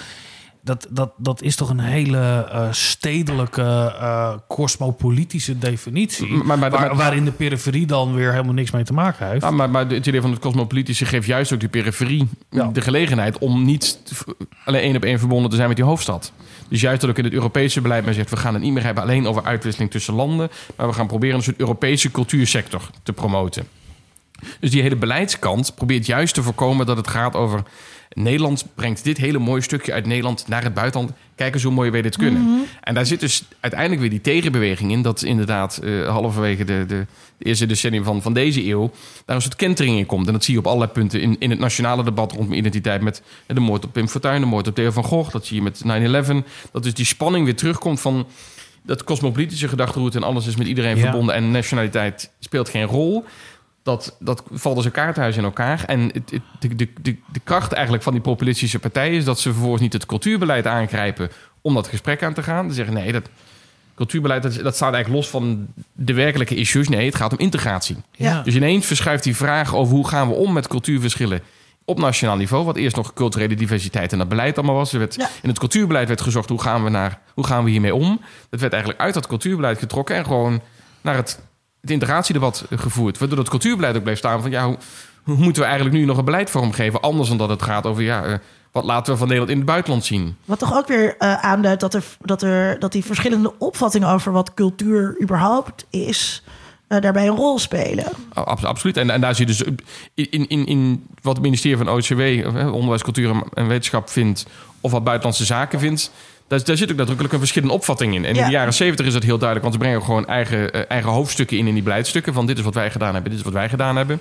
dat, 0.61 0.87
dat, 0.89 1.11
dat 1.17 1.41
is 1.41 1.55
toch 1.55 1.69
een 1.69 1.79
hele 1.79 2.47
eh, 2.51 2.71
stedelijke, 2.71 3.61
eh 3.99 4.33
cosmopolitische 4.47 5.57
definitie. 5.57 6.27
Maar- 6.27 6.45
maar- 6.45 6.57
maar- 6.57 6.69
waar- 6.71 6.95
waarin 6.95 7.25
de 7.25 7.31
periferie 7.31 7.85
dan 7.85 8.13
weer 8.13 8.31
helemaal 8.31 8.53
niks 8.53 8.71
mee 8.71 8.83
te 8.83 8.93
maken 8.93 9.27
heeft. 9.27 9.41
Ja, 9.41 9.51
maar, 9.51 9.69
maar 9.69 9.87
het 9.87 10.05
idee 10.07 10.21
van 10.21 10.31
het 10.31 10.39
cosmopolitische 10.39 11.05
geeft 11.05 11.27
juist 11.27 11.53
ook 11.53 11.59
de 11.59 11.69
periferie 11.69 12.27
Ja. 12.49 12.69
de 12.73 12.81
gelegenheid 12.81 13.37
om 13.37 13.63
niet 13.65 13.99
alleen 14.65 14.81
één 14.81 14.95
op 14.95 15.03
één 15.03 15.19
verbonden 15.19 15.49
te 15.49 15.55
zijn 15.55 15.67
met 15.67 15.77
die 15.77 15.85
hoofdstad. 15.85 16.31
Dus 16.69 16.81
juist 16.81 17.01
dat 17.01 17.09
ook 17.09 17.17
in 17.17 17.23
het 17.23 17.33
Europese 17.33 17.81
beleid 17.81 18.05
men 18.05 18.13
zegt, 18.13 18.29
we 18.29 18.37
gaan 18.37 18.53
het 18.53 18.63
niet 18.63 18.73
meer 18.73 18.83
hebben 18.83 19.03
alleen 19.03 19.27
over 19.27 19.43
uitwisseling 19.43 19.91
tussen 19.91 20.13
landen, 20.13 20.49
maar 20.75 20.87
we 20.87 20.93
gaan 20.93 21.07
proberen 21.07 21.35
een 21.35 21.43
soort 21.43 21.59
Europese 21.59 22.11
cultuursector 22.11 22.81
te 23.03 23.13
promoten. 23.13 23.67
Dus 24.59 24.71
die 24.71 24.81
hele 24.81 24.95
beleidskant 24.95 25.75
probeert 25.75 26.05
juist 26.05 26.33
te 26.33 26.43
voorkomen 26.43 26.85
dat 26.85 26.97
het 26.97 27.07
gaat 27.07 27.35
over 27.35 27.63
Nederland 28.19 28.65
brengt 28.75 29.03
dit 29.03 29.17
hele 29.17 29.39
mooie 29.39 29.61
stukje 29.61 29.93
uit 29.93 30.05
Nederland 30.05 30.47
naar 30.47 30.63
het 30.63 30.73
buitenland. 30.73 31.11
Kijk 31.35 31.53
eens 31.53 31.63
hoe 31.63 31.73
mooi 31.73 31.91
wij 31.91 32.01
dit 32.01 32.17
kunnen. 32.17 32.65
En 32.81 32.93
daar 32.93 33.05
zit 33.05 33.19
dus 33.19 33.43
uiteindelijk 33.59 34.01
weer 34.01 34.09
die 34.09 34.21
tegenbeweging 34.21 34.91
in. 34.91 35.01
Dat 35.01 35.23
inderdaad 35.23 35.77
eh, 35.77 36.07
halverwege 36.07 36.63
de, 36.63 36.85
de, 36.87 37.05
de 37.37 37.45
eerste 37.45 37.65
decennium 37.65 38.03
van, 38.03 38.21
van 38.21 38.33
deze 38.33 38.67
eeuw... 38.67 38.91
daar 39.25 39.35
een 39.35 39.41
soort 39.41 39.55
kentering 39.55 39.97
in 39.97 40.05
komt. 40.05 40.27
En 40.27 40.33
dat 40.33 40.43
zie 40.43 40.53
je 40.53 40.59
op 40.59 40.67
allerlei 40.67 40.91
punten 40.91 41.21
in, 41.21 41.35
in 41.39 41.49
het 41.49 41.59
nationale 41.59 42.03
debat 42.03 42.31
rondom 42.31 42.53
identiteit... 42.53 43.01
met 43.01 43.21
de 43.47 43.59
moord 43.59 43.85
op 43.85 43.93
Pim 43.93 44.07
Fortuyn, 44.07 44.39
de 44.39 44.47
moord 44.47 44.67
op 44.67 44.75
Theo 44.75 44.91
van 44.91 45.03
Gogh. 45.03 45.31
Dat 45.31 45.45
zie 45.45 45.55
je 45.55 45.61
met 45.61 45.81
9-11. 46.43 46.45
Dat 46.71 46.83
dus 46.83 46.93
die 46.93 47.05
spanning 47.05 47.45
weer 47.45 47.55
terugkomt 47.55 48.01
van... 48.01 48.27
dat 48.83 49.03
cosmopolitische 49.03 49.67
gedachtegoed 49.67 50.15
en 50.15 50.23
alles 50.23 50.47
is 50.47 50.55
met 50.55 50.67
iedereen 50.67 50.95
Ja. 50.95 51.01
verbonden... 51.01 51.35
en 51.35 51.51
nationaliteit 51.51 52.31
speelt 52.39 52.69
geen 52.69 52.85
rol 52.85 53.25
dat, 53.89 54.15
dat 54.19 54.43
valt 54.51 54.75
als 54.75 54.85
een 54.85 54.91
kaarthuis 54.91 55.37
in 55.37 55.43
elkaar. 55.43 55.83
En 55.85 55.99
het, 56.01 56.31
het- 56.31 56.41
de, 56.59 56.75
de, 56.75 56.87
de, 57.01 57.15
de 57.31 57.39
kracht 57.43 57.71
eigenlijk 57.71 58.03
van 58.03 58.13
die 58.13 58.21
populistische 58.21 58.79
partijen... 58.79 59.17
is 59.17 59.25
dat 59.25 59.39
ze 59.39 59.51
vervolgens 59.51 59.81
niet 59.81 59.93
het 59.93 60.05
cultuurbeleid 60.05 60.67
aangrijpen... 60.67 61.29
om 61.61 61.73
dat 61.73 61.87
gesprek 61.87 62.23
aan 62.23 62.33
te 62.33 62.43
gaan. 62.43 62.69
Ze 62.69 62.75
zeggen, 62.75 62.93
nee, 62.93 63.11
dat 63.11 63.29
cultuurbeleid 63.95 64.43
dat, 64.43 64.53
dat 64.53 64.75
staat 64.75 64.93
eigenlijk 64.93 65.23
los 65.23 65.29
van 65.31 65.67
de 65.93 66.13
werkelijke 66.13 66.55
issues. 66.55 66.87
Nee, 66.89 67.05
het 67.05 67.15
gaat 67.15 67.31
om 67.31 67.37
integratie. 67.37 67.97
Ja. 68.11 68.41
Dus 68.41 68.55
ineens 68.55 68.85
verschuift 68.85 69.23
die 69.23 69.35
vraag 69.35 69.75
over 69.75 69.95
hoe 69.95 70.07
gaan 70.07 70.27
we 70.27 70.33
om 70.33 70.53
met 70.53 70.67
cultuurverschillen... 70.67 71.41
op 71.85 71.99
nationaal 71.99 72.35
niveau, 72.35 72.65
wat 72.65 72.75
eerst 72.77 72.95
nog 72.95 73.13
culturele 73.13 73.55
diversiteit 73.55 74.11
en 74.11 74.17
dat 74.17 74.29
beleid 74.29 74.57
allemaal 74.57 74.75
was. 74.75 74.93
Er 74.93 74.99
werd, 74.99 75.15
Ja. 75.15 75.29
In 75.41 75.49
het 75.49 75.59
cultuurbeleid 75.59 76.07
werd 76.07 76.21
gezocht, 76.21 76.49
hoe 76.49 76.61
gaan, 76.61 76.83
we 76.83 76.89
naar, 76.89 77.19
hoe 77.33 77.45
gaan 77.45 77.63
we 77.63 77.69
hiermee 77.69 77.95
om? 77.95 78.21
Dat 78.49 78.59
werd 78.59 78.73
eigenlijk 78.73 79.01
uit 79.01 79.13
dat 79.13 79.27
cultuurbeleid 79.27 79.79
getrokken... 79.79 80.15
en 80.15 80.25
gewoon 80.25 80.61
naar 81.01 81.15
het 81.15 81.39
het 81.81 81.89
integratiedebat 81.89 82.65
gevoerd. 82.69 83.17
Waardoor 83.17 83.37
het 83.37 83.49
cultuurbeleid 83.49 83.95
ook 83.95 84.03
bleef 84.03 84.17
staan 84.17 84.41
van 84.41 84.51
ja, 84.51 84.65
hoe, 84.65 84.77
hoe 85.23 85.35
moeten 85.35 85.61
we 85.61 85.67
eigenlijk 85.67 85.97
nu 85.97 86.05
nog 86.05 86.17
een 86.17 86.25
beleid 86.25 86.49
vormgeven? 86.49 87.01
Anders 87.01 87.29
dan 87.29 87.37
dat 87.37 87.49
het 87.49 87.61
gaat 87.61 87.85
over 87.85 88.03
ja, 88.03 88.23
eh, 88.23 88.33
wat 88.71 88.83
laten 88.83 89.13
we 89.13 89.19
van 89.19 89.27
Nederland 89.27 89.51
in 89.51 89.57
het 89.57 89.67
buitenland 89.67 90.05
zien. 90.05 90.35
Wat 90.45 90.59
toch 90.59 90.77
ook 90.77 90.87
weer 90.87 91.15
eh, 91.17 91.33
aanduidt 91.33 91.81
dat, 91.81 91.93
er, 91.93 92.03
dat, 92.21 92.41
er, 92.41 92.79
dat 92.79 92.91
die 92.91 93.05
verschillende 93.05 93.53
opvattingen 93.57 94.09
over 94.09 94.31
wat 94.31 94.53
cultuur 94.53 95.17
überhaupt 95.21 95.85
is, 95.89 96.43
eh, 96.87 97.01
daarbij 97.01 97.27
een 97.27 97.35
rol 97.35 97.59
spelen. 97.59 98.05
Oh, 98.33 98.43
abs- 98.43 98.63
absoluut. 98.63 98.97
En, 98.97 99.09
en 99.09 99.21
daar 99.21 99.35
zie 99.35 99.47
je 99.47 99.53
dus 99.53 99.63
in, 100.13 100.47
in, 100.47 100.65
in 100.65 101.07
wat 101.21 101.33
het 101.33 101.43
ministerie 101.43 101.77
van 101.77 101.89
OCW, 101.89 102.21
Onderwijs, 102.73 103.03
Cultuur 103.03 103.43
en 103.53 103.67
Wetenschap 103.67 104.09
vindt, 104.09 104.45
of 104.81 104.91
wat 104.91 105.03
Buitenlandse 105.03 105.45
Zaken 105.45 105.79
vindt. 105.79 106.11
Daar, 106.49 106.63
daar 106.63 106.77
zit 106.77 106.91
ook 106.91 106.97
nadrukkelijk 106.97 107.33
een 107.33 107.39
verschillende 107.39 107.73
opvatting 107.73 108.13
in. 108.15 108.25
En 108.25 108.33
Ja. 108.35 108.39
in 108.39 108.45
de 108.45 108.51
jaren 108.51 108.73
zeventig 108.73 109.05
is 109.05 109.13
dat 109.13 109.23
heel 109.23 109.37
duidelijk, 109.37 109.61
want 109.69 109.73
ze 109.73 109.79
brengen 109.87 110.05
gewoon 110.05 110.27
eigen, 110.27 110.71
eh, 110.73 110.81
eigen 110.87 111.09
hoofdstukken 111.11 111.57
in 111.57 111.67
in 111.67 111.73
die 111.73 111.83
beleidstukken. 111.83 112.33
Van 112.33 112.45
dit 112.45 112.57
is 112.57 112.63
wat 112.63 112.73
wij 112.73 112.91
gedaan 112.91 113.13
hebben, 113.13 113.29
dit 113.31 113.39
is 113.39 113.45
wat 113.45 113.53
wij 113.53 113.69
gedaan 113.69 113.95
hebben. 113.95 114.19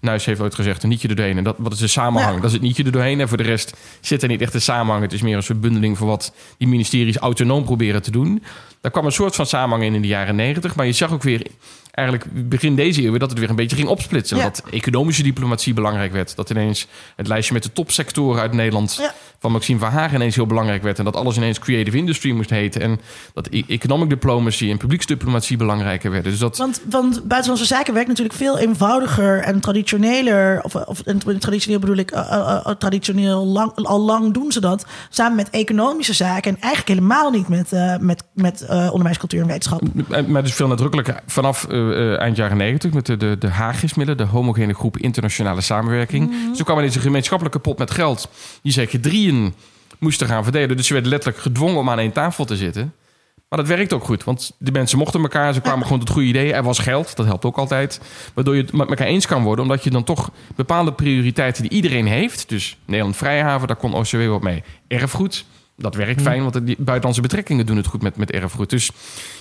Nuis 0.00 0.24
heeft 0.24 0.40
ooit 0.40 0.54
gezegd, 0.54 0.82
een 0.82 0.88
nietje 0.88 1.08
er 1.08 1.16
doorheen. 1.16 1.36
En 1.38 1.44
dat, 1.44 1.54
wat 1.58 1.72
is 1.72 1.78
de 1.78 1.86
samenhang? 1.86 2.34
Ja. 2.34 2.40
Dat 2.40 2.46
is 2.48 2.52
het 2.52 2.62
nietje 2.62 2.84
er 2.84 2.92
doorheen. 2.92 3.20
En 3.20 3.28
voor 3.28 3.36
de 3.36 3.42
rest 3.42 3.76
zit 4.00 4.22
er 4.22 4.28
niet 4.28 4.40
echt 4.40 4.54
een 4.54 4.60
samenhang. 4.60 5.02
Het 5.02 5.12
is 5.12 5.22
meer 5.22 5.36
een 5.36 5.42
soort 5.42 5.60
bundeling 5.60 5.98
voor 5.98 6.06
wat 6.06 6.34
die 6.58 6.68
ministeries 6.68 7.16
autonoom 7.16 7.64
proberen 7.64 8.02
te 8.02 8.10
doen. 8.10 8.42
Daar 8.80 8.90
kwam 8.90 9.04
een 9.04 9.12
soort 9.12 9.34
van 9.34 9.46
samenhang 9.46 9.84
in 9.84 9.94
in 9.94 10.02
de 10.02 10.08
jaren 10.08 10.36
negentig. 10.36 10.74
Maar 10.74 10.86
je 10.86 10.92
zag 10.92 11.12
ook 11.12 11.22
weer, 11.22 11.46
eigenlijk 11.96 12.48
begin 12.48 12.76
deze 12.76 13.04
eeuw... 13.04 13.16
dat 13.16 13.30
het 13.30 13.38
weer 13.38 13.50
een 13.50 13.56
beetje 13.56 13.76
ging 13.76 13.88
opsplitsen. 13.88 14.36
Ja. 14.36 14.42
Dat 14.42 14.62
economische 14.70 15.22
diplomatie 15.22 15.74
belangrijk 15.74 16.12
werd. 16.12 16.36
Dat 16.36 16.50
ineens 16.50 16.86
het 17.16 17.26
lijstje 17.26 17.54
met 17.54 17.62
de 17.62 17.72
topsectoren 17.72 18.40
uit 18.40 18.52
Nederland... 18.52 18.96
Ja. 19.00 19.14
van 19.38 19.52
Maxime 19.52 19.78
van 19.78 19.90
Hagen 19.90 20.14
ineens 20.16 20.34
heel 20.34 20.46
belangrijk 20.46 20.82
werd. 20.82 20.98
En 20.98 21.04
dat 21.04 21.16
alles 21.16 21.36
ineens 21.36 21.58
creative 21.58 21.96
industry 21.96 22.30
moest 22.30 22.50
heten. 22.50 22.80
En 22.80 23.00
dat 23.34 23.48
e- 23.50 23.62
economic 23.66 24.08
diplomacy 24.08 24.70
en 24.70 24.76
publieksdiplomatie 24.76 25.56
belangrijker 25.56 26.10
werden. 26.10 26.30
Dus 26.30 26.40
dat... 26.40 26.56
Want, 26.56 26.82
want 26.90 27.24
buitenlandse 27.24 27.66
zaken 27.74 27.94
werkt 27.94 28.08
natuurlijk 28.08 28.36
veel 28.36 28.58
eenvoudiger 28.58 29.38
en 29.40 29.60
traditioneler. 29.60 30.62
Of, 30.62 30.74
of 30.74 31.00
en 31.00 31.38
traditioneel 31.38 31.78
bedoel 31.78 31.96
ik, 31.96 32.10
eh, 32.10 32.32
eh, 32.32 32.60
eh, 32.64 32.72
traditioneel 32.72 33.46
lang, 33.46 33.74
al 33.74 34.00
lang 34.00 34.32
doen 34.32 34.52
ze 34.52 34.60
dat. 34.60 34.86
Samen 35.10 35.36
met 35.36 35.50
economische 35.50 36.12
zaken. 36.12 36.54
En 36.54 36.60
eigenlijk 36.60 36.88
helemaal 36.88 37.30
niet 37.30 37.48
met, 37.48 37.70
met, 38.00 38.24
met 38.34 38.66
onderwijs, 38.68 39.18
cultuur 39.18 39.40
en 39.40 39.46
wetenschap. 39.46 39.82
En- 40.10 40.30
Maar 40.30 40.42
dus 40.42 40.54
veel 40.54 40.68
nadrukkelijker 40.68 41.20
vanaf 41.26 41.66
eh, 41.92 42.20
eind 42.20 42.36
jaren 42.36 42.56
negentig 42.56 42.92
met 42.92 43.06
de, 43.06 43.16
de, 43.16 43.36
de 43.38 44.14
de 44.14 44.24
homogene 44.24 44.74
groep 44.74 44.98
internationale 44.98 45.60
samenwerking. 45.60 46.30
Dus 46.48 46.56
toen 46.56 46.64
kwam 46.64 46.76
er 46.76 46.84
deze 46.84 47.00
gemeenschappelijke 47.00 47.58
pot 47.58 47.78
met 47.78 47.90
geld. 47.90 48.28
Die 48.62 48.72
zei 48.72 48.86
gedrieën 48.86 49.54
moesten 49.98 50.26
gaan 50.26 50.42
verdelen. 50.42 50.76
Dus 50.76 50.86
ze 50.86 50.92
werden 50.92 51.10
letterlijk 51.10 51.42
gedwongen 51.42 51.76
om 51.76 51.90
aan 51.90 51.98
één 51.98 52.12
tafel 52.12 52.44
te 52.44 52.56
zitten. 52.56 52.92
Maar 53.48 53.58
dat 53.58 53.68
werkt 53.68 53.92
ook 53.92 54.04
goed, 54.04 54.24
want 54.24 54.52
de 54.58 54.72
mensen 54.72 54.98
mochten 54.98 55.20
elkaar, 55.20 55.54
ze 55.54 55.60
kwamen 55.60 55.84
gewoon 55.84 55.98
tot 55.98 56.10
goede 56.10 56.28
ideeën. 56.28 56.54
Er 56.54 56.62
was 56.62 56.78
geld, 56.78 57.16
dat 57.16 57.26
helpt 57.26 57.44
ook 57.44 57.58
altijd. 57.58 58.00
Waardoor 58.34 58.56
je 58.56 58.62
het 58.62 58.72
met 58.72 58.88
elkaar 58.88 59.06
eens 59.06 59.26
kan 59.26 59.42
worden, 59.42 59.64
omdat 59.64 59.84
je 59.84 59.90
dan 59.90 60.04
toch 60.04 60.30
bepaalde 60.56 60.92
prioriteiten 60.92 61.62
die 61.62 61.70
iedereen 61.70 62.06
heeft. 62.06 62.48
Dus 62.48 62.78
Nederland 62.84 63.16
Vrijhaven, 63.16 63.66
daar 63.66 63.76
kon 63.76 63.94
OCW 63.94 64.28
wat 64.28 64.42
mee. 64.42 64.62
Erfgoed, 64.88 65.44
dat 65.76 65.94
werkt 65.94 66.22
fijn, 66.22 66.42
want 66.42 66.66
die 66.66 66.76
buitenlandse 66.78 67.20
betrekkingen 67.20 67.66
doen 67.66 67.76
het 67.76 67.86
goed 67.86 68.02
met, 68.02 68.16
met 68.16 68.30
erfgoed. 68.30 68.70
Dus 68.70 68.90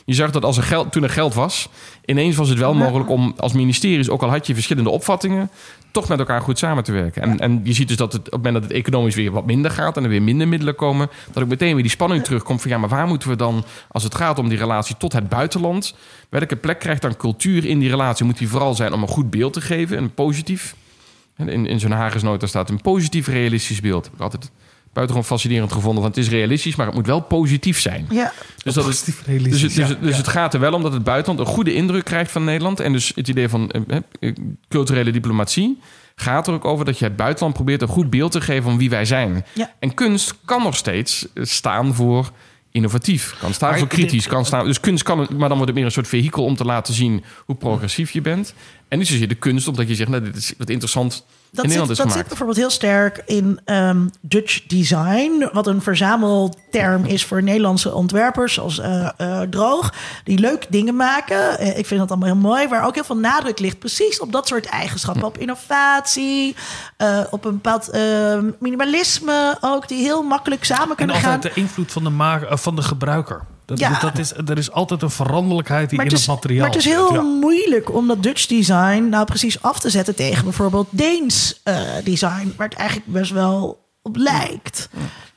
je 0.05 0.13
zag 0.13 0.31
dat 0.31 0.43
als 0.43 0.57
er 0.57 0.63
geld, 0.63 0.91
toen 0.91 1.03
er 1.03 1.09
geld 1.09 1.33
was, 1.33 1.69
ineens 2.05 2.35
was 2.35 2.49
het 2.49 2.57
wel 2.57 2.73
mogelijk 2.73 3.09
om 3.09 3.33
als 3.37 3.53
ministeries, 3.53 4.09
ook 4.09 4.21
al 4.21 4.29
had 4.29 4.47
je 4.47 4.53
verschillende 4.53 4.89
opvattingen, 4.89 5.49
toch 5.91 6.07
met 6.07 6.19
elkaar 6.19 6.41
goed 6.41 6.57
samen 6.57 6.83
te 6.83 6.91
werken. 6.91 7.21
En, 7.21 7.39
en 7.39 7.61
je 7.63 7.73
ziet 7.73 7.87
dus 7.87 7.97
dat 7.97 8.13
het, 8.13 8.21
op 8.21 8.31
het 8.31 8.43
moment 8.43 8.53
dat 8.53 8.63
het 8.63 8.71
economisch 8.71 9.15
weer 9.15 9.31
wat 9.31 9.45
minder 9.45 9.71
gaat 9.71 9.97
en 9.97 10.03
er 10.03 10.09
weer 10.09 10.21
minder 10.21 10.47
middelen 10.47 10.75
komen, 10.75 11.09
dat 11.31 11.43
ook 11.43 11.49
meteen 11.49 11.73
weer 11.73 11.83
die 11.83 11.91
spanning 11.91 12.23
terugkomt 12.23 12.61
van 12.61 12.71
ja, 12.71 12.77
maar 12.77 12.89
waar 12.89 13.07
moeten 13.07 13.29
we 13.29 13.35
dan, 13.35 13.65
als 13.91 14.03
het 14.03 14.15
gaat 14.15 14.39
om 14.39 14.49
die 14.49 14.57
relatie 14.57 14.97
tot 14.97 15.13
het 15.13 15.29
buitenland, 15.29 15.95
welke 16.29 16.55
plek 16.55 16.79
krijgt 16.79 17.01
dan 17.01 17.17
cultuur 17.17 17.65
in 17.65 17.79
die 17.79 17.89
relatie? 17.89 18.25
Moet 18.25 18.37
die 18.37 18.49
vooral 18.49 18.73
zijn 18.73 18.93
om 18.93 19.01
een 19.01 19.07
goed 19.07 19.29
beeld 19.29 19.53
te 19.53 19.61
geven, 19.61 19.97
een 19.97 20.13
positief? 20.13 20.75
In, 21.37 21.65
in 21.65 21.79
zo'n 21.79 21.91
Hagersnota 21.91 22.47
staat 22.47 22.69
een 22.69 22.81
positief 22.81 23.27
realistisch 23.27 23.81
beeld. 23.81 24.05
Heb 24.05 24.13
ik 24.13 24.19
altijd 24.19 24.51
buitengewoon 24.95 25.29
fascinerend 25.29 25.71
gevonden. 25.71 26.03
Want 26.03 26.15
het 26.15 26.25
is 26.25 26.31
realistisch, 26.31 26.75
maar 26.75 26.85
het 26.85 26.95
moet 26.95 27.05
wel 27.05 27.19
positief 27.19 27.79
zijn. 27.79 28.05
Ja. 28.09 28.33
Dus, 28.63 28.73
dat 28.73 28.87
is, 28.87 28.89
Positief 28.89 29.17
dus, 29.17 29.25
realistisch, 29.25 29.61
het, 29.61 29.75
dus, 29.75 29.87
ja, 29.87 29.95
dus 30.01 30.11
ja. 30.11 30.17
het 30.17 30.27
gaat 30.27 30.53
er 30.53 30.59
wel 30.59 30.73
om 30.73 30.81
dat 30.81 30.93
het 30.93 31.03
buitenland 31.03 31.39
een 31.39 31.53
goede 31.53 31.73
indruk 31.73 32.03
krijgt 32.03 32.31
van 32.31 32.43
Nederland. 32.43 32.79
En 32.79 32.91
dus 32.91 33.11
het 33.15 33.27
idee 33.27 33.49
van 33.49 33.71
eh, 33.71 33.97
eh, 34.19 34.35
culturele 34.67 35.11
diplomatie 35.11 35.79
gaat 36.15 36.47
er 36.47 36.53
ook 36.53 36.65
over 36.65 36.85
dat 36.85 36.99
je 36.99 37.05
het 37.05 37.15
buitenland 37.15 37.53
probeert 37.53 37.81
een 37.81 37.87
goed 37.87 38.09
beeld 38.09 38.31
te 38.31 38.41
geven 38.41 38.63
van 38.63 38.77
wie 38.77 38.89
wij 38.89 39.05
zijn. 39.05 39.45
Ja. 39.53 39.73
En 39.79 39.93
kunst 39.93 40.35
kan 40.45 40.63
nog 40.63 40.75
steeds 40.75 41.27
eh, 41.33 41.43
staan 41.43 41.95
voor 41.95 42.31
innovatief, 42.71 43.35
kan 43.39 43.53
staan 43.53 43.69
Maar 43.69 43.79
voor 43.79 43.87
kritisch, 43.87 44.27
kan 44.27 44.45
staan. 44.45 44.65
Dus 44.65 44.79
kunst 44.79 45.03
kan, 45.03 45.17
maar 45.17 45.27
dan 45.27 45.47
wordt 45.49 45.65
het 45.65 45.75
meer 45.75 45.85
een 45.85 45.91
soort 45.91 46.07
vehikel 46.07 46.43
om 46.43 46.55
te 46.55 46.65
laten 46.65 46.93
zien 46.93 47.23
hoe 47.45 47.55
progressief 47.55 48.11
je 48.11 48.21
bent. 48.21 48.53
En 48.87 48.97
niet 48.97 49.07
zozeer 49.07 49.27
de 49.27 49.35
kunst, 49.35 49.67
omdat 49.67 49.87
je 49.87 49.95
zegt, 49.95 50.09
nou, 50.09 50.23
dit 50.23 50.35
is 50.35 50.53
wat 50.57 50.69
interessant 50.69 51.13
in 51.15 51.25
Dat, 51.55 51.71
zit, 51.71 51.97
dat 51.97 52.27
bijvoorbeeld 52.27 52.57
heel 52.57 52.69
sterk 52.69 53.21
in 53.25 53.59
ehm, 53.65 54.07
Dutch 54.21 54.65
design, 54.65 55.49
wat 55.53 55.67
een 55.67 55.81
verzamelterm 55.81 57.05
is 57.05 57.25
voor 57.25 57.43
Nederlandse 57.43 57.93
ontwerpers, 57.93 58.53
zoals 58.53 58.79
eh, 58.79 59.09
eh, 59.17 59.41
Droog, 59.49 59.93
die 60.23 60.39
leuke 60.39 60.67
dingen 60.69 60.95
maken. 60.95 61.59
Eh, 61.59 61.77
ik 61.77 61.85
vind 61.85 61.99
dat 61.99 62.09
allemaal 62.09 62.29
heel 62.29 62.41
mooi, 62.41 62.67
waar 62.67 62.85
ook 62.85 62.95
heel 62.95 63.03
veel 63.03 63.17
nadruk 63.17 63.59
ligt, 63.59 63.79
precies 63.79 64.19
op 64.19 64.31
dat 64.31 64.47
soort 64.47 64.65
eigenschappen, 64.65 65.23
op 65.23 65.37
innovatie, 65.37 66.55
op 67.29 67.45
een 67.45 67.53
bepaald 67.53 67.89
eh, 67.89 68.39
minimalisme 68.59 69.57
ook, 69.61 69.87
die 69.87 70.03
heel 70.03 70.23
makkelijk 70.23 70.63
samen 70.63 70.89
En 70.89 70.95
kunnen 70.95 71.15
gaan. 71.15 71.33
altijd 71.33 71.53
de 71.53 71.61
invloed 71.61 71.91
van 71.91 72.03
de, 72.03 72.47
van 72.49 72.75
de 72.75 72.81
gebruiker. 72.81 73.41
Dat, 73.65 73.79
Ja. 73.79 73.99
dat 73.99 74.17
is, 74.17 74.33
er 74.33 74.57
is 74.57 74.71
altijd 74.71 75.01
een 75.01 75.09
veranderlijkheid 75.09 75.89
die 75.89 75.97
Maar 75.97 76.07
in 76.07 76.13
het, 76.13 76.27
materiaal 76.27 76.59
maar 76.59 76.67
het 76.69 76.77
is 76.77 76.83
zit, 76.83 76.93
heel 76.93 77.13
ja. 77.13 77.21
moeilijk 77.21 77.93
om 77.93 78.07
dat 78.07 78.23
Dutch 78.23 78.45
design 78.45 79.07
nou 79.09 79.25
precies 79.25 79.61
af 79.61 79.79
te 79.79 79.89
zetten 79.89 80.15
tegen 80.15 80.43
bijvoorbeeld 80.43 80.87
Deens 80.89 81.59
eh, 81.63 81.81
design, 82.03 82.53
waar 82.57 82.67
het 82.67 82.77
eigenlijk 82.77 83.11
best 83.11 83.31
wel 83.31 83.85
op 84.01 84.15
lijkt. 84.15 84.89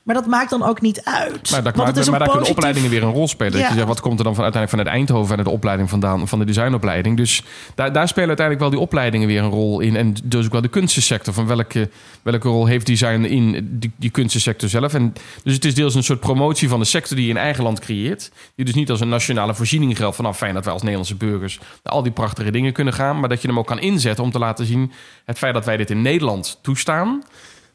Maar 0.08 0.16
dat 0.16 0.26
maakt 0.26 0.50
dan 0.50 0.62
ook 0.62 0.80
niet 0.80 1.04
uit. 1.04 1.50
Maar 1.50 1.62
daar, 1.62 1.72
Want 1.72 1.94
maar, 1.94 2.10
maar 2.10 2.18
daar 2.18 2.28
kunnen 2.28 2.48
opleidingen 2.48 2.90
weer 2.90 3.02
een 3.02 3.12
rol 3.12 3.28
spelen. 3.28 3.52
Dat 3.52 3.68
je 3.68 3.74
zegt, 3.74 3.86
wat 3.86 4.00
komt 4.00 4.18
er 4.18 4.24
dan 4.24 4.34
van, 4.34 4.44
uiteindelijk 4.44 4.82
vanuit 4.82 4.98
Eindhoven 4.98 5.38
en 5.38 5.44
de 5.44 5.50
opleiding 5.50 5.90
vandaan 5.90 6.28
van 6.28 6.38
de 6.38 6.44
designopleiding. 6.44 7.16
Dus 7.16 7.42
daar, 7.74 7.92
daar 7.92 8.08
spelen 8.08 8.28
uiteindelijk 8.28 8.66
wel 8.66 8.74
die 8.74 8.86
opleidingen 8.86 9.26
weer 9.26 9.42
een 9.42 9.50
rol 9.50 9.80
in. 9.80 9.96
En 9.96 10.14
dus 10.24 10.44
ook 10.44 10.52
wel 10.52 10.60
de 10.60 10.68
kunstensector. 10.68 11.34
Van 11.34 11.46
welke, 11.46 11.90
welke 12.22 12.48
rol 12.48 12.66
heeft 12.66 12.86
design 12.86 13.24
in 13.24 13.68
die, 13.70 13.92
die 13.96 14.10
kunstensector 14.10 14.68
zelf? 14.68 14.94
En 14.94 15.12
dus 15.44 15.54
het 15.54 15.64
is 15.64 15.74
deels 15.74 15.94
een 15.94 16.02
soort 16.02 16.20
promotie 16.20 16.68
van 16.68 16.78
de 16.78 16.86
sector 16.86 17.16
die 17.16 17.24
je 17.24 17.32
in 17.32 17.36
eigen 17.36 17.64
land 17.64 17.80
creëert. 17.80 18.30
Die 18.54 18.64
dus 18.64 18.74
niet 18.74 18.90
als 18.90 19.00
een 19.00 19.08
nationale 19.08 19.54
voorziening 19.54 19.96
geldt. 19.96 20.16
Van 20.16 20.24
nou, 20.24 20.36
fijn 20.36 20.54
dat 20.54 20.64
wij 20.64 20.72
als 20.72 20.82
Nederlandse 20.82 21.16
burgers 21.16 21.58
naar 21.82 21.92
al 21.92 22.02
die 22.02 22.12
prachtige 22.12 22.50
dingen 22.50 22.72
kunnen 22.72 22.94
gaan. 22.94 23.20
Maar 23.20 23.28
dat 23.28 23.42
je 23.42 23.48
hem 23.48 23.58
ook 23.58 23.66
kan 23.66 23.80
inzetten 23.80 24.24
om 24.24 24.30
te 24.30 24.38
laten 24.38 24.66
zien. 24.66 24.92
Het 25.24 25.38
feit 25.38 25.54
dat 25.54 25.64
wij 25.64 25.76
dit 25.76 25.90
in 25.90 26.02
Nederland 26.02 26.58
toestaan. 26.62 27.22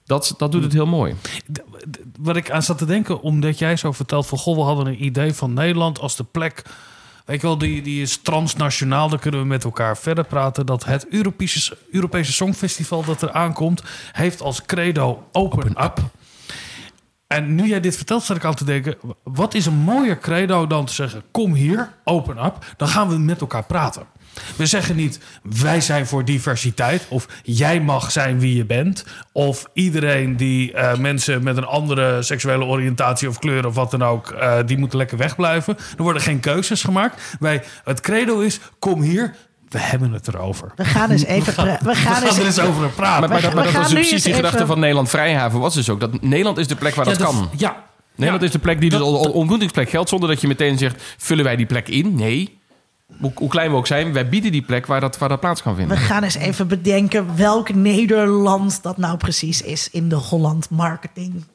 Dat, 0.05 0.33
dat 0.37 0.51
doet 0.51 0.63
het 0.63 0.73
heel 0.73 0.85
mooi. 0.85 1.15
Wat 2.19 2.35
ik 2.35 2.51
aan 2.51 2.63
zat 2.63 2.77
te 2.77 2.85
denken, 2.85 3.21
omdat 3.21 3.59
jij 3.59 3.75
zo 3.75 3.91
vertelt 3.91 4.27
van... 4.27 4.37
Goh, 4.37 4.55
we 4.55 4.61
hadden 4.61 4.85
een 4.85 5.03
idee 5.03 5.33
van 5.33 5.53
Nederland 5.53 5.99
als 5.99 6.15
de 6.15 6.23
plek... 6.23 6.63
Weet 7.25 7.41
je 7.41 7.47
wel, 7.47 7.57
die, 7.57 7.81
die 7.81 8.01
is 8.01 8.17
transnationaal. 8.17 9.09
Dan 9.09 9.19
kunnen 9.19 9.39
we 9.39 9.45
met 9.45 9.63
elkaar 9.63 9.97
verder 9.97 10.23
praten. 10.23 10.65
Dat 10.65 10.85
het 10.85 11.07
Europese, 11.07 11.77
Europese 11.91 12.31
Songfestival 12.31 13.03
dat 13.03 13.21
er 13.21 13.31
aankomt... 13.31 13.83
heeft 14.11 14.41
als 14.41 14.65
credo 14.65 15.27
open, 15.31 15.83
up. 15.83 15.99
En 17.27 17.55
nu 17.55 17.67
jij 17.67 17.79
dit 17.79 17.95
vertelt, 17.95 18.23
zat 18.23 18.37
ik 18.37 18.45
aan 18.45 18.55
te 18.55 18.65
denken... 18.65 18.97
wat 19.23 19.53
is 19.53 19.65
een 19.65 19.77
mooier 19.77 20.19
credo 20.19 20.67
dan 20.67 20.85
te 20.85 20.93
zeggen... 20.93 21.23
kom 21.31 21.53
hier, 21.53 21.93
open 22.03 22.45
up, 22.45 22.73
dan 22.77 22.87
gaan 22.87 23.09
we 23.09 23.17
met 23.17 23.41
elkaar 23.41 23.65
praten. 23.65 24.03
We 24.55 24.65
zeggen 24.65 24.95
niet, 24.95 25.19
wij 25.43 25.81
zijn 25.81 26.07
voor 26.07 26.25
diversiteit... 26.25 27.05
of 27.09 27.27
jij 27.43 27.81
mag 27.81 28.11
zijn 28.11 28.39
wie 28.39 28.55
je 28.55 28.65
bent... 28.65 29.05
of 29.31 29.65
iedereen 29.73 30.37
die 30.37 30.73
eh, 30.73 30.97
mensen 30.97 31.43
met 31.43 31.57
een 31.57 31.65
andere 31.65 32.21
seksuele 32.21 32.63
oriëntatie... 32.65 33.29
of 33.29 33.39
kleur 33.39 33.65
of 33.65 33.75
wat 33.75 33.91
dan 33.91 34.03
ook, 34.03 34.29
eh, 34.31 34.55
die 34.65 34.77
moeten 34.77 34.97
lekker 34.97 35.17
wegblijven. 35.17 35.77
Er 35.97 36.03
worden 36.03 36.21
geen 36.21 36.39
keuzes 36.39 36.83
gemaakt. 36.83 37.35
Wij, 37.39 37.63
het 37.83 37.99
credo 38.01 38.39
is, 38.39 38.59
kom 38.79 39.01
hier, 39.01 39.33
we 39.69 39.79
hebben 39.79 40.11
het 40.11 40.27
erover. 40.27 40.71
We 40.75 40.85
gaan 40.85 41.11
eens 41.11 41.23
even. 41.25 41.55
We 41.65 41.77
We 41.83 41.95
gaan 41.95 42.13
gaan 42.13 42.23
eens 42.23 42.37
er 42.37 42.45
eens 42.45 42.59
over 42.59 42.89
praten. 42.89 43.19
Maar, 43.19 43.29
maar, 43.29 43.41
dat, 43.41 43.49
we 43.49 43.55
maar 43.55 43.63
dat 43.63 43.73
gaan 43.73 43.81
was 43.83 43.93
precies 43.93 44.23
die 44.23 44.33
gedachte 44.33 44.65
van 44.65 44.79
Nederland 44.79 45.09
Vrijhaven 45.09 45.59
was 45.59 45.73
dus 45.73 45.89
ook. 45.89 45.99
Dat 45.99 46.21
Nederland 46.21 46.57
is 46.57 46.67
de 46.67 46.75
plek 46.75 46.95
waar 46.95 47.05
dat 47.05 47.17
kan. 47.17 47.49
Ja, 47.57 47.83
Nederland 48.15 48.41
Ja. 48.41 48.47
is 48.47 48.53
de 48.53 48.59
plek 48.59 48.79
die 48.79 48.89
dus 48.89 48.99
Dat- 48.99 49.07
al, 49.07 49.25
al 49.25 49.31
ontmoetingsplek 49.31 49.89
geldt... 49.89 50.09
zonder 50.09 50.29
dat 50.29 50.41
je 50.41 50.47
meteen 50.47 50.77
zegt, 50.77 51.03
vullen 51.17 51.43
wij 51.43 51.55
die 51.55 51.65
plek 51.65 51.87
in? 51.87 52.15
Nee. 52.15 52.59
Hoe, 53.19 53.31
hoe 53.35 53.49
klein 53.49 53.71
we 53.71 53.77
ook 53.77 53.87
zijn, 53.87 54.13
wij 54.13 54.29
bieden 54.29 54.51
die 54.51 54.61
plek 54.61 54.85
waar 54.85 54.99
dat, 55.01 55.17
waar 55.17 55.29
dat 55.29 55.39
plaats 55.39 55.61
kan 55.61 55.73
We 55.73 55.79
vinden. 55.79 55.97
gaan 55.97 56.23
eens 56.23 56.35
even 56.35 56.67
bedenken 56.67 57.35
welk 57.37 57.73
Nederland 57.73 58.83
dat 58.83 58.97
nou 58.97 59.17
precies 59.17 59.61
is 59.61 59.89
in 59.89 60.09
de 60.09 60.15
Holland 60.15 60.69
marketing. 60.69 61.45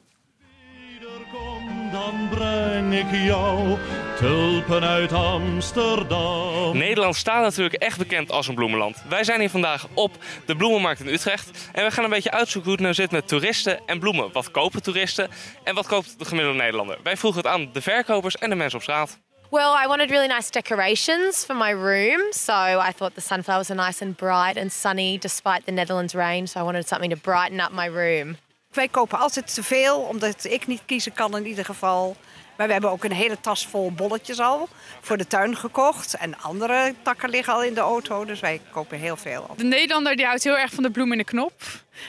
Kom, 1.31 1.91
dan 1.91 2.29
breng 2.29 2.93
ik 2.93 3.25
jou 3.25 3.77
tulpen 4.19 4.83
uit 4.83 5.11
Amsterdam. 5.13 6.77
Nederland 6.77 7.15
staat 7.15 7.41
natuurlijk 7.43 7.75
echt 7.75 7.97
bekend 7.97 8.31
als 8.31 8.47
een 8.47 8.55
bloemenland. 8.55 9.03
Wij 9.09 9.23
zijn 9.23 9.39
hier 9.39 9.49
vandaag 9.49 9.87
op 9.93 10.17
de 10.45 10.55
bloemenmarkt 10.55 10.99
in 10.99 11.07
Utrecht. 11.07 11.69
En 11.71 11.85
we 11.85 11.91
gaan 11.91 12.03
een 12.03 12.09
beetje 12.09 12.31
uitzoeken 12.31 12.71
hoe 12.71 12.71
het 12.71 12.81
nou 12.81 12.93
zit 12.93 13.11
met 13.11 13.27
toeristen 13.27 13.79
en 13.85 13.99
bloemen. 13.99 14.29
Wat 14.33 14.51
kopen 14.51 14.83
toeristen 14.83 15.27
en 15.63 15.75
wat 15.75 15.87
koopt 15.87 16.19
de 16.19 16.25
gemiddelde 16.25 16.59
Nederlander? 16.59 16.97
Wij 17.03 17.17
vroegen 17.17 17.41
het 17.41 17.51
aan 17.51 17.69
de 17.73 17.81
verkopers 17.81 18.35
en 18.35 18.49
de 18.49 18.55
mensen 18.55 18.77
op 18.77 18.83
straat. 18.83 19.19
Well, 19.51 19.73
I 19.73 19.87
wanted 19.87 20.11
really 20.11 20.27
nice 20.27 20.51
decorations 20.51 21.43
for 21.43 21.55
my 21.55 21.71
room, 21.71 22.21
so 22.31 22.53
I 22.53 22.91
thought 22.91 23.15
the 23.15 23.21
sunflowers 23.21 23.71
are 23.71 23.85
nice 23.85 24.05
and 24.05 24.15
bright 24.15 24.57
and 24.57 24.71
sunny 24.71 25.17
despite 25.17 25.65
the 25.65 25.71
Netherlands 25.71 26.13
rain, 26.13 26.47
so 26.47 26.59
I 26.59 26.63
wanted 26.63 26.87
something 26.87 27.09
to 27.09 27.17
brighten 27.17 27.59
up 27.59 27.71
my 27.71 27.89
room. 27.89 28.37
Wij 28.71 28.87
kopen 28.87 29.19
altijd 29.19 29.53
te 29.53 29.63
veel, 29.63 29.99
omdat 29.99 30.43
ik 30.43 30.67
niet 30.67 30.81
kiezen 30.85 31.13
kan 31.13 31.37
in 31.37 31.45
ieder 31.45 31.65
geval. 31.65 32.15
Maar 32.57 32.67
we 32.67 32.73
hebben 32.73 32.91
ook 32.91 33.03
een 33.03 33.11
hele 33.11 33.39
tas 33.39 33.67
vol 33.67 33.91
bolletjes 33.91 34.39
al 34.39 34.67
voor 35.01 35.17
de 35.17 35.27
tuin 35.27 35.55
gekocht. 35.55 36.13
En 36.13 36.39
andere 36.39 36.93
takken 37.01 37.29
liggen 37.29 37.53
al 37.53 37.63
in 37.63 37.73
de 37.73 37.79
auto, 37.79 38.25
dus 38.25 38.39
wij 38.39 38.61
kopen 38.71 38.97
heel 38.97 39.17
veel. 39.17 39.49
De 39.57 39.63
Nederlander 39.63 40.15
die 40.15 40.25
houdt 40.25 40.43
heel 40.43 40.57
erg 40.57 40.71
van 40.71 40.83
de 40.83 40.91
bloem 40.91 41.11
in 41.11 41.17
de 41.17 41.23
knop. 41.23 41.53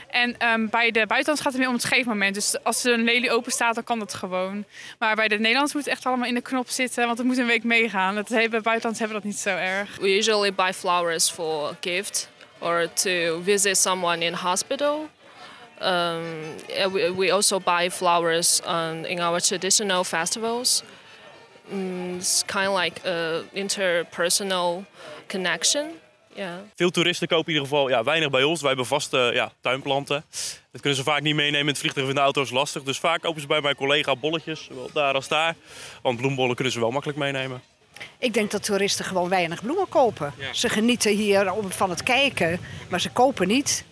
En 0.08 0.38
ehm, 0.38 0.66
bij 0.66 0.90
de 0.90 1.06
buitenlanders 1.06 1.40
gaat 1.40 1.52
het 1.52 1.56
meer 1.56 1.68
om 1.68 1.74
het 1.74 1.84
geefmoment. 1.84 2.34
Dus 2.34 2.62
als 2.62 2.84
er 2.84 2.92
een 2.92 3.04
lelie 3.04 3.30
open 3.30 3.52
staat, 3.52 3.74
dan 3.74 3.84
kan 3.84 3.98
dat 3.98 4.14
gewoon. 4.14 4.64
Maar 4.98 5.14
bij 5.16 5.28
de 5.28 5.36
Nederlanders 5.36 5.74
moet 5.74 5.84
het 5.84 5.92
echt 5.92 6.06
allemaal 6.06 6.28
in 6.28 6.34
de 6.34 6.40
knop 6.40 6.68
zitten, 6.68 7.06
want 7.06 7.18
het 7.18 7.26
moet 7.26 7.38
een 7.38 7.46
week 7.46 7.64
meegaan. 7.64 8.14
Dat, 8.14 8.28
bij 8.28 8.48
buitenlanders 8.48 8.98
hebben 8.98 9.16
we 9.16 9.22
dat 9.22 9.24
niet 9.24 9.38
zo 9.38 9.56
erg. 9.56 9.96
We 9.96 10.16
usually 10.16 10.54
buy 10.54 10.72
flowers 10.72 11.30
for 11.30 11.68
a 11.68 11.76
gift 11.80 12.28
or 12.58 12.92
to 12.92 13.42
visit 13.42 13.76
someone 13.76 14.24
in 14.24 14.32
hospital. 14.32 15.08
Um, 15.82 16.22
we, 16.92 17.14
we 17.16 17.32
also 17.32 17.58
buy 17.58 17.90
flowers 17.90 18.60
in 19.08 19.20
our 19.20 19.40
traditional 19.40 20.04
festivals. 20.04 20.82
Mm, 21.72 22.16
it's 22.16 22.42
kind 22.46 22.68
of 22.68 22.74
like 22.74 23.00
a 23.06 23.44
interpersonal 23.54 24.84
connection. 25.28 26.00
Yeah. 26.34 26.58
Veel 26.74 26.90
toeristen 26.90 27.28
kopen 27.28 27.46
in 27.46 27.52
ieder 27.52 27.68
geval 27.68 27.88
ja, 27.88 28.04
weinig 28.04 28.30
bij 28.30 28.42
ons. 28.42 28.60
Wij 28.60 28.68
hebben 28.68 28.86
vaste 28.86 29.30
ja, 29.34 29.52
tuinplanten. 29.60 30.24
Dat 30.72 30.80
kunnen 30.80 30.98
ze 30.98 31.04
vaak 31.04 31.20
niet 31.20 31.34
meenemen 31.34 31.60
in 31.60 31.66
het 31.66 31.78
vliegtuig 31.78 32.08
in 32.08 32.14
de 32.14 32.20
auto 32.20 32.42
is 32.42 32.50
lastig. 32.50 32.82
Dus 32.82 32.98
vaak 32.98 33.20
kopen 33.20 33.40
ze 33.40 33.46
bij 33.46 33.60
mijn 33.60 33.74
collega 33.74 34.16
bolletjes, 34.16 34.64
zowel 34.64 34.90
daar 34.92 35.14
als 35.14 35.28
daar. 35.28 35.54
Want 36.02 36.16
bloembollen 36.16 36.54
kunnen 36.54 36.72
ze 36.72 36.80
wel 36.80 36.90
makkelijk 36.90 37.18
meenemen. 37.18 37.62
Ik 38.18 38.34
denk 38.34 38.50
dat 38.50 38.62
toeristen 38.62 39.04
gewoon 39.04 39.28
weinig 39.28 39.62
bloemen 39.62 39.88
kopen. 39.88 40.34
Ze 40.52 40.68
genieten 40.68 41.12
hier 41.12 41.52
van 41.68 41.90
het 41.90 42.02
kijken, 42.02 42.60
maar 42.88 43.00
ze 43.00 43.10
kopen 43.10 43.48
niet. 43.48 43.84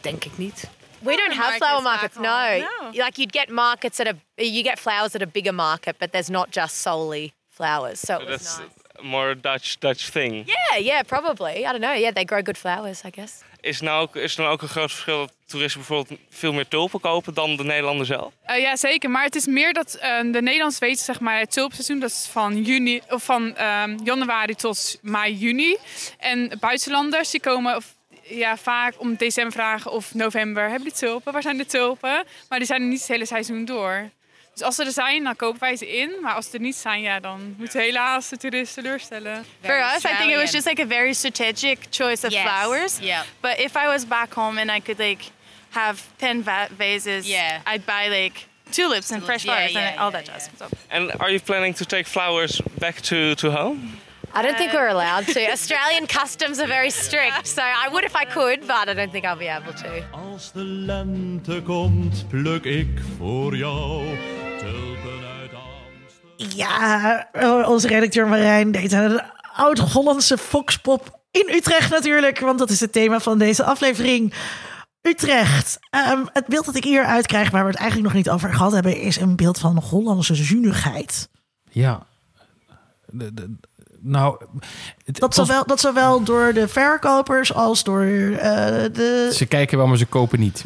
Denk 0.00 0.24
ik 0.24 0.38
niet. 0.38 0.68
We 0.98 1.16
don't 1.16 1.34
have 1.34 1.56
flower 1.56 1.82
markets, 1.82 2.16
no. 2.16 2.22
No. 2.22 2.90
Like 2.90 3.12
you'd 3.14 3.36
get 3.36 3.48
markets 3.48 4.00
at 4.00 4.06
a, 4.06 4.14
you 4.34 4.62
get 4.62 4.78
flowers 4.78 5.14
at 5.14 5.22
a 5.22 5.26
bigger 5.26 5.54
market, 5.54 5.98
but 5.98 6.12
there's 6.12 6.28
not 6.28 6.46
just 6.50 6.80
solely 6.80 7.32
flowers. 7.48 8.00
So 8.00 8.14
it 8.14 8.28
was 8.28 8.28
That's 8.28 8.58
nice. 8.58 8.85
More 9.02 9.40
Dutch, 9.40 9.78
Dutch 9.78 10.10
thing. 10.10 10.46
Yeah, 10.46 10.78
yeah, 10.78 11.02
probably. 11.06 11.64
I 11.64 11.72
don't 11.72 11.80
know. 11.80 11.94
Yeah, 11.94 12.12
they 12.12 12.24
grow 12.24 12.42
good 12.42 12.58
flowers, 12.58 13.02
I 13.04 13.10
guess. 13.10 13.42
is, 13.66 13.80
nou 13.80 14.02
ook, 14.02 14.16
is 14.16 14.36
er 14.36 14.40
nou 14.40 14.52
ook 14.52 14.62
een 14.62 14.68
groot 14.68 14.90
verschil 14.90 15.18
dat 15.18 15.32
toeristen 15.46 15.80
bijvoorbeeld 15.80 16.20
veel 16.30 16.52
meer 16.52 16.68
tulpen 16.68 17.00
kopen 17.00 17.34
dan 17.34 17.56
de 17.56 17.64
Nederlanders 17.64 18.08
zelf? 18.08 18.32
Eh, 18.42 18.60
ja, 18.60 18.76
zeker. 18.76 19.10
Maar 19.10 19.24
het 19.24 19.34
is 19.34 19.46
meer 19.46 19.72
dat 19.72 19.94
eh, 19.94 20.18
de 20.18 20.42
Nederlanders 20.42 20.78
weten, 20.78 21.04
zeg 21.04 21.20
maar, 21.20 21.38
het 21.38 21.52
tulpseizoen, 21.52 21.98
dat 22.00 22.10
is 22.10 22.28
van, 22.32 22.62
juni, 22.62 23.00
of 23.08 23.24
van 23.24 23.56
ehm, 23.56 23.96
januari 24.04 24.54
tot 24.54 24.98
mei, 25.02 25.34
juni. 25.34 25.76
En 26.18 26.52
buitenlanders, 26.60 27.30
die 27.30 27.40
komen 27.40 27.76
of, 27.76 27.94
ja, 28.22 28.56
vaak 28.56 28.94
om 28.98 29.14
december 29.16 29.52
vragen 29.52 29.90
of 29.90 30.14
november, 30.14 30.62
hebben 30.62 30.88
die 30.88 30.98
tulpen? 30.98 31.32
Waar 31.32 31.42
zijn 31.42 31.56
de 31.56 31.66
tulpen? 31.66 32.24
Maar 32.48 32.58
die 32.58 32.66
zijn 32.66 32.82
er 32.82 32.88
niet 32.88 33.00
het 33.00 33.08
hele 33.08 33.26
seizoen 33.26 33.64
door. 33.64 34.10
Dus 34.56 34.64
als 34.64 34.74
ze 34.74 34.84
er 34.84 34.90
zijn, 34.92 35.24
dan 35.24 35.36
kopen 35.36 35.60
wij 35.60 35.76
ze 35.76 35.96
in. 35.98 36.10
Maar 36.22 36.34
als 36.34 36.46
ze 36.50 36.52
er 36.52 36.60
niet 36.60 36.76
zijn, 36.76 37.00
ja, 37.00 37.20
dan 37.20 37.54
moeten 37.58 37.80
helaas 37.80 38.28
de 38.28 38.36
toeristen 38.36 38.82
teleurstellen. 38.82 39.44
For 39.62 39.78
us, 39.94 40.04
I 40.04 40.16
think 40.18 40.30
it 40.30 40.36
was 40.36 40.50
just 40.52 40.66
like 40.66 40.82
a 40.82 40.86
very 40.86 41.12
strategic 41.12 41.78
choice 41.90 42.26
of 42.26 42.32
Yes. 42.32 42.42
flowers. 42.42 42.98
Yeah. 43.00 43.20
But 43.40 43.58
if 43.58 43.74
I 43.74 43.86
was 43.86 44.06
back 44.06 44.32
home 44.32 44.60
and 44.60 44.70
I 44.70 44.80
could 44.80 44.98
like 44.98 45.24
have 45.70 46.02
ten 46.16 46.42
va- 46.44 46.68
vases, 46.76 47.26
Yeah. 47.26 47.60
I'd 47.74 47.84
buy 47.84 48.08
like 48.08 48.40
tulips 48.70 49.10
and 49.10 49.24
fresh 49.24 49.42
flowers 49.42 49.72
yeah, 49.72 49.88
and 49.90 49.98
all 49.98 50.10
yeah, 50.10 50.22
that 50.24 50.34
jazz. 50.34 50.48
So- 50.58 50.68
And 50.90 51.12
are 51.20 51.30
you 51.30 51.40
planning 51.40 51.74
to 51.76 51.84
take 51.84 52.04
flowers 52.08 52.60
back 52.78 53.00
to, 53.00 53.34
to 53.34 53.50
home? 53.50 53.98
I 54.34 54.42
don't 54.42 54.56
think 54.56 54.72
we're 54.72 54.88
allowed 54.88 55.26
to. 55.32 55.50
Australian 55.50 56.06
customs 56.20 56.58
are 56.58 56.66
very 56.68 56.90
strict, 56.90 57.46
so 57.46 57.62
I 57.62 57.88
would 57.90 58.04
if 58.04 58.14
I 58.14 58.24
could, 58.26 58.66
but 58.66 58.88
I 58.88 58.94
don't 58.94 59.10
think 59.10 59.24
I'll 59.24 59.36
be 59.38 59.48
able 59.48 59.72
to. 59.72 60.04
Als 60.12 60.52
de 60.52 60.62
lente 60.64 61.62
komt, 61.62 62.28
pluk 62.28 62.64
ik 62.64 62.88
voor 63.18 63.56
jou 63.56 64.04
Ja, 66.36 67.28
eh, 67.32 67.68
onze 67.68 67.88
redacteur 67.88 68.28
Marijn 68.28 68.72
deed 68.72 68.92
een 68.92 69.20
oud-Hollandse 69.54 70.38
foxpop 70.38 71.20
in 71.30 71.48
Utrecht 71.54 71.90
natuurlijk. 71.90 72.40
Want 72.40 72.58
dat 72.58 72.70
is 72.70 72.80
het 72.80 72.92
thema 72.92 73.20
van 73.20 73.38
deze 73.38 73.64
aflevering. 73.64 74.32
Utrecht. 75.02 75.78
Ehm, 75.90 76.24
het 76.32 76.46
beeld 76.46 76.64
dat 76.64 76.74
ik 76.76 76.84
hier 76.84 77.04
uitkrijg, 77.04 77.50
waar 77.50 77.64
we 77.64 77.70
het 77.70 77.78
eigenlijk 77.78 78.08
nog 78.12 78.16
niet 78.24 78.30
over 78.30 78.52
gehad 78.54 78.72
hebben, 78.72 79.00
is 79.00 79.16
een 79.16 79.36
beeld 79.36 79.58
van 79.58 79.78
Hollandse 79.78 80.34
zuinigheid. 80.34 81.28
Ja. 81.70 82.06
De- 83.06 83.34
de- 83.34 83.56
nou, 84.00 84.44
het 85.04 85.18
Dat 85.18 85.34
zowel, 85.34 85.66
dat 85.66 85.80
zowel 85.80 86.22
door 86.22 86.52
de 86.52 86.68
verkopers 86.68 87.54
als 87.54 87.84
door 87.84 88.02
eh, 88.02 88.38
de. 88.92 89.30
Ze 89.34 89.46
kijken 89.46 89.78
wel, 89.78 89.86
maar 89.86 89.96
ze 89.98 90.06
kopen 90.06 90.40
niet. 90.40 90.64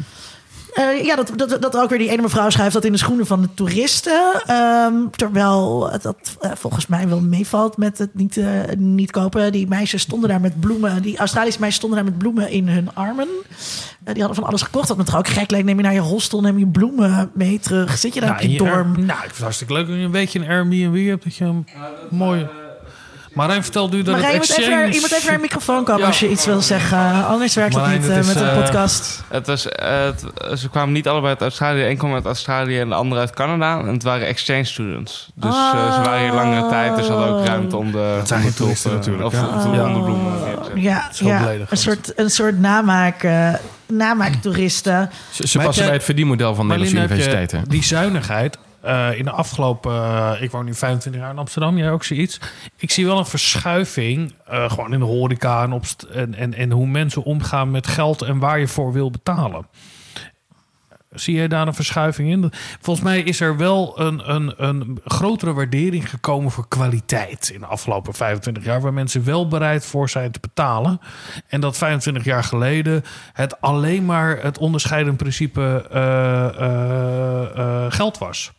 Eh, 0.73 1.03
ja, 1.05 1.15
dat, 1.15 1.31
dat, 1.35 1.61
dat 1.61 1.77
ook 1.77 1.89
weer 1.89 1.99
die 1.99 2.09
ene 2.09 2.21
mevrouw 2.21 2.49
schuift 2.49 2.73
dat 2.73 2.85
in 2.85 2.91
de 2.91 2.97
schoenen 2.97 3.25
van 3.25 3.41
de 3.41 3.53
toeristen. 3.53 4.41
Ehm, 4.45 4.93
terwijl 5.15 5.89
dat 6.01 6.37
eh, 6.41 6.51
volgens 6.53 6.87
mij 6.87 7.07
wel 7.07 7.21
meevalt 7.21 7.77
met 7.77 7.97
het 7.97 8.15
niet, 8.15 8.37
eh, 8.37 8.47
niet 8.77 9.11
kopen. 9.11 9.51
Die 9.51 9.67
meisjes 9.67 10.01
stonden 10.01 10.29
daar 10.29 10.41
met 10.41 10.59
bloemen. 10.59 11.01
Die 11.01 11.17
Australische 11.17 11.59
meisjes 11.59 11.77
stonden 11.79 11.99
daar 12.03 12.09
met 12.09 12.17
bloemen 12.19 12.49
in 12.49 12.67
hun 12.67 12.95
armen. 12.95 13.27
Die 14.03 14.17
hadden 14.17 14.35
van 14.35 14.43
alles 14.43 14.61
gekocht. 14.61 14.87
Dat 14.87 14.97
me 14.97 15.03
toch 15.03 15.17
ook 15.17 15.27
gek 15.27 15.51
leek. 15.51 15.63
Neem 15.63 15.77
je 15.77 15.83
naar 15.83 15.93
je 15.93 15.99
hostel, 15.99 16.41
neem 16.41 16.57
je 16.59 16.67
bloemen 16.67 17.31
mee 17.33 17.59
terug. 17.59 17.97
Zit 17.97 18.13
je 18.13 18.19
daar 18.19 18.29
Nou, 18.29 18.41
op 18.41 18.47
je 18.49 18.57
in 18.57 18.65
je 18.65 18.71
dorm? 18.71 18.95
Air- 18.95 19.05
nou, 19.05 19.17
ik 19.17 19.17
vind 19.19 19.31
het 19.31 19.41
hartstikke 19.41 19.73
leuk 19.73 19.87
dat 19.87 19.95
je 19.95 20.01
een 20.01 20.11
beetje 20.11 20.39
een 20.39 20.49
Airbnb 20.49 21.07
hebt. 21.07 21.23
Dat 21.23 21.35
je 21.35 21.45
een 21.45 21.65
mooie... 22.09 22.49
Marijn 23.33 23.63
vertelde 23.63 23.97
u 23.97 24.01
dat 24.01 24.15
Marijn, 24.15 24.31
het 24.39 24.47
moet, 24.47 24.57
even 24.57 24.61
naar, 24.71 24.79
exchange... 24.79 24.93
je 24.95 24.99
moet 25.01 25.11
even 25.11 25.25
naar 25.25 25.35
een 25.35 25.41
microfoon 25.41 25.83
komen 25.83 26.05
als 26.05 26.19
je 26.19 26.29
iets 26.29 26.45
wil 26.45 26.61
zeggen. 26.61 27.25
Anders 27.25 27.55
werkt 27.55 27.73
Marijn, 27.73 27.91
het 27.91 28.01
niet 28.01 28.09
het 28.09 28.25
eh, 28.25 28.29
is, 28.31 28.33
met 28.35 28.43
een 28.43 28.49
eh, 28.49 28.61
podcast. 28.63 29.23
Het 29.29 29.47
was, 29.47 29.63
het- 29.69 30.23
ze 30.59 30.69
kwamen 30.69 30.93
niet 30.93 31.07
allebei 31.07 31.29
uit 31.31 31.41
Australië. 31.41 31.81
Eén 31.83 31.97
kwam 31.97 32.13
uit 32.13 32.25
Australië 32.25 32.79
en 32.79 32.89
de 32.89 32.95
andere 32.95 33.21
uit 33.21 33.31
Canada. 33.33 33.79
En 33.79 33.87
het 33.87 34.03
waren 34.03 34.27
exchange 34.27 34.63
students. 34.63 35.29
Dus 35.35 35.53
eh, 35.55 35.95
ze 35.95 36.01
waren 36.01 36.21
hier 36.21 36.33
langere 36.33 36.69
tijd. 36.69 36.95
Dus 36.95 37.05
ze 37.05 37.11
hadden 37.11 37.35
ook 37.39 37.45
ruimte 37.45 37.77
om 37.77 37.91
de, 37.91 37.97
Het 37.97 38.27
zijn 38.27 38.41
de 38.45 38.53
toeristen 38.53 38.91
natuurlijk, 38.91 39.25
Of 39.25 39.33
ja. 39.33 39.47
om 39.65 39.73
Ja. 39.73 39.93
de 39.93 39.99
bloemen. 39.99 40.33
Ja, 40.75 41.09
ja 41.13 41.49
een 41.69 41.77
soort, 41.77 42.13
een 42.19 42.29
soort 42.29 42.59
namaak, 42.59 43.23
eh, 43.23 43.53
namaaktoeristen. 43.87 45.09
Ze, 45.31 45.59
passen 45.59 45.85
bij 45.85 45.93
het 45.93 46.03
verdienmodel 46.03 46.55
van 46.55 46.67
Nederlandse 46.67 46.97
heb 46.99 47.09
je 47.09 47.13
universiteiten. 47.15 47.69
Die 47.69 47.83
zuinigheid. 47.83 48.57
Eh, 48.81 49.17
in 49.17 49.25
de 49.25 49.31
afgelopen, 49.31 49.91
eh, 49.91 50.41
ik 50.41 50.51
woon 50.51 50.65
nu 50.65 50.73
25 50.73 51.21
jaar 51.21 51.31
in 51.31 51.37
Amsterdam, 51.37 51.77
jij 51.77 51.91
ook 51.91 52.03
zoiets. 52.03 52.39
Ik 52.77 52.91
zie 52.91 53.05
wel 53.05 53.17
een 53.17 53.25
verschuiving, 53.25 54.33
eh, 54.45 54.69
gewoon 54.69 54.93
in 54.93 54.99
de 54.99 55.05
horeca 55.05 55.63
en, 55.63 55.71
op 55.71 55.85
en, 56.13 56.33
en, 56.35 56.53
en 56.53 56.71
hoe 56.71 56.87
mensen 56.87 57.23
omgaan 57.23 57.71
met 57.71 57.87
geld 57.87 58.21
en 58.21 58.39
waar 58.39 58.59
je 58.59 58.67
voor 58.67 58.93
wil 58.93 59.11
betalen. 59.11 59.65
Zie 61.11 61.35
jij 61.35 61.47
daar 61.47 61.67
een 61.67 61.73
verschuiving 61.73 62.29
in? 62.29 62.51
Volgens 62.79 63.05
mij 63.05 63.21
is 63.21 63.39
er 63.39 63.57
wel 63.57 63.99
een, 63.99 64.31
een, 64.33 64.53
een 64.57 64.99
grotere 65.05 65.53
waardering 65.53 66.09
gekomen 66.09 66.51
voor 66.51 66.67
kwaliteit 66.67 67.49
in 67.53 67.59
de 67.59 67.65
afgelopen 67.65 68.13
25 68.13 68.63
jaar, 68.63 68.81
waar 68.81 68.93
mensen 68.93 69.25
wel 69.25 69.47
bereid 69.47 69.85
voor 69.85 70.09
zijn 70.09 70.31
te 70.31 70.39
betalen. 70.39 70.99
En 71.47 71.61
dat 71.61 71.77
25 71.77 72.23
jaar 72.23 72.43
geleden 72.43 73.03
het 73.33 73.61
alleen 73.61 74.05
maar 74.05 74.43
het 74.43 74.57
onderscheidend 74.57 75.17
principe 75.17 75.85
geld 77.89 78.17
was. 78.17 78.53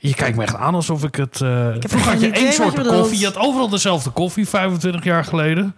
Je 0.00 0.14
kijkt 0.14 0.36
me 0.36 0.42
echt 0.42 0.54
aan 0.56 0.74
alsof 0.74 1.04
ik 1.04 1.14
het. 1.14 1.40
eh 1.40 1.68
heb 1.72 1.88
vroeger 1.88 2.12
had 2.12 2.20
je 2.20 2.30
één 2.30 2.52
soort 2.52 2.74
je 2.76 2.82
koffie. 2.84 3.18
Je 3.18 3.24
had 3.24 3.36
overal 3.36 3.68
dezelfde 3.68 4.10
koffie 4.10 4.48
25 4.48 5.04
jaar 5.04 5.24
geleden. 5.24 5.74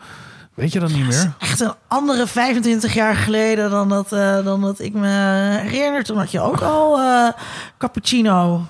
Weet 0.54 0.72
je 0.72 0.80
dat 0.80 0.92
niet 0.92 1.06
meer? 1.06 1.32
echt 1.38 1.60
een 1.60 1.72
andere 1.88 2.26
25 2.26 2.94
jaar 2.94 3.14
geleden 3.14 3.70
dan 3.70 3.88
dat, 3.88 4.12
eh, 4.12 4.44
dan 4.44 4.60
dat 4.60 4.80
ik 4.80 4.92
me 4.92 5.08
herinner. 5.62 6.04
Toen 6.04 6.16
had 6.18 6.30
je 6.30 6.40
ook 6.40 6.60
al 6.60 6.98
eh, 6.98 7.28
cappuccino. 7.78 8.66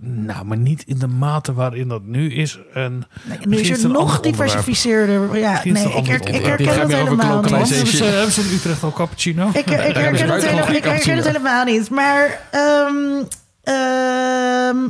Nou, 0.00 0.44
maar 0.44 0.56
niet 0.56 0.82
in 0.86 0.98
de 0.98 1.06
mate 1.06 1.52
waarin 1.52 1.88
dat 1.88 2.02
nu 2.02 2.32
is. 2.32 2.58
En 2.72 3.02
Nu 3.44 3.56
is 3.58 3.82
er 3.82 3.90
nog 3.90 4.20
diversificeerder. 4.20 5.36
Ja, 5.38 5.60
nee, 5.64 5.72
ik, 5.92 6.06
her- 6.06 6.28
ik 6.34 6.44
herken 6.44 6.80
het 6.80 6.92
helemaal 6.92 7.40
niet. 7.42 7.50
Hebben 7.50 7.86
ze, 7.86 8.04
hebben 8.04 8.32
ze 8.32 8.40
in 8.40 8.54
Utrecht 8.54 8.82
al 8.82 8.92
cappuccino? 8.92 9.48
Ik, 9.48 9.54
ik, 9.56 9.66
herken 9.68 10.04
het, 10.30 10.44
hele- 10.44 10.76
ik 10.76 10.84
herken 10.84 11.16
het 11.16 11.26
helemaal 11.26 11.64
niet. 11.64 11.90
Maar 11.90 12.40
ehm, 12.50 12.94
ehm, 13.64 14.88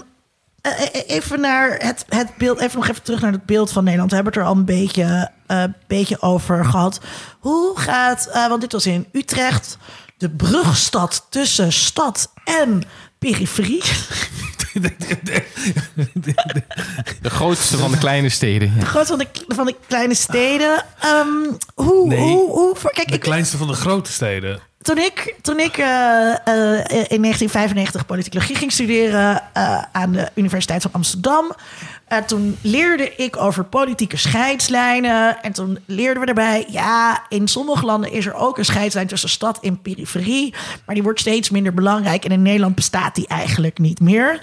eh, 0.61 0.73
eh, 0.83 1.03
even 1.07 1.41
naar 1.41 1.77
het, 1.79 2.05
het 2.09 2.37
beeld. 2.39 2.61
Even 2.61 2.79
nog 2.79 2.89
even 2.89 3.03
terug 3.03 3.21
naar 3.21 3.33
het 3.33 3.47
beeld 3.47 3.73
van 3.73 3.83
Nederland. 3.85 4.11
We 4.11 4.17
hebben 4.17 4.35
het 4.35 4.43
er 4.43 4.49
al 4.49 4.57
een 4.57 4.65
beetje, 4.65 5.31
eh, 5.47 5.65
beetje 5.87 6.21
over 6.23 6.65
gehad. 6.65 7.01
Hoe 7.41 7.79
gaat, 7.79 8.27
eh, 8.33 8.47
want 8.49 8.61
dit 8.61 8.73
was 8.73 8.87
in 8.87 9.07
Utrecht, 9.13 9.79
de 10.19 10.31
brugstad 10.31 11.27
tussen 11.31 11.73
stad 11.73 12.33
en 12.45 12.83
periferie. 13.19 13.83
De 17.21 17.31
grootste 17.31 17.77
van 17.77 17.91
de 17.91 17.99
kleine 17.99 18.29
steden. 18.29 18.73
Ja. 18.75 18.81
De 18.81 18.87
grootste 18.87 19.17
van 19.17 19.27
de, 19.47 19.55
van 19.55 19.67
de 19.67 19.77
kleine 19.89 20.15
steden. 20.15 20.85
Ehm, 21.01 21.27
hoe, 21.75 22.07
Nee, 22.09 22.19
hoe, 22.19 22.51
hoe, 22.51 22.77
voor- 22.77 22.91
kijk, 22.93 23.09
de 23.09 23.15
ik, 23.15 23.21
kleinste 23.21 23.57
van 23.57 23.67
de 23.67 23.73
grote 23.73 24.13
steden. 24.13 24.61
Toen 24.85 24.99
ik, 24.99 25.35
toen 25.41 25.61
ik 25.61 25.77
eh, 25.77 26.31
eh, 26.31 26.85
in 26.89 27.23
1995 27.23 28.07
politicologie 28.07 28.57
ging 28.57 28.73
studeren 28.73 29.43
eh, 29.53 29.83
aan 29.93 30.13
de 30.13 30.31
Universiteit 30.35 30.83
van 30.83 30.93
Amsterdam, 30.93 31.53
toen 32.27 32.57
leerde 32.61 33.15
ik 33.17 33.37
over 33.37 33.65
politieke 33.65 34.17
scheidslijnen. 34.17 35.43
En 35.43 35.53
toen 35.53 35.79
leerden 35.87 36.23
we 36.23 36.29
erbij, 36.29 36.67
ja, 36.69 37.25
in 37.29 37.49
sommige 37.49 37.87
landen 37.87 38.13
is 38.13 38.27
er 38.27 38.35
ook 38.35 38.59
een 38.59 38.65
scheidslijn 38.65 39.07
tussen 39.07 39.29
stad 39.29 39.61
en 39.61 39.83
periferie. 39.83 40.55
Maar 40.87 40.95
die 40.95 41.05
wordt 41.05 41.21
steeds 41.21 41.51
minder 41.51 41.75
belangrijk. 41.75 42.25
En 42.25 42.31
in 42.31 42.43
Nederland 42.43 42.75
bestaat 42.75 43.15
die 43.15 43.27
eigenlijk 43.27 43.79
niet 43.79 44.01
meer. 44.01 44.41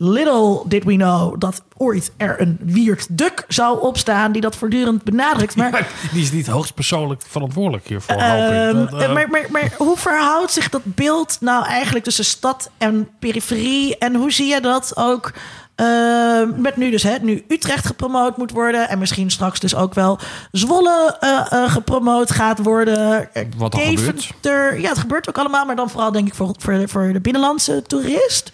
Little 0.00 0.62
did 0.66 0.84
we 0.84 0.94
know 0.94 1.40
dat 1.40 1.62
ooit 1.76 2.10
er 2.16 2.40
een 2.40 2.58
Wiert 2.62 3.06
Duk 3.10 3.44
zou 3.48 3.80
opstaan 3.80 4.32
die 4.32 4.40
dat 4.40 4.56
voortdurend 4.56 5.02
benadrukt. 5.02 5.56
Maar 5.58 5.88
Die 6.12 6.22
is 6.22 6.32
niet 6.32 6.46
hoogstpersoonlijk 6.46 7.22
verantwoordelijk 7.28 7.86
hiervoor. 7.86 8.14
hoop 8.14 8.22
Ehm. 8.22 8.74
Dat, 8.90 9.02
eh, 9.02 9.12
maar, 9.12 9.30
maar, 9.30 9.46
maar 9.50 9.72
hoe 9.76 9.96
verhoudt 9.96 10.52
zich 10.52 10.68
dat 10.68 10.82
beeld 10.84 11.36
nou 11.40 11.64
eigenlijk 11.64 12.04
tussen 12.04 12.24
stad 12.24 12.70
en 12.78 13.08
periferie? 13.18 13.98
En 13.98 14.14
hoe 14.14 14.32
zie 14.32 14.46
je 14.46 14.60
dat 14.60 14.92
ook 14.96 15.32
ehm, 15.78 16.60
met 16.60 16.76
nu 16.76 16.90
dus, 16.90 17.02
hè, 17.02 17.16
nu 17.20 17.44
Utrecht 17.48 17.86
gepromoot 17.86 18.36
moet 18.36 18.50
worden 18.50 18.88
en 18.88 18.98
misschien 18.98 19.30
straks 19.30 19.60
dus 19.60 19.74
ook 19.74 19.94
wel 19.94 20.18
Zwolle 20.52 21.16
eh, 21.20 21.46
eh, 21.50 21.70
gepromoot 21.70 22.30
gaat 22.30 22.58
worden. 22.58 23.28
Wat 23.56 23.72
Deventer, 23.72 24.80
ja, 24.80 24.88
het 24.88 24.98
gebeurt 24.98 25.28
ook 25.28 25.38
allemaal, 25.38 25.66
maar 25.66 25.76
dan 25.76 25.90
vooral 25.90 26.12
denk 26.12 26.26
ik 26.26 26.34
voor, 26.34 26.54
voor, 26.58 26.88
voor 26.88 27.12
de 27.12 27.20
binnenlandse 27.20 27.82
toerist. 27.86 28.50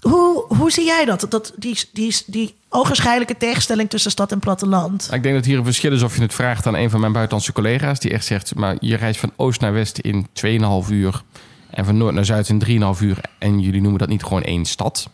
Hoe, 0.00 0.44
hoe 0.48 0.70
zie 0.70 0.84
jij 0.84 1.04
dat? 1.04 1.26
dat 1.28 1.52
die, 1.56 1.78
die, 1.92 2.16
die 2.26 2.54
ogenschijnlijke 2.68 3.36
tegenstelling 3.36 3.90
tussen 3.90 4.10
stad 4.10 4.32
en 4.32 4.38
platteland? 4.38 5.08
Ik 5.12 5.22
denk 5.22 5.34
dat 5.34 5.44
hier 5.44 5.58
een 5.58 5.64
verschil 5.64 5.92
is 5.92 6.02
of 6.02 6.16
je 6.16 6.22
het 6.22 6.34
vraagt 6.34 6.66
aan 6.66 6.76
een 6.76 6.90
van 6.90 7.00
mijn 7.00 7.12
buitenlandse 7.12 7.52
collega's. 7.52 8.00
Die 8.00 8.10
echt 8.10 8.24
zegt, 8.24 8.54
maar 8.54 8.76
je 8.80 8.96
reist 8.96 9.20
van 9.20 9.32
oost 9.36 9.60
naar 9.60 9.72
west 9.72 9.98
in 9.98 10.26
2,5 10.86 10.90
uur. 10.90 11.22
En 11.70 11.84
van 11.84 11.96
noord 11.96 12.14
naar 12.14 12.24
zuid 12.24 12.48
in 12.48 12.82
3,5 12.96 13.02
uur. 13.02 13.20
En 13.38 13.60
jullie 13.60 13.80
noemen 13.80 13.98
dat 13.98 14.08
niet 14.08 14.22
gewoon 14.22 14.42
één 14.42 14.64
stad. 14.64 15.10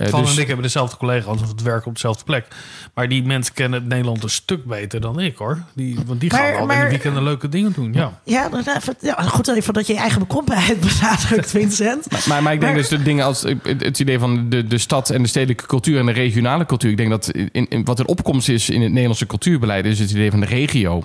Eh, 0.00 0.08
Van 0.08 0.20
dus- 0.22 0.34
en 0.34 0.40
ik 0.40 0.46
hebben 0.46 0.64
dezelfde 0.64 0.96
collega, 0.96 1.30
alsof 1.30 1.48
het 1.48 1.62
werken 1.62 1.86
op 1.86 1.94
dezelfde 1.94 2.24
plek. 2.24 2.46
Maar 2.94 3.08
die 3.08 3.22
mensen 3.22 3.54
kennen 3.54 3.80
het 3.80 3.88
Nederland 3.88 4.22
een 4.22 4.30
stuk 4.30 4.64
beter 4.64 5.00
dan 5.00 5.20
ik 5.20 5.36
hoor. 5.36 5.62
Die, 5.74 5.98
want 6.06 6.20
die 6.20 6.30
gaan 6.30 6.40
Maar- 6.40 6.54
al 6.54 6.60
in 6.60 6.66
maar- 6.66 6.84
de 6.84 6.88
weekenden 6.90 7.22
leuke 7.22 7.48
dingen 7.48 7.72
doen. 7.72 7.92
Ja. 7.92 8.20
Ja, 8.24 8.50
even- 8.76 8.94
ja, 9.00 9.22
goed 9.22 9.48
even 9.48 9.74
dat 9.74 9.86
je 9.86 9.92
je 9.92 9.98
eigen 9.98 10.18
bekrompenheid 10.18 10.80
benadrukt, 11.00 11.50
Vincent. 11.50 12.26
Maar, 12.26 12.42
maar 12.42 12.52
ik 12.52 12.60
denk 12.60 12.72
Maar- 12.72 12.80
dus 12.80 12.90
de 12.90 13.02
dingen 13.02 13.24
als 13.24 13.42
het, 13.42 13.58
het 13.82 13.98
idee 13.98 14.18
van 14.18 14.48
de, 14.50 14.66
de 14.66 14.78
stad 14.78 15.10
en 15.10 15.22
de 15.22 15.28
stedelijke 15.28 15.66
cultuur 15.66 15.98
en 15.98 16.06
de 16.06 16.12
regionale 16.12 16.66
cultuur. 16.66 16.90
Ik 16.90 16.96
denk 16.96 17.10
dat 17.10 17.30
in, 17.30 17.66
in, 17.68 17.84
wat 17.84 17.98
er 17.98 18.04
opkomst 18.06 18.48
is 18.48 18.70
in 18.70 18.80
het 18.82 18.90
Nederlandse 18.90 19.26
cultuurbeleid 19.26 19.84
is 19.84 19.98
het 19.98 20.10
idee 20.10 20.30
van 20.30 20.40
de 20.40 20.46
regio. 20.46 21.04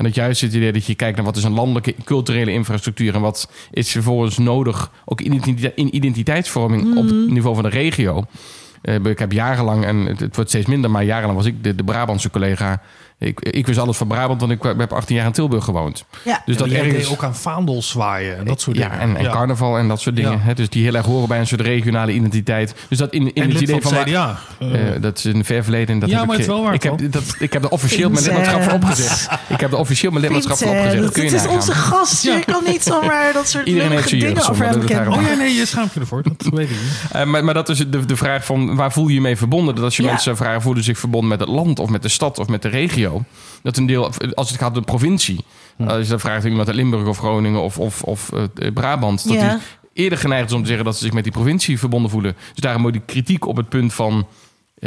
En 0.00 0.06
dat 0.06 0.14
juist 0.14 0.40
het 0.40 0.54
idee 0.54 0.72
dat 0.72 0.86
je 0.86 0.94
kijkt 0.94 1.16
naar 1.16 1.24
wat 1.24 1.36
is 1.36 1.44
een 1.44 1.52
landelijke 1.52 1.94
culturele 2.04 2.52
infrastructuur 2.52 3.14
en 3.14 3.20
wat 3.20 3.50
is 3.70 3.90
vervolgens 3.90 4.38
nodig, 4.38 4.90
ook 5.04 5.20
in 5.20 5.32
identiteit- 5.32 5.76
in 5.76 5.96
identiteitsvorming 5.96 6.96
op 6.96 7.04
het 7.04 7.30
niveau 7.30 7.54
van 7.54 7.64
de 7.64 7.70
regio. 7.70 8.24
Eh, 8.82 8.94
ik 8.94 9.18
heb 9.18 9.32
jarenlang, 9.32 9.84
en 9.84 9.96
het, 9.96 10.20
het 10.20 10.34
wordt 10.34 10.50
steeds 10.50 10.66
minder, 10.66 10.90
maar 10.90 11.04
jarenlang 11.04 11.38
was 11.38 11.46
ik 11.46 11.64
de, 11.64 11.74
de 11.74 11.84
Brabantse 11.84 12.30
collega. 12.30 12.82
Ik, 13.22 13.40
ik 13.40 13.66
wist 13.66 13.78
alles 13.78 13.96
van 13.96 14.06
Brabant, 14.06 14.40
want 14.40 14.52
ik 14.52 14.62
heb 14.62 14.92
18 14.92 15.16
jaar 15.16 15.26
in 15.26 15.32
Tilburg 15.32 15.64
gewoond. 15.64 16.04
Ja. 16.24 16.42
Dus 16.46 16.56
dat 16.56 16.70
jij 16.70 16.78
ergens... 16.78 16.96
deed 16.96 17.12
ook 17.12 17.24
aan 17.24 17.34
vaandels 17.36 17.88
zwaaien 17.88 18.38
en 18.38 18.44
dat 18.44 18.60
soort 18.60 18.76
ja, 18.76 18.88
dingen. 18.88 19.00
En, 19.00 19.16
en 19.16 19.30
carnaval 19.32 19.78
en 19.78 19.88
dat 19.88 20.00
soort 20.00 20.16
dingen. 20.16 20.30
Ja. 20.32 20.38
Hè, 20.38 20.54
dus 20.54 20.68
die 20.68 20.82
heel 20.84 20.94
erg 20.94 21.06
horen 21.06 21.28
bij 21.28 21.38
een 21.38 21.46
soort 21.46 21.60
regionale 21.60 22.12
identiteit. 22.12 22.74
Dus 22.88 22.98
dat 22.98 23.12
in, 23.12 23.22
in 23.34 23.42
En 23.42 23.42
het 23.42 23.52
lid 23.52 23.62
idee 23.62 23.80
van 23.80 23.92
CDA. 24.04 24.38
eh, 24.58 24.94
Eh. 24.94 25.02
dat 25.02 25.18
is 25.18 25.24
in 25.24 25.36
een 25.36 25.44
ver 25.44 25.62
verleden. 25.62 25.88
En 25.94 25.98
dat 26.00 26.10
Ja, 26.10 26.18
heb 26.18 26.26
maar 26.26 26.36
ik, 26.38 26.40
het 26.42 26.50
is 26.50 26.56
wel 26.56 26.64
waar, 26.64 26.74
ik 26.74 26.82
heb, 26.82 27.12
dat, 27.12 27.22
ik 27.38 27.52
heb 27.52 27.62
er 27.64 27.70
officieel 27.70 28.10
mijn 28.10 28.24
lidmaatschap 28.24 28.62
voor 28.62 28.72
opgezegd. 28.72 29.28
Ik 29.48 29.60
heb 29.60 29.72
er 29.72 29.78
officieel 29.78 30.10
mijn 30.10 30.22
lidmaatschap 30.24 30.56
voor 30.56 30.68
opgezegd. 30.68 31.02
Dat 31.02 31.12
kun 31.12 31.22
je 31.22 31.28
het 31.28 31.36
is 31.38 31.42
nagaan. 31.42 31.58
onze 31.60 31.72
gast. 31.74 32.22
Je 32.22 32.42
kan 32.46 32.62
niet 32.66 32.82
zomaar 32.82 33.32
dat 33.32 33.48
soort 33.48 33.64
dingen 33.64 33.92
over 34.50 34.66
hem 34.68 34.84
kennen. 34.84 35.12
Oh 35.12 35.22
ja, 35.22 35.34
nee, 35.34 35.54
je 35.54 35.66
schaamt 35.66 35.94
je 35.94 36.00
ervoor. 36.00 36.22
Dat 36.22 36.48
weet 36.54 36.70
ik 36.70 36.76
niet. 36.76 36.88
Eh, 37.10 37.24
maar, 37.24 37.44
maar 37.44 37.54
dat 37.54 37.68
is 37.68 37.78
de, 37.78 38.06
de 38.06 38.16
vraag 38.16 38.44
van 38.44 38.76
waar 38.76 38.92
voel 38.92 39.08
je 39.08 39.14
je 39.14 39.20
mee 39.20 39.36
verbonden? 39.36 39.74
Dat 39.74 39.84
als 39.84 39.96
je 39.96 40.02
Ja. 40.02 40.08
mensen 40.08 40.36
vragen, 40.36 40.62
voelen 40.62 40.82
ze 40.84 40.88
zich 40.90 40.98
verbonden 40.98 41.28
met 41.28 41.40
het 41.40 41.48
land 41.48 41.78
of 41.78 41.88
met 41.90 42.02
de 42.02 42.08
stad 42.08 42.38
of 42.38 42.48
met 42.48 42.62
de 42.62 42.68
regio? 42.68 43.09
Dat 43.62 43.76
een 43.76 43.86
deel, 43.86 44.10
als 44.34 44.50
het 44.50 44.58
gaat 44.58 44.68
om 44.68 44.74
de 44.74 44.80
provincie. 44.80 45.44
Als 45.86 46.02
je 46.02 46.10
dan 46.10 46.20
vraagt 46.20 46.44
iemand 46.44 46.66
uit 46.66 46.76
Limburg 46.76 47.06
of 47.08 47.18
Groningen 47.18 47.60
of, 47.62 47.78
of, 47.78 48.02
of 48.02 48.32
eh, 48.32 48.72
Brabant. 48.74 49.28
Dat 49.28 49.36
Ja. 49.36 49.48
die 49.50 49.60
eerder 49.92 50.18
geneigd 50.18 50.48
is 50.48 50.52
om 50.54 50.60
te 50.60 50.66
zeggen 50.66 50.84
dat 50.84 50.96
ze 50.96 51.04
zich 51.04 51.12
met 51.12 51.22
die 51.24 51.32
provincie 51.32 51.78
verbonden 51.78 52.10
voelen. 52.10 52.36
Dus 52.52 52.60
daarom 52.60 52.86
ook 52.86 52.92
die 52.92 53.02
kritiek 53.06 53.46
op 53.46 53.56
het 53.56 53.68
punt 53.68 53.92
van 53.94 54.26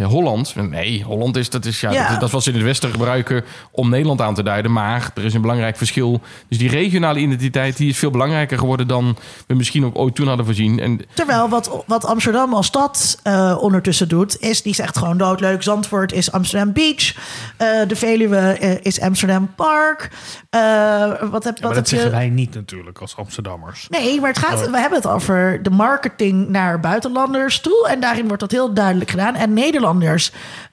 Holland. 0.02 0.56
Nee, 0.56 1.04
Holland 1.04 1.38
is, 1.38 1.50
dat 1.50 1.66
is, 1.66 1.82
ja, 1.82 1.92
Ja. 1.92 2.10
Dat, 2.10 2.20
dat 2.20 2.28
is 2.28 2.32
wat 2.34 2.44
ze 2.44 2.50
in 2.50 2.56
het 2.56 2.66
Westen 2.66 2.92
gebruiken 2.92 3.44
om 3.72 3.90
Nederland 3.90 4.22
aan 4.22 4.34
te 4.36 4.44
duiden. 4.44 4.72
Maar 4.72 5.12
er 5.16 5.26
is 5.26 5.34
een 5.34 5.42
belangrijk 5.42 5.78
verschil. 5.78 6.22
Dus 6.50 6.58
die 6.58 6.70
regionale 6.70 7.20
identiteit 7.20 7.78
die 7.78 7.90
is 7.90 7.98
veel 7.98 8.12
belangrijker 8.12 8.58
geworden 8.58 8.88
dan 8.88 9.18
we 9.48 9.54
misschien 9.56 9.86
ook 9.86 9.98
ooit 9.98 10.16
toen 10.16 10.28
hadden 10.28 10.46
voorzien. 10.46 10.80
En 10.80 11.02
Terwijl 11.14 11.50
wat, 11.50 11.84
wat 11.88 12.06
Amsterdam 12.06 12.54
als 12.54 12.66
stad 12.68 13.20
eh, 13.24 13.58
ondertussen 13.62 14.08
doet, 14.08 14.40
is 14.42 14.62
die 14.62 14.74
zegt 14.74 14.98
gewoon 14.98 15.18
doodleuk. 15.18 15.64
Zandvoort 15.64 16.12
is 16.14 16.32
Amsterdam 16.32 16.74
Beach. 16.74 17.16
Eh, 17.58 17.68
de 17.88 17.96
Veluwe 17.96 18.38
eh, 18.38 18.78
is 18.82 19.02
Amsterdam 19.02 19.52
Park. 19.56 20.10
Eh, 20.50 21.12
wat 21.32 21.44
heb, 21.44 21.58
Ja, 21.58 21.66
wat 21.68 21.76
dat 21.76 21.88
zeggen 21.88 22.10
je? 22.10 22.16
wij 22.16 22.30
niet 22.30 22.54
natuurlijk 22.54 23.00
als 23.00 23.16
Amsterdammers. 23.18 23.88
Nee, 23.90 24.20
maar 24.20 24.30
het 24.30 24.38
gaat, 24.40 24.66
Oh. 24.66 24.72
we 24.72 24.80
hebben 24.80 24.98
het 25.00 25.08
over 25.08 25.64
de 25.64 25.70
marketing 25.70 26.50
naar 26.50 26.80
buitenlanders 26.80 27.60
toe. 27.62 27.88
En 27.90 28.00
daarin 28.00 28.26
wordt 28.28 28.40
dat 28.42 28.52
heel 28.52 28.74
duidelijk 28.74 29.10
gedaan. 29.10 29.36
En 29.36 29.54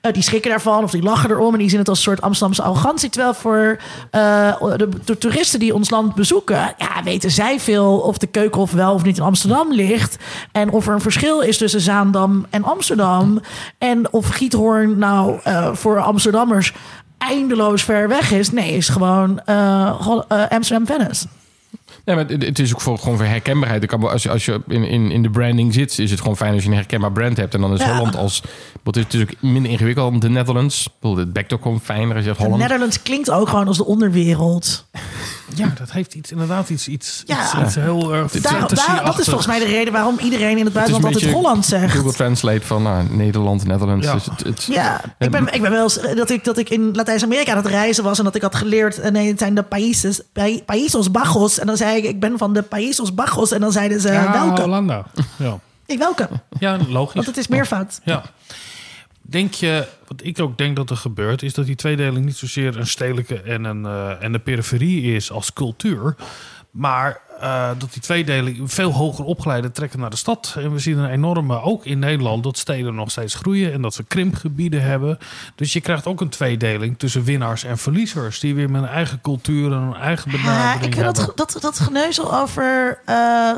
Eh, 0.00 0.12
die 0.12 0.22
schrikken 0.22 0.50
daarvan 0.50 0.82
of 0.82 0.90
die 0.90 1.02
lachen 1.02 1.30
erom. 1.30 1.52
En 1.52 1.58
die 1.58 1.68
zien 1.68 1.78
het 1.78 1.88
als 1.88 1.98
een 1.98 2.04
soort 2.04 2.20
Amsterdamse 2.20 2.62
arrogantie. 2.62 3.10
Terwijl 3.10 3.34
voor 3.34 3.78
eh, 4.10 4.54
de, 5.04 5.18
toeristen 5.18 5.58
die 5.58 5.74
ons 5.74 5.90
land 5.90 6.14
bezoeken... 6.14 6.74
Ja, 6.78 7.02
weten 7.04 7.30
zij 7.30 7.60
veel 7.60 7.98
of 7.98 8.18
de 8.18 8.26
Keukenhof 8.26 8.70
wel 8.72 8.94
of 8.94 9.04
niet 9.04 9.16
in 9.16 9.22
Amsterdam 9.22 9.72
ligt. 9.72 10.16
En 10.52 10.70
of 10.70 10.86
er 10.86 10.92
een 10.92 11.00
verschil 11.00 11.40
is 11.40 11.58
tussen 11.58 11.80
Zaandam 11.80 12.46
en 12.50 12.64
Amsterdam. 12.64 13.40
En 13.78 14.12
of 14.12 14.28
Giethoorn 14.28 14.98
nou 14.98 15.40
eh, 15.44 15.74
voor 15.74 16.00
Amsterdammers 16.00 16.72
eindeloos 17.18 17.82
ver 17.82 18.08
weg 18.08 18.32
is. 18.32 18.50
Nee, 18.50 18.72
is 18.72 18.88
gewoon 18.88 19.40
eh, 19.44 20.00
Eh. 21.90 21.98
Ja, 22.04 22.14
maar 22.14 22.26
het, 22.28 22.42
het 22.44 22.58
is 22.58 22.72
ook 22.74 22.80
voor, 22.80 22.98
gewoon 22.98 23.16
voor 23.16 23.26
herkenbaarheid. 23.26 23.82
Ik 23.82 23.88
kan 23.88 24.10
als 24.10 24.22
je, 24.22 24.30
als 24.30 24.44
je 24.44 24.60
in, 24.68 24.84
in, 24.84 25.10
in 25.10 25.22
de 25.22 25.30
branding 25.30 25.74
zit, 25.74 25.98
is 25.98 26.10
het 26.10 26.20
gewoon 26.20 26.36
fijn 26.36 26.54
als 26.54 26.62
je 26.62 26.68
een 26.68 26.74
herkenbaar 26.74 27.12
brand 27.12 27.36
hebt. 27.36 27.54
En 27.54 27.60
dan 27.60 27.72
is 27.72 27.80
Ja. 27.80 27.96
Holland 27.96 28.16
als... 28.16 28.42
Het 28.84 28.96
is 28.96 29.02
natuurlijk 29.02 29.36
minder 29.40 29.70
ingewikkeld 29.70 30.10
dan 30.10 30.20
de 30.20 30.28
Netherlands. 30.28 30.86
Ik 30.86 30.92
bedoel, 31.00 31.16
Het 31.16 31.32
bekt 31.32 31.52
ook 31.52 31.62
gewoon 31.62 31.80
fijner 31.80 32.08
als 32.08 32.18
je 32.18 32.22
zegt 32.24 32.36
De 32.36 32.42
Holland. 32.42 32.62
Netherlands 32.62 33.02
klinkt 33.02 33.30
ook 33.30 33.48
gewoon 33.48 33.66
als 33.66 33.76
de 33.76 33.84
onderwereld. 33.86 34.84
Ja, 35.54 35.72
dat 35.78 35.90
heeft 35.92 36.14
iets, 36.14 36.30
inderdaad 36.30 36.70
iets, 36.70 36.88
iets, 36.88 37.22
Ja. 37.26 37.42
iets, 37.42 37.54
iets 37.66 37.74
heel 37.74 38.14
erg 38.14 38.32
Daar, 38.32 38.52
daar, 38.52 39.04
dat 39.04 39.18
is 39.18 39.24
volgens 39.24 39.46
mij 39.46 39.58
de 39.58 39.64
reden 39.64 39.92
waarom 39.92 40.18
iedereen 40.18 40.58
in 40.58 40.64
het 40.64 40.74
Het 40.74 40.88
is 40.88 40.94
een 40.94 41.00
buitenland 41.00 41.14
altijd 41.14 41.32
Holland 41.32 41.64
zegt. 41.66 41.94
Google 41.96 42.12
Translate 42.12 42.66
van 42.66 42.82
nou, 42.82 43.04
Nederland, 43.10 43.66
Netherlands. 43.66 44.06
Ja. 44.06 44.12
Dus 44.12 44.24
het, 44.24 44.44
het- 44.44 44.64
Ja, 44.70 45.00
ik 45.18 45.30
ben, 45.30 45.54
ik 45.54 45.62
ben 45.62 45.70
wel 45.70 45.82
eens 45.82 45.98
dat 46.14 46.30
ik, 46.30 46.44
dat 46.44 46.58
ik 46.58 46.70
in 46.70 46.90
Latijns-Amerika 46.94 47.50
aan 47.50 47.56
het 47.56 47.66
reizen 47.66 48.04
was 48.04 48.18
en 48.18 48.24
dat 48.24 48.34
ik 48.34 48.42
had 48.42 48.54
geleerd, 48.54 48.98
eh, 49.00 49.10
nee, 49.10 49.28
het 49.28 49.38
zijn 49.38 49.54
de 49.54 49.62
países, 49.62 50.20
pa- 50.32 50.58
Países 50.66 51.10
Bajos. 51.10 51.58
En 51.58 51.66
dan 51.66 51.76
zei 51.80 51.96
ik, 51.96 52.04
ik 52.04 52.20
ben 52.20 52.38
van 52.38 52.52
de 52.52 52.62
Países 52.62 53.14
Bajos. 53.14 53.52
En 53.52 53.60
dan 53.60 53.72
zeiden 53.72 54.00
ze, 54.00 54.12
Ja, 54.12 54.32
welke? 54.32 54.60
Hollanda. 54.60 55.06
Ja. 55.38 55.58
Ik 55.86 55.98
welke? 55.98 56.28
ja, 56.58 56.78
logisch. 56.88 57.14
Want 57.14 57.26
het 57.26 57.36
is 57.36 57.48
meervoud. 57.48 58.00
Ja. 58.04 58.22
Denk 59.22 59.54
je, 59.54 59.86
wat 60.06 60.20
ik 60.24 60.40
ook 60.40 60.58
denk 60.58 60.76
dat 60.76 60.90
er 60.90 60.96
gebeurt, 60.96 61.42
is 61.42 61.54
dat 61.54 61.66
die 61.66 61.74
tweedeling 61.74 62.24
niet 62.24 62.36
zozeer 62.36 62.76
een 62.78 62.86
stedelijke 62.86 63.40
en 63.40 63.64
een, 63.64 63.86
eh, 63.86 64.22
en 64.22 64.32
de 64.32 64.38
periferie 64.38 65.14
is 65.14 65.30
als 65.30 65.52
cultuur. 65.52 66.16
Maar 66.70 67.20
eh, 67.40 67.68
dat 67.78 67.92
die 67.92 68.02
tweedeling 68.02 68.72
veel 68.72 68.92
hoger 68.92 69.24
opgeleide 69.24 69.70
trekken 69.70 70.00
naar 70.00 70.10
de 70.10 70.16
stad. 70.16 70.54
En 70.58 70.72
we 70.72 70.78
zien 70.78 70.98
een 70.98 71.10
enorme, 71.10 71.62
ook 71.62 71.84
in 71.84 71.98
Nederland, 71.98 72.42
dat 72.42 72.58
steden 72.58 72.94
nog 72.94 73.10
steeds 73.10 73.34
groeien 73.34 73.72
en 73.72 73.82
dat 73.82 73.96
we 73.96 74.04
krimpgebieden 74.04 74.82
hebben. 74.82 75.18
Dus 75.54 75.72
je 75.72 75.80
krijgt 75.80 76.06
ook 76.06 76.20
een 76.20 76.28
tweedeling 76.28 76.98
tussen 76.98 77.24
winnaars 77.24 77.64
en 77.64 77.78
verliezers. 77.78 78.40
Die 78.40 78.54
weer 78.54 78.70
met 78.70 78.82
een 78.82 78.88
eigen 78.88 79.20
cultuur 79.20 79.72
en 79.72 79.78
een 79.78 79.94
eigen 79.94 80.30
Ja, 80.30 80.36
benadering 80.36 80.84
ik 80.84 80.94
vind 80.94 81.16
hebben. 81.16 81.34
dat, 81.36 81.52
dat, 81.52 81.62
dat 81.62 81.78
geneuzel 81.78 82.34
over 82.34 82.98
eh, 83.04 83.50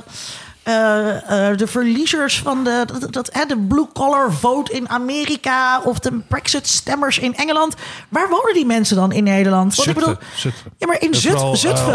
eh, 0.62 1.48
eh, 1.50 1.56
de 1.56 1.66
verliezers 1.66 2.38
van 2.40 2.64
de, 2.64 2.84
dat, 2.86 3.12
dat, 3.12 3.28
hè, 3.32 3.44
de 3.44 3.58
blue-collar 3.58 4.32
vote 4.32 4.72
in 4.72 4.88
Amerika 4.88 5.80
of 5.84 5.98
de 5.98 6.20
Brexit-stemmers 6.28 7.18
in 7.18 7.34
Engeland. 7.36 7.74
Waar 8.08 8.28
wonen 8.28 8.54
die 8.54 8.66
mensen 8.66 8.96
dan 8.96 9.12
in 9.12 9.24
Nederland? 9.24 9.74
Want 9.74 9.88
ik 9.88 9.94
bedoel, 9.94 10.08
Zutphen, 10.14 10.38
Zutphen. 10.40 10.72
ja, 10.78 10.86
maar 10.86 11.00
in 11.00 11.14
Zut- 11.14 11.30
vooral, 11.32 11.52
eh, 11.52 11.58
Zutphen. 11.58 11.94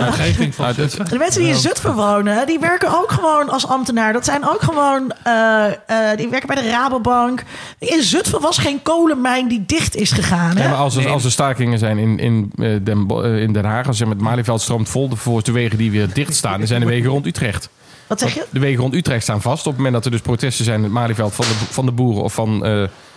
Ah. 0.57 1.10
De 1.10 1.18
mensen 1.18 1.41
die 1.41 1.49
in. 1.49 1.56
Zutphen 1.56 1.94
wonen, 1.95 2.48
die 2.48 2.60
werken 2.60 2.99
ook 2.99 3.11
gewoon 3.11 3.49
als 3.49 3.68
ambtenaar. 3.68 4.14
Dat 4.14 4.26
zijn 4.26 4.48
ook 4.48 4.61
gewoon, 4.61 5.11
eh, 5.23 5.65
eh, 5.65 6.18
die 6.18 6.27
werken 6.30 6.48
bij 6.48 6.64
de 6.64 6.69
Rabobank. 6.69 7.44
In 7.80 8.03
Zutphen 8.03 8.41
was 8.41 8.57
geen 8.57 8.81
kolenmijn 8.81 9.48
die 9.48 9.64
dicht 9.65 9.95
is 9.95 10.11
gegaan. 10.11 10.57
Hè? 10.57 10.64
Ja, 10.64 10.69
maar 10.69 10.77
als 10.77 10.95
er, 10.95 11.07
als 11.07 11.23
er 11.23 11.31
stakingen 11.31 11.80
zijn 11.80 11.98
in, 11.98 12.19
in, 12.19 12.52
Den, 12.84 13.07
in 13.39 13.53
Den 13.53 13.65
Haag, 13.65 13.88
als 13.88 13.98
je 13.98 14.06
met 14.06 14.14
het 14.14 14.23
Malieveld 14.23 14.61
stroomt 14.61 14.89
vol, 14.89 15.07
vervolgens 15.07 15.45
de 15.45 15.52
wegen 15.52 15.77
die 15.77 15.91
weer 15.91 16.14
dicht 16.14 16.35
staan, 16.35 16.57
dan 16.57 16.68
zijn 16.68 16.80
de 16.81 16.88
wegen 16.88 17.10
rond 17.10 17.26
Utrecht. 17.26 17.69
Wat 18.08 18.20
zeg 18.20 18.34
je? 18.34 18.46
De 18.50 18.60
wegen 18.60 18.82
rond 18.82 18.94
Utrecht 18.94 19.24
staan 19.24 19.42
vast. 19.42 19.60
Op 19.60 19.66
het 19.66 19.76
moment 19.76 19.94
dat 19.94 20.06
er 20.06 20.12
dus 20.12 20.22
protesten 20.22 20.66
zijn 20.66 20.78
in 20.78 20.84
het 20.84 20.92
Malieveld 20.94 21.36
van 21.36 21.46
de, 21.46 21.54
van 21.74 21.86
de 21.86 21.92
boeren 21.92 22.24
of 22.24 22.34
van 22.34 22.54
eh, 22.66 22.72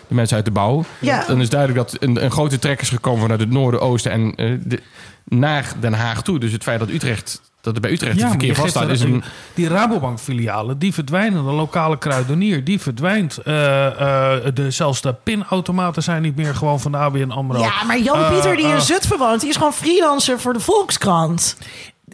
de 0.09 0.15
mensen 0.15 0.37
uit 0.37 0.45
de 0.45 0.51
bouw, 0.51 0.85
Ja. 0.99 1.25
dan 1.27 1.41
is 1.41 1.49
duidelijk 1.49 1.91
dat 1.91 2.03
een, 2.03 2.25
een 2.25 2.31
grote 2.31 2.59
trek 2.59 2.81
is 2.81 2.89
gekomen 2.89 3.21
vanuit 3.21 3.41
het 3.41 3.51
noorden, 3.51 3.81
oosten 3.81 4.13
en 4.13 4.35
eh, 4.35 4.53
de, 4.65 4.81
naar 5.25 5.73
Den 5.81 5.93
Haag 5.93 6.23
toe. 6.23 6.39
Dus 6.39 6.53
het 6.53 6.63
feit 6.63 6.79
dat 6.79 6.89
Utrecht, 6.89 7.41
dat 7.61 7.75
er 7.75 7.81
bij 7.81 7.91
Utrecht 7.91 8.13
het 8.13 8.21
maar 8.21 8.31
verkeer 8.31 8.49
je 8.49 8.55
vast 8.55 8.67
geeft 8.77 8.77
staat, 8.79 8.89
er 8.89 9.09
is 9.09 9.15
een. 9.15 9.23
Die 9.55 9.69
Rabobank-filialen, 9.69 10.79
die 10.79 10.95
verdwijnen. 10.95 11.45
De 11.45 11.51
lokale 11.51 11.99
kruidenier, 11.99 12.65
die 12.65 12.81
verdwijnt. 12.81 13.39
Eh, 13.39 13.87
eh, 13.87 14.55
de, 14.55 14.71
zelfs 14.71 15.01
de 15.01 15.15
pinautomaten 15.23 16.03
zijn 16.03 16.23
niet 16.23 16.37
meer 16.37 16.55
gewoon 16.55 16.81
van 16.81 16.93
de 16.93 16.99
ABN 16.99 17.31
AMRO. 17.31 17.61
Ja, 17.61 17.85
maar 17.87 17.99
Jan 17.99 18.19
Eh, 18.19 18.31
Pieter 18.33 18.57
die 18.57 18.67
in 18.67 18.81
Zutphen 18.81 19.19
woont, 19.19 19.41
die 19.41 19.49
is 19.51 19.57
gewoon 19.57 19.73
freelancer 19.73 20.41
voor 20.41 20.53
de 20.53 20.61
Volkskrant. 20.61 21.57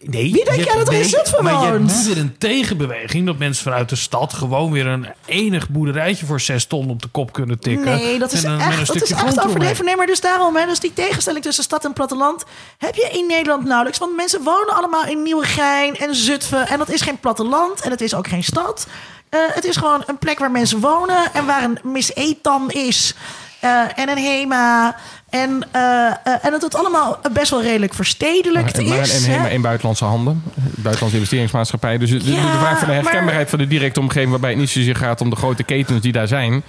Nee, 0.02 0.32
Wie 0.32 0.44
denk 0.44 0.64
jij 0.64 0.74
dat 0.76 0.88
er 0.88 0.94
in 0.94 1.04
Zutphen 1.04 1.44
Maar 1.44 1.52
je 1.52 1.58
hebt 1.58 1.78
woont? 1.78 2.02
nu 2.06 2.14
weer 2.14 2.18
een 2.22 2.38
tegenbeweging... 2.38 3.26
dat 3.26 3.38
mensen 3.38 3.62
vanuit 3.62 3.88
de 3.88 3.96
stad 3.96 4.32
gewoon 4.32 4.72
weer 4.72 4.86
een 4.86 5.06
enig 5.26 5.68
boerderijtje... 5.68 6.26
voor 6.26 6.40
zes 6.40 6.64
ton 6.64 6.90
op 6.90 7.02
de 7.02 7.08
kop 7.08 7.32
kunnen 7.32 7.58
tikken. 7.58 7.84
Nee, 7.96 8.18
dat 8.18 8.32
is 8.32 8.42
Met 8.42 8.52
een- 8.52 8.60
echt, 8.60 8.86
dat 8.86 9.02
is 9.02 9.10
echt 9.10 9.44
overdreven. 9.44 9.84
Nee, 9.84 9.96
maar 9.96 10.06
dus 10.06 10.20
daarom, 10.20 10.56
hè, 10.56 10.66
dus 10.66 10.80
die 10.80 10.92
tegenstelling 10.94 11.44
tussen 11.44 11.64
stad 11.64 11.84
en 11.84 11.92
platteland 11.92 12.44
heb 12.78 12.94
je 12.94 13.08
in 13.12 13.26
Nederland 13.26 13.64
nauwelijks. 13.64 13.98
Want 13.98 14.16
mensen 14.16 14.42
wonen 14.42 14.74
allemaal 14.76 15.06
in 15.06 15.22
Nieuwegein 15.22 15.96
en 15.96 16.14
Zutphen. 16.14 16.68
En 16.68 16.78
dat 16.78 16.88
is 16.90 17.00
geen 17.00 17.18
platteland 17.20 17.80
en 17.80 17.90
het 17.90 18.00
is 18.00 18.14
ook 18.14 18.28
geen 18.28 18.44
stad. 18.44 18.86
Eh, 19.28 19.40
het 19.46 19.64
is 19.64 19.76
gewoon 19.76 20.02
een 20.06 20.18
plek 20.18 20.38
waar 20.38 20.50
mensen 20.50 20.80
wonen 20.80 21.32
en 21.32 21.46
waar 21.46 21.62
een 21.64 21.78
Miss 21.82 22.14
Etam 22.14 22.70
is. 22.70 23.14
Eh, 23.66 24.02
en 24.02 24.08
een 24.08 24.18
HEMA. 24.24 24.96
En, 25.30 25.66
eh, 25.72 26.06
eh, 26.06 26.14
en 26.42 26.50
dat 26.50 26.62
het 26.62 26.74
allemaal 26.74 27.18
best 27.32 27.50
wel 27.50 27.62
redelijk 27.62 27.94
verstedelijkt 27.94 28.86
Maar 28.88 28.98
is. 28.98 29.14
en 29.14 29.22
hè. 29.22 29.30
helemaal 29.30 29.50
in 29.50 29.60
buitenlandse 29.62 30.04
handen. 30.04 30.42
Buitenlandse 30.54 31.16
investeringsmaatschappij. 31.16 31.98
Dus 31.98 32.10
de, 32.10 32.18
de- 32.18 32.24
vraag 32.32 32.78
van 32.78 32.88
de 32.88 32.94
maar- 32.94 33.02
herkenbaarheid 33.02 33.50
van 33.50 33.58
de 33.58 33.66
directe 33.66 34.00
omgeving... 34.00 34.30
waarbij 34.30 34.50
het 34.50 34.58
niet 34.58 34.70
zozeer 34.70 34.96
gaat 34.96 35.20
om 35.20 35.30
de 35.30 35.36
grote 35.36 35.62
ketens 35.62 36.00
die 36.00 36.12
daar 36.12 36.28
zijn. 36.28 36.62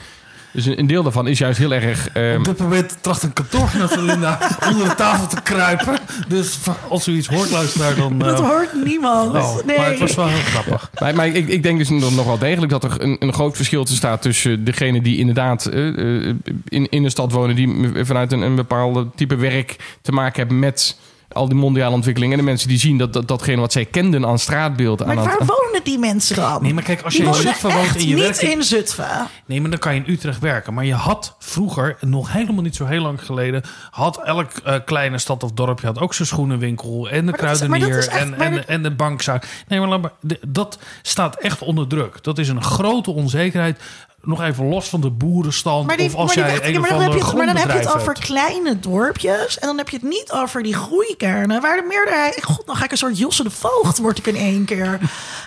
Dus 0.51 0.65
een, 0.65 0.79
een 0.79 0.87
deel 0.87 1.03
daarvan 1.03 1.27
is 1.27 1.37
juist 1.37 1.57
heel 1.57 1.73
erg... 1.73 2.09
ehm, 2.09 2.37
Op 2.37 2.45
dit 2.45 2.57
moment 2.57 2.97
tracht 3.01 3.23
een 3.23 3.33
kantoorgenoot 3.33 3.95
Linda 3.95 4.39
onder 4.71 4.89
de 4.89 4.95
tafel 4.95 5.27
te 5.27 5.41
kruipen. 5.41 5.97
Dus 6.27 6.57
als 6.89 7.07
u 7.07 7.15
iets 7.15 7.27
hoort, 7.27 7.49
luisteraar, 7.51 7.95
dan... 7.95 8.17
Dat 8.19 8.39
eh, 8.39 8.47
hoort 8.49 8.83
niemand. 8.83 9.35
oh, 9.35 9.65
nee. 9.65 9.77
Maar 9.77 9.89
het 9.89 9.99
was 9.99 10.15
wel 10.15 10.27
heel 10.27 10.37
grappig. 10.37 10.89
Maar, 10.99 11.15
maar 11.15 11.27
ik, 11.27 11.47
ik 11.47 11.63
denk 11.63 11.77
dus 11.77 11.89
nog 11.89 12.25
wel 12.25 12.37
degelijk 12.37 12.71
dat 12.71 12.83
er 12.83 13.01
een, 13.01 13.15
een 13.19 13.33
groot 13.33 13.55
verschil 13.55 13.83
te 13.83 13.95
staat 13.95 14.21
tussen 14.21 14.63
degene 14.63 15.01
die 15.01 15.17
inderdaad 15.17 15.65
eh, 15.65 15.87
eh, 16.27 16.35
in, 16.67 16.89
in 16.89 17.03
de 17.03 17.09
stad 17.09 17.31
wonen, 17.31 17.55
die 17.55 17.91
vanuit 18.05 18.31
een, 18.31 18.41
een 18.41 18.55
bepaalde 18.55 19.07
type 19.15 19.35
werk 19.35 19.75
te 20.01 20.11
maken 20.11 20.39
hebben 20.39 20.59
met 20.59 20.97
al 21.37 21.47
die 21.47 21.57
mondiale 21.57 21.93
ontwikkelingen. 21.95 22.33
En 22.37 22.39
de 22.43 22.49
mensen 22.49 22.67
die 22.67 22.79
zien 22.79 22.97
dat, 22.97 23.13
dat 23.13 23.27
datgene 23.27 23.59
wat 23.61 23.71
zij 23.71 23.85
kenden 23.85 24.25
aan 24.25 24.39
straatbeeld... 24.39 24.99
Maar 24.99 25.09
aan 25.17 25.23
waar 25.23 25.37
het, 25.37 25.47
wonen 25.47 25.81
die 25.83 25.97
mensen 25.99 26.35
dan? 26.35 26.61
Nee, 26.61 26.73
maar 26.73 26.83
kijk, 26.83 27.01
als 27.01 27.13
Die 27.13 27.21
je 27.23 27.27
in 27.27 27.33
wonen 27.33 27.47
Zutphen 27.51 27.71
woont 27.71 27.85
echt 27.85 27.95
en 27.95 28.01
je 28.07 28.13
niet 28.15 28.23
werkt 28.23 28.41
in- 28.41 28.63
Zutphen. 28.63 29.27
Nee, 29.45 29.61
maar 29.61 29.69
dan 29.69 29.79
kan 29.79 29.95
je 29.95 30.01
in 30.05 30.11
Utrecht 30.13 30.39
werken. 30.39 30.73
Maar 30.73 30.85
je 30.85 30.93
had 30.93 31.35
vroeger, 31.39 31.97
nog 32.01 32.31
helemaal 32.33 32.63
niet 32.63 32.75
zo 32.75 32.85
heel 32.85 33.01
lang 33.01 33.25
geleden... 33.25 33.61
had 33.91 34.21
elk 34.23 34.51
eh, 34.63 34.75
kleine 34.85 35.17
stad 35.17 35.43
of 35.43 35.51
dorpje 35.51 35.87
had 35.87 35.99
ook 35.99 36.13
zijn 36.13 36.27
schoenenwinkel... 36.27 37.09
en 37.09 37.17
de 37.25 37.31
Maar 37.31 37.39
kruidenier 37.39 37.97
is 37.97 38.07
echt- 38.07 38.17
en, 38.19 38.39
en, 38.39 38.53
dat- 38.53 38.65
en 38.65 38.83
de 38.83 38.91
bankzaak. 38.91 39.47
Nee, 39.67 39.79
maar, 39.79 39.87
laat 39.89 40.01
maar 40.01 40.11
de- 40.21 40.39
dat 40.47 40.79
staat 41.01 41.35
echt 41.35 41.61
onder 41.61 41.87
druk. 41.87 42.23
Dat 42.23 42.37
is 42.37 42.49
een 42.49 42.63
grote 42.63 43.11
onzekerheid. 43.11 43.79
Nog 44.21 44.41
even 44.41 44.67
los 44.69 44.89
van 44.89 45.01
de 45.01 45.09
boerenstand... 45.09 45.85
Maar, 45.87 45.97
die, 45.97 46.05
of 46.05 46.15
als 46.15 46.35
maar, 46.35 46.45
die- 46.45 46.53
jij 46.59 46.69
ja, 46.69 46.75
een 46.75 46.81
maar, 46.81 46.89
dan 46.89 47.01
heb 47.01 47.11
je, 47.13 47.23
het- 47.23 47.33
maar 47.35 47.45
dan 47.45 47.55
heb 47.55 47.71
je 47.71 47.77
het 47.77 47.87
over 47.95 48.07
hebt. 48.13 48.19
kleine 48.19 48.79
dorpjes. 48.79 49.59
En 49.59 49.67
dan 49.67 49.77
heb 49.77 49.89
je 49.89 49.95
het 49.97 50.05
niet 50.05 50.31
over 50.31 50.63
die 50.63 50.73
groeikernen. 50.73 51.61
Waar 51.61 51.75
de 51.77 51.85
meerderheid... 51.87 52.43
God, 52.43 52.65
dan 52.65 52.75
ga 52.75 52.83
ik 52.85 52.91
een 52.91 52.97
soort 52.97 53.17
Josse 53.17 53.43
de 53.43 53.49
Voogd, 53.49 53.97
word 53.97 54.17
ik 54.17 54.27
in 54.27 54.35
één 54.35 54.65
keer. 54.65 54.99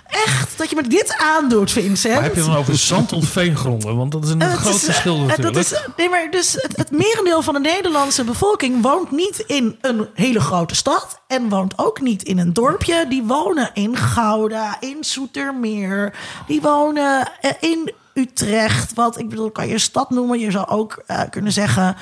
Echt, 0.06 0.58
dat 0.58 0.70
je 0.70 0.76
me 0.76 0.88
dit 0.88 1.16
aandoet, 1.18 1.70
Vincent. 1.70 2.14
Maar 2.14 2.22
heb 2.22 2.34
je 2.34 2.40
dan 2.40 2.56
over 2.56 2.76
zand 2.76 3.12
of 3.12 3.24
veengronden? 3.28 3.96
Want 3.96 4.12
dat 4.12 4.24
is 4.24 4.30
een 4.30 4.40
groot 4.42 4.74
is, 4.74 4.84
verschil 4.84 5.14
eh, 5.14 5.20
natuurlijk. 5.26 5.54
Dat 5.54 5.64
is, 5.64 5.86
nee, 5.96 6.08
maar 6.08 6.30
dus 6.30 6.52
het, 6.52 6.76
het 6.76 6.90
merendeel 6.90 7.42
van 7.42 7.54
de 7.54 7.60
Nederlandse 7.60 8.24
bevolking 8.24 8.82
woont 8.82 9.10
niet 9.10 9.38
in 9.46 9.78
een 9.80 10.08
hele 10.14 10.40
grote 10.40 10.74
stad. 10.74 11.20
En 11.26 11.48
woont 11.48 11.72
ook 11.76 12.00
niet 12.00 12.22
in 12.22 12.38
een 12.38 12.52
dorpje. 12.52 13.06
Die 13.08 13.22
wonen 13.22 13.70
in 13.74 13.96
Gouda, 13.96 14.76
in 14.80 14.96
Zoetermeer. 15.00 16.12
Die 16.46 16.60
wonen 16.60 17.28
eh, 17.40 17.50
in 17.60 17.92
Utrecht. 18.20 18.94
Wat, 18.94 19.18
ik 19.18 19.28
bedoel, 19.28 19.50
kan 19.50 19.68
je 19.68 19.78
stad 19.78 20.10
noemen. 20.10 20.38
Je 20.38 20.50
zou 20.50 20.68
ook 20.68 21.02
eh, 21.06 21.20
kunnen 21.30 21.52
zeggen... 21.52 21.96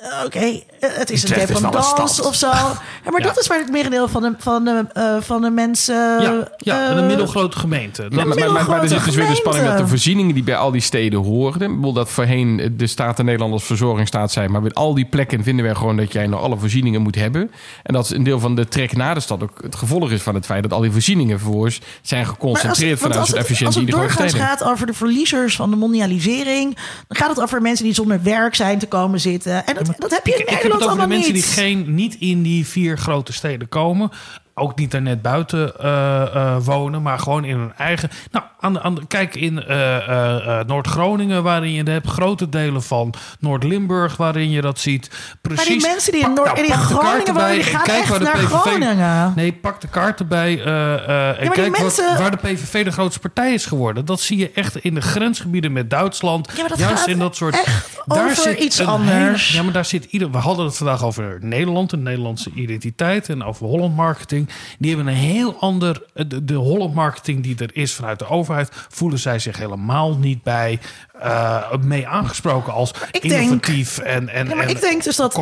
eh, 0.00 0.24
Oké, 0.24 0.38
eh, 0.38 0.60
het 0.80 1.10
is 1.10 1.22
Utrecht 1.22 1.48
een 1.48 1.54
dependance 1.54 1.88
stad. 2.10 2.26
of 2.26 2.34
zo. 2.34 2.46
Ja, 3.04 3.10
maar 3.14 3.20
Ja. 3.20 3.26
dat 3.26 3.38
is 3.38 3.46
waar 3.46 3.58
het 3.58 3.70
merendeel 3.70 4.08
van 4.08 4.22
de, 4.22 4.34
van 4.38 4.64
de, 4.64 4.84
eh, 4.92 5.16
van 5.20 5.42
de 5.42 5.50
mensen... 5.50 5.94
Ja, 6.22 6.48
ja 6.56 6.90
eh, 6.90 6.96
een 6.96 7.06
middelgrote 7.06 7.58
gemeente. 7.58 8.02
Dat, 8.02 8.12
maar, 8.12 8.26
maar, 8.26 8.52
maar, 8.52 8.68
maar 8.68 8.82
er 8.82 8.88
zit 8.88 9.04
dus 9.04 9.14
weer 9.14 9.26
de 9.28 9.34
spanning 9.34 9.66
dat 9.66 9.78
de 9.78 9.86
voorzieningen 9.86 10.34
die 10.34 10.42
bij 10.42 10.56
al 10.56 10.70
die 10.70 10.80
steden 10.80 11.18
hoorden... 11.24 11.92
dat 11.94 12.10
voorheen 12.10 12.74
de 12.76 12.86
Staten 12.86 13.24
Nederland 13.24 13.52
als 13.52 13.64
verzorgingsstaat 13.64 14.32
zijn... 14.32 14.50
maar 14.50 14.62
met 14.62 14.74
al 14.74 14.94
die 14.94 15.04
plekken 15.04 15.42
vinden 15.42 15.64
wij 15.64 15.74
gewoon 15.74 15.96
dat 15.96 16.12
jij 16.12 16.26
nog 16.26 16.40
alle 16.42 16.56
voorzieningen 16.58 17.02
moet 17.02 17.14
hebben. 17.14 17.50
En 17.82 17.94
dat 17.94 18.04
is 18.04 18.10
een 18.10 18.22
deel 18.22 18.40
van 18.40 18.54
de 18.54 18.68
trek 18.68 18.96
naar 18.96 19.14
de 19.14 19.20
stad 19.20 19.42
ook 19.42 19.58
het 19.62 19.74
gevolg 19.76 20.10
is 20.10 20.22
van 20.22 20.34
het 20.34 20.46
feit... 20.46 20.62
dat 20.62 20.72
al 20.72 20.80
die 20.80 20.92
voorzieningen 20.92 21.38
vervolgens 21.38 21.80
zijn 22.02 22.20
Maar 22.24 22.30
geconcentreerd 22.32 22.98
vanuit 22.98 23.20
als 23.20 23.28
het- 23.28 23.36
efficiëntie 23.38 23.80
in 23.80 23.86
de 23.86 23.92
Als 23.96 24.00
grote 24.06 24.22
het 24.22 24.32
doorgaans 24.32 24.50
gaat 24.60 24.70
over 24.72 24.86
de 24.86 24.94
verliezers 24.94 25.56
van 25.56 25.70
de 25.70 25.76
mondialisering... 25.76 26.74
dan 27.08 27.16
gaat 27.16 27.28
het 27.28 27.40
over 27.40 27.62
mensen 27.62 27.84
die 27.84 27.94
zonder 27.94 28.22
werk 28.22 28.54
zijn 28.54 28.78
te 28.78 28.86
komen 28.86 29.20
zitten. 29.20 29.66
En 29.66 29.74
dat, 29.74 29.87
dat 29.98 30.10
heb 30.10 30.26
je 30.26 30.32
in 30.32 30.38
ik, 30.38 30.44
ik 30.44 30.48
heb 30.48 30.62
Nederland 30.62 30.82
het 30.82 30.90
over 30.90 31.02
de 31.02 31.14
mensen 31.14 31.32
niet. 31.32 31.42
die 31.42 31.52
geen, 31.52 31.94
niet 31.94 32.16
in 32.18 32.42
die 32.42 32.66
vier 32.66 32.98
grote 32.98 33.32
steden 33.32 33.68
komen. 33.68 34.10
Ook 34.58 34.78
niet 34.78 34.90
daar 34.90 35.02
net 35.02 35.22
buiten 35.22 35.78
eh, 35.80 36.22
eh, 36.22 36.56
wonen, 36.64 37.02
maar 37.02 37.18
gewoon 37.18 37.44
in 37.44 37.56
hun 37.56 37.72
eigen. 37.76 38.10
Nou, 38.30 38.44
aan 38.60 38.72
de, 38.72 38.82
aan 38.82 38.94
de, 38.94 39.06
kijk 39.06 39.34
in 39.34 39.64
eh, 39.64 40.60
Noord-Groningen, 40.66 41.42
waarin 41.42 41.72
je 41.72 41.82
hebt, 41.90 42.06
grote 42.08 42.48
delen 42.48 42.82
van 42.82 43.14
Noord-Limburg, 43.40 44.16
waarin 44.16 44.50
je 44.50 44.60
dat 44.60 44.78
ziet. 44.78 45.10
Precies. 45.42 45.66
Maar 45.68 45.74
die 45.78 45.86
mensen 45.86 46.12
die 46.12 46.22
in 46.24 46.32
Noord- 46.32 46.54
nou, 46.54 46.66
in 46.66 46.72
Groningen 46.72 47.34
wonen, 47.34 47.52
die 47.52 47.62
gaan 47.62 47.82
kijk 47.82 47.98
echt 47.98 48.08
waar 48.08 48.18
de 48.18 48.24
naar 48.24 48.34
PVV 48.34 48.48
Groningen. 48.54 49.32
Nee, 49.36 49.52
pak 49.52 49.80
de 49.80 49.88
kaart 49.88 50.20
erbij 50.20 50.62
eh, 50.64 50.94
eh, 50.94 51.42
en 51.42 51.50
kijk 51.50 51.78
mensen- 51.80 52.04
wat, 52.08 52.18
waar 52.18 52.30
de 52.30 52.36
PVV 52.36 52.84
de 52.84 52.90
grootste 52.92 53.20
partij 53.20 53.52
is 53.54 53.66
geworden. 53.66 54.04
Dat 54.04 54.20
zie 54.20 54.36
je 54.38 54.50
echt 54.54 54.76
in 54.76 54.94
de 54.94 55.00
grensgebieden 55.00 55.72
met 55.72 55.90
Duitsland. 55.90 56.48
Ja, 56.54 56.60
maar 56.60 56.68
dat 56.68 56.78
Juist 56.78 56.98
gaat 56.98 57.08
in 57.08 57.18
dat 57.18 57.36
soort. 57.36 57.54
echt 57.64 58.02
over 58.06 58.56
iets 58.58 58.78
een 58.78 58.86
anders. 58.86 59.46
hele- 59.46 59.56
ja, 59.58 59.62
maar 59.64 59.72
daar 59.72 59.84
zit 59.84 60.04
ieder. 60.04 60.30
We 60.30 60.38
hadden 60.38 60.64
het 60.64 60.76
vandaag 60.76 61.04
over 61.04 61.38
Nederland, 61.40 61.90
de 61.90 61.96
Nederlandse 61.96 62.50
identiteit 62.54 63.28
en 63.28 63.44
over 63.44 63.66
Holland 63.66 63.96
marketing. 63.96 64.47
Die 64.78 64.94
hebben 64.94 65.12
een 65.12 65.20
heel 65.20 65.56
ander. 65.60 66.02
De, 66.14 66.44
de 66.44 66.54
Holland 66.54 66.94
marketing 66.94 67.42
die 67.42 67.56
er 67.58 67.76
is 67.76 67.94
vanuit 67.94 68.18
de 68.18 68.28
overheid, 68.28 68.70
voelen 68.88 69.18
zij 69.18 69.38
zich 69.38 69.56
helemaal 69.56 70.16
niet 70.16 70.42
bij 70.42 70.78
eh, 71.20 71.72
mee 71.80 72.06
aangesproken 72.06 72.72
als 72.72 72.94
ik 73.10 73.22
denk- 73.22 73.42
innovatief 73.42 73.98
en, 73.98 74.28
en, 74.28 74.48
Ja, 74.48 74.54
maar 74.54 74.64
en 74.64 74.70
ik 74.70 74.80
denk 74.80 75.04
dus 75.04 75.16
dat 75.16 75.32
de 75.32 75.40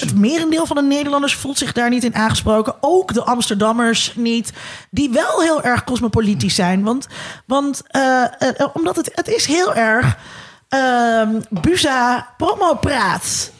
het 0.00 0.14
merendeel 0.16 0.66
van 0.66 0.76
de 0.76 0.82
Nederlanders 0.82 1.34
voelt 1.34 1.58
zich 1.58 1.72
daar 1.72 1.90
niet 1.90 2.04
in 2.04 2.14
aangesproken. 2.14 2.74
Ook 2.80 3.12
de 3.12 3.24
Amsterdammers 3.24 4.12
niet. 4.16 4.52
Die 4.90 5.10
wel 5.10 5.40
heel 5.40 5.62
erg 5.62 5.84
cosmopolitisch 5.84 6.54
zijn. 6.54 6.82
Want, 6.82 7.06
want 7.46 7.82
eh, 7.86 8.22
eh, 8.22 8.66
omdat 8.72 8.96
het, 8.96 9.10
het 9.14 9.28
is 9.28 9.46
heel 9.46 9.74
erg 9.74 10.16
ehm 10.68 11.40
Buza 11.50 12.28
promo-praat. 12.36 13.52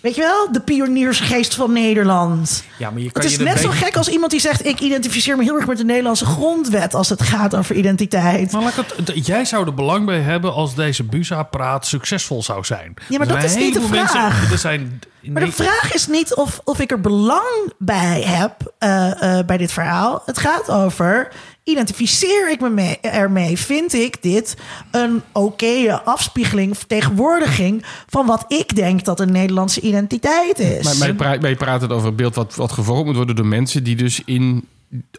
Weet 0.00 0.14
je 0.14 0.20
wel? 0.20 0.52
De 0.52 0.60
pioniersgeest 0.60 1.54
van 1.54 1.72
Nederland. 1.72 2.64
Ja, 2.78 2.90
maar 2.90 3.00
je 3.00 3.10
kan 3.10 3.22
Het 3.22 3.30
is 3.32 3.36
je 3.38 3.44
net 3.44 3.58
zo 3.58 3.68
gek 3.70 3.96
als 3.96 4.08
iemand 4.08 4.30
die 4.30 4.40
zegt... 4.40 4.66
ik 4.66 4.80
identificeer 4.80 5.36
me 5.36 5.42
heel 5.42 5.56
erg 5.56 5.66
met 5.66 5.76
de 5.78 5.84
Nederlandse 5.84 6.24
grondwet... 6.24 6.94
als 6.94 7.08
het 7.08 7.22
gaat 7.22 7.56
over 7.56 7.74
identiteit. 7.74 8.52
Maar 8.52 8.72
het- 8.76 9.26
jij 9.26 9.44
zou 9.44 9.66
er 9.66 9.74
belang 9.74 10.06
bij 10.06 10.20
hebben 10.20 10.52
als 10.54 10.74
deze 10.74 11.04
Busa-praat 11.04 11.86
succesvol 11.86 12.42
zou 12.42 12.64
zijn. 12.64 12.94
Ja, 13.08 13.18
maar 13.18 13.26
Er 13.26 13.34
dat 13.34 13.44
is 13.44 13.54
niet 13.56 13.74
de 13.74 13.80
mensen- 13.80 14.08
vraag. 14.08 14.50
er 14.52 14.58
zijn, 14.58 15.00
Maar 15.22 15.44
de 15.44 15.52
vraag 15.52 15.94
is 15.94 16.06
niet 16.06 16.34
of, 16.34 16.60
of 16.64 16.80
ik 16.80 16.90
er 16.90 17.00
belang 17.00 17.72
bij 17.78 18.20
heb 18.22 18.72
eh, 18.78 19.38
eh, 19.38 19.46
bij 19.46 19.56
dit 19.56 19.72
verhaal. 19.72 20.22
Het 20.26 20.38
gaat 20.38 20.70
over, 20.70 21.28
identificeer 21.68 22.50
ik 22.50 22.60
me 22.60 22.70
mee, 22.70 23.00
ermee? 23.00 23.58
Vind 23.58 23.94
ik 23.94 24.22
dit 24.22 24.56
een 24.90 25.22
oké 25.32 26.00
afspiegeling, 26.04 26.76
vertegenwoordiging... 26.76 27.84
van 28.06 28.26
wat 28.26 28.44
ik 28.48 28.76
denk 28.76 29.04
dat 29.04 29.20
een 29.20 29.32
Nederlandse 29.32 29.80
identiteit 29.80 30.58
is? 30.58 30.98
Maar, 30.98 31.14
maar, 31.14 31.48
je 31.48 31.56
praat, 31.56 31.80
het 31.80 31.92
over 31.92 32.08
een 32.08 32.16
beeld 32.16 32.34
wat, 32.34 32.54
wat 32.54 32.72
gevormd 32.72 33.04
moet 33.04 33.16
worden 33.16 33.36
door 33.36 33.46
mensen 33.46 33.84
die 33.84 33.96
dus 33.96 34.22
in, 34.24 34.64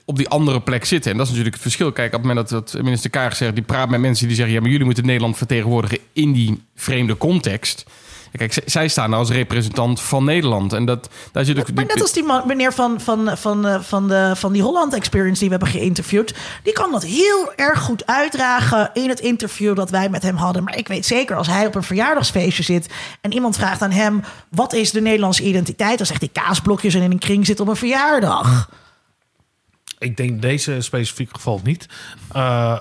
op 0.05 0.17
die 0.17 0.29
andere 0.29 0.61
plek 0.61 0.85
zitten. 0.85 1.11
En 1.11 1.17
dat 1.17 1.25
is 1.25 1.31
natuurlijk 1.31 1.55
het 1.55 1.65
verschil. 1.65 1.91
Kijk, 1.91 2.13
op 2.13 2.19
het 2.19 2.27
moment 2.27 2.49
dat, 2.49 2.71
dat 2.71 2.83
minister 2.83 3.09
Kaag 3.09 3.35
zegt, 3.35 3.55
die 3.55 3.63
praat 3.63 3.89
met 3.89 3.99
mensen 3.99 4.27
die 4.27 4.35
zeggen: 4.35 4.53
ja, 4.53 4.61
maar 4.61 4.69
jullie 4.69 4.85
moeten 4.85 5.05
Nederland 5.05 5.37
vertegenwoordigen 5.37 5.99
in 6.13 6.31
die 6.31 6.63
vreemde 6.75 7.17
context. 7.17 7.85
Kijk, 8.31 8.61
zij 8.65 8.87
staan 8.87 9.13
als 9.13 9.29
representant 9.29 10.01
van 10.01 10.23
Nederland. 10.23 10.73
En 10.73 10.85
dat, 10.85 11.09
daar 11.31 11.45
zit 11.45 11.59
ook. 11.59 11.73
Maar 11.73 11.85
net 11.85 12.01
als 12.01 12.13
die 12.13 12.23
man, 12.23 12.47
meneer 12.47 12.73
van, 12.73 13.01
van, 13.01 13.37
van, 13.37 13.67
eh, 13.67 13.81
van, 13.81 14.07
de, 14.07 14.31
van 14.35 14.53
die 14.53 14.61
Holland 14.61 14.93
Experience 14.93 15.39
die 15.39 15.49
we 15.49 15.55
hebben 15.55 15.79
geïnterviewd. 15.79 16.35
Die 16.63 16.73
kan 16.73 16.91
dat 16.91 17.03
heel 17.03 17.53
erg 17.55 17.79
goed 17.79 18.05
uitdragen 18.05 18.89
in 18.93 19.09
het 19.09 19.19
interview 19.19 19.75
dat 19.75 19.89
wij 19.89 20.09
met 20.09 20.23
hem 20.23 20.35
hadden. 20.35 20.63
Maar 20.63 20.77
ik 20.77 20.87
weet 20.87 21.05
zeker, 21.05 21.35
als 21.35 21.47
hij 21.47 21.65
op 21.65 21.75
een 21.75 21.83
verjaardagsfeestje 21.83 22.63
zit 22.63 22.89
en 23.21 23.33
iemand 23.33 23.55
vraagt 23.55 23.81
aan 23.81 23.91
hem: 23.91 24.23
wat 24.49 24.73
is 24.73 24.91
de 24.91 25.01
Nederlandse 25.01 25.43
identiteit? 25.43 25.97
Dan 25.97 26.07
zegt 26.07 26.21
hij 26.21 26.43
kaasblokjes 26.43 26.93
en 26.93 27.01
in 27.01 27.11
een 27.11 27.19
kring 27.19 27.45
zit 27.45 27.59
op 27.59 27.67
een 27.67 27.75
verjaardag. 27.75 28.69
Ik 29.99 30.17
denk 30.17 30.41
deze 30.41 30.81
specifiek 30.81 31.29
geval 31.31 31.59
niet. 31.63 31.85
Eh, 32.31 32.77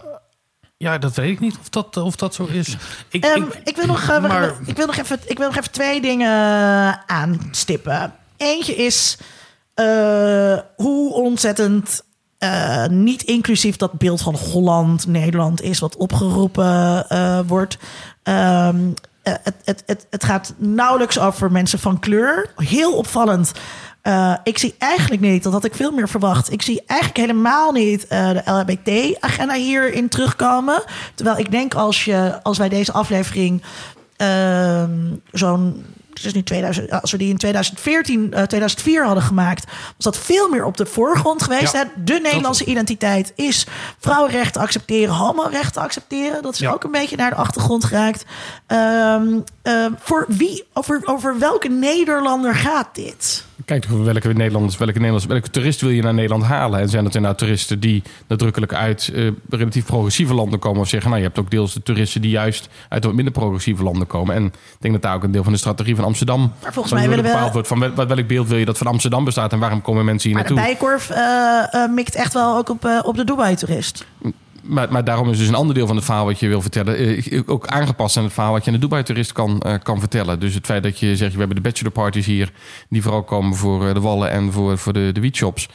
ja, 0.79 0.99
dat 0.99 1.15
weet 1.15 1.31
ik 1.31 1.41
niet 1.41 1.57
of 1.61 1.69
dat, 1.69 1.97
of 1.97 2.17
dat 2.17 2.35
zo 2.35 2.45
is. 2.45 2.77
Ik, 3.11 3.25
Ehm, 3.25 3.43
ik, 3.65 3.77
wil 3.77 3.87
nog, 3.87 4.09
eh, 4.09 4.21
maar- 4.21 4.55
ik, 4.67 4.77
wil 4.77 4.87
nog 4.87 4.97
even, 4.97 5.19
ik 5.27 5.39
wil 5.39 5.47
nog 5.47 5.57
even 5.57 5.71
twee 5.71 6.01
dingen 6.01 6.29
aanstippen. 7.09 8.13
Eentje 8.37 8.75
is 8.77 9.19
eh, 9.75 10.59
hoe 10.77 11.13
ontzettend 11.13 12.03
eh, 12.39 12.87
niet 12.87 13.23
inclusief 13.23 13.77
dat 13.77 13.93
beeld 13.93 14.23
van 14.23 14.35
Holland, 14.35 15.07
Nederland 15.07 15.63
is, 15.63 15.79
wat 15.79 15.97
opgeroepen 15.97 17.09
eh, 17.09 17.41
wordt. 17.47 17.79
Ehm, 18.23 18.77
eh, 19.23 19.35
het, 19.43 19.55
het, 19.65 19.83
het, 19.87 20.07
het 20.11 20.25
gaat 20.25 20.55
nauwelijks 20.57 21.19
over 21.19 21.53
mensen 21.53 21.79
van 21.79 21.99
kleur. 21.99 22.51
Heel 22.57 22.93
opvallend. 22.97 23.53
Eh, 24.09 24.35
ik 24.43 24.59
zie 24.59 24.75
eigenlijk 24.79 25.23
niet, 25.23 25.43
dat 25.43 25.53
had 25.53 25.65
ik 25.65 25.75
veel 25.75 25.91
meer 25.91 26.09
verwacht. 26.09 26.53
Ik 26.53 26.63
zie 26.63 26.83
eigenlijk 26.87 27.21
helemaal 27.21 27.73
niet 27.73 28.07
eh, 28.07 28.31
de 28.31 28.43
LHBT-agenda 28.45 29.55
hierin 29.55 30.09
terugkomen. 30.09 30.83
Terwijl 31.15 31.39
ik 31.39 31.51
denk 31.51 31.75
als, 31.75 32.05
je, 32.05 32.43
als 32.43 32.59
wij 32.59 32.69
deze 32.69 32.93
aflevering 32.93 33.63
ehm, 34.17 35.15
zo'n. 35.33 35.85
Het 36.15 36.27
is 36.27 36.35
nu 36.35 36.43
2000, 36.43 36.91
als 36.91 37.11
we 37.11 37.19
die 37.19 37.29
in 37.29 37.37
2014, 37.37 38.33
eh, 38.33 38.43
2004 38.43 39.05
hadden 39.05 39.23
gemaakt, 39.23 39.65
was 39.67 40.05
dat 40.05 40.17
veel 40.17 40.49
meer 40.49 40.65
op 40.65 40.77
de 40.77 40.87
voorgrond 40.87 41.43
geweest. 41.43 41.73
Ja, 41.73 41.79
hè? 41.79 42.03
De 42.05 42.21
Nederlandse 42.23 42.65
identiteit 42.65 43.33
is 43.37 43.67
vrouwenrechten 43.99 44.61
accepteren, 44.61 45.15
homorechten 45.15 45.83
accepteren. 45.83 46.43
Dat 46.43 46.55
is 46.55 46.67
ook 46.67 46.85
een 46.85 46.91
beetje 46.91 47.17
naar 47.17 47.31
de 47.31 47.37
achtergrond 47.37 47.85
geraakt. 47.85 48.25
Ehm, 48.67 49.41
voor 49.99 50.25
wie, 50.29 50.65
over, 50.73 51.01
over 51.05 51.39
welke 51.39 51.69
Nederlander 51.69 52.55
gaat 52.55 52.89
dit? 52.93 53.47
Kijk 53.69 53.85
toch 53.85 54.05
welke 54.05 54.33
Nederlanders, 54.33 54.77
welke 54.77 54.93
Nederlanders, 54.93 55.27
welke 55.27 55.51
toerist 55.51 55.81
wil 55.81 55.91
je 55.91 56.03
naar 56.03 56.15
Nederland 56.15 56.45
halen? 56.45 56.81
En 56.81 56.89
zijn 56.89 57.05
dat 57.05 57.15
inderdaad 57.15 57.39
toeristen 57.39 57.81
die 57.81 58.03
nadrukkelijk 58.27 58.75
uit 58.75 59.11
eh, 59.15 59.31
relatief 59.51 59.85
progressieve 59.87 60.35
landen 60.35 60.59
komen? 60.59 60.81
Of 60.81 60.89
zeggen, 60.89 61.11
nou, 61.11 61.23
je 61.23 61.27
hebt 61.29 61.39
ook 61.41 61.51
deels 61.51 61.73
de 61.75 61.83
toeristen 61.83 62.21
die 62.21 62.31
juist 62.31 62.69
uit 62.89 63.05
wat 63.05 63.15
minder 63.15 63.33
progressieve 63.33 63.83
landen 63.83 64.07
komen. 64.07 64.35
En 64.35 64.45
ik 64.45 64.53
denk 64.79 64.95
dat 64.95 65.03
daar 65.03 65.15
ook 65.15 65.23
een 65.23 65.31
deel 65.31 65.43
van 65.43 65.53
de 65.53 65.59
strategie 65.59 65.97
van 65.97 66.05
Amsterdam. 66.05 66.53
Maar 66.63 66.73
volgens 66.73 66.95
mij 66.95 67.09
willen 67.09 67.25
we- 67.25 67.31
bepaald 67.31 67.53
wordt 67.53 67.69
van 67.69 67.79
wel- 67.79 68.07
welk 68.07 68.27
beeld 68.27 68.49
wil 68.49 68.59
je 68.59 68.65
dat 68.65 68.79
van 68.79 68.87
Amsterdam 68.87 69.25
bestaat 69.25 69.53
en 69.53 69.59
waarom 69.59 69.83
komen 69.83 70.05
mensen 70.05 70.29
hier 70.31 70.39
Maar 70.39 70.49
de 70.49 70.55
naartoe? 70.55 70.77
Bijenkorf 70.77 71.11
eh, 71.11 71.89
mikt 71.95 72.15
echt 72.15 72.33
wel 72.33 72.57
ook 72.57 72.69
op, 72.69 73.03
op 73.05 73.17
de 73.17 73.25
Dubai-toerist. 73.25 74.07
Maar, 74.69 74.93
maar 74.93 75.05
daarom 75.05 75.31
is 75.31 75.39
dus 75.39 75.49
een 75.49 75.55
ander 75.55 75.75
deel 75.75 75.87
van 75.87 75.97
het 75.97 76.05
verhaal 76.05 76.25
wat 76.25 76.41
je 76.41 76.49
wil 76.49 76.61
vertellen... 76.63 76.97
eh, 76.97 77.41
ook 77.47 77.67
aangepast 77.67 78.17
aan 78.17 78.25
het 78.25 78.33
verhaal 78.33 78.53
wat 78.53 78.65
je 78.65 78.71
aan 78.71 78.77
de 78.77 78.83
Dubai-toerist 78.83 79.33
kan, 79.33 79.61
eh, 79.61 79.75
kan 79.83 79.99
vertellen. 79.99 80.41
Dus 80.41 80.55
het 80.55 80.67
feit 80.67 80.83
dat 80.83 80.99
je 80.99 81.17
zegt, 81.17 81.33
we 81.33 81.39
hebben 81.39 81.57
de 81.57 81.63
bachelorparties 81.63 82.27
hier... 82.27 82.53
die 82.89 83.03
vooral 83.03 83.23
komen 83.23 83.57
voor 83.57 83.89
eh, 83.89 83.95
de 83.95 84.01
wallen 84.01 84.31
en 84.31 84.53
voor, 84.53 84.79
voor 84.79 84.93
de, 84.93 85.11
de 85.13 85.21
wietshops. 85.21 85.69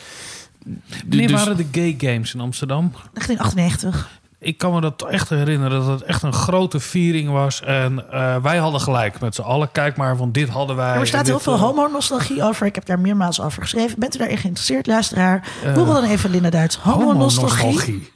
Wanneer 1.07 1.28
Dus- 1.28 1.44
waren 1.44 1.57
de 1.57 1.68
gay 1.72 1.95
games 1.98 2.34
in 2.34 2.40
Amsterdam? 2.40 2.91
1998. 2.91 4.22
Ik 4.44 4.57
kan 4.57 4.74
me 4.74 4.82
dat 4.82 5.06
echt 5.10 5.30
herinneren 5.30 5.80
dat 5.80 5.88
het 5.99 6.02
echt 6.03 6.24
een 6.24 6.34
grote 6.34 6.80
viering 6.80 7.30
was. 7.30 7.61
En 7.61 8.11
eh, 8.11 8.36
wij 8.41 8.57
hadden 8.57 8.82
gelijk 8.82 9.20
met 9.20 9.36
z'n 9.36 9.41
allen. 9.41 9.72
Kijk 9.72 9.98
maar, 9.98 10.15
van 10.18 10.32
dit 10.32 10.49
hadden 10.49 10.76
wij. 10.76 10.95
Er 10.95 11.07
staat 11.07 11.28
heel 11.28 11.40
veel 11.40 11.53
eh, 11.53 11.60
homonostalgie 11.61 12.44
over. 12.44 12.65
Ik 12.65 12.76
heb 12.76 12.86
daar 12.86 12.99
meermaals 12.99 13.41
over 13.41 13.61
geschreven. 13.61 13.99
Bent 13.99 14.15
u 14.15 14.18
daarin 14.18 14.38
geïnteresseerd, 14.38 14.88
luisteraar? 14.88 15.48
Google 15.74 15.94
dan 15.94 16.03
even 16.03 16.30
Linda 16.30 16.49
Duits. 16.49 16.76
Homonostalgie. 16.76 17.64
homonostalgie. 17.64 18.11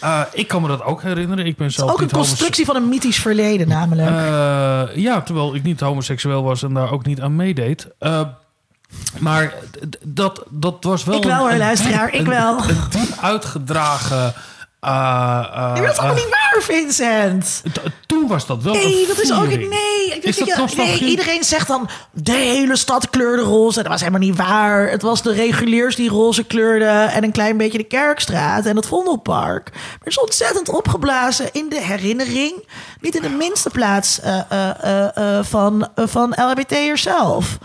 Eh, 0.00 0.20
ik 0.32 0.48
kan 0.48 0.62
me 0.62 0.68
dat 0.68 0.82
ook 0.82 1.02
herinneren. 1.02 1.46
Ik 1.46 1.56
ben 1.56 1.72
zelf 1.72 1.90
Ook 1.90 2.00
een 2.00 2.10
constructie 2.10 2.64
van 2.64 2.76
een 2.76 2.88
mythisch 2.88 3.20
verleden, 3.20 3.68
namelijk. 3.68 4.08
Eh, 4.08 5.02
ja, 5.02 5.20
terwijl 5.20 5.54
ik 5.54 5.62
niet 5.62 5.80
homoseksueel 5.80 6.42
was 6.42 6.62
en 6.62 6.74
daar 6.74 6.92
ook 6.92 7.06
niet 7.06 7.20
aan 7.20 7.36
meedeed. 7.36 7.88
Eh, 7.98 8.20
maar 9.18 9.54
dat, 10.04 10.44
dat 10.50 10.84
was 10.84 11.04
wel... 11.04 11.16
Ik 11.16 11.24
wel, 11.24 11.48
hoor, 11.48 11.56
luisteraar, 11.56 12.14
ik 12.14 12.26
wel. 12.26 12.58
Een 12.58 12.76
diep 12.90 13.18
uitgedragen... 13.20 14.34
nee, 14.80 14.92
maar 14.92 15.82
dat 15.82 15.92
is 15.92 15.98
allemaal 15.98 16.16
eh, 16.16 16.24
niet 16.24 16.30
waar, 16.30 16.62
Vincent. 16.62 17.62
Toen 18.06 18.26
was 18.26 18.46
dat 18.46 18.62
wel 18.62 18.74
Nee, 18.74 19.06
dat 19.06 19.20
is 19.20 19.32
ook 19.32 19.46
nee. 19.46 20.14
Ik 20.14 20.24
Is 20.24 20.36
dat 20.36 20.76
nee, 20.76 20.98
iedereen 20.98 21.44
zegt 21.44 21.68
dan 21.68 21.88
de 22.12 22.32
hele 22.32 22.76
stad 22.76 23.10
kleurde 23.10 23.42
roze. 23.42 23.82
Dat 23.82 23.92
was 23.92 24.00
helemaal 24.00 24.20
niet 24.20 24.36
waar. 24.36 24.90
Het 24.90 25.02
was 25.02 25.22
de 25.22 25.32
reguliers 25.32 25.96
die 25.96 26.10
roze 26.10 26.44
kleurden 26.44 27.10
en 27.10 27.24
een 27.24 27.32
klein 27.32 27.56
beetje 27.56 27.78
de 27.78 27.84
Kerkstraat 27.84 28.66
en 28.66 28.76
het 28.76 28.86
Vondelpark. 28.86 29.70
Maar 29.72 29.98
het 29.98 30.08
is 30.08 30.20
ontzettend 30.20 30.68
opgeblazen 30.68 31.48
in 31.52 31.68
de 31.68 31.80
herinnering. 31.80 32.64
Niet 33.00 33.14
in 33.14 33.22
de 33.22 33.28
minste 33.28 33.70
plaats 33.70 34.20
van, 35.42 35.88
uh, 35.96 36.06
van 36.06 36.34
LHBT'ers 36.36 37.02
zelf. 37.02 37.58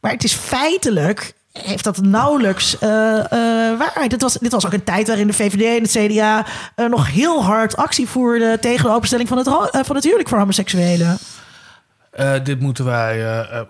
Maar 0.00 0.12
het 0.12 0.24
is 0.24 0.34
feitelijk 0.34 1.34
heeft 1.64 1.84
dat 1.84 2.02
nauwelijks 2.02 2.78
eh, 2.78 3.18
eh, 3.18 3.78
waarheid. 3.78 4.10
Dit 4.10 4.22
was, 4.22 4.34
dit 4.34 4.52
was 4.52 4.66
ook 4.66 4.72
een 4.72 4.84
tijd 4.84 5.06
waarin 5.06 5.26
de 5.26 5.32
VVD 5.32 5.76
en 5.76 5.82
het 5.82 6.12
CDA 6.12 6.46
eh, 6.74 6.86
nog 6.86 7.10
heel 7.10 7.44
hard 7.44 7.76
actie 7.76 8.08
voerden 8.08 8.60
tegen 8.60 8.84
de 8.84 8.94
openstelling 8.94 9.28
van 9.28 9.38
het, 9.38 9.48
van 9.86 9.96
het 9.96 10.04
huwelijk 10.04 10.28
voor 10.28 10.38
homoseksuelen. 10.38 11.18
Eh, 12.10 12.32
dit 12.44 12.60
moeten 12.60 12.84
wij. 12.84 13.18
eh, 13.20 13.38
eh, 13.40 13.46
wil 13.50 13.62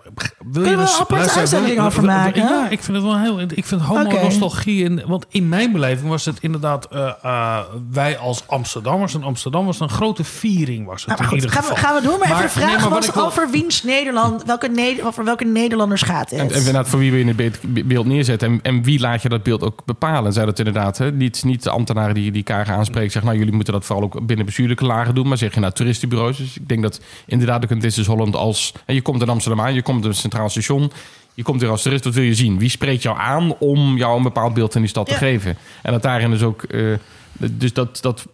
Kunnen 0.51 0.71
we 0.71 0.77
dus- 0.77 0.93
een 0.93 0.99
aparte 1.01 1.39
uitzending 1.39 1.75
wil- 1.75 1.85
over 1.85 2.01
wil- 2.01 2.09
maken? 2.11 2.41
Ja, 2.41 2.67
ik 2.69 2.83
vind 2.83 2.97
het 2.97 3.05
wel 3.05 3.19
heel. 3.19 3.39
Ik 3.41 3.65
vind 3.65 3.81
homo-nostalgie. 3.81 4.83
in- 4.83 5.03
Want 5.07 5.25
in 5.29 5.49
mijn 5.49 5.71
beleving 5.71 6.09
was 6.09 6.25
het 6.25 6.37
inderdaad. 6.39 6.85
eh, 6.85 7.11
eh, 7.23 7.59
wij 7.91 8.17
als 8.17 8.43
Amsterdammers. 8.47 9.13
En 9.13 9.23
Amsterdam 9.23 9.65
was 9.65 9.79
een 9.79 9.89
grote 9.89 10.23
viering. 10.23 10.85
Was 10.85 10.99
het 11.05 11.07
Nou, 11.09 11.21
in 11.21 11.27
goed, 11.27 11.35
ieder 11.35 11.51
gaan, 11.51 11.61
we, 11.61 11.67
geval. 11.75 11.83
gaan 11.83 12.01
we 12.01 12.07
door. 12.07 12.17
Maar, 12.19 12.27
even 12.27 12.41
de 12.41 12.49
vraag 12.49 12.71
maar 12.71 12.79
wat 12.79 12.89
was 12.89 13.07
ik 13.07 13.13
wil- 13.13 13.25
over 13.25 13.49
wiens 13.49 13.83
Nederland, 13.83 14.43
welke, 14.45 14.99
over 15.03 15.23
welke 15.25 15.45
Nederlanders 15.45 16.01
gaat 16.01 16.29
het? 16.29 16.39
En, 16.39 16.49
en 16.51 16.55
inderdaad, 16.57 16.87
voor 16.87 16.99
wie 16.99 17.11
we 17.11 17.19
in 17.19 17.27
het 17.27 17.87
beeld, 17.87 18.05
neerzetten. 18.05 18.47
En, 18.51 18.59
en 18.61 18.83
wie 18.83 18.99
laat 18.99 19.21
je 19.21 19.29
dat 19.29 19.43
beeld 19.43 19.63
ook 19.63 19.85
bepalen? 19.85 20.33
Zij 20.33 20.45
dat 20.45 20.57
inderdaad, 20.59 20.97
hè? 20.97 21.11
Niet, 21.11 21.43
niet 21.43 21.63
de 21.63 21.69
ambtenaren 21.69 22.13
die, 22.13 22.31
die 22.31 22.43
Kagen 22.43 22.73
aanspreken. 22.75 23.11
Zeggen, 23.11 23.25
nou, 23.25 23.37
jullie 23.37 23.55
moeten 23.55 23.73
dat 23.73 23.85
vooral 23.85 24.05
ook 24.05 24.25
binnen 24.25 24.45
bestuurlijke 24.45 24.85
lagen 24.85 25.15
doen. 25.15 25.27
Maar 25.27 25.37
zeg 25.37 25.53
je 25.53 25.59
nou, 25.59 25.73
toeristenbureaus. 25.73 26.37
Dus 26.37 26.57
ik 26.57 26.67
denk 26.67 26.81
dat 26.81 26.99
inderdaad 27.25 27.63
ook 27.63 27.69
een 27.69 27.79
This 27.79 27.97
is 27.97 28.05
Holland 28.05 28.30
als... 28.35 28.73
En 28.85 28.95
je 28.95 29.01
komt 29.01 29.21
in 29.21 29.29
Amsterdam 29.29 29.65
aan, 29.65 29.73
je 29.73 29.81
komt 29.81 30.03
in 30.03 30.09
een 30.09 30.15
centraal 30.15 30.49
station. 30.49 30.91
Je 31.33 31.43
komt 31.43 31.61
hier 31.61 31.69
als 31.69 31.81
toerist, 31.81 32.03
wat 32.03 32.13
wil 32.13 32.23
je 32.23 32.35
zien? 32.35 32.59
Wie 32.59 32.69
spreekt 32.69 33.01
jou 33.03 33.17
aan 33.17 33.55
om 33.57 33.97
jou 33.97 34.17
een 34.17 34.23
bepaald 34.23 34.53
beeld 34.53 34.71
van 34.71 34.81
die 34.81 34.89
stad 34.89 35.07
te 35.07 35.13
geven? 35.13 35.57
En 35.81 35.91
dat 35.91 36.01
daarin 36.01 36.29
dus 36.31 36.41
ook... 36.41 36.63
eh, 36.63 36.93
dus 37.33 37.73
dat... 37.73 38.01
dat 38.01 38.27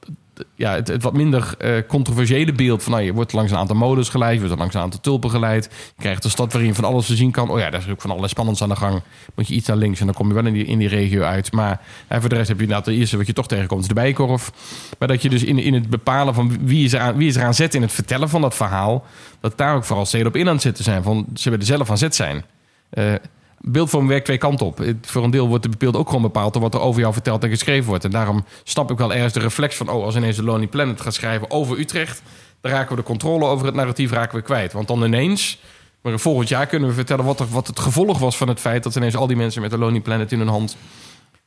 ja, 0.55 0.73
het, 0.73 1.01
wat 1.01 1.13
minder 1.13 1.55
eh, 1.57 1.71
controversiële 1.87 2.51
beeld 2.51 2.83
van... 2.83 2.91
Nou, 2.91 3.03
je 3.03 3.13
wordt 3.13 3.33
langs 3.33 3.51
een 3.51 3.57
aantal 3.57 3.75
modes 3.75 4.09
geleid, 4.09 4.33
je 4.33 4.39
wordt 4.39 4.57
langs 4.57 4.75
een 4.75 4.81
aantal 4.81 4.99
tulpen 4.99 5.29
geleid. 5.29 5.63
Je 5.95 6.01
krijgt 6.01 6.23
een 6.23 6.29
stad 6.29 6.51
waarin 6.51 6.69
je 6.69 6.75
van 6.75 6.83
alles 6.83 7.05
te 7.05 7.15
zien 7.15 7.31
kan. 7.31 7.49
Oh 7.49 7.59
ja, 7.59 7.69
daar 7.69 7.79
is 7.79 7.89
ook 7.89 8.01
van 8.01 8.09
allerlei 8.09 8.31
spannends 8.31 8.61
aan 8.61 8.69
de 8.69 8.75
gang. 8.75 9.01
Moet 9.35 9.47
je 9.47 9.53
iets 9.53 9.67
naar 9.67 9.77
links 9.77 9.99
en 9.99 10.05
dan 10.05 10.15
kom 10.15 10.27
je 10.27 10.33
wel 10.33 10.45
in 10.45 10.53
die, 10.53 10.65
in 10.65 10.77
die 10.77 10.87
regio 10.87 11.21
uit. 11.21 11.51
Maar 11.51 11.81
eh, 12.07 12.19
voor 12.19 12.29
de 12.29 12.35
rest 12.35 12.47
heb 12.47 12.57
je 12.57 12.63
inderdaad 12.63 12.85
het 12.85 12.95
eerste 12.95 13.17
wat 13.17 13.27
je 13.27 13.33
toch 13.33 13.47
tegenkomt... 13.47 13.81
is 13.81 13.87
de 13.87 13.93
bijkorf. 13.93 14.51
Maar 14.99 15.07
dat 15.07 15.21
je 15.21 15.29
dus 15.29 15.43
in, 15.43 15.59
in 15.59 15.73
het 15.73 15.89
bepalen 15.89 16.33
van 16.33 16.57
wie 16.61 16.85
is, 16.85 16.93
er 16.93 16.99
aan, 16.99 17.17
wie 17.17 17.27
is 17.27 17.35
er 17.35 17.43
aan 17.43 17.53
zet... 17.53 17.73
in 17.73 17.81
het 17.81 17.91
vertellen 17.91 18.29
van 18.29 18.41
dat 18.41 18.55
verhaal... 18.55 19.05
dat 19.39 19.57
daar 19.57 19.75
ook 19.75 19.83
vooral 19.83 20.05
steden 20.05 20.27
op 20.27 20.35
in 20.35 20.47
aan 20.47 20.53
het 20.53 20.61
zitten 20.61 20.83
zijn. 20.83 21.03
Van, 21.03 21.25
ze 21.33 21.49
willen 21.49 21.65
zelf 21.65 21.89
aan 21.89 21.97
zet 21.97 22.15
zijn. 22.15 22.43
Eh, 22.89 23.13
beeldvorm 23.59 24.07
werkt 24.07 24.25
twee 24.25 24.37
kanten 24.37 24.65
op. 24.65 24.85
Voor 25.01 25.23
een 25.23 25.31
deel 25.31 25.47
wordt 25.47 25.63
de 25.63 25.69
beeld 25.77 25.95
ook 25.95 26.07
gewoon 26.07 26.21
bepaald 26.21 26.53
door 26.53 26.61
wat 26.61 26.73
er 26.73 26.79
over 26.79 27.01
jou 27.01 27.13
verteld 27.13 27.43
en 27.43 27.49
geschreven 27.49 27.87
wordt. 27.87 28.03
En 28.03 28.11
daarom 28.11 28.45
snap 28.63 28.91
ik 28.91 28.97
wel 28.97 29.13
ergens 29.13 29.33
de 29.33 29.39
reflex 29.39 29.75
van: 29.75 29.89
oh, 29.89 30.03
als 30.03 30.15
ineens 30.15 30.35
de 30.35 30.43
Lonely 30.43 30.67
Planet 30.67 31.01
gaat 31.01 31.13
schrijven 31.13 31.51
over 31.51 31.79
Utrecht, 31.79 32.21
dan 32.61 32.71
raken 32.71 32.89
we 32.89 32.95
de 32.95 33.07
controle 33.07 33.45
over 33.45 33.65
het 33.65 33.75
narratief 33.75 34.11
raken 34.11 34.37
we 34.37 34.43
kwijt. 34.43 34.73
Want 34.73 34.87
dan 34.87 35.03
ineens, 35.03 35.59
maar 36.01 36.19
volgend 36.19 36.49
jaar 36.49 36.65
kunnen 36.65 36.89
we 36.89 36.95
vertellen 36.95 37.25
wat, 37.25 37.39
er, 37.39 37.47
wat 37.49 37.67
het 37.67 37.79
gevolg 37.79 38.19
was 38.19 38.37
van 38.37 38.47
het 38.47 38.59
feit 38.59 38.83
dat 38.83 38.95
ineens 38.95 39.15
al 39.15 39.27
die 39.27 39.37
mensen 39.37 39.61
met 39.61 39.71
de 39.71 39.77
Lonely 39.77 39.99
Planet 40.01 40.31
in 40.31 40.39
hun 40.39 40.47
hand 40.47 40.77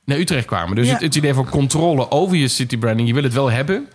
naar 0.05 0.19
Utrecht 0.19 0.47
kwamen. 0.47 0.77
Dus 0.77 0.87
Ja. 0.87 0.93
het, 0.93 1.03
het 1.03 1.15
idee 1.15 1.35
van 1.35 1.49
controle 1.49 2.11
over 2.11 2.37
je 2.37 2.49
city 2.49 2.79
branding, 2.79 3.09
je 3.09 3.15
wil 3.15 3.23
het 3.23 3.33
wel 3.35 3.51
hebben. 3.51 3.89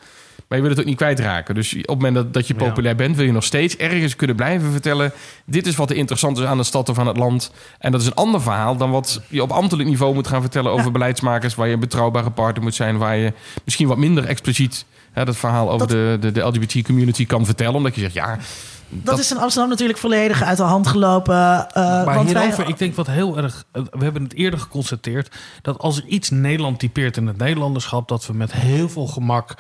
Maar 0.48 0.58
je 0.58 0.64
wil 0.64 0.70
het 0.70 0.80
ook 0.80 0.86
niet 0.86 0.98
kwijtraken. 0.98 1.56
Dus 1.56 1.74
op 1.74 1.80
het 1.80 1.90
moment 1.90 2.16
dat, 2.16 2.34
dat 2.34 2.48
je 2.48 2.56
populair 2.56 2.96
bent, 2.96 3.16
wil 3.16 3.26
je 3.26 3.32
nog 3.32 3.44
steeds 3.44 3.78
ergens 3.78 4.16
kunnen 4.16 4.36
blijven 4.36 4.72
vertellen. 4.72 5.12
Dit 5.46 5.68
is 5.68 5.76
wat 5.76 5.90
er 5.90 5.96
interessant 5.96 6.38
is 6.38 6.46
aan 6.46 6.58
de 6.58 6.64
stad 6.64 6.90
of 6.90 7.00
aan 7.00 7.08
het 7.08 7.18
land. 7.18 7.52
En 7.80 7.92
dat 7.92 8.02
is 8.02 8.08
een 8.08 8.14
ander 8.14 8.42
verhaal 8.42 8.78
dan 8.78 8.92
wat 8.92 9.22
je 9.28 9.42
op 9.42 9.52
ambtelijk 9.52 9.90
niveau 9.90 10.14
moet 10.14 10.28
gaan 10.28 10.42
vertellen 10.42 10.72
over 10.72 10.92
beleidsmakers. 10.92 11.56
Waar 11.56 11.68
je 11.68 11.74
een 11.74 11.80
betrouwbare 11.80 12.30
partner 12.30 12.64
moet 12.64 12.76
zijn. 12.76 12.98
Waar 12.98 13.18
je 13.18 13.34
misschien 13.64 13.88
wat 13.88 13.98
minder 13.98 14.26
expliciet 14.26 14.86
hè, 15.12 15.26
dat 15.26 15.38
verhaal 15.38 15.72
over 15.72 15.88
de, 15.88 16.18
de, 16.20 16.32
de 16.32 16.42
LGBT-community 16.42 17.26
kan 17.26 17.46
vertellen. 17.46 17.76
Omdat 17.76 17.96
je 17.96 18.02
zegt, 18.02 18.14
ja. 18.14 18.38
Dat, 18.90 19.20
is 19.20 19.32
in 19.32 19.38
Amsterdam 19.38 19.70
natuurlijk 19.70 20.00
volledig 20.00 20.44
uit 20.44 20.58
de 20.58 20.64
hand 20.64 20.88
gelopen. 20.88 21.36
eh, 21.36 21.74
Maar 22.06 22.16
want 22.16 22.32
wij- 22.32 22.42
hierover, 22.42 22.68
ik 22.70 22.78
denk 22.78 22.96
wat 22.96 23.08
heel 23.08 23.38
erg... 23.38 23.64
eh, 23.72 23.82
We 23.92 24.04
hebben 24.04 24.24
het 24.24 24.34
eerder 24.34 24.60
geconstateerd... 24.60 25.36
dat 25.62 25.78
als 25.80 25.98
er 25.98 26.06
iets 26.06 26.30
Nederland 26.30 26.80
typeert 26.80 27.18
in 27.18 27.28
het 27.28 27.38
Nederlanderschap... 27.38 28.08
dat 28.08 28.26
we 28.26 28.34
met 28.34 28.52
heel 28.54 28.90
veel 28.90 29.08
gemak 29.08 29.54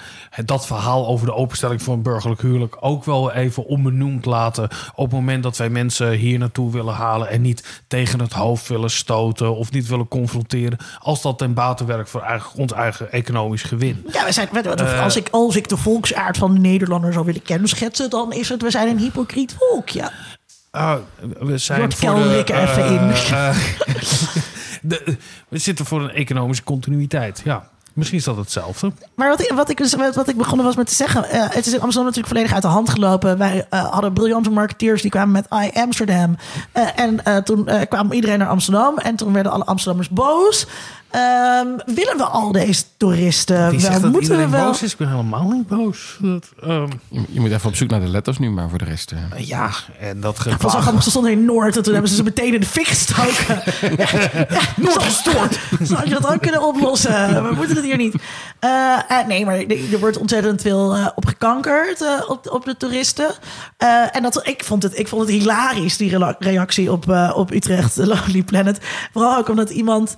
dat 0.45 0.65
verhaal 0.65 1.07
over 1.07 1.26
de 1.26 1.34
openstelling 1.34 1.81
van 1.81 1.93
een 1.93 2.02
burgerlijk 2.02 2.41
huwelijk... 2.41 2.77
ook 2.80 3.03
wel 3.06 3.31
even 3.31 3.65
onbenoemd 3.65 4.26
laten... 4.26 4.64
op 4.95 5.06
het 5.06 5.14
moment 5.14 5.43
dat 5.43 5.57
wij 5.57 5.69
mensen 5.69 6.11
hier 6.11 6.39
naartoe 6.39 6.72
willen 6.72 6.93
halen... 6.93 7.30
en 7.30 7.41
niet 7.41 7.81
tegen 7.88 8.19
het 8.19 8.34
hoofd 8.34 8.68
willen 8.68 8.89
stoten 8.91 9.56
of 9.56 9.72
niet 9.72 9.88
willen 9.88 10.07
confronteren... 10.07 10.77
als 10.99 11.22
dat 11.22 11.38
ten 11.38 11.53
bate 11.53 11.85
werkt 11.85 12.10
voor 12.10 12.22
eigen, 12.22 12.60
ons 12.60 12.72
eigen 12.72 13.11
economisch 13.11 13.64
gewin. 13.64 14.06
Ja, 14.14 14.26
we 14.26 14.31
zijn, 14.31 14.47
we- 14.52 14.61
we- 14.61 14.69
Eh, 14.76 15.03
als, 15.03 15.15
ik, 15.15 15.27
als 15.31 15.56
ik 15.56 15.68
de 15.69 15.77
volksaard 15.77 16.38
van 16.38 16.53
de 16.53 16.60
Nederlander 16.60 17.14
zou 17.14 17.26
willen 17.26 17.41
kenschetsen, 17.41 18.10
dan 18.10 18.34
is 18.34 18.49
het, 18.49 18.61
we 18.61 18.72
zijn 18.72 18.88
een 18.88 18.97
hypocriet 19.16 19.56
volk. 19.60 19.90
Ja. 19.90 20.12
Ah, 20.72 20.96
we 21.40 21.58
zijn 21.58 21.92
voor 21.92 22.16
de, 22.16 22.44
even 22.46 22.84
eh, 22.84 22.92
in. 22.92 23.10
eh, 23.36 23.58
de- 24.82 25.18
we 25.48 25.58
zitten 25.58 25.86
voor 25.86 26.02
een 26.02 26.10
economische 26.12 26.64
continuïteit. 26.64 27.42
Ja, 27.44 27.68
misschien 27.94 28.18
is 28.18 28.24
dat 28.24 28.38
hetzelfde. 28.38 28.92
Maar 29.16 29.30
wat 29.30 29.42
ik, 29.42 29.52
wat, 29.56 29.70
ik, 29.70 29.78
dus- 29.78 29.94
wat 29.94 30.28
ik 30.30 30.38
begonnen 30.38 30.66
was 30.66 30.76
met 30.76 30.88
te 30.88 30.96
zeggen, 30.96 31.24
eh, 31.30 31.42
het 31.50 31.66
is 31.66 31.74
in 31.74 31.82
Amsterdam 31.82 32.04
natuurlijk 32.04 32.28
volledig 32.28 32.54
uit 32.54 32.62
de 32.62 32.68
hand 32.68 32.90
gelopen. 32.90 33.38
Wij 33.38 33.68
eh, 33.70 33.92
hadden 33.92 34.14
briljante 34.14 34.50
marketeers 34.50 35.02
die 35.02 35.12
kwamen 35.12 35.32
met 35.32 35.64
I 35.66 35.80
Amsterdam. 35.80 36.38
Eh, 36.72 36.88
en 36.96 37.26
eh, 37.26 37.38
toen 37.38 37.68
eh, 37.68 37.82
kwam 37.90 38.12
iedereen 38.12 38.40
naar 38.40 38.48
Amsterdam 38.50 38.98
en 38.98 39.16
toen 39.16 39.34
werden 39.34 39.52
alle 39.52 39.66
Amsterdammers 39.66 40.10
boos. 40.10 40.68
Ehm, 41.10 41.68
willen 41.86 42.18
we 42.18 42.23
al 42.23 42.52
deze 42.52 42.84
toeristen 42.98 43.69
Wie 43.69 43.80
wel? 43.80 44.02
dat 44.02 44.11
Moeten 44.11 44.38
we 44.38 44.48
wel? 44.48 44.65
boos 44.65 44.84
is? 44.84 44.91
Ik 44.91 44.98
ben 44.98 45.10
helemaal 45.10 45.48
niet 45.49 45.68
boos. 45.68 46.18
Dat, 46.22 46.52
ehm, 46.64 46.88
Je, 47.10 47.22
je 47.30 47.40
moet 47.40 47.52
even 47.52 47.69
op 47.69 47.76
zoek 47.76 47.90
naar 47.90 47.99
de 47.99 48.07
letters 48.07 48.38
nu, 48.38 48.49
maar 48.49 48.69
voor 48.69 48.77
de 48.77 48.86
rest. 48.86 49.11
eh. 49.11 49.48
ja, 49.48 49.69
en 49.99 50.19
dat 50.22 50.38
Het 50.44 50.61
was 50.61 50.72
zo 50.72 50.80
grappig, 50.80 51.03
ze 51.03 51.10
stonden 51.10 51.32
in 51.32 51.45
Noord 51.45 51.77
en 51.77 51.84
toen 51.84 51.94
hebben 51.94 52.11
ze 52.11 52.18
ze 52.18 52.23
meteen 52.23 52.53
in 52.53 52.60
de 52.60 52.65
fik 52.65 52.88
gestoken. 52.88 53.61
Noord 54.86 55.03
gestoord. 55.03 55.60
Zo 55.88 55.95
had 55.95 56.07
je 56.07 56.14
dat 56.14 56.27
ook 56.34 56.41
kunnen 56.41 56.68
oplossen. 56.68 57.44
We 57.49 57.56
moeten 57.56 57.76
het 57.76 57.86
hier 57.86 57.98
niet. 57.98 58.15
Eh, 58.60 58.69
eh, 59.07 59.27
nee, 59.27 59.45
maar 59.45 59.57
er 59.91 59.99
wordt 59.99 60.18
ontzettend 60.18 60.61
veel 60.61 60.95
eh, 60.95 61.07
op 61.15 61.26
gekankerd 61.26 62.27
op, 62.27 62.49
op 62.52 62.65
de 62.65 62.77
toeristen. 62.77 63.27
Eh, 63.77 64.15
en 64.15 64.22
dat, 64.23 64.48
ik, 64.48 64.64
vond 64.64 64.84
het, 64.84 64.99
ik 64.99 65.07
vond 65.07 65.22
het 65.22 65.32
hilarisch, 65.32 65.98
die 65.98 66.18
reactie 66.40 66.91
op, 66.91 67.32
op 67.36 67.52
Utrecht, 67.52 67.95
Lonely 67.98 68.44
Planet. 68.44 68.80
Vooral 69.14 69.38
ook 69.38 69.49
omdat 69.49 69.69
iemand, 69.69 70.15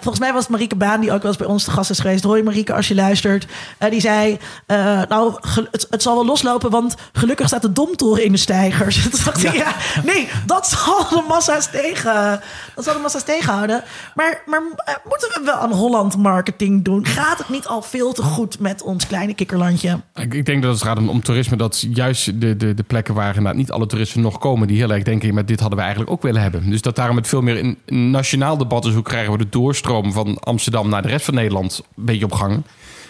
volgens 0.00 0.18
mij 0.18 0.32
was 0.32 0.42
het 0.42 0.50
Marieke 0.50 0.76
Baan, 0.76 1.00
die 1.00 1.12
ook 1.12 1.22
wel 1.22 1.30
eens 1.30 1.40
bij 1.40 1.46
ons 1.46 1.64
te 1.64 1.70
gast 1.70 1.90
is 1.90 2.00
geweest. 2.00 2.24
Hoi 2.24 2.42
Marieke, 2.42 2.74
als 2.74 2.88
je 2.88 2.94
luistert. 2.94 3.46
Eh, 3.78 3.90
die 3.90 4.00
zei, 4.00 4.38
eh, 4.66 5.02
nou, 5.08 5.34
het, 5.70 5.86
het 5.90 6.02
zal 6.02 6.14
wel 6.14 6.24
loslopen, 6.24 6.70
want 6.70 6.94
gelukkig 7.12 7.46
staat 7.46 7.62
de 7.62 7.72
domtoren 7.72 8.24
in 8.24 8.32
de 8.32 8.38
stijgers. 8.38 9.02
Toen 9.10 9.20
dacht 9.24 9.44
ik, 9.44 9.52
ja, 9.52 9.74
nee, 10.04 10.28
dat 10.46 10.68
zal 10.68 11.08
de 11.08 11.24
massa's 11.28 11.70
tegen, 11.70 12.40
dat 12.74 12.84
zal 12.84 12.94
de 12.94 13.00
massa's 13.00 13.22
tegenhouden. 13.22 13.82
Maar, 14.14 14.42
maar 14.46 14.60
eh, 14.76 14.94
moeten 15.08 15.28
we 15.28 15.40
wel 15.44 15.54
aan 15.54 15.72
Holland 15.72 16.16
marketing 16.16 16.84
doen? 16.84 17.06
Gaat 17.06 17.38
het 17.38 17.48
niet 17.48 17.66
al 17.66 17.82
veel 17.82 18.12
te 18.12 18.22
goed 18.22 18.58
met 18.58 18.82
ons 18.82 19.06
kleine 19.06 19.34
kikkerlandje? 19.34 20.00
Ik, 20.14 20.34
ik 20.34 20.46
denk 20.46 20.62
dat 20.62 20.72
het 20.72 20.82
gaat 20.82 20.98
om, 20.98 21.08
om 21.08 21.22
toerisme. 21.22 21.56
Dat 21.56 21.86
juist 21.90 22.40
de, 22.40 22.56
de, 22.56 22.74
de 22.74 22.82
plekken 22.82 23.14
waar 23.14 23.28
inderdaad 23.28 23.54
niet 23.54 23.70
alle 23.70 23.86
toeristen 23.86 24.20
nog 24.20 24.38
komen... 24.38 24.68
die 24.68 24.76
heel 24.76 24.92
erg 24.92 25.02
denken, 25.02 25.34
maar 25.34 25.46
dit 25.46 25.60
hadden 25.60 25.78
we 25.78 25.84
eigenlijk 25.84 26.12
ook 26.12 26.22
willen 26.22 26.42
hebben. 26.42 26.70
Dus 26.70 26.82
dat 26.82 26.96
daarom 26.96 27.16
het 27.16 27.28
veel 27.28 27.42
meer 27.42 27.76
een 27.86 28.10
nationaal 28.10 28.56
debat 28.56 28.84
is... 28.84 28.94
hoe 28.94 29.02
krijgen 29.02 29.32
we 29.32 29.38
de 29.38 29.48
van 30.12 30.38
Amsterdam 30.40 30.88
naar 30.88 31.02
de 31.02 31.08
rest 31.08 31.24
van 31.24 31.34
Nederland 31.34 31.82
een 31.96 32.04
beetje 32.04 32.24
op 32.24 32.32
gang. 32.32 32.62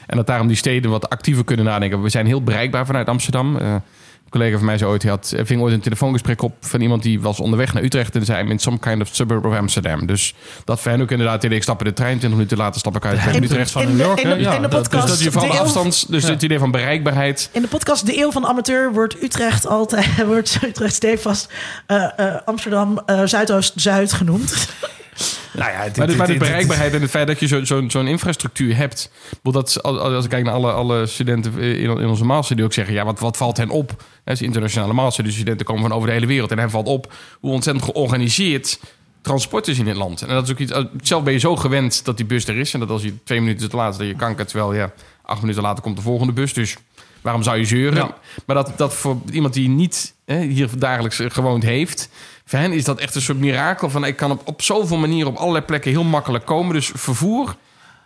En 0.07 0.17
dat 0.17 0.27
daarom 0.27 0.47
die 0.47 0.57
steden 0.57 0.91
wat 0.91 1.09
actiever 1.11 1.45
kunnen 1.45 1.65
nadenken. 1.65 2.03
We 2.03 2.09
zijn 2.09 2.27
heel 2.27 2.43
bereikbaar 2.43 2.87
vanuit 2.87 3.09
Amsterdam. 3.09 3.57
Eh, 3.57 3.67
een 3.73 4.39
collega 4.39 4.57
van 4.57 4.67
mij 4.67 4.79
zei 4.79 4.91
ooit, 4.91 5.03
hij 5.03 5.11
had, 5.11 5.35
ving 5.43 5.61
ooit 5.61 5.75
een 5.75 5.81
telefoongesprek 5.81 6.43
op 6.43 6.53
van 6.61 6.81
iemand 6.81 7.03
die 7.03 7.21
was 7.21 7.41
onderweg 7.41 7.73
naar 7.73 7.83
Utrecht 7.83 8.15
en 8.17 8.25
zei: 8.25 8.49
in 8.49 8.59
some 8.59 8.79
kind 8.79 9.03
of 9.03 9.09
suburb 9.13 9.45
of 9.45 9.57
Amsterdam. 9.57 10.07
Dus 10.07 10.35
dat 10.65 10.81
voor 10.81 10.91
hen 10.91 11.01
ook 11.01 11.11
inderdaad, 11.11 11.45
ik 11.45 11.63
stap 11.63 11.79
in 11.81 11.85
de 11.87 11.93
trein, 11.93 12.19
20 12.19 12.31
minuten 12.39 12.57
later 12.59 12.81
stap 12.81 12.97
ik 12.97 13.05
uit 13.05 13.35
In- 13.35 13.43
Utrecht 13.43 13.75
in 13.75 13.97
de- 13.97 14.13
in 14.17 14.29
de- 14.29 14.35
in 14.37 14.63
de 14.63 14.69
dat- 14.69 14.71
podcast 14.71 15.07
Dus 15.07 15.11
dat 15.17 15.21
je 15.23 15.31
van 15.33 15.49
de 15.49 15.59
afstand, 15.59 16.11
dus 16.11 16.23
Ja. 16.27 16.31
het 16.31 16.43
idee 16.43 16.59
van 16.59 16.71
bereikbaarheid. 16.71 17.51
In 17.53 17.63
de 17.63 17.69
podcast 17.69 18.07
De 18.07 18.19
Eeuw 18.19 18.31
van 18.31 18.43
de 18.43 18.49
Amateur 18.49 18.93
wordt 18.93 19.23
Utrecht 19.23 19.67
altijd 19.67 20.07
wordt 20.27 20.59
Utrecht 20.65 20.95
stevast 20.95 21.53
eh, 21.87 22.05
Amsterdam 22.45 22.99
Zuidoost-Zuid 23.25 24.13
genoemd. 24.13 24.69
Nou 25.61 25.73
ja, 25.73 25.79
maar, 25.79 25.93
de, 25.93 26.07
dit- 26.07 26.17
maar 26.17 26.27
de 26.27 26.33
dit- 26.33 26.41
dit- 26.41 26.49
bereikbaarheid 26.49 26.95
en 26.95 27.01
het 27.01 27.11
feit 27.11 27.27
dat 27.27 27.41
je 27.41 27.47
zo- 27.47 27.65
zo'n 27.65 27.91
zo'n 27.91 28.07
infrastructuur 28.07 28.77
hebt. 28.77 29.11
Dat, 29.43 29.83
als, 29.83 29.99
als 29.99 30.25
ik 30.25 30.31
kijk 30.31 30.45
naar 30.45 30.55
alle, 30.55 30.73
alle 30.73 31.07
studenten 31.07 31.59
in, 31.59 31.99
in 31.99 32.07
onze 32.07 32.25
master 32.25 32.57
die 32.57 32.65
ook 32.65 32.73
zeggen... 32.73 32.95
ja, 32.95 33.05
wat, 33.05 33.21
wat 33.21 33.37
valt 33.37 33.57
hen 33.57 33.69
op? 33.71 33.89
Dat 34.25 34.35
is 34.35 34.43
internationale 34.43 34.93
master, 34.93 35.25
dus 35.25 35.35
studenten 35.35 35.67
komen 35.67 35.83
van 35.83 35.93
over 35.93 36.07
de 36.09 36.15
hele 36.15 36.27
wereld. 36.27 36.51
En 36.51 36.59
hen 36.59 36.71
valt 36.71 36.87
op 36.87 37.13
hoe 37.41 37.53
ontzettend 37.53 37.85
georganiseerd 37.85 38.81
transport 39.23 39.69
is 39.69 39.79
in 39.79 39.85
dit 39.85 39.97
land. 39.97 40.23
En 40.23 40.29
dat 40.29 40.45
is 40.45 40.51
ook 40.51 40.59
iets... 40.59 40.73
Zelf 41.03 41.23
ben 41.23 41.33
je 41.33 41.39
zo 41.39 41.57
gewend 41.57 42.05
dat 42.05 42.17
die 42.17 42.27
bus 42.27 42.47
er 42.47 42.57
is... 42.59 42.75
en 42.75 42.81
dat 42.81 42.91
als 42.91 43.03
je 43.03 43.23
twee 43.25 43.41
minuten 43.41 43.71
te 43.71 43.77
laat 43.77 43.99
dat 43.99 44.07
je 44.07 44.15
kankert... 44.15 44.49
terwijl 44.49 44.75
ja, 44.75 44.93
acht 45.23 45.41
minuten 45.41 45.63
later 45.63 45.83
komt 45.83 45.97
de 45.97 46.03
volgende 46.03 46.33
bus. 46.33 46.53
Dus 46.53 46.77
waarom 47.21 47.43
zou 47.43 47.59
je 47.59 47.65
zeuren? 47.65 48.11
Maar 48.47 48.57
dat, 48.57 48.73
dat 48.77 48.95
voor 48.95 49.17
iemand 49.33 49.55
die 49.55 49.69
niet 49.69 50.15
hè, 50.25 50.41
hier 50.41 50.69
dagelijks 50.79 51.19
eh, 51.21 51.31
gewoond 51.31 51.63
heeft... 51.63 52.09
voor 52.51 52.59
hen 52.59 52.73
is 52.73 52.85
dat 52.85 52.99
echt 52.99 53.15
een 53.15 53.21
soort 53.21 53.39
mirakel 53.39 53.91
van... 53.91 54.05
ik 54.05 54.17
kan 54.17 54.31
op, 54.31 54.43
op 54.45 54.63
zoveel 54.63 54.97
manieren 54.97 55.31
op 55.31 55.37
allerlei 55.37 55.65
plekken 55.65 55.91
heel 55.91 56.05
makkelijk 56.05 56.45
komen. 56.45 56.75
Dus 56.75 56.91
vervoer 56.95 57.57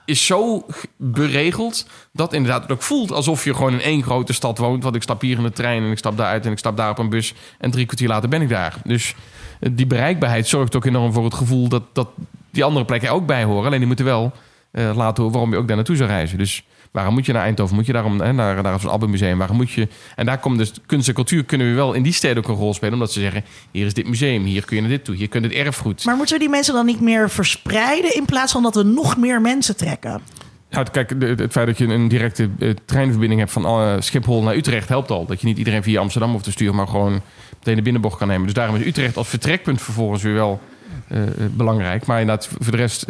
is 0.05 0.27
zo 0.27 0.67
beregeld 0.97 1.87
dat 2.13 2.33
inderdaad 2.33 2.63
het 2.63 2.73
ook 2.73 2.83
voelt 2.83 3.13
alsof 3.13 3.45
je 3.45 3.55
gewoon 3.55 3.73
in 3.73 3.81
één 3.81 4.03
grote 4.03 4.33
stad 4.33 4.59
woont. 4.59 4.83
Want 4.83 4.95
ik 4.95 5.03
stap 5.03 5.21
hier 5.21 5.37
in 5.37 5.43
de 5.43 5.53
trein 5.53 5.83
en 5.83 5.91
ik 5.91 5.99
stap 5.99 6.17
daar 6.17 6.27
uit 6.27 6.47
en 6.47 6.53
ik 6.53 6.59
stap 6.59 6.77
daar 6.77 6.91
op 6.91 6.99
een 6.99 7.09
bus 7.09 7.35
en 7.59 7.71
drie 7.71 7.87
kwartier 7.87 8.09
later 8.09 8.29
ben 8.29 8.43
ik 8.43 8.49
daar. 8.49 8.77
Dus 8.85 9.15
eh, 9.61 9.71
die 9.73 9.87
bereikbaarheid 9.87 10.49
zorgt 10.49 10.77
ook 10.77 10.85
enorm 10.85 11.13
voor 11.13 11.25
het 11.25 11.35
gevoel 11.35 11.69
dat, 11.69 11.83
dat 11.93 12.09
die 12.51 12.65
andere 12.65 12.85
plekken 12.85 13.11
ook 13.11 13.27
bij 13.27 13.45
horen. 13.45 13.67
Alleen 13.67 13.79
die 13.79 13.87
moeten 13.87 14.05
wel 14.05 14.33
eh, 14.71 14.97
laten 14.97 15.23
horen 15.23 15.33
waarom 15.33 15.53
je 15.53 15.59
ook 15.59 15.67
daar 15.67 15.77
naartoe 15.77 15.97
zou 15.97 16.09
reizen. 16.09 16.39
Dus 16.39 16.65
waarom 16.95 17.15
moet 17.15 17.27
je 17.27 17.33
naar 17.33 17.43
Eindhoven? 17.43 17.75
Moet 17.75 17.87
je 17.87 17.93
daarom 17.93 18.21
hè, 18.21 18.33
naar, 18.33 18.63
naar 18.63 18.81
zo'n 18.81 18.91
Alpenmuseum? 18.91 19.39
Waarom 19.39 19.57
moet 19.57 19.71
je... 19.71 19.89
En 20.17 20.27
daar 20.27 20.39
komt 20.39 20.59
dus 20.59 20.73
kunst 20.87 21.09
en 21.09 21.15
cultuur 21.15 21.45
kunnen 21.45 21.67
we 21.67 21.75
wel 21.75 21.93
in 21.93 22.03
die 22.03 22.13
steden 22.13 22.39
ook 22.39 22.49
een 22.49 22.55
rol 22.55 22.75
spelen. 22.75 22.95
Omdat 22.95 23.13
ze 23.13 23.21
zeggen, 23.21 23.45
hier 23.71 23.87
is 23.87 23.95
dit 23.95 24.09
museum, 24.09 24.45
hier 24.45 24.65
kun 24.65 24.77
je 24.77 24.83
naar 24.83 24.91
dit 24.91 25.05
toe, 25.05 25.15
hier 25.15 25.29
kun 25.29 25.43
je 25.43 25.49
het 25.49 25.57
erfgoed. 25.57 26.05
Maar 26.05 26.17
moeten 26.17 26.35
we 26.35 26.41
die 26.41 26.51
mensen 26.51 26.75
dan 26.75 26.87
niet 26.87 27.01
meer 27.01 27.31
verspreiden 27.31 28.15
in 28.15 28.25
plaats 28.25 28.53
van 28.53 28.63
dat 28.63 28.75
we 28.75 28.83
nog 28.83 29.17
meer 29.17 29.41
mensen 29.41 29.77
trekken? 29.77 30.21
Ja, 30.69 30.83
kijk, 30.83 31.11
het 31.19 31.53
feit 31.53 31.67
dat 31.67 31.79
je 31.79 31.87
een 31.87 32.09
directe 32.09 32.49
eh, 32.59 32.71
treinverbinding 32.85 33.41
hebt 33.41 33.53
van 33.53 33.65
eh, 33.65 33.95
Schiphol 33.99 34.43
naar 34.43 34.57
Utrecht 34.57 34.89
helpt 34.89 35.11
al. 35.11 35.27
Dat 35.27 35.41
je 35.41 35.47
niet 35.47 35.59
iedereen 35.59 35.83
via 35.83 36.01
Amsterdam 36.01 36.31
hoeft 36.31 36.45
te 36.45 36.51
sturen, 36.51 36.75
maar 36.75 36.89
gewoon 36.89 37.21
meteen 37.59 37.77
de 37.77 37.83
binnenbocht 37.83 38.19
kan 38.19 38.29
nemen. 38.29 38.45
Dus 38.45 38.55
daarom 38.55 38.77
is 38.77 38.87
Utrecht 38.87 39.17
als 39.17 39.29
vertrekpunt 39.29 39.83
vervolgens 39.83 40.23
weer 40.23 40.35
wel 40.35 40.61
eh, 41.09 41.21
belangrijk. 41.51 42.07
Maar 42.07 42.21
inderdaad, 42.21 42.49
voor 42.59 42.73
de 42.73 42.77
rest 42.77 43.07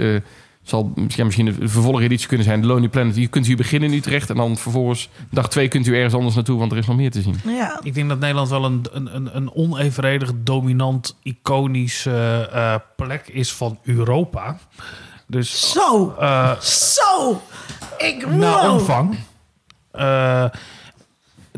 zal 0.64 0.92
ja, 1.08 1.24
misschien 1.24 1.46
een 1.46 1.68
vervolgeditie 1.68 2.28
kunnen 2.28 2.46
zijn. 2.46 2.60
De 2.60 2.66
Lonely 2.66 2.88
Planet. 2.88 3.16
Je 3.16 3.26
kunt 3.26 3.46
hier 3.46 3.56
beginnen 3.56 3.90
in 3.90 3.96
Utrecht 3.96 4.30
en 4.30 4.36
dan 4.36 4.56
vervolgens 4.56 5.08
dag 5.30 5.48
twee 5.48 5.68
kunt 5.68 5.86
u 5.86 5.94
ergens 5.96 6.14
anders 6.14 6.34
naartoe, 6.34 6.58
want 6.58 6.72
er 6.72 6.78
is 6.78 6.86
nog 6.86 6.96
meer 6.96 7.10
te 7.10 7.22
zien. 7.22 7.40
Ja. 7.46 7.80
Ik 7.82 7.94
denk 7.94 8.08
dat 8.08 8.18
Nederland 8.18 8.48
wel 8.48 8.64
een, 8.64 8.84
een, 8.92 9.14
een, 9.16 9.36
een 9.36 9.54
onevenredig 9.54 10.32
dominant, 10.34 11.16
iconische 11.22 12.48
eh, 12.52 12.74
plek 12.96 13.28
is 13.28 13.52
van 13.52 13.78
Europa. 13.82 14.58
Dus, 15.26 15.70
Zo! 15.72 16.14
eh, 16.20 16.60
Zo! 16.60 17.42
Ik, 17.98 18.26
naar 18.26 18.62
wow. 18.62 18.72
omvang. 18.72 19.18
Eh, 19.90 20.44